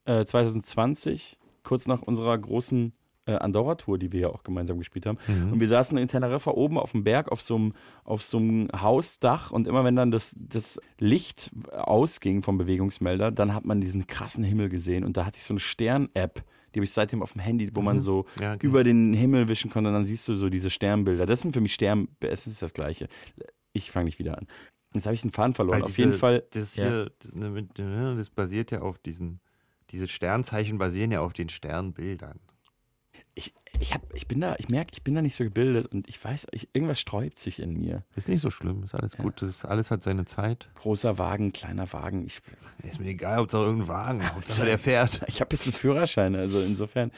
äh, 0.05 0.25
2020, 0.25 1.38
kurz 1.63 1.88
nach 1.88 2.01
unserer 2.01 2.38
großen 2.38 2.93
äh, 3.25 3.35
Andorra-Tour, 3.35 3.97
die 3.97 4.11
wir 4.11 4.19
ja 4.19 4.27
auch 4.30 4.43
gemeinsam 4.43 4.77
gespielt 4.80 5.05
haben. 5.05 5.17
Mhm. 5.27 5.53
Und 5.53 5.59
wir 5.61 5.67
saßen 5.69 5.97
in 5.97 6.07
Teneriffa 6.09 6.51
oben 6.51 6.77
auf 6.77 6.91
dem 6.91 7.03
Berg 7.05 7.31
auf 7.31 7.41
so 7.41 7.55
einem 7.55 7.73
auf 8.03 8.21
so 8.21 8.38
einem 8.38 8.67
Hausdach 8.75 9.51
und 9.51 9.65
immer 9.65 9.85
wenn 9.85 9.95
dann 9.95 10.11
das, 10.11 10.35
das 10.38 10.77
Licht 10.99 11.51
ausging 11.71 12.43
vom 12.43 12.57
Bewegungsmelder, 12.57 13.31
dann 13.31 13.53
hat 13.53 13.63
man 13.65 13.80
diesen 13.80 14.07
krassen 14.07 14.43
Himmel 14.43 14.67
gesehen 14.69 15.05
und 15.05 15.15
da 15.15 15.25
hatte 15.25 15.38
ich 15.38 15.45
so 15.45 15.53
eine 15.53 15.61
Stern-App, 15.61 16.43
die 16.75 16.80
habe 16.80 16.84
ich 16.85 16.91
seitdem 16.91 17.21
auf 17.23 17.31
dem 17.31 17.39
Handy, 17.41 17.69
wo 17.73 17.81
man 17.81 17.97
Mhm. 17.97 18.01
so 18.01 18.25
Ja, 18.41 18.55
okay. 18.55 18.65
über 18.67 18.84
den 18.84 19.13
Himmel 19.13 19.47
wischen 19.47 19.71
konnte 19.71 19.88
und 19.89 19.93
dann 19.93 20.05
siehst 20.05 20.27
du 20.27 20.35
so 20.35 20.49
diese 20.49 20.69
Sternbilder. 20.69 21.25
Das 21.25 21.41
sind 21.41 21.53
für 21.53 21.61
mich 21.61 21.73
Stern, 21.73 22.09
es 22.19 22.45
ist 22.45 22.61
das 22.61 22.73
Gleiche. 22.73 23.07
Ich 23.71 23.89
fange 23.89 24.05
nicht 24.05 24.19
wieder 24.19 24.38
an. 24.38 24.47
Jetzt 24.93 25.05
habe 25.05 25.15
ich 25.15 25.21
den 25.21 25.31
Faden 25.31 25.53
verloren. 25.53 25.77
Weil 25.77 25.84
auf 25.84 25.89
diese- 25.95 26.01
jeden 26.01 26.13
Fall. 26.13 26.43
Das 26.51 26.75
ja. 26.75 26.88
hier, 26.88 27.11
ne, 27.31 27.49
ne, 27.77 28.15
das 28.17 28.30
basiert 28.30 28.69
ja 28.71 28.81
auf 28.81 28.97
diesen, 28.99 29.39
diese 29.93 30.07
Sternzeichen 30.07 30.77
basieren 30.79 31.11
ja 31.11 31.21
auf 31.21 31.33
den 31.33 31.49
Sternbildern. 31.49 32.39
ich, 33.35 33.53
ich, 33.79 33.93
hab, 33.93 34.01
ich 34.13 34.27
bin 34.27 34.41
da, 34.41 34.55
ich 34.57 34.69
merke, 34.69 34.91
ich 34.93 35.03
bin 35.03 35.15
da 35.15 35.21
nicht 35.21 35.35
so 35.35 35.43
gebildet 35.43 35.87
und 35.87 36.09
ich 36.09 36.21
weiß, 36.23 36.47
ich, 36.51 36.69
irgendwas 36.73 36.99
sträubt 36.99 37.37
sich 37.37 37.59
in 37.59 37.73
mir. 37.73 38.03
Ist 38.15 38.27
nicht 38.27 38.41
so 38.41 38.49
schlimm, 38.51 38.83
ist 38.83 38.95
alles 38.95 39.17
gut. 39.17 39.41
Das 39.41 39.49
ist, 39.49 39.65
alles 39.65 39.91
hat 39.91 40.03
seine 40.03 40.25
Zeit. 40.25 40.69
Großer 40.75 41.17
Wagen, 41.17 41.53
kleiner 41.53 41.91
Wagen. 41.93 42.25
Ich, 42.25 42.41
Ist 42.83 42.99
mir 42.99 43.09
egal, 43.09 43.39
ob 43.39 43.49
da 43.49 43.59
irgendein 43.59 43.87
Wagen, 43.87 44.29
Hauptsache 44.35 44.65
der 44.65 44.79
fährt. 44.79 45.21
ich 45.27 45.41
habe 45.41 45.55
jetzt 45.55 45.65
einen 45.65 45.73
Führerschein, 45.73 46.35
also 46.35 46.59
insofern. 46.61 47.11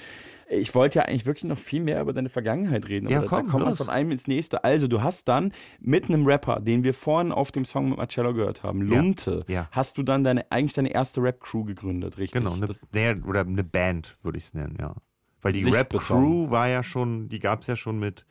Ich 0.47 0.75
wollte 0.75 0.99
ja 0.99 1.05
eigentlich 1.05 1.25
wirklich 1.25 1.45
noch 1.45 1.57
viel 1.57 1.81
mehr 1.81 1.99
über 2.01 2.13
deine 2.13 2.29
Vergangenheit 2.29 2.87
reden. 2.87 3.09
Ja, 3.09 3.19
aber 3.19 3.27
komm, 3.27 3.45
da 3.45 3.51
kommen 3.51 3.65
wir 3.65 3.75
von 3.75 3.89
einem 3.89 4.11
ins 4.11 4.27
nächste. 4.27 4.63
Also, 4.63 4.87
du 4.87 5.01
hast 5.01 5.27
dann 5.27 5.51
mit 5.79 6.07
einem 6.07 6.25
Rapper, 6.25 6.59
den 6.59 6.83
wir 6.83 6.93
vorhin 6.93 7.31
auf 7.31 7.51
dem 7.51 7.65
Song 7.65 7.89
mit 7.89 7.97
Marcello 7.97 8.33
gehört 8.33 8.63
haben, 8.63 8.87
Ja, 8.89 8.97
Lunte, 8.97 9.43
ja. 9.47 9.67
hast 9.71 9.97
du 9.97 10.03
dann 10.03 10.23
deine, 10.23 10.51
eigentlich 10.51 10.73
deine 10.73 10.93
erste 10.93 11.21
Rap-Crew 11.21 11.63
gegründet, 11.63 12.17
richtig? 12.17 12.41
Genau, 12.41 12.53
eine, 12.53 13.23
oder 13.25 13.41
eine 13.41 13.63
Band, 13.63 14.17
würde 14.21 14.37
ich 14.37 14.45
es 14.45 14.53
nennen, 14.53 14.77
ja. 14.79 14.95
Weil 15.41 15.53
die. 15.53 15.63
Rap-Crew 15.63 16.49
war 16.49 16.67
ja 16.67 16.83
schon, 16.83 17.27
die 17.29 17.39
gab 17.39 17.61
es 17.61 17.67
ja 17.67 17.75
schon 17.75 17.99
mit 17.99 18.25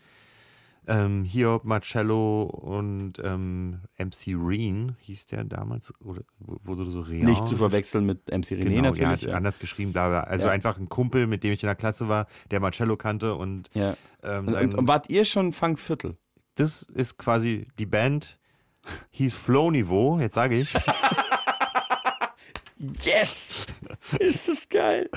ähm, 0.86 1.24
Hiob, 1.24 1.64
Marcello 1.64 2.42
und 2.42 3.14
ähm, 3.22 3.80
MC 3.98 4.34
Reen, 4.36 4.96
hieß 5.00 5.26
der 5.26 5.44
damals, 5.44 5.92
oder 6.00 6.22
wurde 6.38 6.86
so 6.90 7.00
real. 7.00 7.24
Nicht 7.24 7.46
zu 7.46 7.56
verwechseln 7.56 8.04
mit 8.06 8.26
MC 8.30 8.52
René 8.52 8.64
genau, 8.64 8.82
natürlich. 8.90 9.22
Ja, 9.22 9.30
ja. 9.30 9.36
anders 9.36 9.58
geschrieben, 9.58 9.92
bla, 9.92 10.08
bla. 10.08 10.20
Also 10.22 10.46
Ja. 10.46 10.52
einfach 10.52 10.78
ein 10.78 10.88
Kumpel, 10.88 11.26
mit 11.26 11.42
dem 11.44 11.52
ich 11.52 11.62
in 11.62 11.66
der 11.68 11.76
Klasse 11.76 12.08
war, 12.08 12.26
der 12.50 12.60
Marcello 12.60 12.96
kannte 12.96 13.34
und, 13.34 13.70
Ja. 13.74 13.96
ähm, 14.22 14.48
Und, 14.48 14.54
und, 14.54 14.74
und 14.74 14.88
wart 14.88 15.08
ihr 15.10 15.24
schon 15.24 15.52
Funkviertel? 15.52 16.10
das 16.56 16.82
ist 16.82 17.18
quasi 17.18 17.66
die 17.78 17.86
Band, 17.86 18.38
hieß 19.10 19.34
Flow 19.34 19.70
Niveau, 19.70 20.18
jetzt 20.20 20.34
sage 20.34 20.58
ich. 20.60 20.74
Yes! 22.76 23.66
Ist 24.18 24.48
das 24.48 24.68
geil. 24.68 25.08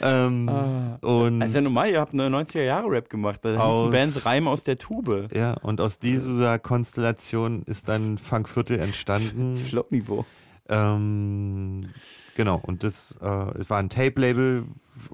ähm, 0.00 0.48
Ah. 0.48 0.98
und 1.02 1.42
Also 1.42 1.56
ja 1.56 1.60
normal, 1.62 1.90
ihr 1.90 2.00
habt 2.00 2.12
eine 2.14 2.28
90er-Jahre-Rap 2.30 3.10
gemacht. 3.10 3.40
Da 3.42 3.56
Aus- 3.58 3.90
Bands 3.90 4.26
Reim 4.26 4.46
aus 4.46 4.62
der 4.64 4.78
Tube. 4.78 5.28
Ja, 5.34 5.54
und 5.54 5.80
aus 5.80 5.98
dieser 5.98 6.58
Konstellation 6.58 7.62
ist 7.64 7.88
dann 7.88 8.18
Funkviertel 8.18 8.78
entstanden. 8.78 9.56
Flop-Niveau. 9.56 10.24
Ähm, 10.68 11.80
genau, 12.36 12.60
und 12.64 12.84
das, 12.84 13.18
äh, 13.20 13.58
es 13.58 13.68
war 13.70 13.78
ein 13.78 13.88
Tape-Label, 13.88 14.64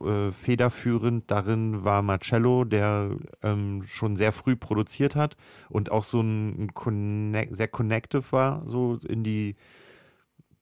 äh, 0.04 0.32
federführend 0.32 1.30
darin 1.30 1.82
war 1.84 2.02
Marcello, 2.02 2.64
der 2.64 3.10
ähm, 3.42 3.82
schon 3.86 4.16
sehr 4.16 4.32
früh 4.32 4.54
produziert 4.56 5.16
hat 5.16 5.36
und 5.70 5.90
auch 5.90 6.02
so 6.04 6.20
ein, 6.20 6.64
ein 6.64 6.74
connect, 6.74 7.56
sehr 7.56 7.68
connective 7.68 8.24
war, 8.32 8.62
so 8.66 8.98
in 9.08 9.24
die, 9.24 9.56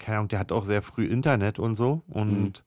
keine 0.05 0.19
Ahnung, 0.19 0.29
der 0.29 0.39
hat 0.39 0.53
auch 0.53 0.67
sehr 0.67 0.83
früh 0.83 1.07
Internet 1.07 1.59
und 1.59 1.77
so 1.77 2.03
und 2.09 2.63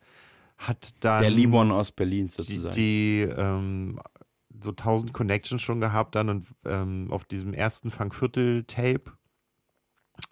hat 0.57 0.95
dann 1.01 1.21
Der 1.21 1.29
Libon 1.29 1.71
aus 1.71 1.91
Berlin 1.91 2.25
die, 2.25 2.31
sozusagen. 2.31 2.75
die 2.75 3.27
ähm, 3.37 3.99
so 4.59 4.71
tausend 4.71 5.13
Connections 5.13 5.61
schon 5.61 5.79
gehabt 5.79 6.15
dann 6.15 6.29
und 6.29 6.47
ähm, 6.65 7.09
auf 7.11 7.25
diesem 7.25 7.53
ersten 7.53 7.91
Funkviertel-Tape 7.91 9.11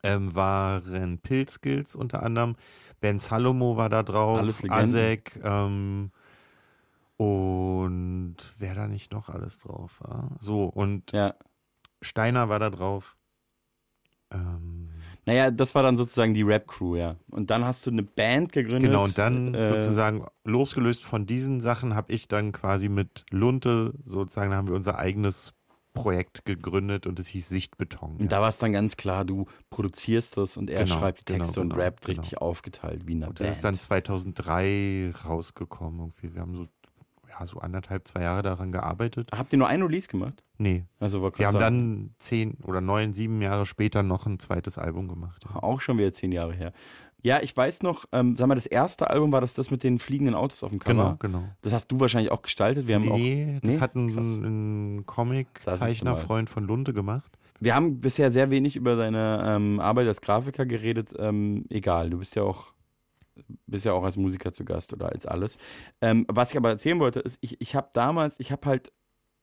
ähm, 0.02 0.34
waren 0.34 1.20
Pilzskills 1.20 1.96
unter 1.96 2.24
anderem, 2.24 2.56
Ben 3.02 3.20
Salomo 3.20 3.78
war 3.78 3.90
da 3.90 4.02
drauf, 4.02 4.40
Alles. 4.40 4.68
Asek 4.68 5.40
ähm, 5.44 6.12
und 7.18 8.38
wer 8.58 8.74
da 8.74 8.88
nicht 8.88 9.12
noch 9.12 9.30
alles 9.30 9.60
drauf 9.60 10.00
war. 10.00 10.32
So, 10.40 10.64
und 10.66 11.12
ja. 11.12 11.36
Steiner 12.02 12.50
war 12.50 12.58
da 12.58 12.72
drauf. 12.72 13.16
Ähm, 14.32 14.90
Naja, 15.26 15.50
das 15.52 15.74
war 15.74 15.82
dann 15.84 15.98
sozusagen 15.98 16.34
die 16.34 16.44
Rap-Crew, 16.44 16.96
ja. 16.96 17.16
Und 17.32 17.50
dann 17.50 17.66
hast 17.66 17.86
du 17.86 17.92
eine 17.92 18.04
Band 18.04 18.54
gegründet. 18.54 18.92
Genau, 18.92 19.04
und 19.04 19.18
dann 19.18 19.54
äh, 19.56 19.70
sozusagen 19.70 20.26
losgelöst 20.44 21.04
von 21.04 21.26
diesen 21.26 21.62
Sachen 21.62 21.96
habe 21.96 22.14
ich 22.14 22.28
dann 22.28 22.52
quasi 22.52 22.90
mit 22.90 23.26
Lunte 23.32 23.94
sozusagen, 24.04 24.54
haben 24.54 24.68
wir 24.68 24.76
unser 24.76 24.98
eigenes 25.00 25.54
Projekt 25.96 26.46
gegründet 26.46 27.08
und 27.08 27.18
es 27.20 27.28
hieß 27.30 27.48
Sichtbeton. 27.50 28.18
Und 28.18 28.32
da 28.32 28.42
war 28.42 28.50
es 28.50 28.60
dann 28.60 28.74
ganz 28.74 28.98
klar, 28.98 29.26
du 29.26 29.46
produzierst 29.72 30.38
das 30.38 30.58
und 30.58 30.70
er 30.70 30.84
Genau, 30.84 31.00
schreibt 31.00 31.22
die 31.22 31.34
genau, 31.34 31.46
Texte 31.46 31.62
und 31.62 31.70
genau, 31.70 31.82
rappt 31.82 32.06
genau. 32.06 32.20
richtig 32.20 32.38
aufgeteilt 32.38 33.08
wie 33.08 33.14
eine 33.14 33.28
Und 33.30 33.40
Band. 33.40 33.50
das 33.50 33.56
ist 33.56 33.64
dann 33.64 33.76
2003 33.76 35.14
rausgekommen 35.26 36.00
irgendwie. 36.02 36.34
Wir 36.36 36.42
haben 36.42 36.54
so, 36.56 36.68
ja, 37.38 37.46
so 37.46 37.60
anderthalb, 37.60 38.08
zwei 38.08 38.22
Jahre 38.22 38.42
daran 38.42 38.72
gearbeitet. 38.72 39.30
Habt 39.36 39.54
ihr 39.54 39.60
nur 39.60 39.68
ein 39.68 39.82
Release 39.82 40.08
gemacht? 40.08 40.44
Nee. 40.58 40.86
Also, 41.00 41.22
wollte 41.22 41.40
Wir 41.40 41.48
haben 41.48 41.60
dann 41.60 42.16
zehn 42.18 42.58
oder 42.64 42.82
neun, 42.82 43.14
sieben 43.14 43.42
Jahre 43.42 43.66
später 43.66 44.04
noch 44.04 44.26
ein 44.26 44.40
zweites 44.40 44.78
Album 44.78 45.08
gemacht. 45.08 45.44
Ja. 45.46 45.64
Auch 45.64 45.82
schon 45.82 45.98
wieder 45.98 46.12
zehn 46.12 46.32
Jahre 46.32 46.54
her. 46.54 46.72
Ja, 47.26 47.42
ich 47.42 47.58
weiß 47.58 47.82
noch, 47.82 48.06
ähm, 48.12 48.36
sag 48.36 48.46
mal, 48.48 48.54
das 48.54 48.68
erste 48.68 49.10
Album 49.10 49.32
war 49.32 49.42
das 49.42 49.56
das 49.56 49.72
mit 49.72 49.84
den 49.84 49.98
fliegenden 49.98 50.36
Autos 50.36 50.62
auf 50.62 50.70
dem 50.70 50.78
Cover. 50.78 51.18
Genau, 51.20 51.40
genau. 51.40 51.44
Das 51.64 51.74
hast 51.74 51.88
du 51.92 52.00
wahrscheinlich 52.00 52.32
auch 52.32 52.44
gestaltet. 52.44 52.88
Wir 52.88 52.96
haben 52.96 53.06
nee, 53.06 53.56
auch, 53.58 53.62
das 53.62 53.76
nee? 53.76 53.80
hat 53.80 53.96
ein, 53.96 54.98
ein. 55.00 55.06
Comic-Zeichnerfreund 55.08 56.52
von 56.52 56.66
Lunte 56.66 56.94
gemacht. 56.94 57.32
Wir 57.60 57.74
haben 57.74 58.00
bisher 58.00 58.30
sehr 58.30 58.52
wenig 58.52 58.76
über 58.76 58.96
deine 58.96 59.44
ähm, 59.44 59.80
Arbeit 59.80 60.08
als 60.08 60.22
Grafiker 60.22 60.68
geredet. 60.68 61.16
Ähm, 61.18 61.66
egal, 61.70 62.12
du 62.12 62.20
bist 62.20 62.36
ja 62.36 62.44
auch 62.44 62.75
bist 63.68 63.86
ja 63.86 63.94
auch 63.94 64.04
als 64.04 64.18
Musiker 64.18 64.52
zu 64.54 64.66
Gast 64.66 64.94
oder 64.94 65.12
als 65.12 65.26
alles. 65.26 65.58
Ähm, 66.02 66.26
was 66.30 66.52
ich 66.52 66.58
aber 66.58 66.70
erzählen 66.70 67.00
wollte, 67.00 67.20
ist, 67.20 67.38
ich, 67.42 67.60
ich 67.62 67.76
habe 67.76 67.90
damals, 67.94 68.40
ich 68.40 68.52
habe 68.52 68.68
halt, 68.68 68.92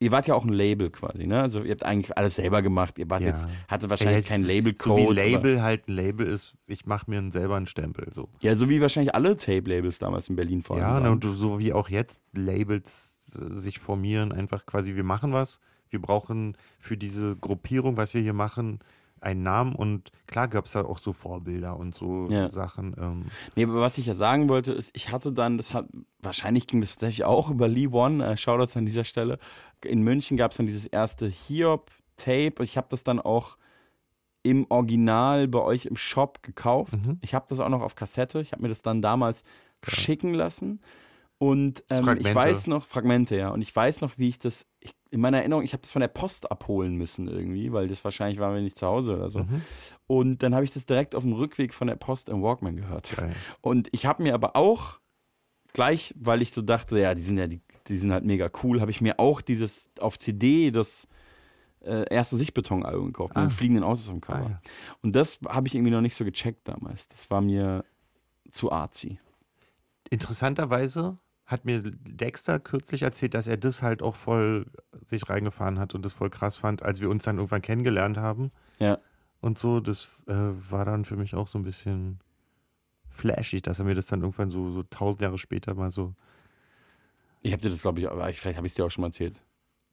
ihr 0.00 0.10
wart 0.10 0.26
ja 0.26 0.34
auch 0.34 0.44
ein 0.44 0.52
Label 0.52 0.90
quasi, 0.90 1.26
ne? 1.26 1.40
Also 1.42 1.62
ihr 1.62 1.70
habt 1.72 1.84
eigentlich 1.84 2.16
alles 2.16 2.34
selber 2.36 2.60
gemacht. 2.62 2.98
Ihr 2.98 3.08
wart 3.10 3.22
Ja. 3.22 3.28
jetzt, 3.28 3.46
hattet 3.68 3.88
wahrscheinlich 3.90 4.24
Ja, 4.24 4.28
keinen 4.30 4.42
So 4.44 4.48
Label-Code. 4.48 5.10
wie 5.10 5.14
Label 5.14 5.62
halt 5.62 5.88
ein 5.88 5.92
Label 5.94 6.26
ist, 6.26 6.54
ich 6.66 6.86
mache 6.86 7.08
mir 7.10 7.30
selber 7.30 7.56
einen 7.56 7.66
Stempel. 7.68 8.08
So. 8.12 8.28
Ja, 8.40 8.56
so 8.56 8.68
wie 8.68 8.80
wahrscheinlich 8.80 9.14
alle 9.14 9.36
Tape-Labels 9.36 9.98
damals 9.98 10.28
in 10.28 10.36
Berlin 10.36 10.62
vor 10.62 10.76
allem. 10.76 10.84
Ja, 10.84 11.00
ne, 11.00 11.10
und 11.12 11.22
so 11.24 11.58
wie 11.60 11.72
auch 11.72 11.88
jetzt 11.88 12.22
Labels 12.32 13.18
äh, 13.40 13.58
sich 13.60 13.78
formieren, 13.78 14.32
einfach 14.32 14.66
quasi, 14.66 14.96
wir 14.96 15.04
machen 15.04 15.32
was, 15.32 15.60
wir 15.90 16.00
brauchen 16.00 16.56
für 16.78 16.96
diese 16.96 17.36
Gruppierung, 17.36 17.96
was 17.96 18.14
wir 18.14 18.22
hier 18.22 18.32
machen, 18.32 18.80
einen 19.22 19.42
Namen 19.42 19.74
und 19.74 20.10
klar 20.26 20.48
gab 20.48 20.66
es 20.66 20.72
da 20.72 20.84
auch 20.84 20.98
so 20.98 21.12
Vorbilder 21.12 21.76
und 21.76 21.94
so 21.94 22.26
Ja. 22.30 22.50
Sachen. 22.50 22.94
Ähm, 22.98 23.26
Nee, 23.56 23.64
aber 23.64 23.80
was 23.80 23.98
ich 23.98 24.06
ja 24.06 24.14
sagen 24.14 24.48
wollte, 24.48 24.72
ist, 24.72 24.90
ich 24.94 25.12
hatte 25.12 25.32
dann, 25.32 25.56
das 25.56 25.72
hat, 25.74 25.86
wahrscheinlich 26.20 26.66
ging 26.66 26.80
das 26.80 26.92
tatsächlich 26.92 27.24
auch 27.24 27.50
über 27.50 27.68
Lee 27.68 27.88
One, 27.88 28.24
äh, 28.26 28.36
Shoutouts 28.36 28.76
an 28.76 28.86
dieser 28.86 29.04
Stelle. 29.04 29.38
In 29.84 30.02
München 30.02 30.36
gab 30.36 30.50
es 30.50 30.56
dann 30.56 30.66
dieses 30.66 30.86
erste 30.86 31.28
Hiob-Tape. 31.28 32.62
Ich 32.62 32.76
habe 32.76 32.86
das 32.90 33.04
dann 33.04 33.20
auch 33.20 33.56
im 34.42 34.66
Original 34.70 35.46
bei 35.48 35.60
euch 35.60 35.86
im 35.86 35.96
Shop 35.96 36.42
gekauft. 36.42 36.94
Mhm. 36.94 37.18
Ich 37.22 37.34
habe 37.34 37.46
das 37.48 37.60
auch 37.60 37.68
noch 37.68 37.82
auf 37.82 37.94
Kassette. 37.94 38.40
Ich 38.40 38.52
habe 38.52 38.62
mir 38.62 38.68
das 38.68 38.82
dann 38.82 39.00
damals 39.02 39.44
schicken 39.86 40.34
lassen. 40.34 40.80
Und 41.42 41.82
ähm, 41.90 42.18
ich 42.20 42.32
weiß 42.32 42.68
noch, 42.68 42.86
Fragmente, 42.86 43.36
ja. 43.36 43.48
Und 43.48 43.62
ich 43.62 43.74
weiß 43.74 44.00
noch, 44.00 44.16
wie 44.16 44.28
ich 44.28 44.38
das, 44.38 44.64
ich, 44.78 44.94
in 45.10 45.20
meiner 45.20 45.38
Erinnerung, 45.38 45.64
ich 45.64 45.72
habe 45.72 45.80
das 45.80 45.90
von 45.90 45.98
der 45.98 46.06
Post 46.06 46.48
abholen 46.52 46.94
müssen 46.94 47.26
irgendwie, 47.26 47.72
weil 47.72 47.88
das 47.88 48.04
wahrscheinlich 48.04 48.38
waren 48.38 48.54
wir 48.54 48.62
nicht 48.62 48.78
zu 48.78 48.86
Hause 48.86 49.16
oder 49.16 49.28
so. 49.28 49.40
Mhm. 49.40 49.62
Und 50.06 50.42
dann 50.44 50.54
habe 50.54 50.64
ich 50.64 50.70
das 50.70 50.86
direkt 50.86 51.16
auf 51.16 51.24
dem 51.24 51.32
Rückweg 51.32 51.74
von 51.74 51.88
der 51.88 51.96
Post 51.96 52.28
im 52.28 52.44
Walkman 52.44 52.76
gehört. 52.76 53.10
Geil. 53.16 53.34
Und 53.60 53.88
ich 53.90 54.06
habe 54.06 54.22
mir 54.22 54.34
aber 54.34 54.54
auch 54.54 55.00
gleich, 55.72 56.14
weil 56.16 56.42
ich 56.42 56.52
so 56.52 56.62
dachte, 56.62 56.96
ja, 57.00 57.12
die 57.16 57.22
sind 57.22 57.38
ja, 57.38 57.48
die, 57.48 57.60
die 57.88 57.98
sind 57.98 58.12
halt 58.12 58.24
mega 58.24 58.48
cool, 58.62 58.80
habe 58.80 58.92
ich 58.92 59.00
mir 59.00 59.18
auch 59.18 59.40
dieses 59.40 59.88
auf 59.98 60.20
CD 60.20 60.70
das 60.70 61.08
äh, 61.80 62.04
erste 62.08 62.36
Sichtbeton-Album 62.36 63.06
gekauft, 63.06 63.30
mit 63.30 63.38
Ah. 63.38 63.46
den 63.46 63.50
fliegenden 63.50 63.82
Autos 63.82 64.08
am 64.08 64.20
Cover. 64.20 64.46
Ah, 64.46 64.48
ja. 64.50 64.60
Und 65.02 65.16
das 65.16 65.40
habe 65.48 65.66
ich 65.66 65.74
irgendwie 65.74 65.90
noch 65.90 66.02
nicht 66.02 66.14
so 66.14 66.24
gecheckt 66.24 66.68
damals. 66.68 67.08
Das 67.08 67.28
war 67.32 67.40
mir 67.40 67.84
zu 68.52 68.70
artsy. 68.70 69.18
interessanterweise 70.08 71.16
hat 71.52 71.64
mir 71.64 71.82
Dexter 71.82 72.58
kürzlich 72.58 73.02
erzählt, 73.02 73.34
dass 73.34 73.46
er 73.46 73.56
das 73.56 73.82
halt 73.82 74.02
auch 74.02 74.16
voll 74.16 74.66
sich 75.04 75.28
reingefahren 75.28 75.78
hat 75.78 75.94
und 75.94 76.04
das 76.04 76.12
voll 76.12 76.30
krass 76.30 76.56
fand, 76.56 76.82
als 76.82 77.00
wir 77.00 77.10
uns 77.10 77.22
dann 77.22 77.36
irgendwann 77.36 77.62
kennengelernt 77.62 78.16
haben. 78.16 78.50
Ja. 78.78 78.98
Und 79.40 79.58
so, 79.58 79.80
das 79.80 80.08
äh, 80.26 80.32
war 80.34 80.84
dann 80.84 81.04
für 81.04 81.16
mich 81.16 81.34
auch 81.34 81.46
so 81.46 81.58
ein 81.58 81.64
bisschen 81.64 82.20
flashig, 83.10 83.62
dass 83.62 83.78
er 83.78 83.84
mir 83.84 83.94
das 83.94 84.06
dann 84.06 84.20
irgendwann 84.22 84.50
so, 84.50 84.70
so 84.70 84.82
tausend 84.84 85.22
Jahre 85.22 85.38
später 85.38 85.74
mal 85.74 85.92
so. 85.92 86.14
Ich 87.42 87.52
habe 87.52 87.62
dir 87.62 87.70
das, 87.70 87.82
glaube 87.82 88.00
ich, 88.00 88.08
aber 88.08 88.30
ich, 88.30 88.40
vielleicht 88.40 88.56
habe 88.56 88.66
ich 88.66 88.72
es 88.72 88.76
dir 88.76 88.84
auch 88.84 88.90
schon 88.90 89.02
mal 89.02 89.08
erzählt. 89.08 89.34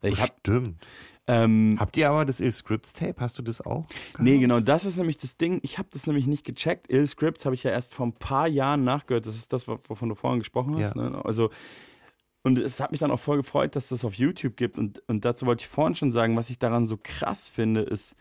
Ich 0.02 0.22
hab, 0.22 0.40
Stimmt. 0.40 0.82
ähm, 1.28 1.78
Habt 1.80 1.98
ihr 1.98 2.10
aber 2.10 2.26
das 2.26 2.40
Ill-Scripts-Tape? 2.40 3.16
Hast 3.20 3.38
du 3.38 3.42
das 3.42 3.62
auch? 3.62 3.86
Nee, 4.18 4.38
genau, 4.40 4.60
das 4.60 4.86
ist 4.86 4.98
nämlich 4.98 5.18
das 5.18 5.38
Ding. 5.38 5.60
Ich 5.64 5.78
habe 5.78 5.90
das 5.92 6.08
nämlich 6.08 6.28
nicht 6.28 6.46
gecheckt. 6.46 6.90
Ill 6.90 7.08
Scripts 7.08 7.46
habe 7.46 7.56
ich 7.56 7.64
ja 7.64 7.72
erst 7.72 7.94
vor 7.94 8.06
ein 8.06 8.14
paar 8.14 8.48
Jahren 8.48 8.84
nachgehört. 8.84 9.26
Das 9.26 9.36
ist 9.36 9.52
das, 9.54 9.68
wovon 9.68 10.10
du 10.10 10.16
vorhin 10.16 10.40
gesprochen 10.40 10.78
hast. 10.78 10.96
Ja. 10.96 11.10
Ne? 11.10 11.26
Also, 11.26 11.50
und 12.44 12.58
es 12.58 12.80
hat 12.80 12.92
mich 12.92 13.02
dann 13.02 13.12
auch 13.12 13.20
voll 13.20 13.38
gefreut, 13.38 13.76
dass 13.76 13.90
das 13.90 14.06
auf 14.06 14.16
YouTube 14.16 14.56
gibt. 14.56 14.78
Und, 14.78 15.04
und 15.08 15.26
dazu 15.26 15.46
wollte 15.46 15.62
ich 15.62 15.68
vorhin 15.68 15.96
schon 15.96 16.12
sagen, 16.12 16.38
was 16.38 16.50
ich 16.50 16.58
daran 16.58 16.86
so 16.86 16.98
krass 17.02 17.50
finde, 17.50 17.82
ist, 17.82 18.16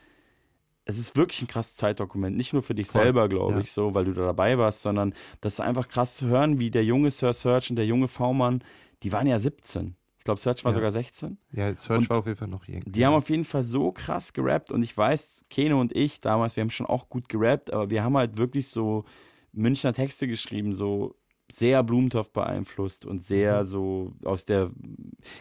es 0.84 0.98
ist 0.98 1.16
wirklich 1.16 1.42
ein 1.42 1.48
krasses 1.48 1.76
Zeitdokument. 1.76 2.36
Nicht 2.36 2.52
nur 2.52 2.62
für 2.62 2.74
dich 2.74 2.88
Voll, 2.88 3.02
selber, 3.02 3.28
glaube 3.28 3.54
ja. 3.54 3.60
ich, 3.60 3.70
so, 3.70 3.94
weil 3.94 4.06
du 4.06 4.14
da 4.14 4.22
dabei 4.24 4.58
warst, 4.58 4.82
sondern 4.82 5.14
das 5.40 5.54
ist 5.54 5.60
einfach 5.60 5.88
krass 5.88 6.16
zu 6.16 6.26
hören, 6.26 6.58
wie 6.58 6.70
der 6.70 6.84
junge 6.84 7.10
Sir 7.10 7.32
Search 7.32 7.70
und 7.70 7.76
der 7.76 7.86
junge 7.86 8.08
V-Mann, 8.08 8.64
die 9.02 9.12
waren 9.12 9.26
ja 9.26 9.38
17. 9.38 9.94
Ich 10.18 10.24
glaube, 10.24 10.40
Search 10.40 10.64
war 10.64 10.72
Ja. 10.72 10.74
sogar 10.74 10.90
16. 10.90 11.38
Ja, 11.52 11.74
Search 11.74 12.00
Und 12.00 12.10
war 12.10 12.18
auf 12.18 12.26
jeden 12.26 12.36
Fall 12.38 12.48
noch 12.48 12.64
hier. 12.64 12.80
Die 12.84 13.06
haben 13.06 13.14
auf 13.14 13.30
jeden 13.30 13.44
Fall 13.44 13.62
so 13.62 13.92
krass 13.92 14.32
gerappt 14.32 14.70
und 14.72 14.82
ich 14.82 14.94
weiß, 14.96 15.44
Keno 15.48 15.80
und 15.80 15.94
ich 15.96 16.20
damals, 16.20 16.56
wir 16.56 16.62
haben 16.62 16.70
schon 16.70 16.86
auch 16.86 17.08
gut 17.08 17.28
gerappt, 17.28 17.72
aber 17.72 17.88
wir 17.90 18.02
haben 18.04 18.16
halt 18.16 18.36
wirklich 18.36 18.68
so 18.68 19.04
Münchner 19.52 19.92
Texte 19.94 20.26
geschrieben, 20.28 20.72
so 20.72 21.14
sehr 21.50 21.82
Blumentopf 21.82 22.30
beeinflusst 22.30 23.06
und 23.06 23.22
sehr 23.22 23.60
Mhm. 23.62 23.66
so 23.66 24.12
aus 24.24 24.44
der, 24.44 24.70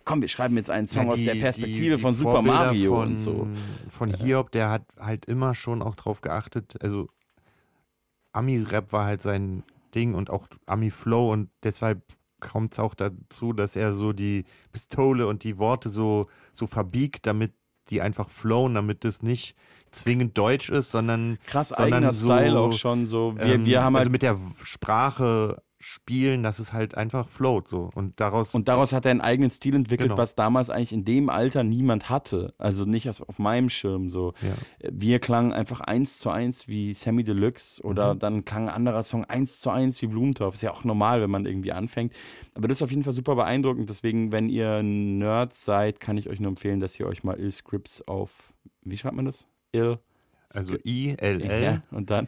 komm, 0.06 0.22
wir 0.22 0.30
schreiben 0.30 0.56
jetzt 0.56 0.70
einen 0.70 0.88
Song 0.88 1.08
Ja, 1.08 1.12
aus 1.12 1.18
die- 1.20 1.26
der 1.26 1.34
die- 1.34 1.42
Perspektive 1.42 1.96
die 1.98 2.02
von 2.02 2.14
Super 2.14 2.32
Vorbilder 2.32 2.58
Mario 2.58 2.96
von, 2.96 3.08
und 3.10 3.18
so. 3.18 3.48
Von 3.90 4.14
Hiob, 4.14 4.52
der 4.52 4.70
hat 4.70 4.84
halt 4.98 5.26
immer 5.26 5.54
schon 5.54 5.82
auch 5.82 5.98
drauf 5.98 6.22
geachtet, 6.22 6.76
also 6.82 7.10
Ami-Rap 8.32 8.92
war 8.94 9.06
halt 9.06 9.22
sein 9.22 9.64
Ding 9.96 10.14
und 10.14 10.30
auch 10.30 10.48
Ami-Flow 10.66 11.32
und 11.34 11.50
deshalb 11.64 12.02
kommt 12.40 12.74
es 12.74 12.80
auch 12.80 12.96
dazu, 12.96 13.54
dass 13.54 13.76
er 13.76 13.94
so 13.94 14.14
die 14.14 14.46
Pistole 14.72 15.28
und 15.28 15.44
die 15.44 15.58
Worte 15.58 15.90
so, 15.90 16.28
so 16.54 16.68
verbiegt, 16.68 17.26
damit 17.26 17.54
die 17.90 18.02
einfach 18.02 18.30
flowen, 18.30 18.76
damit 18.76 19.06
es 19.06 19.22
nicht 19.22 19.56
zwingend 19.92 20.38
deutsch 20.38 20.70
ist, 20.70 20.92
sondern 20.92 21.38
Krass 21.46 21.70
sondern 21.70 21.94
eigener 21.94 22.12
so, 22.12 22.28
Style 22.28 22.60
auch 22.60 22.74
schon 22.74 23.08
so. 23.08 23.36
Wir, 23.38 23.66
wir 23.66 23.84
haben 23.84 23.96
also 23.96 24.06
halt 24.06 24.12
mit 24.12 24.22
der 24.22 24.38
Sprache 24.64 25.62
spielen, 25.80 26.42
dass 26.42 26.58
es 26.58 26.74
halt 26.74 26.96
einfach 26.96 27.30
float 27.30 27.68
so 27.68 27.92
und 27.94 28.20
daraus 28.20 28.56
Und 28.56 28.68
daraus 28.68 28.94
hat 28.94 29.06
er 29.06 29.12
einen 29.12 29.22
eigenen 29.22 29.50
Stil 29.52 29.76
entwickelt, 29.76 30.10
Genau. 30.10 30.18
was 30.18 30.34
damals 30.34 30.72
eigentlich 30.72 30.92
in 30.92 31.06
dem 31.06 31.30
Alter 31.30 31.64
niemand 31.64 32.10
hatte. 32.10 32.56
Also 32.58 32.86
nicht 32.86 33.08
auf, 33.10 33.22
auf 33.30 33.38
meinem 33.38 33.70
Schirm 33.70 34.10
so. 34.10 34.34
Wir 34.82 35.20
klangen 35.20 35.54
einfach 35.54 35.82
eins 35.82 36.18
zu 36.18 36.32
eins 36.32 36.68
wie 36.68 36.94
Sammy 36.96 37.24
Deluxe 37.24 37.82
oder 37.84 38.16
Mhm. 38.16 38.20
dann 38.20 38.46
klang 38.46 38.70
ein 38.70 38.76
anderer 38.76 39.04
Song 39.04 39.24
eins 39.26 39.60
zu 39.60 39.70
eins 39.70 40.02
wie 40.02 40.08
Blumentopf. 40.08 40.56
Ist 40.56 40.64
ja 40.64 40.72
auch 40.72 40.84
normal, 40.84 41.22
wenn 41.22 41.30
man 41.30 41.46
irgendwie 41.46 41.72
anfängt. 41.72 42.14
Aber 42.56 42.68
das 42.68 42.78
ist 42.78 42.82
auf 42.82 42.90
jeden 42.90 43.04
Fall 43.04 43.14
super 43.14 43.36
beeindruckend. 43.36 43.88
Deswegen, 43.90 44.32
wenn 44.32 44.50
ihr 44.50 44.82
Nerds 44.82 45.64
seid, 45.64 46.00
kann 46.00 46.18
ich 46.18 46.28
euch 46.30 46.40
nur 46.40 46.50
empfehlen, 46.50 46.80
dass 46.80 47.00
ihr 47.00 47.06
euch 47.06 47.24
mal 47.24 47.40
Ill 47.40 47.52
Scripts 47.52 48.08
auf, 48.08 48.52
wie 48.82 48.98
schreibt 48.98 49.16
man 49.16 49.26
das? 49.26 49.46
Ill. 49.74 50.00
Also 50.54 50.76
I-L-L. 50.84 51.64
Ja, 51.64 51.82
und 51.92 52.10
dann? 52.10 52.28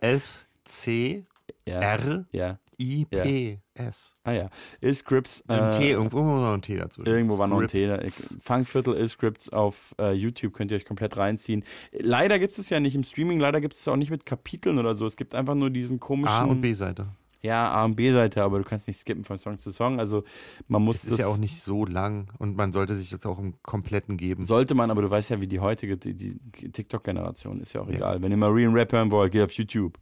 S-C 0.00 1.24
Ja. 1.66 1.80
R 1.80 2.26
Ja. 2.32 2.58
I 2.78 3.06
P 3.06 3.58
S. 3.72 4.14
Ah 4.22 4.32
ja. 4.32 4.50
Ill-Scripts. 4.82 5.42
Ein 5.48 5.72
äh, 5.72 5.78
T, 5.78 5.90
irgendwo 5.92 6.18
war 6.18 6.40
noch 6.40 6.52
ein 6.54 6.60
T 6.60 6.76
dazwischen. 6.76 7.08
Irgendwo 7.08 7.38
war 7.38 7.46
noch 7.46 7.60
ein 7.60 7.68
T. 7.68 7.86
da. 7.86 7.98
Funkviertel 8.42 8.94
Ill-Scripts 8.94 9.48
auf 9.50 9.94
äh, 9.98 10.12
YouTube 10.12 10.52
könnt 10.52 10.70
ihr 10.70 10.76
euch 10.76 10.84
komplett 10.84 11.16
reinziehen. 11.16 11.64
Leider 11.92 12.38
gibt 12.38 12.52
es 12.52 12.58
es 12.58 12.68
ja 12.68 12.78
nicht 12.78 12.94
im 12.94 13.02
Streaming, 13.02 13.40
leider 13.40 13.60
gibt 13.62 13.72
es 13.74 13.80
es 13.80 13.88
auch 13.88 13.96
nicht 13.96 14.10
mit 14.10 14.26
Kapiteln 14.26 14.78
oder 14.78 14.94
so. 14.94 15.06
Es 15.06 15.16
gibt 15.16 15.34
einfach 15.34 15.54
nur 15.54 15.70
diesen 15.70 16.00
komischen. 16.00 16.36
A 16.36 16.44
und 16.44 16.60
B-Seite. 16.60 17.06
Ja, 17.42 17.70
A 17.70 17.84
und 17.84 17.94
B-Seite, 17.96 18.42
aber 18.42 18.58
du 18.58 18.64
kannst 18.64 18.88
nicht 18.88 18.98
skippen 18.98 19.24
von 19.24 19.38
Song 19.38 19.58
zu 19.58 19.70
Song. 19.70 19.98
Also 20.00 20.24
man 20.68 20.82
muss 20.82 20.96
Es 20.96 21.04
ist 21.04 21.10
das 21.12 21.18
ja 21.20 21.26
auch 21.28 21.38
nicht 21.38 21.62
so 21.62 21.86
lang 21.86 22.28
und 22.38 22.56
man 22.56 22.72
sollte 22.72 22.94
sich 22.94 23.10
jetzt 23.10 23.24
auch 23.24 23.38
im 23.38 23.54
Kompletten 23.62 24.16
geben. 24.16 24.44
Sollte 24.44 24.74
man, 24.74 24.90
aber 24.90 25.00
du 25.00 25.08
weißt 25.10 25.30
ja, 25.30 25.40
wie 25.40 25.46
die 25.46 25.60
heutige, 25.60 25.96
die, 25.96 26.12
die 26.14 26.38
TikTok-Generation 26.72 27.60
ist 27.60 27.72
ja 27.72 27.82
auch 27.82 27.88
Ja. 27.88 27.94
egal. 27.96 28.20
Wenn 28.22 28.32
ihr 28.32 28.36
Marine 28.36 28.74
Rap 28.74 28.92
hören 28.92 29.10
wollt, 29.10 29.32
geht 29.32 29.42
auf 29.42 29.52
YouTube. 29.52 29.96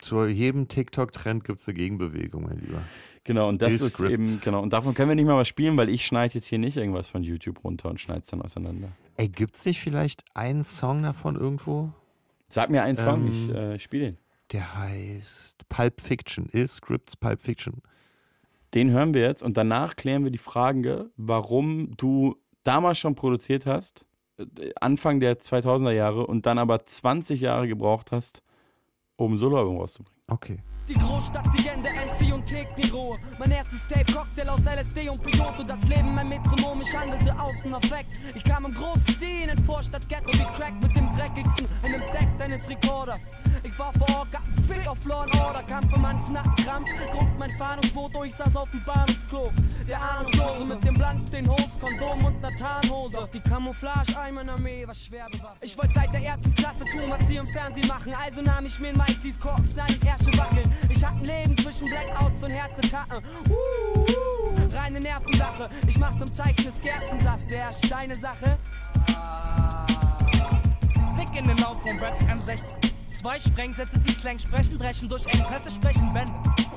Zu 0.00 0.26
jedem 0.26 0.68
TikTok-Trend 0.68 1.44
gibt 1.44 1.60
es 1.60 1.68
eine 1.68 1.74
Gegenbewegung, 1.74 2.44
mein 2.44 2.58
Lieber. 2.58 2.82
Genau, 3.24 3.48
und 3.48 3.62
das 3.62 3.74
ist 3.74 4.00
eben, 4.00 4.40
genau, 4.42 4.62
und 4.62 4.72
davon 4.72 4.94
können 4.94 5.08
wir 5.08 5.16
nicht 5.16 5.24
mal 5.24 5.36
was 5.36 5.48
spielen, 5.48 5.76
weil 5.78 5.88
ich 5.88 6.04
schneide 6.04 6.34
jetzt 6.34 6.46
hier 6.46 6.58
nicht 6.58 6.76
irgendwas 6.76 7.08
von 7.08 7.22
YouTube 7.22 7.64
runter 7.64 7.88
und 7.88 7.98
schneide 7.98 8.20
es 8.20 8.28
dann 8.28 8.42
auseinander. 8.42 8.88
Ey, 9.16 9.28
gibt's 9.28 9.64
nicht 9.64 9.80
vielleicht 9.80 10.24
einen 10.34 10.62
Song 10.62 11.02
davon 11.02 11.36
irgendwo? 11.36 11.90
Sag 12.50 12.68
mir 12.70 12.82
einen 12.82 12.96
Song, 12.96 13.26
Ähm, 13.26 13.32
ich 13.32 13.54
äh, 13.54 13.78
spiele 13.78 14.04
den. 14.04 14.18
Der 14.52 14.76
heißt 14.76 15.68
Pulp 15.70 16.00
Fiction. 16.00 16.48
Ill 16.52 16.68
Scripts 16.68 17.16
Pulp 17.16 17.40
Fiction. 17.40 17.80
Den 18.74 18.90
hören 18.90 19.14
wir 19.14 19.22
jetzt 19.22 19.42
und 19.42 19.56
danach 19.56 19.96
klären 19.96 20.24
wir 20.24 20.30
die 20.30 20.38
Frage, 20.38 21.10
warum 21.16 21.96
du 21.96 22.36
damals 22.64 22.98
schon 22.98 23.14
produziert 23.14 23.66
hast, 23.66 24.04
äh, 24.38 24.44
Anfang 24.80 25.20
der 25.20 25.38
2000er 25.38 25.92
Jahre 25.92 26.26
und 26.26 26.44
dann 26.44 26.58
aber 26.58 26.80
20 26.80 27.40
Jahre 27.40 27.68
gebraucht 27.68 28.12
hast, 28.12 28.42
um 29.16 29.32
ein 29.32 29.36
Soloalbum 29.36 29.78
rauszubringen. 29.78 30.20
Okay. 30.28 30.58
Die 30.88 30.94
Großstadtlegende 30.94 31.90
MC 31.90 32.34
und 32.34 32.46
Tekniro. 32.46 33.16
Mein 33.38 33.50
erstes 33.50 33.80
Tape, 33.88 34.10
Cocktail 34.12 34.48
aus 34.48 34.60
LSD 34.60 35.08
und 35.08 35.22
Piloto. 35.22 35.62
Das 35.62 35.82
Leben 35.88 36.14
mein 36.14 36.28
Metronom, 36.28 36.80
ich 36.82 36.96
handelte 36.96 37.38
außen 37.38 37.72
auf 37.74 37.90
weg. 37.90 38.06
Ich 38.34 38.44
kam 38.44 38.64
im 38.64 38.74
großen 38.74 39.06
Stil 39.08 39.42
in 39.42 39.48
den 39.48 39.64
Vorstadt 39.64 40.08
Ghetto 40.08 40.32
wie 40.32 40.56
Crack 40.56 40.74
mit 40.82 40.96
dem 40.96 41.06
dreckigsten 41.14 41.66
in 41.84 41.92
dem 41.92 42.00
Deck 42.00 42.28
deines 42.38 42.68
Rekorders. 42.68 43.20
Ich 43.62 43.78
war 43.78 43.92
vor 43.92 44.26
einen 44.32 44.64
Fick 44.66 44.88
auf 44.88 45.04
Law 45.04 45.22
and 45.22 45.40
Order, 45.40 45.62
Kampf 45.62 45.94
im 45.94 46.02
Krampf, 46.64 46.88
druckt 47.12 47.38
mein 47.38 47.50
Fahndungsfoto, 47.56 48.24
ich 48.24 48.34
saß 48.34 48.56
auf 48.56 48.70
dem 48.70 48.82
Bahnhofsklo. 48.84 49.52
Der 49.86 50.00
Ahnungslose 50.00 50.64
mit 50.64 50.84
dem 50.84 50.94
Blanz, 50.94 51.30
den 51.30 51.48
Hose, 51.48 51.68
Kondom 51.80 52.24
und 52.24 52.40
ner 52.40 52.56
Tarnhose. 52.56 53.14
Doch 53.14 53.28
die 53.28 53.40
Camouflage, 53.40 54.18
ein 54.18 54.34
meiner 54.34 54.54
Armee 54.54 54.86
war 54.86 54.94
schwer 54.94 55.26
bewaffnet. 55.30 55.58
Ich 55.60 55.76
wollte 55.76 55.94
seit 55.94 56.12
der 56.12 56.22
ersten 56.22 56.54
Klasse 56.54 56.84
tun, 56.86 57.02
was 57.08 57.26
sie 57.28 57.36
im 57.36 57.46
Fernsehen 57.48 57.86
machen. 57.88 58.12
Also 58.24 58.40
nahm 58.42 58.64
ich 58.64 58.78
mir 58.80 58.88
ein 58.88 58.96
Mike, 58.96 59.18
ließ 59.22 59.38
Korken, 59.38 59.68
kleine 59.68 59.94
Ärsche 60.06 60.38
wackeln. 60.38 60.72
Ich 60.88 61.04
hatte 61.04 61.18
ein 61.18 61.24
Leben 61.24 61.56
zwischen 61.58 61.88
Blackouts 61.88 62.42
und 62.42 62.50
Herzattacken. 62.50 63.22
Uh, 63.50 64.76
reine 64.76 65.00
Nervensache. 65.00 65.68
Ich 65.86 65.98
mach's 65.98 66.20
im 66.20 66.32
Zeichen 66.32 66.64
des 66.64 66.80
Gerstensaft, 66.80 67.46
sehr 67.46 67.72
steine 67.84 68.14
Sache. 68.14 68.56
Blick 71.14 71.36
in 71.36 71.46
den 71.46 71.56
Lauf 71.58 71.80
von 71.82 71.98
Raps 71.98 72.22
M16. 72.22 72.93
Zwei 73.24 73.38
Sprengsätze, 73.38 73.98
die 74.00 74.12
Slang 74.12 74.38
sprechen, 74.38 74.78
dreschen 74.78 75.08
durch 75.08 75.24
Engpässe, 75.24 75.70
sprechen 75.70 76.12
Bände. 76.12 76.30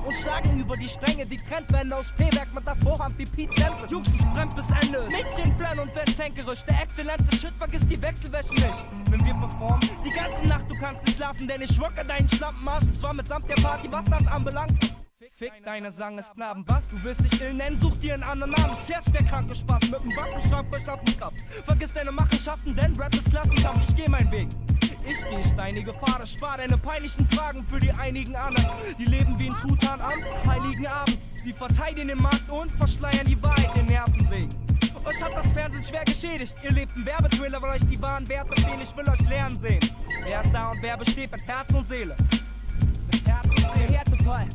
Und 0.06 0.16
schlagen 0.16 0.58
über 0.58 0.78
die 0.78 0.88
Stränge, 0.88 1.26
die 1.26 1.36
Trendwände 1.36 1.94
aus 1.94 2.06
P-Werk 2.16 2.54
mit 2.54 2.66
der 2.66 2.74
Vorhand 2.76 3.18
wie 3.18 3.26
Pete 3.26 3.54
Temple. 3.54 3.86
Juxus 3.90 4.16
brennt 4.32 4.56
bis 4.56 4.64
Ende. 4.70 5.06
Mädchen 5.10 5.54
flannen 5.58 5.80
und 5.80 5.94
werden. 5.94 6.14
Der 6.16 6.82
exzellente 6.82 7.36
Shit 7.36 7.52
vergisst 7.58 7.84
die 7.90 8.00
Wechselwäsche 8.00 8.54
nicht. 8.54 8.84
Wenn 9.10 9.26
wir 9.26 9.34
performen, 9.34 9.90
die 10.02 10.10
ganze 10.10 10.48
Nacht, 10.48 10.70
du 10.70 10.78
kannst 10.78 11.04
nicht 11.04 11.16
schlafen, 11.18 11.46
denn 11.46 11.60
ich 11.60 11.70
schwocke 11.74 12.02
deinen 12.02 12.28
Schlampenmarsch. 12.30 12.84
Und 12.84 12.96
zwar 12.96 13.12
mitsamt 13.12 13.46
der 13.46 13.62
Party, 13.62 13.92
was 13.92 14.06
das 14.06 14.26
anbelangt. 14.26 14.94
Fick 15.36 15.52
deine 15.66 15.90
Sangesknaben, 15.90 16.64
was? 16.66 16.88
Du 16.88 17.02
wirst 17.04 17.30
dich 17.30 17.42
ill 17.42 17.52
nennen, 17.52 17.78
such 17.78 17.98
dir 17.98 18.14
einen 18.14 18.22
anderen 18.22 18.52
Namen. 18.52 18.74
Jetzt 18.88 19.14
der 19.14 19.22
kranke 19.24 19.54
Spaß 19.54 19.90
mit 19.90 20.02
dem 20.02 20.16
Waffenschrank 20.16 20.74
für 20.74 20.80
Schaffenskraft. 20.82 21.36
Vergiss 21.66 21.92
deine 21.92 22.10
Machenschaften, 22.10 22.74
denn 22.74 22.96
Rap 22.96 23.14
ist 23.14 23.28
Klassenkampf, 23.28 23.82
ich 23.86 23.94
geh 23.94 24.08
meinen 24.08 24.32
Weg. 24.32 24.48
Ich 25.06 25.18
geh 25.30 25.44
steinige 25.44 25.94
Pfade, 25.94 26.26
spar 26.26 26.58
deine 26.58 26.76
peinlichen 26.76 27.28
Fragen 27.30 27.64
für 27.64 27.80
die 27.80 27.90
einigen 27.92 28.34
anderen. 28.36 28.70
Die 28.98 29.04
leben 29.04 29.38
wie 29.38 29.50
ein 29.50 29.56
Truthahn 29.56 30.00
am 30.00 30.22
Heiligen 30.46 30.86
Abend. 30.86 31.18
Sie 31.42 31.52
verteidigen 31.52 32.08
den 32.08 32.22
Markt 32.22 32.48
und 32.48 32.70
verschleiern 32.72 33.26
die 33.26 33.42
Wahrheit, 33.42 33.74
den 33.76 33.86
Nervensägen. 33.86 34.48
Euch 35.04 35.22
hat 35.22 35.32
das 35.34 35.52
Fernsehen 35.52 35.84
schwer 35.84 36.04
geschädigt. 36.04 36.54
Ihr 36.62 36.72
lebt 36.72 36.94
einen 36.94 37.06
Werbetrailer, 37.06 37.62
weil 37.62 37.76
euch 37.76 37.88
die 37.90 38.00
wahren 38.02 38.28
Werte 38.28 38.60
fehlen. 38.60 38.80
Ich 38.82 38.94
will 38.96 39.08
euch 39.08 39.20
lernen 39.28 39.56
sehen. 39.56 39.80
Wer 40.24 40.40
ist 40.40 40.52
da 40.52 40.72
und 40.72 40.82
wer 40.82 40.96
besteht 40.96 41.32
mit 41.32 41.46
Herz 41.46 41.72
und 41.72 41.86
Seele? 41.88 42.16
Mit 43.10 43.26
Herz 43.26 43.46
und 43.46 43.74
Seele. 43.74 43.92
Härtefall. 43.92 44.46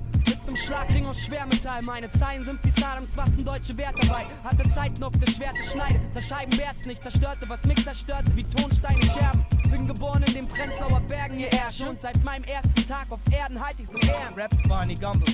Einem 0.46 0.58
Schlagring 0.58 1.06
aus 1.06 1.22
Schwermetall. 1.22 1.82
Meine 1.84 2.12
Zeilen 2.12 2.44
sind 2.44 2.60
wie 2.64 2.70
Saddams 2.82 3.16
Waffen, 3.16 3.46
deutsche 3.46 3.78
Wert 3.78 3.96
dabei. 4.02 4.26
Hatte 4.44 4.70
Zeiten 4.72 5.02
auf 5.02 5.14
der 5.18 5.32
Schwerte 5.32 5.64
schneide. 5.64 6.02
Zerscheiben 6.12 6.58
wär's 6.60 6.86
nicht, 6.86 7.02
zerstörte, 7.02 7.48
was 7.48 7.64
mich 7.64 7.82
zerstörte, 7.82 8.36
wie 8.36 8.44
Tonsteine 8.44 9.02
Scherben. 9.04 9.46
Bin 9.72 9.88
geboren 9.88 10.22
in 10.28 10.34
den 10.34 10.48
Prenzlauer 10.48 11.00
Bergen, 11.02 11.40
ihr 11.40 11.52
Ärsche. 11.54 11.90
Und 11.90 12.02
seit 12.02 12.22
meinem 12.26 12.44
ersten 12.44 12.88
Tag 12.88 13.06
auf 13.10 13.22
Erden 13.32 13.60
halt 13.60 13.80
ich's 13.80 13.90
in 13.92 14.10
Ehren. 14.10 14.34
Raps 14.36 14.58
Barney 14.68 14.96
Gumble 14.96 15.34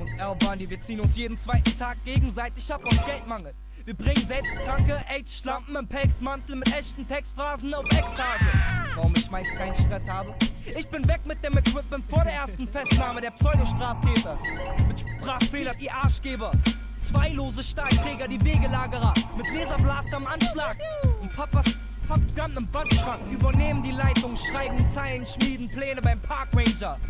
und 0.00 0.08
L. 0.18 0.34
Bundy, 0.36 0.68
wir 0.68 0.80
ziehen 0.80 1.00
uns 1.00 1.14
jeden 1.14 1.36
zweiten 1.36 1.78
Tag 1.78 1.96
gegenseitig 2.04 2.72
ab 2.72 2.80
aus 2.84 3.04
Geldmangel. 3.04 3.52
Wir 3.84 3.94
bringen 3.94 4.24
selbstkranke 4.24 4.96
AIDS-Schlampen 5.08 5.74
im 5.74 5.88
Pelzmantel 5.88 6.54
mit 6.54 6.72
echten 6.72 7.06
Textphrasen 7.08 7.74
auf 7.74 7.84
Ekstase. 7.86 8.46
Warum 8.94 9.12
ich 9.16 9.28
meist 9.28 9.52
keinen 9.56 9.74
Stress 9.74 10.06
habe? 10.06 10.32
Ich 10.66 10.86
bin 10.86 11.04
weg 11.08 11.18
mit 11.24 11.42
dem 11.42 11.58
Equipment 11.58 12.04
vor 12.08 12.22
der 12.22 12.34
ersten 12.34 12.68
Festnahme 12.68 13.20
der 13.20 13.32
Pseudostraftäter. 13.32 14.38
Mit 14.86 15.00
Sprachfehler, 15.00 15.72
ihr 15.80 15.92
Arschgeber. 15.92 16.52
Zwei 16.96 17.30
lose 17.30 17.64
Stahlträger, 17.64 18.28
die 18.28 18.40
Wegelagerer. 18.44 19.14
Mit 19.36 19.52
Laserblaster 19.52 20.16
am 20.16 20.26
Anschlag. 20.26 20.76
Und 21.20 21.34
Papas 21.34 21.76
Popgun 22.06 22.56
im 22.56 22.72
Wandschrank. 22.72 23.32
Übernehmen 23.32 23.82
die 23.82 23.90
Leitung, 23.90 24.36
schreiben 24.36 24.78
Zeilen, 24.94 25.26
schmieden 25.26 25.68
Pläne 25.68 26.00
beim 26.00 26.20
Park 26.20 26.50
Ranger. 26.54 27.00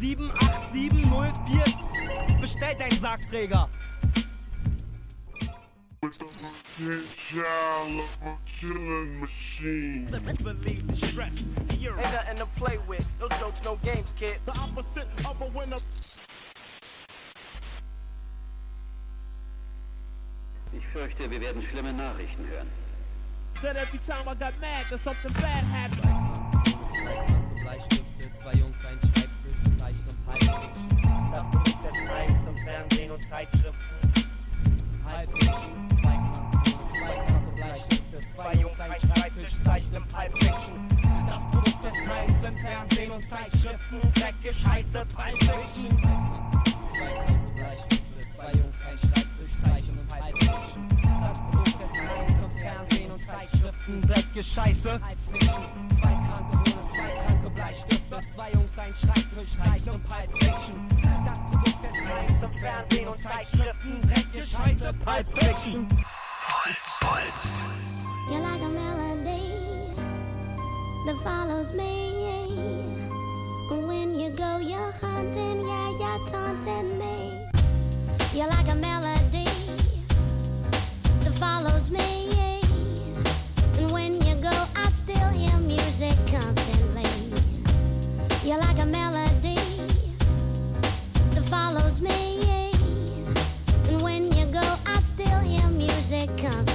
78704 0.00 2.40
bestellt 2.40 2.80
ein 2.80 2.92
Sargträger. 2.92 3.68
Child 6.02 8.00
of 8.00 8.26
a 8.26 8.36
killing 8.58 9.20
machine. 9.20 10.06
Believe 10.10 10.86
the 10.88 10.96
stress. 10.96 11.46
Ain't 11.70 11.96
nothing 11.96 12.38
to 12.38 12.46
play 12.56 12.76
with. 12.88 13.06
No 13.20 13.28
jokes, 13.38 13.62
no 13.64 13.76
games, 13.84 14.12
kid. 14.18 14.36
The 14.44 14.52
opposite 14.58 15.06
of 15.24 15.40
a 15.40 15.46
winner. 15.56 15.78
Ich 20.72 20.84
fürchte, 20.92 21.30
wir 21.30 21.40
werden 21.40 21.62
schlimme 21.62 21.92
Nachrichten 21.92 22.48
hören. 22.48 22.66
Said 23.60 23.76
every 23.76 24.00
time 24.00 24.28
I 24.28 24.34
got 24.34 24.54
mad 24.60 24.84
that 24.90 24.98
something 24.98 25.32
bad 25.34 25.62
happened. 25.70 26.02
Bleistifte, 27.62 28.32
zwei 28.42 28.52
Jungs, 28.58 28.76
ein 28.84 28.98
Schreibtisch, 28.98 29.78
Zeichen 29.78 30.04
und 30.08 30.18
Halbfiction. 30.26 31.32
Das 31.32 31.48
Produkt 31.48 31.84
des 31.84 31.94
Times 32.08 32.48
im 32.48 32.56
Fernsehen 32.64 33.10
und 33.12 33.22
Zeitschriften. 33.22 33.81
Im 39.72 40.04
Halbfiction. 40.14 40.86
Das 41.26 41.40
Produkt 41.50 41.82
des 41.82 41.94
Times 41.94 42.44
im 42.44 42.58
Fernsehen 42.58 43.10
und 43.10 43.22
Zeitschriften, 43.22 44.00
Drecke, 44.14 44.52
Scheiße, 44.54 45.06
Pulp-Fiction. 45.16 46.02
Zwei 46.02 47.12
kranke 47.14 47.50
Bleistifte, 47.54 48.20
zwei 48.34 48.52
Jungs, 48.52 48.76
ein 48.86 48.98
Schreibtisch, 48.98 49.52
Zeichen 49.64 49.98
und 49.98 50.12
Halbfiction. 50.12 50.88
Das 51.22 51.38
Produkt 51.38 51.80
des 51.80 51.90
Films 51.90 52.42
und 52.42 52.52
Fernsehen 52.60 53.10
und 53.12 53.22
Zeitschriften, 53.24 54.00
Drecke, 54.02 54.42
Scheiße, 54.42 54.90
Halbfiction. 54.92 55.64
Zwei 56.00 56.12
kranke 56.12 56.56
Hunde, 56.58 56.80
zwei 56.92 57.10
kranke 57.24 57.50
Bleistifte, 57.50 58.20
zwei 58.34 58.50
Jungs, 58.52 58.78
ein 58.78 58.94
Schreibtisch, 58.94 59.52
Zeichen 59.56 59.90
und 59.90 60.06
Pulp-Fiction. 60.06 60.76
Das 61.24 61.38
Produkt 61.50 61.80
des 61.82 61.96
Films 61.96 62.42
und 62.42 62.54
Fernsehen 62.60 63.08
und 63.08 63.22
Zeitschriften, 63.22 63.92
Drecke, 64.02 64.46
Scheiße, 64.46 64.92
Pulp-Fiction. 65.02 65.88
Puls. 65.88 66.81
Follows 71.22 71.72
me. 71.72 72.10
When 73.70 74.18
you 74.18 74.30
go, 74.30 74.58
you're 74.58 74.92
hunting, 74.92 75.66
yeah, 75.66 75.90
you're 75.90 76.28
taunting 76.28 76.98
me. 76.98 77.38
You're 78.34 78.48
like 78.48 78.68
a 78.68 78.74
melody 78.74 79.46
that 81.22 81.34
follows 81.36 81.90
me. 81.90 82.28
And 83.78 83.90
when 83.92 84.14
you 84.26 84.34
go, 84.36 84.50
I 84.76 84.88
still 84.90 85.28
hear 85.28 85.56
music 85.58 86.16
constantly. 86.26 87.08
You're 88.44 88.58
like 88.58 88.78
a 88.80 88.86
melody 88.86 89.60
that 91.34 91.44
follows 91.46 92.00
me. 92.00 92.40
And 93.88 94.02
when 94.02 94.32
you 94.32 94.46
go, 94.46 94.76
I 94.86 94.98
still 95.00 95.40
hear 95.40 95.66
music 95.68 96.28
constantly. 96.38 96.71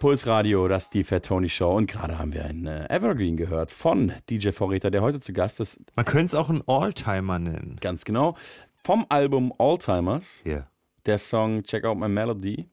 Hört 0.00 0.08
Puls 0.08 0.26
Radio, 0.26 0.66
das 0.66 0.84
ist 0.84 0.94
die 0.94 1.04
Fat 1.04 1.26
Tony 1.26 1.50
Show 1.50 1.76
und 1.76 1.90
gerade 1.90 2.18
haben 2.18 2.32
wir 2.32 2.46
einen 2.46 2.66
äh, 2.66 2.86
Evergreen 2.88 3.36
gehört 3.36 3.70
von 3.70 4.12
DJ 4.30 4.50
Vorräter, 4.50 4.90
der 4.90 5.02
heute 5.02 5.20
zu 5.20 5.34
Gast 5.34 5.60
ist. 5.60 5.78
Man 5.94 6.06
könnte 6.06 6.24
es 6.24 6.34
auch 6.34 6.48
einen 6.48 6.62
Alltimer 6.66 7.38
nennen. 7.38 7.76
Ganz 7.80 8.06
genau. 8.06 8.34
Vom 8.82 9.04
Album 9.10 9.52
Alltimers. 9.58 10.42
Ja. 10.46 10.66
Der 11.04 11.18
Song 11.18 11.64
Check 11.64 11.84
Out 11.84 11.98
My 11.98 12.08
Melody. 12.08 12.70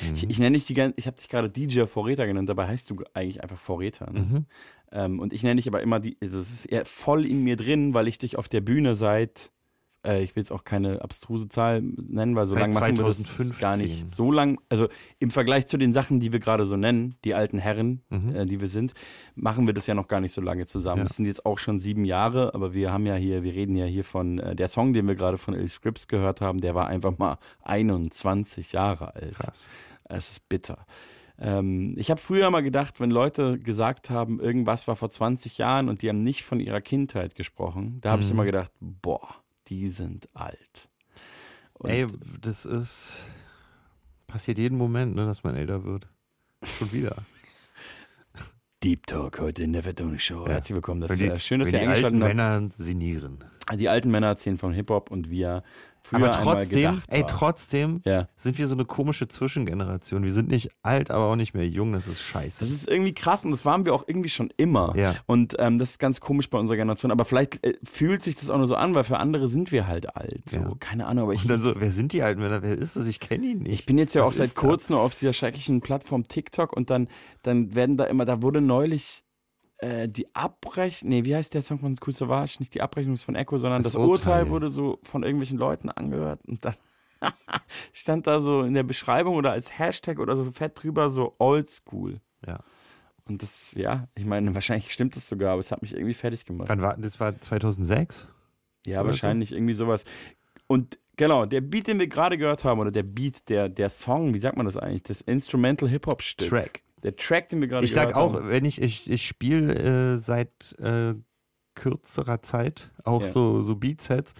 Mhm. 0.00 0.14
Ich, 0.14 0.30
ich 0.30 0.38
nenne 0.38 0.56
dich 0.56 0.66
die 0.66 0.74
ganze, 0.74 0.94
ich 0.98 1.08
habe 1.08 1.16
dich 1.16 1.28
gerade 1.28 1.50
DJ 1.50 1.86
Vorräter 1.86 2.26
genannt, 2.26 2.48
dabei 2.48 2.68
heißt 2.68 2.90
du 2.90 3.02
eigentlich 3.12 3.42
einfach 3.42 3.58
Vorräter. 3.58 4.08
Ne? 4.12 4.20
Mhm. 4.20 4.46
Ähm, 4.92 5.18
und 5.18 5.32
ich 5.32 5.42
nenne 5.42 5.56
dich 5.56 5.66
aber 5.66 5.82
immer 5.82 5.98
die, 5.98 6.16
also 6.22 6.38
es 6.38 6.52
ist 6.52 6.66
eher 6.66 6.84
voll 6.84 7.26
in 7.26 7.42
mir 7.42 7.56
drin, 7.56 7.92
weil 7.92 8.06
ich 8.06 8.18
dich 8.18 8.38
auf 8.38 8.48
der 8.48 8.60
Bühne 8.60 8.94
seit, 8.94 9.50
äh, 10.06 10.22
ich 10.22 10.36
will 10.36 10.40
jetzt 10.42 10.52
auch 10.52 10.64
keine 10.64 11.02
abstruse 11.02 11.48
Zahl 11.48 11.82
nennen, 11.82 12.36
weil 12.36 12.46
so 12.46 12.56
lange 12.56 12.72
machen 12.74 12.96
wir 12.96 13.04
das 13.04 13.18
2015. 13.22 13.60
gar 13.60 13.76
nicht 13.76 14.08
so 14.08 14.30
lang. 14.32 14.58
Also 14.68 14.88
im 15.18 15.30
Vergleich 15.30 15.66
zu 15.66 15.76
den 15.76 15.92
Sachen, 15.92 16.20
die 16.20 16.32
wir 16.32 16.38
gerade 16.40 16.64
so 16.66 16.76
nennen, 16.76 17.16
die 17.24 17.34
alten 17.34 17.58
Herren, 17.58 18.02
Mhm. 18.08 18.34
äh, 18.34 18.46
die 18.46 18.60
wir 18.60 18.68
sind, 18.68 18.94
machen 19.34 19.66
wir 19.66 19.74
das 19.74 19.86
ja 19.86 19.94
noch 19.94 20.08
gar 20.08 20.20
nicht 20.20 20.32
so 20.32 20.40
lange 20.40 20.64
zusammen. 20.66 20.98
Ja. 20.98 21.04
Das 21.04 21.16
sind 21.16 21.26
jetzt 21.26 21.44
auch 21.44 21.58
schon 21.58 21.78
sieben 21.78 22.04
Jahre, 22.04 22.54
aber 22.54 22.72
wir 22.72 22.92
haben 22.92 23.04
ja 23.06 23.16
hier, 23.16 23.42
wir 23.42 23.54
reden 23.54 23.76
ja 23.76 23.84
hier 23.86 24.04
von, 24.04 24.38
äh, 24.38 24.54
der 24.56 24.68
Song, 24.68 24.92
den 24.92 25.06
wir 25.08 25.14
gerade 25.16 25.36
von 25.38 25.54
Il 25.54 25.68
Scripps 25.68 26.08
gehört 26.08 26.40
haben, 26.40 26.58
der 26.58 26.74
war 26.74 26.86
einfach 26.86 27.18
mal 27.18 27.38
21 27.90 28.72
Jahre 28.72 29.14
alt. 29.14 29.34
Krass. 29.34 29.68
Es 30.04 30.30
ist 30.30 30.48
bitter. 30.48 30.86
Ähm, 31.38 31.94
ich 31.98 32.10
habe 32.10 32.20
früher 32.20 32.50
mal 32.50 32.62
gedacht, 32.62 32.98
wenn 33.00 33.10
Leute 33.10 33.58
gesagt 33.58 34.08
haben, 34.08 34.40
irgendwas 34.40 34.88
war 34.88 34.96
vor 34.96 35.10
20 35.10 35.58
Jahren 35.58 35.88
und 35.88 36.00
die 36.02 36.08
haben 36.08 36.22
nicht 36.22 36.44
von 36.44 36.60
ihrer 36.60 36.80
Kindheit 36.80 37.34
gesprochen, 37.34 37.98
da 38.00 38.12
habe 38.12 38.22
ich 38.22 38.28
Mhm. 38.28 38.34
immer 38.34 38.44
gedacht, 38.46 38.72
boah, 38.80 39.28
die 39.68 39.88
sind 39.88 40.28
alt. 40.34 40.88
Und 41.74 41.90
Ey, 41.90 42.06
das 42.40 42.64
ist. 42.64 43.26
Passiert 44.26 44.58
jeden 44.58 44.76
Moment, 44.76 45.14
ne, 45.14 45.24
dass 45.26 45.44
man 45.44 45.54
älter 45.54 45.84
wird. 45.84 46.08
Schon 46.62 46.92
wieder. 46.92 47.16
Deep 48.82 49.06
Talk 49.06 49.38
heute 49.38 49.62
in 49.62 49.72
der 49.72 49.82
Verdunne 49.82 50.18
Show. 50.18 50.46
Herzlich 50.46 50.74
willkommen. 50.74 51.00
Das 51.00 51.12
ist 51.12 51.20
die, 51.20 51.40
schön, 51.40 51.60
dass 51.60 51.72
wenn 51.72 51.82
ihr 51.82 51.88
eingeschaltet 51.88 52.20
habt. 52.20 52.34
Männer 52.34 52.70
sinieren. 52.76 53.44
Die 53.74 53.88
alten 53.88 54.10
Männer 54.10 54.28
erzählen 54.28 54.58
von 54.58 54.72
Hip-Hop 54.72 55.10
und 55.10 55.30
wir 55.30 55.62
früher 56.04 56.28
Aber 56.28 56.30
trotzdem, 56.30 57.02
ey, 57.08 57.24
trotzdem 57.26 58.00
Ja. 58.04 58.28
sind 58.36 58.58
wir 58.58 58.68
so 58.68 58.76
eine 58.76 58.84
komische 58.84 59.26
Zwischengeneration. 59.26 60.22
Wir 60.22 60.32
sind 60.32 60.48
nicht 60.48 60.70
alt, 60.84 61.10
aber 61.10 61.24
auch 61.24 61.34
nicht 61.34 61.52
mehr 61.52 61.66
jung. 61.68 61.92
Das 61.94 62.06
ist 62.06 62.20
scheiße. 62.22 62.60
Das 62.60 62.70
ist 62.70 62.86
irgendwie 62.88 63.12
krass 63.12 63.44
und 63.44 63.50
das 63.50 63.64
waren 63.64 63.84
wir 63.86 63.92
auch 63.92 64.04
irgendwie 64.06 64.28
schon 64.28 64.50
immer. 64.56 64.94
Ja. 64.96 65.16
Und 65.26 65.56
ähm, 65.58 65.78
das 65.78 65.90
ist 65.90 65.98
ganz 65.98 66.20
komisch 66.20 66.48
bei 66.48 66.58
unserer 66.58 66.76
Generation. 66.76 67.10
Aber 67.10 67.24
vielleicht 67.24 67.64
äh, 67.66 67.74
fühlt 67.82 68.22
sich 68.22 68.36
das 68.36 68.50
auch 68.50 68.58
nur 68.58 68.68
so 68.68 68.76
an, 68.76 68.94
weil 68.94 69.02
für 69.02 69.18
andere 69.18 69.48
sind 69.48 69.72
wir 69.72 69.88
halt 69.88 70.14
alt. 70.16 70.48
So, 70.48 70.58
Ja. 70.58 70.70
keine 70.78 71.06
Ahnung. 71.06 71.24
Aber 71.24 71.34
ich, 71.34 71.42
Und 71.42 71.48
dann 71.50 71.60
so, 71.62 71.72
wer 71.76 71.90
sind 71.90 72.12
die 72.12 72.22
alten 72.22 72.40
Männer? 72.40 72.62
Wer 72.62 72.78
ist 72.78 72.94
das? 72.94 73.06
Ich 73.08 73.18
kenne 73.18 73.44
ihn 73.46 73.58
nicht. 73.58 73.72
ich 73.80 73.86
bin 73.86 73.98
jetzt 73.98 74.14
ja 74.14 74.22
Was 74.22 74.28
auch 74.28 74.32
seit 74.34 74.54
kurzem 74.54 74.94
auf 74.94 75.16
dieser 75.18 75.32
schrecklichen 75.32 75.80
Plattform 75.80 76.28
TikTok 76.28 76.72
und 76.72 76.88
dann, 76.88 77.08
dann 77.42 77.74
werden 77.74 77.96
da 77.96 78.04
immer, 78.04 78.24
da 78.24 78.42
wurde 78.42 78.60
neulich 78.60 79.24
äh, 79.78 80.08
die 80.08 80.34
Abrechnung, 80.34 81.10
nee, 81.10 81.24
wie 81.24 81.34
heißt 81.34 81.54
der 81.54 81.62
Song 81.62 81.78
von 81.78 81.96
Cool 82.04 82.14
Savage? 82.14 82.56
Nicht 82.58 82.74
die 82.74 82.82
Abrechnung 82.82 83.14
ist 83.14 83.24
von 83.24 83.34
Echo, 83.34 83.58
sondern 83.58 83.82
das, 83.82 83.92
Das 83.92 84.00
Urteil. 84.00 84.42
Urteil. 84.42 84.50
wurde 84.50 84.68
so 84.68 84.98
von 85.02 85.22
irgendwelchen 85.22 85.58
Leuten 85.58 85.90
angehört 85.90 86.40
und 86.46 86.64
dann 86.64 86.74
stand 87.92 88.26
da 88.26 88.40
so 88.40 88.62
in 88.62 88.74
der 88.74 88.82
Beschreibung 88.82 89.36
oder 89.36 89.52
als 89.52 89.78
Hashtag 89.78 90.18
oder 90.18 90.36
so 90.36 90.50
fett 90.52 90.82
drüber 90.82 91.10
so 91.10 91.34
Oldschool. 91.38 92.20
Ja. 92.46 92.60
Und 93.28 93.42
das, 93.42 93.72
ja, 93.72 94.08
ich 94.14 94.24
meine, 94.24 94.54
wahrscheinlich 94.54 94.92
stimmt 94.92 95.16
das 95.16 95.26
sogar, 95.26 95.52
aber 95.52 95.60
es 95.60 95.72
hat 95.72 95.82
mich 95.82 95.92
irgendwie 95.94 96.14
fertig 96.14 96.44
gemacht. 96.44 96.68
Wann 96.68 96.80
war, 96.80 96.96
das 96.96 97.18
war 97.18 97.38
2006? 97.38 98.28
Ja, 98.86 99.00
Oder 99.00 99.08
wahrscheinlich 99.08 99.52
irgendwie 99.52 99.74
sowas. 99.74 100.04
Und 100.68 100.98
genau, 101.16 101.44
der 101.44 101.60
Beat, 101.60 101.88
den 101.88 101.98
wir 101.98 102.06
gerade 102.06 102.38
gehört 102.38 102.64
haben, 102.64 102.78
oder 102.78 102.92
der 102.92 103.02
Beat, 103.02 103.48
der, 103.48 103.68
der 103.68 103.88
Song, 103.88 104.32
wie 104.32 104.38
sagt 104.38 104.56
man 104.56 104.66
das 104.66 104.76
eigentlich? 104.76 105.02
Das 105.02 105.22
Instrumental 105.22 105.88
Hip-Hop-Stück. 105.88 106.48
Track. 106.48 106.82
Der 107.02 107.14
Track, 107.16 107.50
den 107.50 107.60
wir 107.60 107.68
gerade 107.68 107.84
Ich 107.84 107.92
sag 107.92 108.14
auch, 108.14 108.34
haben. 108.34 108.48
wenn 108.48 108.64
ich, 108.64 108.80
ich, 108.80 109.08
ich 109.10 109.26
spiele 109.26 110.14
äh, 110.14 110.18
seit 110.18 110.74
äh, 110.78 111.14
kürzerer 111.74 112.40
Zeit 112.42 112.90
auch 113.04 113.22
Ja. 113.22 113.28
so, 113.28 113.62
so 113.62 113.76
Beatsets 113.76 114.34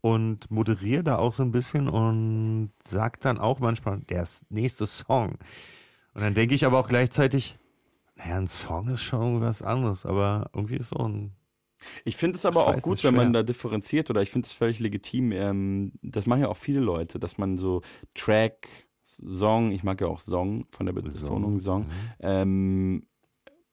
und 0.00 0.50
moderiere 0.50 1.04
da 1.04 1.18
auch 1.18 1.32
so 1.32 1.42
ein 1.42 1.52
bisschen 1.52 1.88
und 1.88 2.72
sag 2.84 3.20
dann 3.20 3.38
auch 3.38 3.58
manchmal, 3.60 4.00
der 4.00 4.26
nächste 4.48 4.86
Song. 4.86 5.32
Und 6.14 6.22
dann 6.22 6.34
denke 6.34 6.54
ich 6.54 6.64
aber 6.64 6.78
auch 6.78 6.88
gleichzeitig, 6.88 7.58
naja, 8.16 8.36
ein 8.38 8.48
Song 8.48 8.88
ist 8.88 9.02
schon 9.02 9.22
irgendwie 9.22 9.46
was 9.46 9.62
anderes, 9.62 10.06
aber 10.06 10.50
irgendwie 10.54 10.76
ist 10.76 10.90
so 10.90 10.98
ein. 10.98 11.32
Ich 12.04 12.16
finde 12.16 12.36
es 12.36 12.44
aber 12.44 12.62
Ich 12.62 12.78
auch 12.78 12.82
gut, 12.82 13.04
wenn 13.04 13.14
man 13.14 13.32
da 13.32 13.44
differenziert 13.44 14.10
oder 14.10 14.22
ich 14.22 14.30
finde 14.30 14.46
es 14.46 14.52
völlig 14.52 14.80
legitim. 14.80 15.30
Ähm, 15.30 15.92
das 16.02 16.26
machen 16.26 16.40
ja 16.40 16.48
auch 16.48 16.56
viele 16.56 16.80
Leute, 16.80 17.20
dass 17.20 17.38
man 17.38 17.56
so 17.58 17.82
Track, 18.14 18.66
Song, 19.08 19.72
ich 19.72 19.82
mag 19.82 20.00
ja 20.00 20.06
auch 20.06 20.20
Song 20.20 20.66
von 20.70 20.86
der 20.86 20.92
Betonung 20.92 21.60
Song, 21.60 21.82
mhm. 21.84 21.88
ähm, 22.20 23.06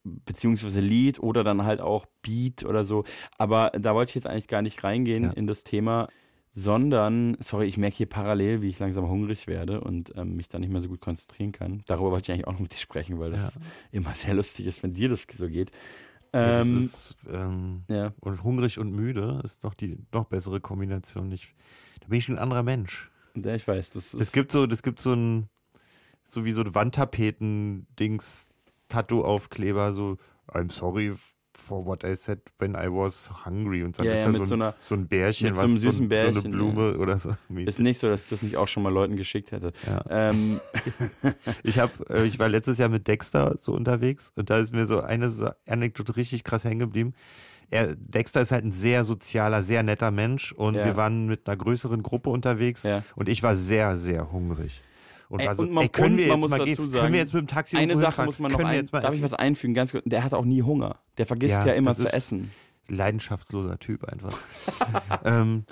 beziehungsweise 0.03 0.79
Lied 0.79 1.19
oder 1.19 1.43
dann 1.43 1.63
halt 1.63 1.81
auch 1.81 2.05
Beat 2.21 2.63
oder 2.63 2.85
so. 2.85 3.03
Aber 3.37 3.71
da 3.71 3.93
wollte 3.95 4.11
ich 4.11 4.15
jetzt 4.15 4.27
eigentlich 4.27 4.47
gar 4.47 4.61
nicht 4.61 4.83
reingehen 4.83 5.31
in 5.33 5.45
das 5.47 5.63
Thema, 5.63 6.07
sondern, 6.53 7.35
sorry, 7.41 7.65
ich 7.65 7.77
merke 7.77 7.97
hier 7.97 8.05
parallel, 8.05 8.61
wie 8.61 8.69
ich 8.69 8.79
langsam 8.79 9.09
hungrig 9.09 9.47
werde 9.47 9.81
und 9.81 10.13
ähm, 10.15 10.37
mich 10.37 10.47
da 10.47 10.57
nicht 10.57 10.71
mehr 10.71 10.81
so 10.81 10.87
gut 10.87 11.01
konzentrieren 11.01 11.51
kann. 11.51 11.83
Darüber 11.85 12.11
wollte 12.11 12.31
ich 12.31 12.33
eigentlich 12.33 12.47
auch 12.47 12.53
noch 12.53 12.61
mit 12.61 12.71
dir 12.73 12.77
sprechen, 12.77 13.19
weil 13.19 13.31
das 13.31 13.55
Ja. 13.55 13.61
immer 13.91 14.13
sehr 14.13 14.35
lustig 14.35 14.65
ist, 14.67 14.81
wenn 14.81 14.93
dir 14.93 15.09
das 15.09 15.27
so 15.29 15.49
geht. 15.49 15.71
Ja, 16.33 16.51
das 16.55 16.67
Ähm, 16.67 16.77
ist, 16.77 17.15
ähm, 17.29 17.83
ja. 17.89 18.13
Und 18.21 18.43
hungrig 18.43 18.79
und 18.79 18.91
müde 18.91 19.41
ist 19.43 19.65
doch 19.65 19.73
die 19.73 19.97
noch 20.13 20.25
bessere 20.25 20.61
Kombination. 20.61 21.31
Ich, 21.33 21.53
da 21.99 22.07
bin 22.07 22.19
ich 22.19 22.29
ein 22.29 22.37
anderer 22.39 22.63
Mensch. 22.63 23.11
Ja, 23.35 23.55
ich 23.55 23.67
weiß. 23.67 23.89
Das, 23.91 24.11
Das 24.11 24.21
ist- 24.21 24.33
gibt 24.33 24.51
so, 24.51 24.65
das 24.67 24.81
gibt 24.83 24.99
so 24.99 25.13
ein, 25.13 25.49
so 26.23 26.45
wie 26.45 26.51
so 26.51 26.61
ein 26.61 26.73
Wandtapeten-Dings, 26.73 28.47
Tattoo-Aufkleber, 28.89 29.93
so 29.93 30.17
I'm 30.51 30.71
sorry 30.71 31.13
for 31.57 31.85
what 31.85 32.03
I 32.03 32.13
said 32.15 32.39
when 32.59 32.71
I 32.75 32.87
was 32.89 33.29
hungry 33.45 33.81
und 33.83 33.97
dann 33.97 34.05
Ja, 34.05 34.13
ist 34.13 34.19
ja, 34.19 34.25
da 34.25 34.31
mit 34.31 34.37
so, 34.39 34.43
ein, 34.43 34.47
so 34.47 34.53
einer- 34.55 34.75
so 34.81 34.95
ein 34.95 35.07
Bärchen, 35.07 35.47
mit 35.47 35.55
so 35.55 35.61
was 35.61 35.69
einem 35.71 35.79
süßen 35.79 36.03
so, 36.03 36.09
Bärchen, 36.09 36.33
so 36.33 36.39
eine 36.41 36.49
Blume 36.49 36.91
ja. 36.91 36.97
oder 36.97 37.17
so. 37.17 37.35
Ist 37.55 37.79
nicht 37.79 37.97
so, 37.97 38.07
dass 38.09 38.25
ich 38.25 38.29
das 38.29 38.41
nicht 38.43 38.57
auch 38.57 38.67
schon 38.67 38.83
mal 38.83 38.91
Leuten 38.91 39.15
geschickt 39.15 39.51
hätte. 39.51 39.71
Ähm, 40.09 40.59
Ich 41.63 41.79
habe, 41.79 41.93
äh, 42.09 42.25
ich 42.25 42.37
war 42.39 42.49
letztes 42.49 42.77
Jahr 42.77 42.89
mit 42.89 43.07
Dexter 43.07 43.55
so 43.57 43.73
unterwegs 43.73 44.31
und 44.35 44.49
da 44.49 44.57
ist 44.57 44.73
mir 44.73 44.85
so 44.85 45.01
eine 45.01 45.31
Anekdote 45.67 46.15
richtig 46.17 46.43
krass 46.43 46.65
hängen 46.65 46.79
geblieben. 46.79 47.13
Er, 47.69 47.95
Dexter 47.95 48.41
ist 48.41 48.51
halt 48.51 48.63
ein 48.65 48.71
sehr 48.71 49.03
sozialer, 49.03 49.63
sehr 49.63 49.83
netter 49.83 50.11
Mensch 50.11 50.51
und 50.51 50.75
Ja. 50.75 50.85
wir 50.85 50.95
waren 50.97 51.27
mit 51.27 51.47
einer 51.47 51.57
größeren 51.57 52.03
Gruppe 52.03 52.29
unterwegs 52.29 52.83
und 53.15 53.29
ich 53.29 53.41
war 53.43 53.55
sehr, 53.55 53.95
sehr 53.97 54.31
hungrig. 54.31 54.81
Und 55.27 55.39
Ey, 55.39 55.47
war 55.47 55.55
so, 55.55 55.63
und 55.63 55.71
man, 55.71 55.83
ey, 55.83 55.89
können 55.89 56.17
wir 56.17 56.27
jetzt 56.27 56.37
muss 56.37 56.51
mal 56.51 56.59
dazu 56.59 56.65
gehen? 56.83 56.87
sagen, 56.87 57.01
können 57.01 57.13
wir 57.13 57.19
jetzt 57.19 57.33
mit 57.33 57.41
dem 57.41 57.47
Taxi 57.47 57.77
Eine 57.77 57.93
Sache 57.97 58.05
hinfahren? 58.05 58.25
muss 58.27 58.39
man 58.39 58.51
noch 58.51 58.59
ein, 58.59 58.85
darf 58.85 59.03
ich 59.05 59.09
essen? 59.09 59.23
was 59.23 59.33
einfügen? 59.33 59.73
Ganz 59.73 59.91
kurz. 59.91 60.03
Der 60.05 60.23
hat 60.23 60.33
auch 60.35 60.45
nie 60.45 60.61
Hunger. 60.61 60.99
Der 61.17 61.25
vergisst 61.25 61.65
ja, 61.65 61.73
immer 61.73 61.91
das 61.91 61.99
zu 61.99 62.13
essen. 62.13 62.51
Leidenschaftsloser 62.87 63.79
Typ 63.79 64.03
einfach. 64.05 64.37
ähm, 65.25 65.65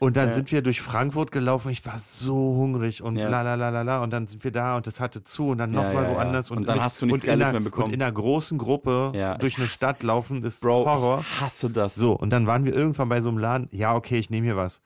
und 0.00 0.16
dann 0.16 0.30
Ja. 0.30 0.34
sind 0.34 0.50
wir 0.50 0.62
durch 0.62 0.80
Frankfurt 0.80 1.30
gelaufen. 1.30 1.70
Ich 1.70 1.86
war 1.86 1.98
so 2.00 2.34
hungrig 2.34 3.02
und 3.02 3.16
Ja. 3.16 3.28
la 3.28 3.42
la 3.42 3.54
la 3.54 3.68
la 3.68 3.82
la. 3.82 4.02
Und 4.02 4.10
dann 4.12 4.26
sind 4.26 4.42
wir 4.42 4.50
da 4.50 4.76
und 4.76 4.86
das 4.88 4.98
hatte 4.98 5.22
zu 5.22 5.48
und 5.50 5.58
dann 5.58 5.70
nochmal 5.70 5.94
ja, 5.94 6.02
ja. 6.10 6.14
woanders. 6.16 6.50
Und 6.50 6.66
dann 6.66 6.76
mit- 6.76 6.82
hast 6.84 7.00
du 7.00 7.06
nichts 7.06 7.20
und 7.22 7.26
in 7.28 7.30
Geiles 7.30 7.44
einer- 7.48 7.52
mehr 7.60 7.64
bekommen. 7.70 7.86
Und 7.86 7.92
in 7.94 8.02
einer 8.02 8.10
großen 8.10 8.58
Gruppe 8.58 9.12
durch 9.38 9.58
eine 9.58 9.68
Stadt 9.68 10.02
laufen 10.02 10.42
ist 10.42 10.60
Bro, 10.62 10.86
Horror. 10.86 11.20
ich 11.20 11.40
hasse 11.40 11.70
das. 11.70 11.94
So, 11.94 12.14
und 12.14 12.30
dann 12.30 12.46
waren 12.48 12.64
wir 12.64 12.74
irgendwann 12.74 13.08
bei 13.08 13.20
so 13.20 13.28
einem 13.28 13.38
Laden. 13.38 13.68
Ja, 13.70 13.94
okay, 13.94 14.18
ich 14.18 14.30
nehme 14.30 14.46
hier 14.46 14.56
was. 14.56 14.80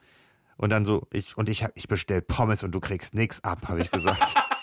Und 0.57 0.71
dann 0.71 0.85
so, 0.85 1.07
ich, 1.11 1.37
und 1.39 1.49
ich, 1.49 1.65
hab- 1.65 1.73
ich 1.75 1.89
bestell 1.89 2.21
Pommes 2.21 2.63
und 2.63 2.73
du 2.73 2.81
kriegst 2.81 3.15
nichts 3.15 3.43
ab, 3.43 3.69
habe 3.69 3.81
ich 3.81 3.91
gesagt. 3.91 4.35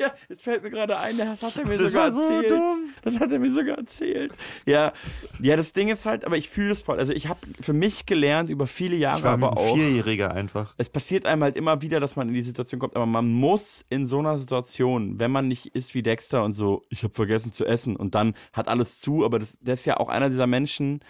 Ja, 0.00 0.12
es 0.28 0.40
fällt 0.42 0.62
mir 0.62 0.70
gerade 0.70 0.96
ein, 0.96 1.18
das 1.18 1.42
hat 1.42 1.56
er 1.56 1.66
mir 1.66 1.76
Das 1.76 1.90
sogar 1.90 2.12
so 2.12 2.20
erzählt. 2.20 2.50
dumm. 2.52 2.94
Das 3.02 3.18
hat 3.18 3.32
er 3.32 3.38
mir 3.40 3.50
sogar 3.50 3.78
erzählt. 3.78 4.32
Ja, 4.64 4.92
ja, 5.40 5.56
das 5.56 5.72
Ding 5.72 5.88
ist 5.88 6.06
halt, 6.06 6.24
aber 6.24 6.36
ich 6.36 6.48
fühle 6.48 6.70
es 6.70 6.82
voll. 6.82 6.98
Also 6.98 7.12
ich 7.12 7.28
habe 7.28 7.40
für 7.60 7.72
mich 7.72 8.06
gelernt 8.06 8.48
über 8.48 8.66
viele 8.68 8.94
Jahre, 8.96 9.18
Ich 9.18 9.24
war 9.24 9.32
aber 9.32 9.50
ein 9.52 9.58
auch. 9.58 9.74
Vierjähriger 9.74 10.32
einfach. 10.32 10.74
Es 10.78 10.88
passiert 10.88 11.26
einem 11.26 11.42
halt 11.42 11.56
immer 11.56 11.82
wieder, 11.82 11.98
dass 11.98 12.14
man 12.14 12.28
in 12.28 12.34
die 12.34 12.42
Situation 12.42 12.78
kommt, 12.78 12.94
aber 12.94 13.06
man 13.06 13.26
muss 13.28 13.84
in 13.88 14.06
so 14.06 14.20
einer 14.20 14.38
Situation, 14.38 15.18
wenn 15.18 15.32
man 15.32 15.48
nicht 15.48 15.66
ist 15.74 15.94
wie 15.94 16.02
Dexter 16.04 16.44
und 16.44 16.52
so, 16.52 16.84
ich 16.90 17.02
habe 17.02 17.14
vergessen 17.14 17.52
zu 17.52 17.64
essen 17.66 17.96
und 17.96 18.14
dann 18.14 18.34
hat 18.52 18.68
alles 18.68 19.00
zu, 19.00 19.24
aber 19.24 19.40
das, 19.40 19.58
der 19.60 19.74
ist 19.74 19.84
ja 19.84 19.96
auch 19.96 20.08
einer 20.08 20.28
dieser 20.28 20.46
Menschen, 20.46 21.00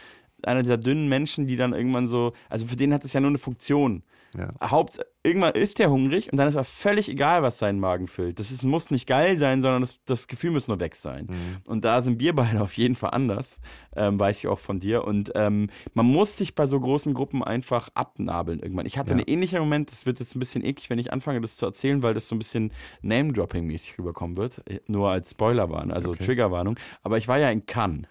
einer 0.42 0.62
dieser 0.62 0.78
dünnen 0.78 1.08
Menschen, 1.08 1.46
die 1.46 1.56
dann 1.56 1.72
irgendwann 1.74 2.06
so, 2.06 2.32
also 2.48 2.66
für 2.66 2.76
den 2.76 2.94
hat 2.94 3.04
es 3.04 3.12
ja 3.12 3.20
nur 3.20 3.28
eine 3.30 3.38
Funktion. 3.38 4.02
Ja. 4.36 4.52
Haupt, 4.70 5.00
irgendwann 5.22 5.54
ist 5.54 5.78
der 5.78 5.90
hungrig 5.90 6.30
und 6.30 6.36
dann 6.36 6.48
ist 6.48 6.56
aber 6.56 6.64
völlig 6.64 7.08
egal, 7.08 7.42
was 7.42 7.58
seinen 7.58 7.80
Magen 7.80 8.06
füllt. 8.06 8.38
Das 8.38 8.50
ist, 8.50 8.62
muss 8.62 8.90
nicht 8.90 9.06
geil 9.06 9.38
sein, 9.38 9.62
sondern 9.62 9.80
das, 9.80 10.04
das 10.04 10.28
Gefühl 10.28 10.50
muss 10.50 10.68
nur 10.68 10.78
weg 10.80 10.94
sein. 10.96 11.26
Mhm. 11.30 11.56
Und 11.66 11.84
da 11.84 12.02
sind 12.02 12.20
wir 12.20 12.34
beide 12.34 12.60
auf 12.62 12.74
jeden 12.74 12.94
Fall 12.94 13.10
anders, 13.10 13.58
ähm, 13.96 14.18
weiß 14.18 14.38
ich 14.40 14.48
auch 14.48 14.58
von 14.58 14.80
dir. 14.80 15.04
Und 15.04 15.32
ähm, 15.34 15.70
man 15.94 16.04
muss 16.06 16.36
sich 16.36 16.54
bei 16.54 16.66
so 16.66 16.78
großen 16.78 17.14
Gruppen 17.14 17.42
einfach 17.42 17.88
abnabeln 17.94 18.60
irgendwann. 18.60 18.84
Ich 18.86 18.98
hatte 18.98 19.10
Ja. 19.10 19.16
einen 19.16 19.24
ähnlichen 19.26 19.60
Moment, 19.60 19.90
das 19.90 20.04
wird 20.04 20.18
jetzt 20.20 20.36
ein 20.36 20.40
bisschen 20.40 20.62
eklig, 20.64 20.90
wenn 20.90 20.98
ich 20.98 21.10
anfange, 21.12 21.40
das 21.40 21.56
zu 21.56 21.64
erzählen, 21.64 22.02
weil 22.02 22.12
das 22.12 22.28
so 22.28 22.34
ein 22.34 22.38
bisschen 22.38 22.70
Name-Dropping-mäßig 23.00 23.98
rüberkommen 23.98 24.36
wird. 24.36 24.60
Äh, 24.68 24.80
Nur 24.86 25.10
als 25.10 25.30
Spoilerwarnung, 25.30 25.92
also 25.92 26.10
Okay. 26.10 26.24
Triggerwarnung. 26.26 26.78
Aber 27.02 27.18
ich 27.18 27.28
war 27.28 27.38
ja 27.38 27.50
in 27.50 27.66
Cannes 27.66 28.06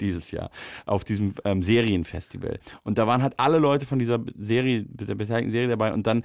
dieses 0.00 0.30
Jahr 0.30 0.50
auf 0.86 1.04
diesem 1.04 1.34
ähm, 1.44 1.62
Serienfestival. 1.62 2.58
Und 2.84 2.98
da 2.98 3.06
waren 3.06 3.22
halt 3.22 3.38
alle 3.38 3.58
Leute 3.58 3.86
von 3.86 3.98
dieser 3.98 4.20
Serie, 4.36 4.84
der 4.88 5.14
beteiligten 5.14 5.52
Serie 5.52 5.68
dabei 5.68 5.92
und 5.92 6.06
dann 6.06 6.22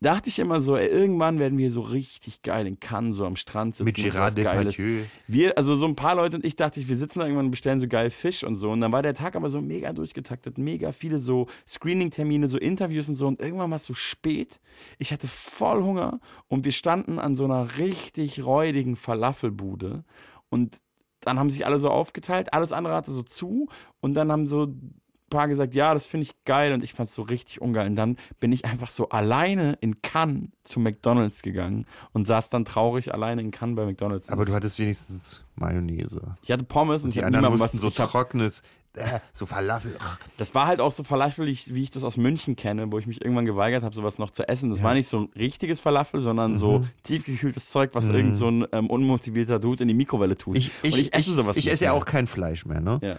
dachte 0.00 0.28
ich 0.28 0.38
immer 0.38 0.60
so, 0.60 0.76
ey, 0.76 0.88
irgendwann 0.88 1.38
werden 1.38 1.58
wir 1.58 1.70
so 1.70 1.80
richtig 1.80 2.42
geil 2.42 2.66
in 2.66 2.78
Cannes, 2.80 3.16
so 3.16 3.24
am 3.24 3.36
Strand 3.36 3.74
sitzen. 3.74 3.84
Mit 3.84 3.96
Geiles. 3.96 4.34
Depardieu. 4.34 5.04
Wir, 5.26 5.56
also 5.56 5.74
so 5.74 5.86
ein 5.86 5.96
paar 5.96 6.16
Leute 6.16 6.36
und 6.36 6.44
ich 6.44 6.56
dachte, 6.56 6.80
ich, 6.80 6.88
wir 6.88 6.96
sitzen 6.96 7.20
da 7.20 7.24
irgendwann 7.24 7.46
und 7.46 7.50
bestellen 7.50 7.80
so 7.80 7.88
geil 7.88 8.10
Fisch 8.10 8.44
und 8.44 8.56
so. 8.56 8.70
Und 8.70 8.80
dann 8.80 8.92
war 8.92 9.02
der 9.02 9.14
Tag 9.14 9.36
aber 9.36 9.48
so 9.48 9.60
mega 9.60 9.92
durchgetaktet, 9.92 10.58
mega 10.58 10.92
viele 10.92 11.18
so 11.18 11.46
Screening-Termine, 11.66 12.48
so 12.48 12.58
Interviews 12.58 13.08
und 13.08 13.14
so. 13.14 13.26
Und 13.26 13.40
irgendwann 13.40 13.70
war 13.70 13.76
es 13.76 13.86
so 13.86 13.94
spät. 13.94 14.60
Ich 14.98 15.12
hatte 15.12 15.28
voll 15.28 15.82
Hunger 15.82 16.20
und 16.48 16.64
wir 16.64 16.72
standen 16.72 17.18
an 17.18 17.34
so 17.34 17.44
einer 17.44 17.78
richtig 17.78 18.44
räudigen 18.44 18.96
Falafelbude. 18.96 20.04
Und 20.48 20.78
dann 21.26 21.38
haben 21.38 21.50
sich 21.50 21.66
alle 21.66 21.78
so 21.78 21.90
aufgeteilt, 21.90 22.52
alles 22.52 22.72
andere 22.72 22.94
hatte 22.94 23.10
so 23.10 23.22
zu. 23.22 23.68
Und 24.00 24.14
dann 24.14 24.30
haben 24.30 24.46
so 24.46 24.64
ein 24.64 25.00
paar 25.28 25.48
gesagt, 25.48 25.74
ja, 25.74 25.92
das 25.92 26.06
finde 26.06 26.22
ich 26.22 26.44
geil 26.44 26.72
und 26.72 26.84
ich 26.84 26.94
fand 26.94 27.08
es 27.08 27.14
so 27.14 27.22
richtig 27.22 27.60
ungeil. 27.60 27.88
Und 27.88 27.96
dann 27.96 28.16
bin 28.38 28.52
ich 28.52 28.64
einfach 28.64 28.88
so 28.88 29.08
alleine 29.08 29.76
in 29.80 30.02
Cannes 30.02 30.50
zu 30.62 30.78
McDonalds 30.78 31.42
gegangen 31.42 31.86
und 32.12 32.26
saß 32.26 32.50
dann 32.50 32.64
traurig 32.64 33.12
alleine 33.12 33.40
in 33.40 33.50
Cannes 33.50 33.76
bei 33.76 33.84
McDonalds. 33.84 34.30
Aber 34.30 34.44
du 34.44 34.54
hattest 34.54 34.78
wenigstens 34.78 35.44
Mayonnaise. 35.56 36.36
Ich 36.42 36.52
hatte 36.52 36.64
Pommes 36.64 37.02
und 37.02 37.08
Und 37.08 37.08
ich 37.08 37.14
die 37.14 37.20
hab 37.20 37.26
anderen 37.26 37.44
niemandem 37.46 37.58
mussten 37.58 37.78
so 37.78 37.90
trockenes, 37.90 38.62
äh, 38.96 39.20
so 39.32 39.46
Falafel. 39.46 39.94
Ach, 40.00 40.18
Das 40.36 40.54
war 40.54 40.66
halt 40.66 40.80
auch 40.80 40.90
so 40.90 41.04
Falafel, 41.04 41.48
ich- 41.48 41.74
wie 41.74 41.82
ich 41.82 41.90
das 41.90 42.02
aus 42.04 42.16
München 42.16 42.56
kenne, 42.56 42.90
wo 42.90 42.98
ich 42.98 43.06
mich 43.06 43.20
irgendwann 43.22 43.46
geweigert 43.46 43.82
habe, 43.84 43.94
sowas 43.94 44.18
noch 44.18 44.30
zu 44.30 44.48
essen. 44.48 44.70
Das 44.70 44.80
Ja. 44.80 44.86
war 44.86 44.94
nicht 44.94 45.06
so 45.08 45.20
ein 45.20 45.28
richtiges 45.36 45.80
Falafel, 45.80 46.20
sondern 46.20 46.56
so 46.56 46.80
Mhm. 46.80 46.88
tiefgekühltes 47.04 47.70
Zeug, 47.70 47.90
was 47.94 48.06
Mhm. 48.06 48.14
irgend 48.14 48.36
so 48.36 48.48
ein 48.48 48.66
ähm, 48.72 48.88
unmotivierter 48.90 49.58
Dude 49.58 49.82
in 49.82 49.88
die 49.88 49.94
Mikrowelle 49.94 50.36
tut. 50.36 50.56
Ich, 50.58 50.70
ich, 50.82 50.94
und 50.94 50.98
ich 51.00 51.14
esse 51.14 51.32
sowas 51.34 51.56
ich 51.56 51.64
nicht 51.66 51.74
esse 51.74 51.84
ja 51.86 51.92
auch 51.92 52.04
kein 52.04 52.26
Fleisch 52.26 52.66
mehr, 52.66 52.80
ne? 52.80 52.98
Ja. 53.02 53.16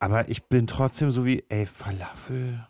Aber 0.00 0.28
ich 0.28 0.44
bin 0.44 0.66
trotzdem 0.66 1.12
so 1.12 1.24
wie, 1.24 1.44
ey, 1.48 1.66
Falafel. 1.66 2.66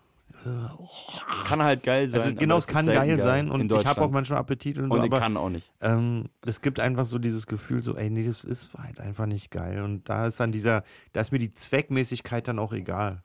Kann 1.47 1.63
halt 1.63 1.83
geil 1.83 2.09
sein. 2.11 2.21
Also 2.21 2.35
genau, 2.35 2.55
aber 2.55 2.59
es 2.61 2.67
kann 2.67 2.85
selten 2.85 3.01
geil 3.09 3.21
sein 3.21 3.47
in 3.47 3.53
und 3.53 3.73
ich 3.73 3.87
habe 3.87 4.01
auch 4.03 4.11
manchmal 4.11 4.39
Appetit 4.39 4.79
und, 4.79 4.85
Und 4.85 4.91
so, 4.99 5.05
ich 5.05 5.11
aber 5.11 5.19
kann 5.21 5.37
auch 5.37 5.51
nicht. 5.51 5.71
Ähm, 5.81 6.27
es 6.47 6.61
gibt 6.61 6.81
einfach 6.81 7.05
so 7.05 7.19
dieses 7.19 7.47
Gefühl, 7.47 7.83
so, 7.83 7.97
ey, 7.97 8.11
nee, 8.11 8.27
das 8.27 8.45
ist 8.45 8.73
halt 8.79 9.01
einfach 9.01 9.27
nicht 9.27 9.51
geil. 9.51 9.83
Und 9.83 10.09
da 10.09 10.27
ist 10.27 10.41
dann 10.41 10.53
dieser, 10.53 10.85
da 11.13 11.21
ist 11.21 11.33
mir 11.33 11.39
die 11.39 11.53
Zweckmäßigkeit 11.53 12.47
dann 12.49 12.59
auch 12.59 12.73
egal. 12.73 13.23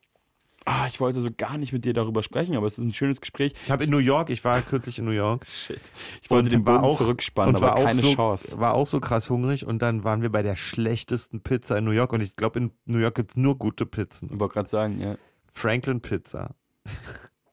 Ah, 0.66 0.86
ich 0.88 1.00
wollte 1.00 1.22
so 1.22 1.30
gar 1.36 1.58
nicht 1.58 1.72
mit 1.72 1.86
dir 1.86 1.94
darüber 1.94 2.22
sprechen, 2.22 2.56
aber 2.56 2.68
es 2.68 2.74
ist 2.78 2.84
ein 2.84 2.94
schönes 2.94 3.22
Gespräch. 3.22 3.54
Ich 3.64 3.72
habe 3.72 3.86
in 3.86 3.90
New 3.90 3.98
York, 3.98 4.30
ich 4.30 4.44
war 4.44 4.62
kürzlich 4.62 5.00
in 5.00 5.06
New 5.06 5.12
York. 5.12 5.48
Shit. 5.48 5.80
Ich 6.22 6.30
wollte 6.30 6.44
Und 6.48 6.52
den 6.52 6.66
war 6.68 6.80
Bogen 6.82 6.88
auch- 6.94 6.98
zurückspannen, 6.98 7.56
und 7.56 7.64
aber 7.64 7.74
war 7.74 7.80
auch 7.80 7.86
keine 7.86 8.02
so, 8.02 8.14
Chance. 8.14 8.60
War 8.60 8.74
auch 8.74 8.86
so 8.86 9.00
krass 9.00 9.30
hungrig 9.30 9.66
und 9.66 9.82
dann 9.82 10.04
waren 10.04 10.22
wir 10.22 10.30
bei 10.30 10.44
der 10.44 10.56
schlechtesten 10.58 11.42
Pizza 11.42 11.78
in 11.78 11.86
New 11.86 11.92
York 11.92 12.12
und 12.12 12.22
ich 12.22 12.36
glaube, 12.36 12.60
in 12.60 12.72
New 12.86 13.00
York 13.00 13.16
gibt 13.16 13.32
es 13.32 13.38
nur 13.38 13.58
gute 13.58 13.86
Pizzen. 13.86 14.30
Ich 14.34 14.40
wollte 14.40 14.54
gerade 14.56 14.70
sagen, 14.70 15.00
ja. 15.00 15.16
Franklin 15.52 16.02
Pizza. 16.02 16.56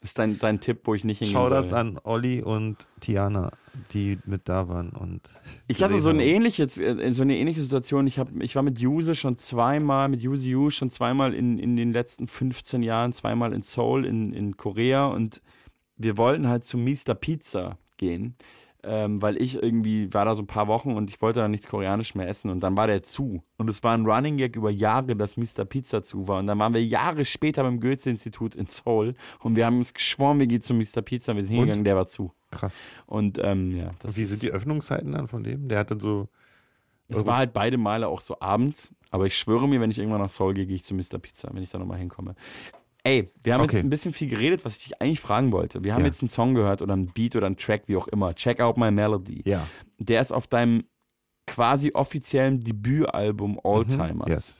Ist 0.02 0.20
dein, 0.20 0.38
dein 0.38 0.60
Tipp, 0.60 0.82
wo 0.84 0.94
ich 0.94 1.02
nicht 1.02 1.18
hingehen 1.18 1.36
Shoutouts 1.36 1.70
soll. 1.70 1.78
an 1.78 1.98
Olli 2.04 2.40
und 2.40 2.86
Tiana, 3.00 3.50
die 3.92 4.18
mit 4.24 4.48
da 4.48 4.68
waren. 4.68 4.90
Und 4.90 5.32
Ich 5.66 5.82
hatte 5.82 5.98
so 5.98 6.10
eine 6.10 6.24
ähnliche, 6.24 6.62
äh, 6.62 7.12
so 7.12 7.22
eine 7.22 7.36
ähnliche 7.36 7.60
Situation. 7.60 8.06
Ich, 8.06 8.20
hab, 8.20 8.28
ich 8.40 8.54
war 8.54 8.62
mit 8.62 8.78
Juse 8.78 9.16
schon 9.16 9.36
zweimal, 9.36 10.08
mit 10.08 10.22
Yuse 10.22 10.46
Yu 10.46 10.70
schon 10.70 10.90
zweimal 10.90 11.34
in, 11.34 11.58
in 11.58 11.74
den 11.76 11.92
letzten 11.92 12.28
15 12.28 12.84
Jahren, 12.84 13.12
zweimal 13.12 13.52
in 13.52 13.62
Seoul, 13.62 14.04
in, 14.04 14.32
in 14.32 14.56
Korea 14.56 15.06
und 15.06 15.42
wir 15.96 16.16
wollten 16.16 16.46
halt 16.46 16.62
zu 16.62 16.78
Mr. 16.78 17.14
Pizza 17.14 17.78
gehen, 17.96 18.36
ähm, 18.86 19.20
weil 19.20 19.40
ich 19.40 19.60
irgendwie 19.62 20.12
war 20.14 20.24
da 20.24 20.34
so 20.34 20.42
ein 20.42 20.46
paar 20.46 20.68
Wochen 20.68 20.92
und 20.92 21.10
ich 21.10 21.20
wollte 21.20 21.40
da 21.40 21.48
nichts 21.48 21.66
Koreanisch 21.66 22.14
mehr 22.14 22.28
essen 22.28 22.50
und 22.50 22.60
dann 22.60 22.76
war 22.76 22.86
der 22.86 23.02
zu. 23.02 23.42
Und 23.58 23.68
es 23.68 23.82
war 23.82 23.94
ein 23.94 24.06
Running 24.06 24.36
Gag 24.36 24.56
über 24.56 24.70
Jahre, 24.70 25.16
dass 25.16 25.36
Mr. 25.36 25.64
Pizza 25.64 26.02
zu 26.02 26.28
war. 26.28 26.38
Und 26.38 26.46
dann 26.46 26.58
waren 26.58 26.72
wir 26.72 26.84
Jahre 26.84 27.24
später 27.24 27.62
beim 27.62 27.80
Goethe-Institut 27.80 28.54
in 28.54 28.66
Seoul 28.66 29.14
und 29.40 29.56
wir 29.56 29.66
haben 29.66 29.78
uns 29.78 29.92
geschworen, 29.92 30.38
wir 30.38 30.46
gehen 30.46 30.60
zu 30.60 30.74
Mr. 30.74 31.02
Pizza. 31.02 31.34
Wir 31.34 31.42
sind 31.42 31.52
Und? 31.52 31.56
hingegangen, 31.58 31.84
der 31.84 31.96
war 31.96 32.06
zu. 32.06 32.32
Krass. 32.50 32.74
Und 33.06 33.38
ähm, 33.42 33.72
ja, 33.72 33.90
Und 34.04 34.16
wie 34.16 34.24
sind 34.24 34.42
die 34.42 34.50
Öffnungszeiten 34.50 35.12
dann 35.12 35.28
von 35.28 35.42
dem? 35.42 35.68
Der 35.68 35.80
hat 35.80 35.90
dann 35.90 36.00
so. 36.00 36.28
Es 37.08 37.24
war 37.24 37.36
halt 37.36 37.52
beide 37.52 37.78
Male 37.78 38.08
auch 38.08 38.20
so 38.20 38.40
abends, 38.40 38.92
Aber 39.10 39.26
ich 39.26 39.38
schwöre 39.38 39.68
mir, 39.68 39.80
wenn 39.80 39.92
ich 39.92 39.98
irgendwann 39.98 40.20
nach 40.20 40.28
Seoul 40.28 40.54
gehe, 40.54 40.66
gehe 40.66 40.74
ich 40.76 40.82
zu 40.82 40.94
Mr. 40.94 41.18
Pizza, 41.20 41.50
wenn 41.52 41.62
ich 41.62 41.70
da 41.70 41.78
nochmal 41.78 41.98
hinkomme. 41.98 42.34
Ey, 43.06 43.30
wir 43.44 43.54
haben 43.54 43.60
Okay. 43.62 43.76
jetzt 43.76 43.84
ein 43.84 43.90
bisschen 43.90 44.12
viel 44.12 44.28
geredet, 44.28 44.64
was 44.64 44.76
ich 44.78 44.84
dich 44.84 45.00
eigentlich 45.00 45.20
fragen 45.20 45.52
wollte. 45.52 45.84
Wir 45.84 45.94
haben 45.94 46.00
Ja. 46.00 46.06
jetzt 46.06 46.22
einen 46.22 46.28
Song 46.28 46.54
gehört 46.54 46.82
oder 46.82 46.94
einen 46.94 47.06
Beat 47.12 47.36
oder 47.36 47.46
einen 47.46 47.56
Track, 47.56 47.84
wie 47.86 47.96
auch 47.96 48.08
immer. 48.08 48.34
Check 48.34 48.60
out 48.60 48.76
my 48.76 48.90
melody. 48.90 49.42
Ja. 49.44 49.66
Der 49.98 50.20
ist 50.20 50.32
auf 50.32 50.48
deinem 50.48 50.84
quasi 51.46 51.92
offiziellen 51.94 52.60
Debütalbum 52.64 53.60
Alltimers. 53.62 54.12
Mhm, 54.26 54.32
yes. 54.32 54.56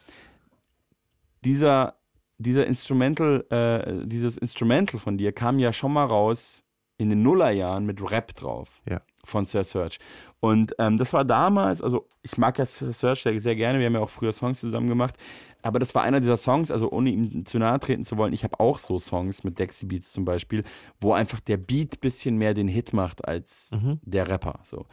Dieser, 1.44 1.94
dieser 2.38 2.66
Instrumental, 2.66 3.44
äh, 3.50 4.06
dieses 4.06 4.36
Instrumental 4.36 5.00
von 5.00 5.18
dir 5.18 5.32
kam 5.32 5.58
ja 5.58 5.72
schon 5.72 5.92
mal 5.92 6.04
raus 6.04 6.62
in 6.98 7.10
den 7.10 7.22
Nullerjahren 7.22 7.84
mit 7.84 8.00
Rap 8.10 8.34
drauf. 8.36 8.80
Ja. 8.88 9.00
Von 9.26 9.44
Sir 9.44 9.64
Search. 9.64 9.98
Und 10.40 10.74
ähm, 10.78 10.96
das 10.98 11.12
war 11.12 11.24
damals, 11.24 11.82
also 11.82 12.08
ich 12.22 12.38
mag 12.38 12.58
ja 12.58 12.64
Sir 12.64 12.92
Search 12.92 13.22
sehr, 13.22 13.56
gerne, 13.56 13.78
wir 13.78 13.86
haben 13.86 13.94
ja 13.94 14.00
auch 14.00 14.10
früher 14.10 14.32
Songs 14.32 14.60
zusammen 14.60 14.88
gemacht, 14.88 15.14
aber 15.62 15.78
das 15.78 15.94
war 15.94 16.02
einer 16.02 16.20
dieser 16.20 16.36
Songs, 16.36 16.70
also 16.70 16.90
ohne 16.90 17.10
ihm 17.10 17.44
zu 17.44 17.58
nahe 17.58 17.80
treten 17.80 18.04
zu 18.04 18.16
wollen, 18.16 18.32
ich 18.32 18.44
habe 18.44 18.60
auch 18.60 18.78
so 18.78 18.98
Songs 18.98 19.42
mit 19.44 19.58
Dexy 19.58 19.86
Beats 19.86 20.12
zum 20.12 20.24
Beispiel, 20.24 20.62
wo 21.00 21.12
einfach 21.12 21.40
der 21.40 21.56
Beat 21.56 22.00
bisschen 22.00 22.36
mehr 22.36 22.54
den 22.54 22.68
Hit 22.68 22.92
macht 22.92 23.26
als 23.26 23.72
Mhm. 23.72 23.98
der 24.02 24.28
Rapper. 24.28 24.60
So. 24.62 24.86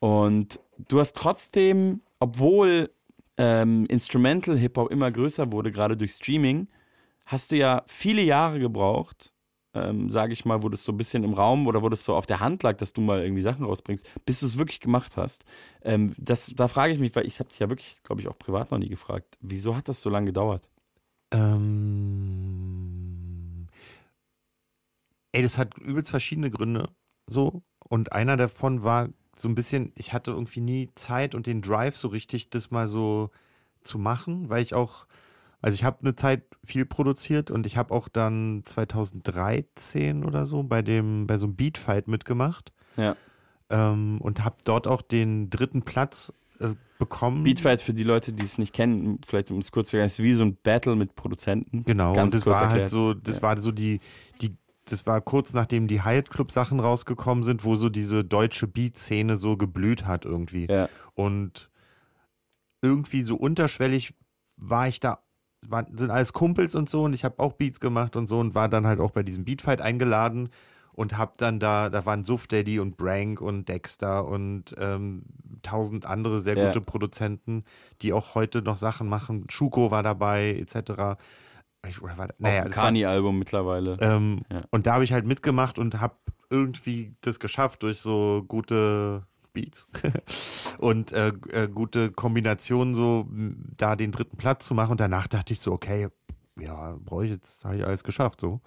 Und 0.00 0.60
du 0.88 0.98
hast 0.98 1.16
trotzdem, 1.16 2.00
obwohl 2.18 2.90
ähm, 3.38 3.86
Instrumental 3.86 4.56
Hip-Hop 4.56 4.90
immer 4.90 5.10
größer 5.10 5.52
wurde, 5.52 5.70
gerade 5.70 5.96
durch 5.96 6.12
Streaming, 6.12 6.68
hast 7.26 7.52
du 7.52 7.56
ja 7.56 7.82
viele 7.86 8.22
Jahre 8.22 8.58
gebraucht, 8.58 9.32
ähm, 9.76 10.10
sage 10.10 10.32
ich 10.32 10.44
mal, 10.44 10.62
wo 10.62 10.68
das 10.68 10.84
so 10.84 10.92
ein 10.92 10.96
bisschen 10.96 11.22
im 11.24 11.34
Raum 11.34 11.66
oder 11.66 11.82
wo 11.82 11.88
das 11.88 12.04
so 12.04 12.14
auf 12.14 12.26
der 12.26 12.40
Hand 12.40 12.62
lag, 12.62 12.76
dass 12.78 12.92
du 12.92 13.00
mal 13.00 13.22
irgendwie 13.22 13.42
Sachen 13.42 13.64
rausbringst, 13.64 14.08
bis 14.24 14.40
du 14.40 14.46
es 14.46 14.58
wirklich 14.58 14.80
gemacht 14.80 15.16
hast. 15.16 15.44
Ähm, 15.82 16.14
das, 16.18 16.52
da 16.56 16.68
frage 16.68 16.92
ich 16.94 16.98
mich, 16.98 17.14
weil 17.14 17.26
ich 17.26 17.38
habe 17.38 17.50
dich 17.50 17.58
ja 17.58 17.68
wirklich, 17.68 17.96
glaube 18.02 18.22
ich, 18.22 18.28
auch 18.28 18.38
privat 18.38 18.70
noch 18.70 18.78
nie 18.78 18.88
gefragt, 18.88 19.36
wieso 19.40 19.76
hat 19.76 19.88
das 19.88 20.00
so 20.00 20.08
lange 20.10 20.26
gedauert? 20.26 20.68
Ähm, 21.32 21.66
ey, 25.32 25.42
das 25.42 25.58
hat 25.58 25.76
übelst 25.78 26.10
verschiedene 26.10 26.50
Gründe. 26.50 26.88
So. 27.28 27.62
Und 27.88 28.12
einer 28.12 28.36
davon 28.36 28.82
war 28.82 29.10
so 29.36 29.48
ein 29.48 29.54
bisschen, 29.54 29.92
ich 29.96 30.12
hatte 30.12 30.30
irgendwie 30.30 30.60
nie 30.60 30.90
Zeit 30.94 31.34
und 31.34 31.46
den 31.46 31.62
Drive 31.62 31.96
so 31.96 32.08
richtig, 32.08 32.50
das 32.50 32.70
mal 32.70 32.86
so 32.88 33.30
zu 33.82 33.98
machen, 33.98 34.48
weil 34.48 34.62
ich 34.62 34.74
auch, 34.74 35.05
also 35.66 35.74
ich 35.74 35.82
habe 35.82 35.98
eine 36.02 36.14
Zeit 36.14 36.44
viel 36.62 36.86
produziert 36.86 37.50
und 37.50 37.66
ich 37.66 37.76
habe 37.76 37.92
auch 37.92 38.06
dann 38.06 38.62
2013 38.66 40.24
oder 40.24 40.44
so 40.46 40.62
bei 40.62 40.80
dem, 40.80 41.26
bei 41.26 41.38
so 41.38 41.46
einem 41.46 41.56
Beatfight 41.56 42.06
mitgemacht. 42.06 42.72
Ja. 42.96 43.16
Ähm, 43.68 44.20
und 44.20 44.44
habe 44.44 44.58
dort 44.64 44.86
auch 44.86 45.02
den 45.02 45.50
dritten 45.50 45.82
Platz 45.82 46.32
äh, 46.60 46.68
bekommen. 47.00 47.42
Beatfight 47.42 47.82
für 47.82 47.94
die 47.94 48.04
Leute, 48.04 48.32
die 48.32 48.44
es 48.44 48.58
nicht 48.58 48.72
kennen, 48.74 49.18
vielleicht 49.26 49.50
um 49.50 49.58
es 49.58 49.72
kurz 49.72 49.88
zu 49.88 49.96
sagen, 49.96 50.06
ist 50.06 50.22
wie 50.22 50.34
so 50.34 50.44
ein 50.44 50.56
Battle 50.62 50.94
mit 50.94 51.16
Produzenten. 51.16 51.82
Genau, 51.82 52.14
Ganz 52.14 52.26
und 52.32 52.34
das 52.40 52.46
war 52.46 52.60
halt 52.60 52.70
erklärt. 52.70 52.90
so, 52.90 53.12
das 53.12 53.36
Ja. 53.36 53.42
war 53.42 53.60
so 53.60 53.72
die, 53.72 53.98
die, 54.40 54.56
das 54.84 55.04
war 55.04 55.20
kurz 55.20 55.52
nachdem 55.52 55.88
die 55.88 56.04
Hyatt 56.04 56.30
Club 56.30 56.52
Sachen 56.52 56.78
rausgekommen 56.78 57.42
sind, 57.42 57.64
wo 57.64 57.74
so 57.74 57.88
diese 57.88 58.24
deutsche 58.24 58.68
Beat-Szene 58.68 59.36
so 59.36 59.56
geblüht 59.56 60.06
hat 60.06 60.24
irgendwie. 60.26 60.68
Ja. 60.70 60.88
Und 61.14 61.70
irgendwie 62.82 63.22
so 63.22 63.34
unterschwellig 63.34 64.14
war 64.56 64.86
ich 64.86 65.00
da, 65.00 65.18
war, 65.68 65.86
sind 65.94 66.10
alles 66.10 66.32
Kumpels 66.32 66.74
und 66.74 66.88
so 66.90 67.02
und 67.04 67.12
ich 67.14 67.24
habe 67.24 67.38
auch 67.38 67.52
Beats 67.54 67.80
gemacht 67.80 68.16
und 68.16 68.26
so 68.28 68.38
und 68.38 68.54
war 68.54 68.68
dann 68.68 68.86
halt 68.86 69.00
auch 69.00 69.10
bei 69.10 69.22
diesem 69.22 69.44
Beatfight 69.44 69.80
eingeladen 69.80 70.48
und 70.92 71.18
hab 71.18 71.36
dann 71.38 71.60
da, 71.60 71.90
da 71.90 72.06
waren 72.06 72.24
Suff 72.24 72.46
Daddy 72.46 72.80
und 72.80 72.96
Brank 72.96 73.40
und 73.40 73.68
Dexter 73.68 74.26
und 74.26 74.74
ähm, 74.78 75.22
tausend 75.62 76.06
andere 76.06 76.40
sehr 76.40 76.56
Ja. 76.56 76.66
gute 76.68 76.80
Produzenten, 76.80 77.64
die 78.02 78.12
auch 78.12 78.34
heute 78.34 78.62
noch 78.62 78.78
Sachen 78.78 79.08
machen. 79.08 79.44
Schuko 79.50 79.90
war 79.90 80.02
dabei, 80.02 80.52
etc. 80.58 81.18
Ich, 81.88 82.00
oder 82.02 82.16
war, 82.16 82.26
Auf 82.26 82.32
naja, 82.38 82.64
war- 82.64 82.70
Kani-Album 82.70 83.38
mittlerweile. 83.38 83.96
ähm, 84.00 84.42
Ja. 84.50 84.62
Und 84.70 84.86
da 84.86 84.94
habe 84.94 85.04
ich 85.04 85.12
halt 85.12 85.26
mitgemacht 85.26 85.78
und 85.78 86.00
habe 86.00 86.14
irgendwie 86.48 87.14
das 87.20 87.40
geschafft 87.40 87.82
durch 87.82 88.00
so 88.00 88.44
gute 88.48 89.24
Beats 89.56 89.88
und 90.78 91.12
äh, 91.12 91.32
äh, 91.50 91.68
gute 91.68 92.10
Kombinationen, 92.10 92.94
so 92.94 93.26
da 93.76 93.96
den 93.96 94.12
dritten 94.12 94.36
Platz 94.36 94.66
zu 94.66 94.74
machen. 94.74 94.92
Und 94.92 95.00
danach 95.00 95.26
dachte 95.26 95.54
ich 95.54 95.60
so, 95.60 95.72
okay, 95.72 96.08
ja, 96.60 96.96
brauche 97.04 97.24
ich 97.24 97.30
jetzt, 97.30 97.64
habe 97.64 97.76
ich 97.76 97.84
alles 97.84 98.04
geschafft 98.04 98.40
so. 98.40 98.60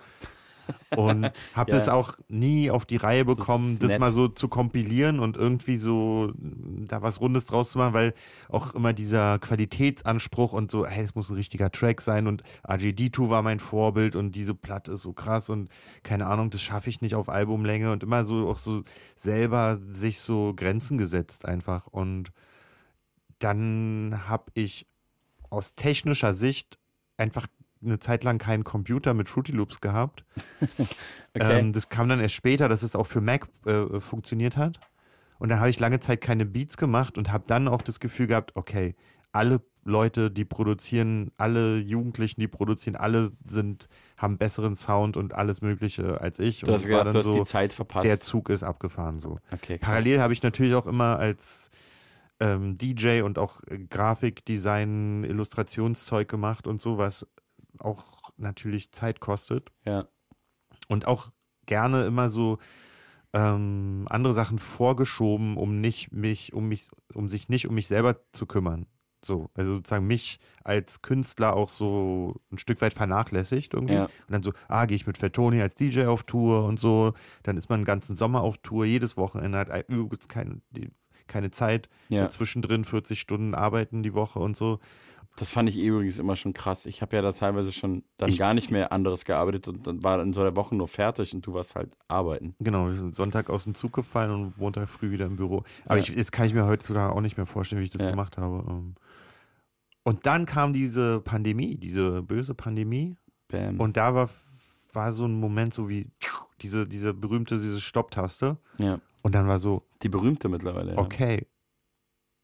Und 0.96 1.26
habe 1.56 1.72
Ja. 1.72 1.78
das 1.78 1.90
auch 1.90 2.14
nie 2.28 2.72
auf 2.72 2.86
die 2.86 2.98
Reihe 2.98 3.26
bekommen, 3.26 3.78
das, 3.80 3.92
nett. 3.92 4.00
mal 4.00 4.12
so 4.12 4.28
zu 4.28 4.48
kompilieren 4.48 5.20
und 5.20 5.38
irgendwie 5.38 5.76
so 5.78 6.32
m, 6.38 6.86
da 6.88 7.02
was 7.02 7.22
Rundes 7.22 7.46
draus 7.46 7.72
zu 7.72 7.78
machen, 7.78 7.94
weil 7.94 8.14
auch 8.50 8.74
immer 8.76 8.94
dieser 8.94 9.40
Qualitätsanspruch 9.40 10.54
und 10.54 10.72
so, 10.72 10.86
hey, 10.86 11.04
das 11.04 11.16
muss 11.16 11.30
ein 11.30 11.36
richtiger 11.36 11.72
Track 11.72 12.02
sein 12.02 12.28
und 12.28 12.44
RGD2 12.68 13.30
war 13.30 13.42
mein 13.42 13.60
Vorbild 13.60 14.16
und 14.16 14.36
diese 14.36 14.56
Platte 14.56 14.92
ist 14.94 15.02
so 15.04 15.14
krass 15.14 15.50
und 15.50 15.70
keine 16.04 16.28
Ahnung, 16.28 16.50
das 16.50 16.62
schaffe 16.62 16.90
ich 16.90 17.02
nicht 17.02 17.16
auf 17.16 17.30
Albumlänge 17.30 17.92
und 17.92 18.04
immer 18.04 18.26
so 18.26 18.48
auch 18.50 18.58
so 18.58 18.82
selber 19.16 19.80
sich 19.90 20.20
so 20.20 20.54
Grenzen 20.56 20.98
gesetzt 20.98 21.46
einfach 21.46 21.88
und 21.88 22.32
dann 23.40 24.22
habe 24.28 24.52
ich 24.54 24.86
aus 25.50 25.76
technischer 25.76 26.34
Sicht 26.34 26.78
einfach 27.18 27.48
eine 27.84 28.00
Zeit 28.00 28.24
lang 28.24 28.38
keinen 28.38 28.64
Computer 28.64 29.14
mit 29.14 29.30
Fruity 29.30 29.52
Loops 29.52 29.82
gehabt. 29.82 30.24
Okay. 31.36 31.60
ähm, 31.60 31.74
das 31.74 31.90
kam 31.90 32.10
dann 32.10 32.20
erst 32.20 32.34
später, 32.34 32.68
dass 32.68 32.82
es 32.82 32.96
auch 32.96 33.06
für 33.06 33.22
Mac 33.22 33.48
äh, 33.68 34.00
funktioniert 34.00 34.58
hat. 34.58 34.80
Und 35.38 35.50
dann 35.50 35.60
habe 35.60 35.70
ich 35.70 35.80
lange 35.80 36.00
Zeit 36.00 36.22
keine 36.22 36.48
Beats 36.48 36.76
gemacht 36.76 37.20
und 37.20 37.32
habe 37.32 37.44
dann 37.48 37.68
auch 37.68 37.84
das 37.84 38.00
Gefühl 38.00 38.26
gehabt, 38.26 38.56
okay, 38.56 38.96
alle 39.32 39.62
Leute, 39.84 40.32
die 40.32 40.44
produzieren, 40.44 41.32
alle 41.38 41.78
Jugendlichen, 41.78 42.42
die 42.42 42.48
produzieren, 42.48 42.96
alle 42.96 43.32
sind, 43.48 43.90
haben 44.18 44.40
besseren 44.40 44.76
Sound 44.76 45.18
und 45.18 45.34
alles 45.34 45.62
Mögliche 45.62 46.20
als 46.20 46.40
ich. 46.40 46.62
Du 46.62 46.68
und 46.68 46.74
hast 46.74 46.82
es 46.82 46.88
gedacht, 46.88 47.14
du 47.14 47.18
hast 47.20 47.34
die 47.34 47.44
Zeit 47.44 47.74
verpasst. 47.74 48.06
Der 48.06 48.20
Zug 48.20 48.50
ist 48.50 48.64
abgefahren 48.64 49.20
so. 49.20 49.38
Okay. 49.52 49.78
Parallel 49.78 50.20
habe 50.22 50.34
ich 50.34 50.42
natürlich 50.42 50.74
auch 50.74 50.88
immer 50.88 51.20
als 51.20 51.70
ähm, 52.40 52.76
DJ 52.76 53.22
und 53.22 53.38
auch 53.38 53.62
äh, 53.68 53.78
Grafikdesign, 53.80 55.24
Illustrationszeug 55.26 56.28
gemacht 56.28 56.68
und 56.68 56.82
so, 56.82 56.98
was 56.98 57.28
auch 57.80 58.32
natürlich 58.38 58.92
Zeit 58.92 59.20
kostet. 59.20 59.72
Ja. 59.86 60.08
Und 60.88 61.08
auch 61.08 61.32
gerne 61.66 62.06
immer 62.06 62.30
so 62.30 62.58
ähm, 63.34 64.08
andere 64.10 64.34
Sachen 64.34 64.60
vorgeschoben, 64.60 65.58
um 65.58 65.82
nicht 65.82 66.12
mich, 66.12 66.54
um 66.54 66.68
mich, 66.68 66.90
um 67.14 67.28
sich 67.30 67.50
nicht 67.50 67.68
um 67.68 67.76
mich 67.76 67.88
selber 67.88 68.18
zu 68.32 68.46
kümmern. 68.46 68.88
So, 69.24 69.50
also 69.54 69.76
sozusagen 69.76 70.08
mich 70.08 70.40
als 70.64 71.02
Künstler 71.02 71.54
auch 71.54 71.70
so 71.70 72.42
ein 72.52 72.58
Stück 72.58 72.82
weit 72.82 72.94
vernachlässigt 72.94 73.74
irgendwie. 73.74 73.96
Ja. 73.96 74.06
Und 74.06 74.32
dann 74.32 74.44
so, 74.44 74.54
ah, 74.70 74.86
gehe 74.86 74.96
ich 74.96 75.08
mit 75.08 75.18
Fettoni 75.18 75.62
als 75.62 75.76
DJ 75.76 76.06
auf 76.06 76.24
Tour 76.24 76.64
und 76.66 76.80
so. 76.80 77.14
Dann 77.44 77.58
ist 77.58 77.70
man 77.70 77.82
den 77.82 77.86
ganzen 77.86 78.16
Sommer 78.16 78.42
auf 78.42 78.58
Tour, 78.60 78.86
jedes 78.86 79.18
Wochenende 79.18 79.58
hat 79.58 79.90
übrigens 79.90 80.30
keine, 80.30 80.62
keine 81.28 81.52
Zeit. 81.52 81.90
Ja. 82.08 82.30
Zwischendrin 82.30 82.86
40 82.86 83.20
Stunden 83.20 83.56
arbeiten 83.56 84.04
die 84.04 84.14
Woche 84.14 84.40
und 84.40 84.56
so. 84.56 84.80
Das 85.36 85.52
fand 85.52 85.70
ich 85.70 85.78
übrigens 85.78 86.20
immer 86.20 86.36
schon 86.36 86.52
krass. 86.52 86.86
Ich 86.86 87.02
habe 87.02 87.16
ja 87.16 87.22
da 87.22 87.32
teilweise 87.32 87.72
schon 87.72 88.04
dann 88.18 88.30
Ich- 88.30 88.38
gar 88.40 88.54
nicht 88.54 88.72
mehr 88.72 88.92
anderes 88.92 89.24
gearbeitet 89.24 89.70
und 89.70 89.88
dann 89.88 90.04
war 90.04 90.22
in 90.22 90.34
so 90.34 90.44
der 90.44 90.56
Woche 90.58 90.76
nur 90.76 90.88
fertig 90.90 91.34
und 91.34 91.46
du 91.46 91.54
warst 91.54 91.76
halt 91.76 91.96
arbeiten. 92.10 92.56
Genau, 92.60 92.92
Sonntag 93.14 93.50
aus 93.50 93.64
dem 93.64 93.74
Zug 93.74 93.94
gefallen 93.94 94.32
und 94.32 94.58
Montag 94.58 94.90
früh 94.90 95.12
wieder 95.12 95.26
im 95.28 95.38
Büro. 95.38 95.64
Aber 95.86 95.96
Ja. 95.96 96.02
ich, 96.04 96.14
das 96.14 96.32
kann 96.34 96.46
ich 96.46 96.54
mir 96.54 96.66
heutzutage 96.66 97.14
auch 97.16 97.22
nicht 97.22 97.38
mehr 97.38 97.46
vorstellen, 97.46 97.80
wie 97.80 97.86
ich 97.86 97.92
das 97.92 98.04
Ja. 98.04 98.10
gemacht 98.10 98.38
habe. 98.38 98.66
Ähm. 98.70 98.96
Und 100.04 100.26
dann 100.26 100.46
kam 100.46 100.74
diese 100.74 101.22
Pandemie, 101.22 101.78
diese 101.78 102.22
böse 102.22 102.54
Pandemie. 102.54 103.16
Bam. 103.48 103.80
Und 103.80 103.96
da 103.96 104.14
war, 104.16 104.30
war 104.92 105.14
so 105.14 105.26
ein 105.26 105.40
Moment 105.40 105.74
so 105.74 105.88
wie 105.88 106.08
diese, 106.62 106.86
diese 106.88 107.14
berühmte, 107.14 107.56
diese 107.56 107.80
Stopptaste. 107.80 108.58
Ja. 108.78 109.00
Und 109.22 109.36
dann 109.36 109.48
war 109.48 109.60
so, 109.60 109.84
Die 110.04 110.10
berühmte 110.10 110.50
mittlerweile. 110.50 110.94
Ja. 110.94 110.98
okay, 110.98 111.48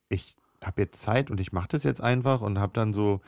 ich 0.10 0.36
habe 0.68 0.82
jetzt 0.82 1.02
Zeit 1.02 1.30
und 1.32 1.40
ich 1.40 1.52
mache 1.52 1.68
das 1.70 1.84
jetzt 1.84 2.02
einfach 2.02 2.42
und 2.42 2.60
habe 2.60 2.74
dann 2.74 2.94
so, 2.94 3.22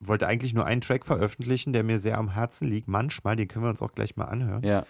wollte 0.00 0.26
eigentlich 0.26 0.54
nur 0.54 0.66
einen 0.66 0.80
Track 0.80 1.04
veröffentlichen, 1.06 1.72
der 1.72 1.82
mir 1.82 1.98
sehr 1.98 2.18
am 2.18 2.30
Herzen 2.30 2.68
liegt. 2.68 2.88
Manchmal, 2.88 3.36
den 3.36 3.48
können 3.48 3.64
wir 3.64 3.70
uns 3.70 3.82
auch 3.82 3.92
gleich 3.92 4.16
mal 4.16 4.24
anhören. 4.26 4.62
Ja. 4.64 4.84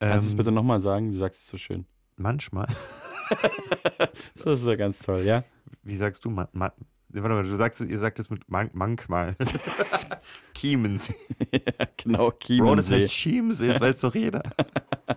Kannst 0.00 0.24
du 0.24 0.26
es 0.28 0.32
Ähm, 0.32 0.36
bitte 0.38 0.52
nochmal 0.52 0.80
sagen? 0.80 1.12
Du 1.12 1.18
sagst 1.18 1.42
es 1.42 1.48
so 1.48 1.58
schön. 1.58 1.86
Manchmal. 2.16 2.66
Das 4.44 4.60
ist 4.60 4.66
ja 4.66 4.74
ganz 4.74 4.98
toll, 5.00 5.22
ja? 5.22 5.44
Wie 5.82 5.96
sagst 5.96 6.24
du? 6.24 6.30
Man, 6.30 6.48
man, 6.52 6.70
warte 7.08 7.34
mal, 7.34 7.44
du 7.44 7.56
sagst, 7.56 7.80
ihr 7.80 7.98
sagt 7.98 8.18
es 8.18 8.28
mit 8.28 8.50
man, 8.50 8.68
manchmal. 8.74 9.36
Chiemensee. 10.54 11.14
ja, 11.52 11.86
genau, 11.96 12.30
Bro, 12.30 12.30
das 12.76 12.88
Chiemensee. 12.88 12.94
heißt 13.04 13.10
Chiemensee, 13.14 13.68
das 13.68 13.80
weiß 13.80 13.98
doch 14.00 14.14
jeder. 14.14 14.42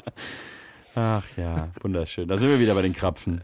Ach 0.95 1.26
ja, 1.36 1.69
wunderschön. 1.82 2.27
Da 2.27 2.38
sind 2.38 2.48
wir 2.49 2.60
wieder 2.60 2.73
bei 2.73 2.84
den 2.84 2.94
Krapfen. 2.94 3.41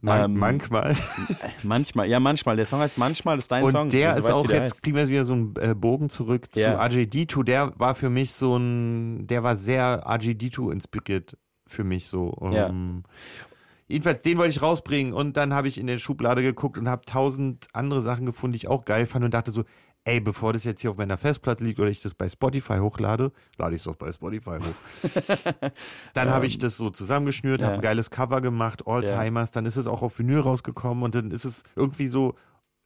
Man, 0.00 0.24
Ähm, 0.24 0.38
manchmal. 0.38 0.96
Manchmal, 1.62 2.08
ja, 2.08 2.20
manchmal. 2.20 2.56
Der 2.56 2.64
Song 2.66 2.80
heißt 2.80 2.96
Manchmal, 2.96 3.36
das 3.36 3.44
ist 3.44 3.52
dein 3.52 3.62
Und 3.64 3.72
Song. 3.72 3.90
der 3.90 4.14
Du 4.14 4.20
ist 4.20 4.30
auch 4.30 4.46
der 4.46 4.62
jetzt, 4.62 4.82
kriegen 4.82 4.96
wir 4.96 5.08
wieder 5.08 5.24
so 5.24 5.34
einen 5.34 5.54
äh, 5.56 5.74
Bogen 5.74 6.08
zurück 6.08 6.52
zu 6.52 6.60
Ja. 6.60 6.80
RJD2. 6.82 7.44
Der 7.44 7.72
war 7.78 7.94
für 7.94 8.08
mich 8.08 8.32
so 8.32 8.56
ein, 8.56 9.26
der 9.26 9.42
war 9.42 9.56
sehr 9.56 10.06
RJD2 10.08 10.72
inspiriert 10.72 11.36
für 11.66 11.84
mich 11.84 12.08
so. 12.08 12.34
Ja. 12.50 12.68
Ähm, 12.68 13.02
Jedenfalls, 13.90 14.20
den 14.20 14.36
wollte 14.36 14.50
ich 14.50 14.60
rausbringen 14.60 15.14
und 15.14 15.38
dann 15.38 15.54
habe 15.54 15.66
ich 15.66 15.78
in 15.78 15.86
der 15.86 15.96
Schublade 15.98 16.42
geguckt 16.42 16.76
und 16.76 16.88
habe 16.88 17.06
tausend 17.06 17.68
andere 17.72 18.02
Sachen 18.02 18.26
gefunden, 18.26 18.52
die 18.52 18.58
ich 18.58 18.68
auch 18.68 18.84
geil 18.84 19.06
fand 19.06 19.24
und 19.24 19.32
dachte 19.32 19.50
so, 19.50 19.64
ey, 20.08 20.20
bevor 20.20 20.52
das 20.54 20.64
jetzt 20.64 20.80
hier 20.80 20.90
auf 20.90 20.96
meiner 20.96 21.18
Festplatte 21.18 21.62
liegt 21.62 21.78
oder 21.78 21.90
ich 21.90 22.00
das 22.00 22.14
bei 22.14 22.28
Spotify 22.28 22.78
hochlade, 22.78 23.30
lade 23.58 23.74
ich 23.74 23.80
es 23.80 23.84
doch 23.84 23.96
bei 23.96 24.10
Spotify 24.10 24.58
hoch. 24.58 25.70
dann 26.14 26.30
habe 26.30 26.46
ich 26.46 26.58
das 26.58 26.76
so 26.76 26.90
zusammengeschnürt, 26.90 27.62
habe 27.62 27.72
ja. 27.72 27.78
ein 27.78 27.82
geiles 27.82 28.10
Cover 28.10 28.40
gemacht, 28.40 28.86
Alltimers, 28.86 29.50
dann 29.50 29.66
ist 29.66 29.76
es 29.76 29.86
auch 29.86 30.02
auf 30.02 30.18
Vinyl 30.18 30.40
rausgekommen 30.40 31.04
und 31.04 31.14
dann 31.14 31.30
ist 31.30 31.44
es 31.44 31.62
irgendwie 31.76 32.08
so 32.08 32.34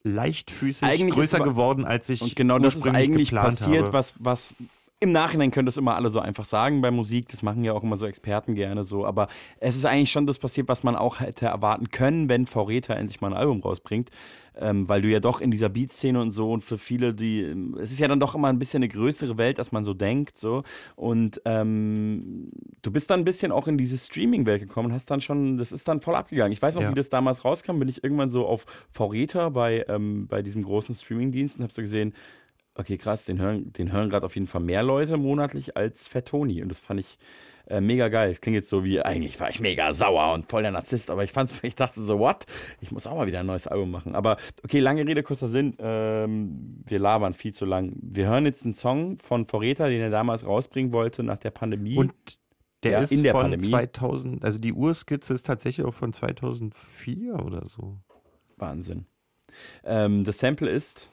leichtfüßig 0.02 0.86
Eigentlich 0.86 1.14
größer 1.14 1.40
geworden, 1.40 1.84
als 1.84 2.08
ich 2.08 2.22
Und 2.22 2.36
genau 2.36 2.58
das 2.58 2.76
ist 2.76 2.88
eigentlich 2.88 3.28
geplant 3.28 3.60
passiert, 3.60 3.84
habe. 3.84 3.92
was, 3.92 4.14
was 4.18 4.54
im 5.02 5.10
Nachhinein 5.10 5.50
können 5.50 5.66
das 5.66 5.76
immer 5.76 5.96
alle 5.96 6.10
so 6.10 6.20
einfach 6.20 6.44
sagen 6.44 6.80
bei 6.80 6.92
Musik. 6.92 7.28
Das 7.28 7.42
machen 7.42 7.64
ja 7.64 7.72
auch 7.72 7.82
immer 7.82 7.96
so 7.96 8.06
Experten 8.06 8.54
gerne 8.54 8.84
so. 8.84 9.04
Aber 9.04 9.26
es 9.58 9.74
ist 9.74 9.84
eigentlich 9.84 10.12
schon 10.12 10.26
das 10.26 10.38
passiert, 10.38 10.68
was 10.68 10.84
man 10.84 10.94
auch 10.94 11.18
hätte 11.18 11.46
erwarten 11.46 11.90
können, 11.90 12.28
wenn 12.28 12.46
Vorräter 12.46 12.96
endlich 12.96 13.20
mal 13.20 13.32
ein 13.32 13.36
Album 13.36 13.60
rausbringt. 13.62 14.10
Ähm, 14.54 14.86
weil 14.88 15.00
du 15.02 15.08
ja 15.08 15.18
doch 15.18 15.40
in 15.40 15.50
dieser 15.50 15.70
Beat-Szene 15.70 16.20
und 16.20 16.30
so 16.30 16.52
und 16.52 16.60
für 16.62 16.76
viele, 16.76 17.14
die, 17.14 17.40
es 17.80 17.90
ist 17.90 18.00
ja 18.00 18.06
dann 18.06 18.20
doch 18.20 18.34
immer 18.34 18.48
ein 18.48 18.58
bisschen 18.58 18.82
eine 18.82 18.88
größere 18.88 19.38
Welt, 19.38 19.58
als 19.58 19.72
man 19.72 19.82
so 19.82 19.94
denkt, 19.94 20.36
so. 20.36 20.62
Und 20.94 21.40
ähm, 21.46 22.50
du 22.82 22.90
bist 22.92 23.10
dann 23.10 23.20
ein 23.20 23.24
bisschen 23.24 23.50
auch 23.50 23.66
in 23.66 23.78
diese 23.78 23.96
Streaming-Welt 23.96 24.60
gekommen 24.60 24.88
und 24.88 24.92
hast 24.92 25.10
dann 25.10 25.22
schon, 25.22 25.56
das 25.56 25.72
ist 25.72 25.88
dann 25.88 26.02
voll 26.02 26.14
abgegangen. 26.14 26.52
Ich 26.52 26.60
weiß 26.60 26.74
noch, 26.74 26.82
Ja. 26.82 26.90
wie 26.90 26.94
das 26.94 27.08
damals 27.08 27.46
rauskam, 27.46 27.78
bin 27.78 27.88
ich 27.88 28.04
irgendwann 28.04 28.28
so 28.28 28.46
auf 28.46 28.66
Vorräter 28.90 29.50
bei, 29.50 29.86
ähm, 29.88 30.26
bei 30.28 30.42
diesem 30.42 30.62
großen 30.62 30.94
Streaming-Dienst 30.94 31.56
und 31.56 31.64
hab 31.64 31.72
so 31.72 31.80
gesehen, 31.80 32.12
okay, 32.74 32.98
krass, 32.98 33.24
den 33.24 33.38
hören, 33.40 33.72
den 33.72 33.92
hören 33.92 34.10
gerade 34.10 34.26
auf 34.26 34.34
jeden 34.34 34.46
Fall 34.46 34.60
mehr 34.62 34.82
Leute 34.82 35.16
monatlich 35.16 35.76
als 35.76 36.06
Fat 36.06 36.26
Tony. 36.26 36.62
Und 36.62 36.68
das 36.68 36.80
fand 36.80 37.00
ich 37.00 37.18
äh, 37.66 37.80
mega 37.80 38.08
geil. 38.08 38.30
Das 38.30 38.40
klingt 38.40 38.56
jetzt 38.56 38.68
so 38.68 38.84
wie, 38.84 39.00
eigentlich 39.00 39.38
war 39.40 39.48
ich 39.50 39.60
mega 39.60 39.92
sauer 39.92 40.32
und 40.32 40.48
voll 40.50 40.62
der 40.62 40.70
Narzisst, 40.72 41.10
aber 41.10 41.24
ich 41.24 41.32
fand's, 41.32 41.58
ich 41.62 41.74
dachte 41.74 42.02
so, 42.02 42.18
what? 42.18 42.44
Ich 42.80 42.90
muss 42.90 43.06
auch 43.06 43.16
mal 43.16 43.26
wieder 43.26 43.40
ein 43.40 43.46
neues 43.46 43.66
Album 43.66 43.90
machen. 43.90 44.14
Aber 44.14 44.36
okay, 44.64 44.80
lange 44.80 45.06
Rede, 45.06 45.22
kurzer 45.22 45.48
Sinn. 45.48 45.76
Ähm, 45.78 46.82
wir 46.86 46.98
labern 46.98 47.34
viel 47.34 47.54
zu 47.54 47.64
lang. 47.64 47.94
Wir 48.00 48.26
hören 48.26 48.46
jetzt 48.46 48.64
einen 48.64 48.74
Song 48.74 49.16
von 49.18 49.46
Vorräter, 49.46 49.88
den 49.88 50.00
er 50.00 50.10
damals 50.10 50.46
rausbringen 50.46 50.92
wollte 50.92 51.22
nach 51.22 51.38
der 51.38 51.50
Pandemie. 51.50 51.96
Und 51.96 52.12
der 52.82 52.92
Ja, 52.92 52.98
ist 52.98 53.12
in 53.12 53.22
der 53.22 53.32
von 53.32 53.42
Pandemie. 53.42 53.70
2000, 53.70 54.44
also 54.44 54.58
die 54.58 54.72
Urskizze 54.72 55.34
ist 55.34 55.46
tatsächlich 55.46 55.86
auch 55.86 55.94
von 55.94 56.12
2004 56.12 57.34
oder 57.36 57.68
so. 57.68 57.98
Wahnsinn. 58.56 59.06
Ähm, 59.84 60.24
das 60.24 60.38
Sample 60.38 60.68
ist 60.68 61.11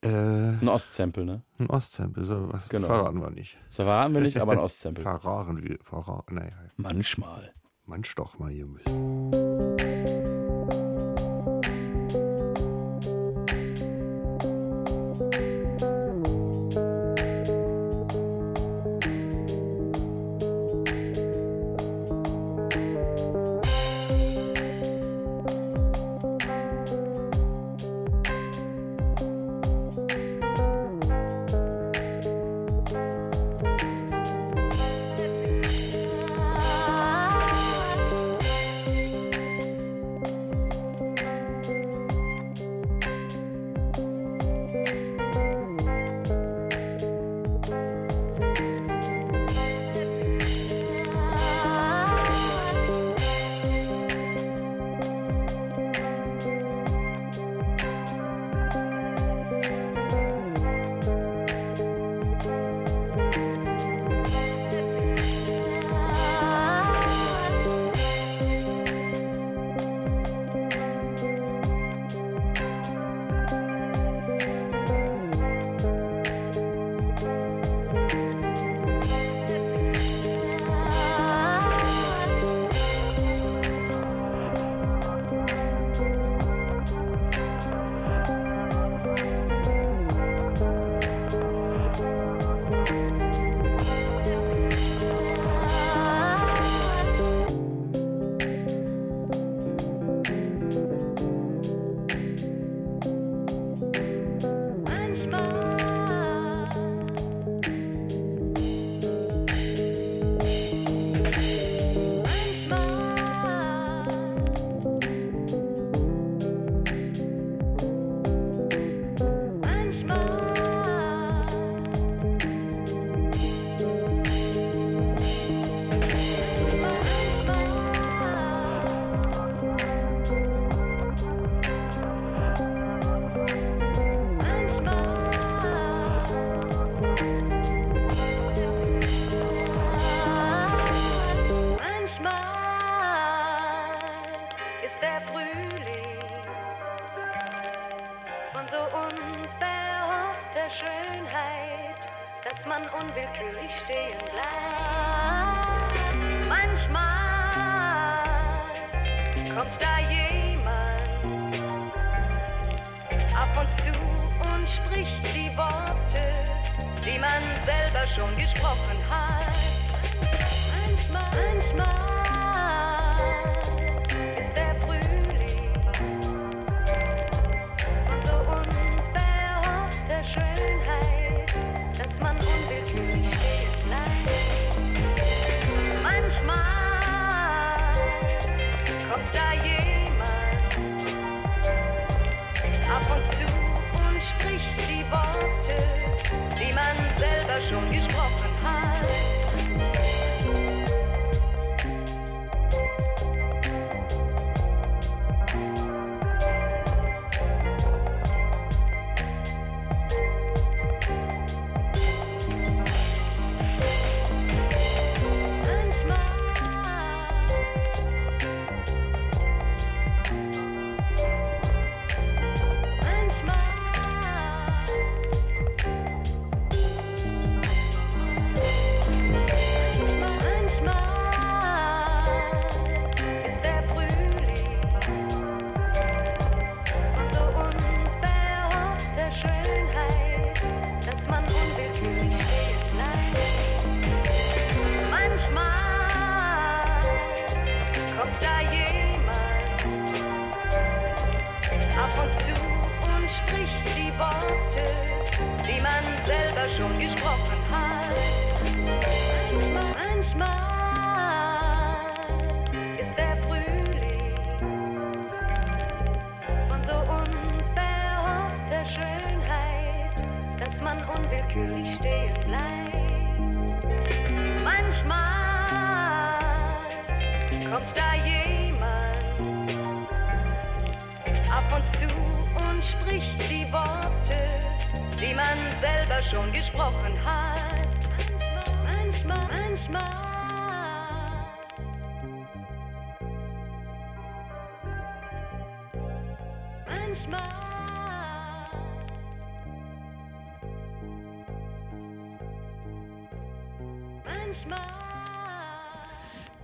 Äh, 0.00 0.08
ein 0.08 0.68
Ostsample, 0.68 1.24
ne? 1.24 1.42
ein 1.58 1.68
Ostsample, 1.70 2.24
so 2.24 2.52
was 2.52 2.68
Genau. 2.68 2.86
verraten 2.86 3.20
wir 3.20 3.30
nicht. 3.30 3.56
Das 3.66 3.76
verraten 3.76 4.14
wir 4.14 4.20
nicht, 4.20 4.40
aber 4.40 4.52
ein 4.52 4.58
Ostsample. 4.68 5.02
verraten 5.02 5.62
wir, 5.62 5.78
verraten, 5.82 6.36
naja. 6.36 6.52
Manchmal. 6.76 7.52
Manch 7.84 8.14
doch 8.14 8.38
mal 8.38 8.50
hier 8.50 8.66
ein 8.66 8.74
bisschen. 8.74 9.67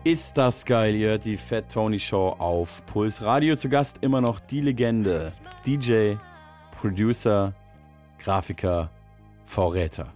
Ist 0.06 0.36
das 0.36 0.66
geil, 0.66 0.94
ihr 0.96 1.08
hört 1.08 1.24
die 1.24 1.38
Fat 1.38 1.72
Tony 1.72 1.98
Show 1.98 2.36
auf 2.38 2.84
Puls 2.84 3.22
Radio. 3.22 3.56
Zu 3.56 3.70
Gast 3.70 4.00
immer 4.02 4.20
noch 4.20 4.38
die 4.38 4.60
Legende, 4.60 5.32
DJ, 5.64 6.16
Producer, 6.78 7.54
Grafiker, 8.18 8.90
Vorräter. 9.46 10.12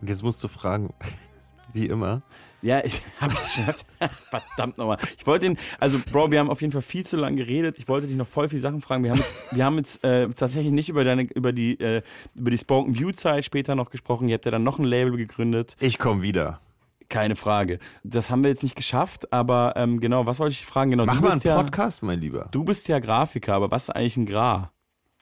Und 0.00 0.08
jetzt 0.08 0.22
musst 0.22 0.44
du 0.44 0.46
fragen, 0.46 0.94
wie 1.72 1.86
immer. 1.86 2.22
Ja, 2.62 2.80
ich 2.84 3.02
habe 3.20 3.32
es 3.32 3.56
geschafft. 3.56 3.84
Verdammt 4.30 4.78
nochmal. 4.78 4.98
Ich 5.18 5.26
wollte 5.26 5.46
ihn, 5.46 5.58
also 5.80 5.98
Bro, 6.12 6.30
wir 6.30 6.38
haben 6.38 6.48
auf 6.48 6.60
jeden 6.60 6.72
Fall 6.72 6.82
viel 6.82 7.04
zu 7.04 7.16
lange 7.16 7.38
geredet. 7.38 7.78
Ich 7.78 7.88
wollte 7.88 8.06
dich 8.06 8.16
noch 8.16 8.28
voll 8.28 8.48
viele 8.48 8.62
Sachen 8.62 8.80
fragen. 8.80 9.02
Wir 9.02 9.10
haben 9.10 9.18
jetzt, 9.18 9.56
wir 9.56 9.64
haben 9.64 9.76
jetzt 9.78 10.04
äh, 10.04 10.28
tatsächlich 10.28 10.72
nicht 10.72 10.88
über 10.88 11.02
deine, 11.02 11.22
über 11.22 11.52
die, 11.52 11.80
äh, 11.80 12.02
über 12.36 12.52
die 12.52 12.58
Spoken 12.58 12.96
View 12.96 13.10
Zeit 13.10 13.44
später 13.44 13.74
noch 13.74 13.90
gesprochen. 13.90 14.28
Ihr 14.28 14.34
habt 14.34 14.44
ja 14.44 14.52
dann 14.52 14.62
noch 14.62 14.78
ein 14.78 14.84
Label 14.84 15.16
gegründet. 15.16 15.74
Ich 15.80 15.98
komme 15.98 16.22
wieder. 16.22 16.60
Keine 17.08 17.36
Frage. 17.36 17.78
Das 18.04 18.30
haben 18.30 18.42
wir 18.42 18.50
jetzt 18.50 18.62
nicht 18.62 18.76
geschafft, 18.76 19.32
aber 19.32 19.74
ähm, 19.76 20.00
genau, 20.00 20.26
was 20.26 20.38
wollte 20.40 20.52
ich 20.52 20.66
fragen? 20.66 20.90
Genau, 20.90 21.06
Mach 21.06 21.20
mal 21.20 21.32
einen 21.32 21.40
ja, 21.40 21.56
Podcast, 21.56 22.02
mein 22.02 22.20
Lieber. 22.20 22.48
Du 22.50 22.64
bist 22.64 22.86
ja 22.88 22.98
Grafiker, 22.98 23.54
aber 23.54 23.70
was 23.70 23.84
ist 23.84 23.90
eigentlich 23.90 24.16
ein 24.18 24.26
Gra? 24.26 24.72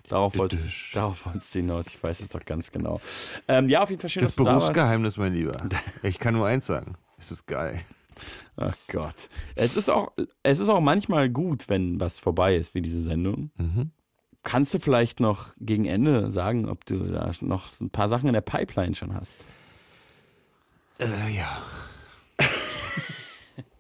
Darauf 0.08 0.36
wolltest, 0.38 0.68
darauf 0.94 1.26
wolltest 1.26 1.54
du 1.54 1.60
hinaus. 1.60 1.88
Ich 1.88 2.00
weiß 2.02 2.20
es 2.20 2.28
doch 2.28 2.44
ganz 2.44 2.70
genau. 2.70 3.00
Ähm, 3.48 3.68
ja, 3.68 3.82
auf 3.82 3.90
jeden 3.90 4.00
Fall 4.00 4.10
schön, 4.10 4.22
Das 4.22 4.30
dass 4.30 4.36
du 4.36 4.44
da. 4.44 4.52
Berufsgeheimnis, 4.52 5.16
mein 5.16 5.32
Lieber. 5.32 5.56
Ich 6.02 6.18
kann 6.18 6.34
nur 6.34 6.46
eins 6.46 6.66
sagen. 6.66 6.94
Es 7.18 7.30
ist 7.32 7.46
geil. 7.46 7.80
Ach 8.56 8.76
Gott. 8.90 9.28
Es 9.54 9.76
ist 9.76 9.90
auch, 9.90 10.12
es 10.42 10.58
ist 10.58 10.68
auch 10.68 10.80
manchmal 10.80 11.28
gut, 11.28 11.68
wenn 11.68 12.00
was 12.00 12.20
vorbei 12.20 12.56
ist, 12.56 12.74
wie 12.74 12.82
diese 12.82 13.02
Sendung. 13.02 13.50
Mhm. 13.56 13.90
Kannst 14.42 14.72
du 14.74 14.78
vielleicht 14.78 15.18
noch 15.18 15.54
gegen 15.58 15.86
Ende 15.86 16.30
sagen, 16.30 16.68
ob 16.68 16.84
du 16.86 16.98
da 16.98 17.32
noch 17.40 17.68
ein 17.80 17.90
paar 17.90 18.08
Sachen 18.08 18.28
in 18.28 18.32
der 18.32 18.42
Pipeline 18.42 18.94
schon 18.94 19.12
hast? 19.14 19.44
Äh, 21.00 21.36
ja. 21.36 21.58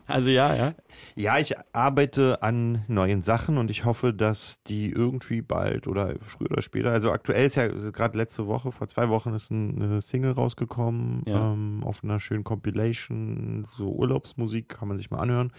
Also 0.08 0.30
ja, 0.30 0.54
ja. 0.54 0.74
Ja, 1.16 1.38
ich 1.38 1.54
arbeite 1.72 2.40
an 2.40 2.84
neuen 2.86 3.22
Sachen 3.22 3.58
und 3.58 3.72
ich 3.72 3.84
hoffe, 3.84 4.14
dass 4.14 4.62
die 4.62 4.90
irgendwie 4.90 5.42
bald 5.42 5.88
oder 5.88 6.14
früher 6.20 6.52
oder 6.52 6.62
später, 6.62 6.92
also 6.92 7.10
aktuell 7.10 7.44
ist 7.44 7.56
ja 7.56 7.66
gerade 7.66 8.16
letzte 8.16 8.46
Woche, 8.46 8.70
vor 8.70 8.86
zwei 8.86 9.08
Wochen 9.08 9.34
ist 9.34 9.50
ein- 9.50 9.82
eine 9.82 10.00
Single 10.00 10.30
rausgekommen 10.30 11.24
Ja. 11.26 11.52
ähm, 11.52 11.82
auf 11.82 12.04
einer 12.04 12.20
schönen 12.20 12.44
Compilation, 12.44 13.66
so 13.68 13.90
Urlaubsmusik, 13.90 14.68
kann 14.68 14.86
man 14.86 14.96
sich 14.96 15.10
mal 15.10 15.18
anhören. 15.18 15.52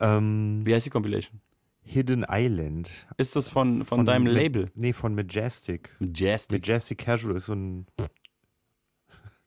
Ähm, 0.00 0.62
Wie 0.64 0.74
heißt 0.74 0.86
die 0.86 0.90
Compilation? 0.90 1.42
Hidden 1.82 2.24
Island. 2.26 3.06
Ist 3.18 3.36
das 3.36 3.50
von, 3.50 3.84
von, 3.84 4.06
deinem 4.06 4.24
Ma- 4.24 4.30
Label? 4.30 4.70
Nee, 4.74 4.94
von 4.94 5.14
Majestic. 5.14 5.94
Majestic. 5.98 6.52
Majestic 6.66 6.98
Casual 7.04 7.36
ist 7.36 7.44
so 7.44 7.52
ein 7.52 7.86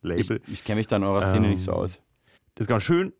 Label. 0.08 0.42
Ich, 0.48 0.54
ich 0.54 0.64
kenne 0.64 0.78
mich 0.78 0.88
da 0.88 0.98
in 0.98 1.04
eurer 1.04 1.22
Szene 1.22 1.46
Ähm, 1.46 1.52
nicht 1.52 1.64
so 1.64 1.74
aus. 1.74 2.00
Das 2.56 2.66
ist 2.66 2.68
ganz 2.68 2.84
schön. 2.84 3.14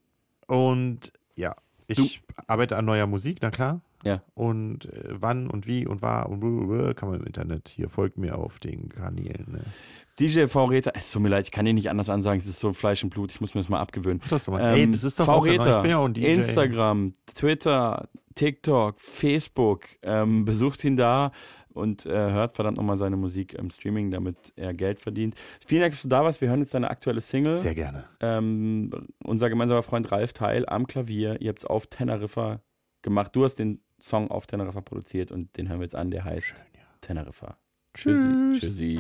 Und 0.48 1.12
ja, 1.36 1.56
ich 1.88 2.22
arbeite 2.48 2.78
an 2.78 2.86
neuer 2.86 3.08
Musik, 3.08 3.38
na 3.42 3.52
klar. 3.52 3.82
Ja. 4.04 4.22
Und 4.36 4.86
äh, 4.86 5.10
wann 5.10 5.50
und 5.50 5.68
wie 5.68 5.86
und 5.86 6.02
war 6.02 6.30
und 6.30 6.40
blablabla 6.40 6.94
kann 6.94 7.10
man 7.10 7.20
im 7.20 7.26
Internet. 7.26 7.70
Hier 7.70 7.90
folgt 7.90 8.18
mir 8.18 8.38
auf 8.38 8.60
den 8.60 8.90
Kanälen. 8.90 9.46
Ne? 9.52 9.62
DJ 10.20 10.48
V-Räter, 10.48 10.94
es 10.96 11.12
tut 11.12 11.22
mir 11.22 11.30
leid, 11.30 11.46
ich 11.46 11.52
kann 11.52 11.66
dir 11.66 11.74
nicht 11.74 11.90
anders 11.90 12.10
ansagen, 12.10 12.40
es 12.40 12.48
ist 12.48 12.60
so 12.60 12.74
Fleisch 12.74 13.04
und 13.04 13.12
Blut, 13.12 13.32
ich 13.32 13.42
muss 13.42 13.54
mir 13.54 13.62
das 13.62 13.70
mal 13.70 13.80
abgewöhnen. 13.80 14.22
das 14.30 14.46
doch 14.46 14.54
mal. 14.54 14.76
Ey, 14.76 14.90
das 14.92 15.04
ist 15.04 15.20
doch 15.20 15.26
V-Räter, 15.26 15.78
ich 15.78 15.82
bin 15.84 15.92
ja 15.92 15.98
auch 15.98 16.06
ein 16.06 16.14
DJ. 16.14 16.28
Instagram, 16.28 17.14
Twitter, 17.36 18.10
TikTok, 18.34 19.00
Facebook, 19.00 19.82
ähm, 20.02 20.46
besucht 20.46 20.84
ihn 20.84 20.98
da 20.98 21.32
und 21.78 22.06
äh, 22.06 22.10
hört 22.10 22.56
verdammt 22.56 22.78
nochmal 22.78 22.98
seine 22.98 23.16
Musik 23.16 23.54
im 23.54 23.70
Streaming, 23.70 24.12
damit 24.12 24.54
er 24.56 24.74
Geld 24.74 25.00
verdient. 25.00 25.36
Vielen 25.66 25.82
Dank, 25.82 25.94
dass 25.94 26.02
du 26.02 26.10
da 26.10 26.24
warst. 26.24 26.42
Wir 26.42 26.50
hören 26.50 26.60
jetzt 26.60 26.74
deine 26.74 26.90
aktuelle 26.90 27.22
Single. 27.22 27.58
Sehr 27.58 27.76
gerne. 27.76 28.06
Ähm, 28.20 28.92
unser 29.24 29.50
gemeinsamer 29.50 29.84
Freund 29.84 30.12
Ralf 30.12 30.34
Teil 30.34 30.68
am 30.68 30.88
Klavier. 30.88 31.42
Ihr 31.42 31.50
habt 31.50 31.60
es 31.60 31.66
auf 31.66 31.88
Teneriffa 31.88 32.62
gemacht. 33.02 33.36
Du 33.36 33.44
hast 33.44 33.56
den 33.56 33.82
Song 34.00 34.30
auf 34.30 34.48
Teneriffa 34.48 34.82
produziert 34.82 35.32
und 35.32 35.56
den 35.58 35.70
hören 35.70 35.80
wir 35.80 35.86
jetzt 35.86 35.96
an, 35.96 36.12
der 36.12 36.24
heißt 36.24 36.54
Teneriffa. 37.02 37.58
Tschüssi. 37.94 38.60
Tschüss. 38.60 38.62
Tschüssi. 38.62 39.00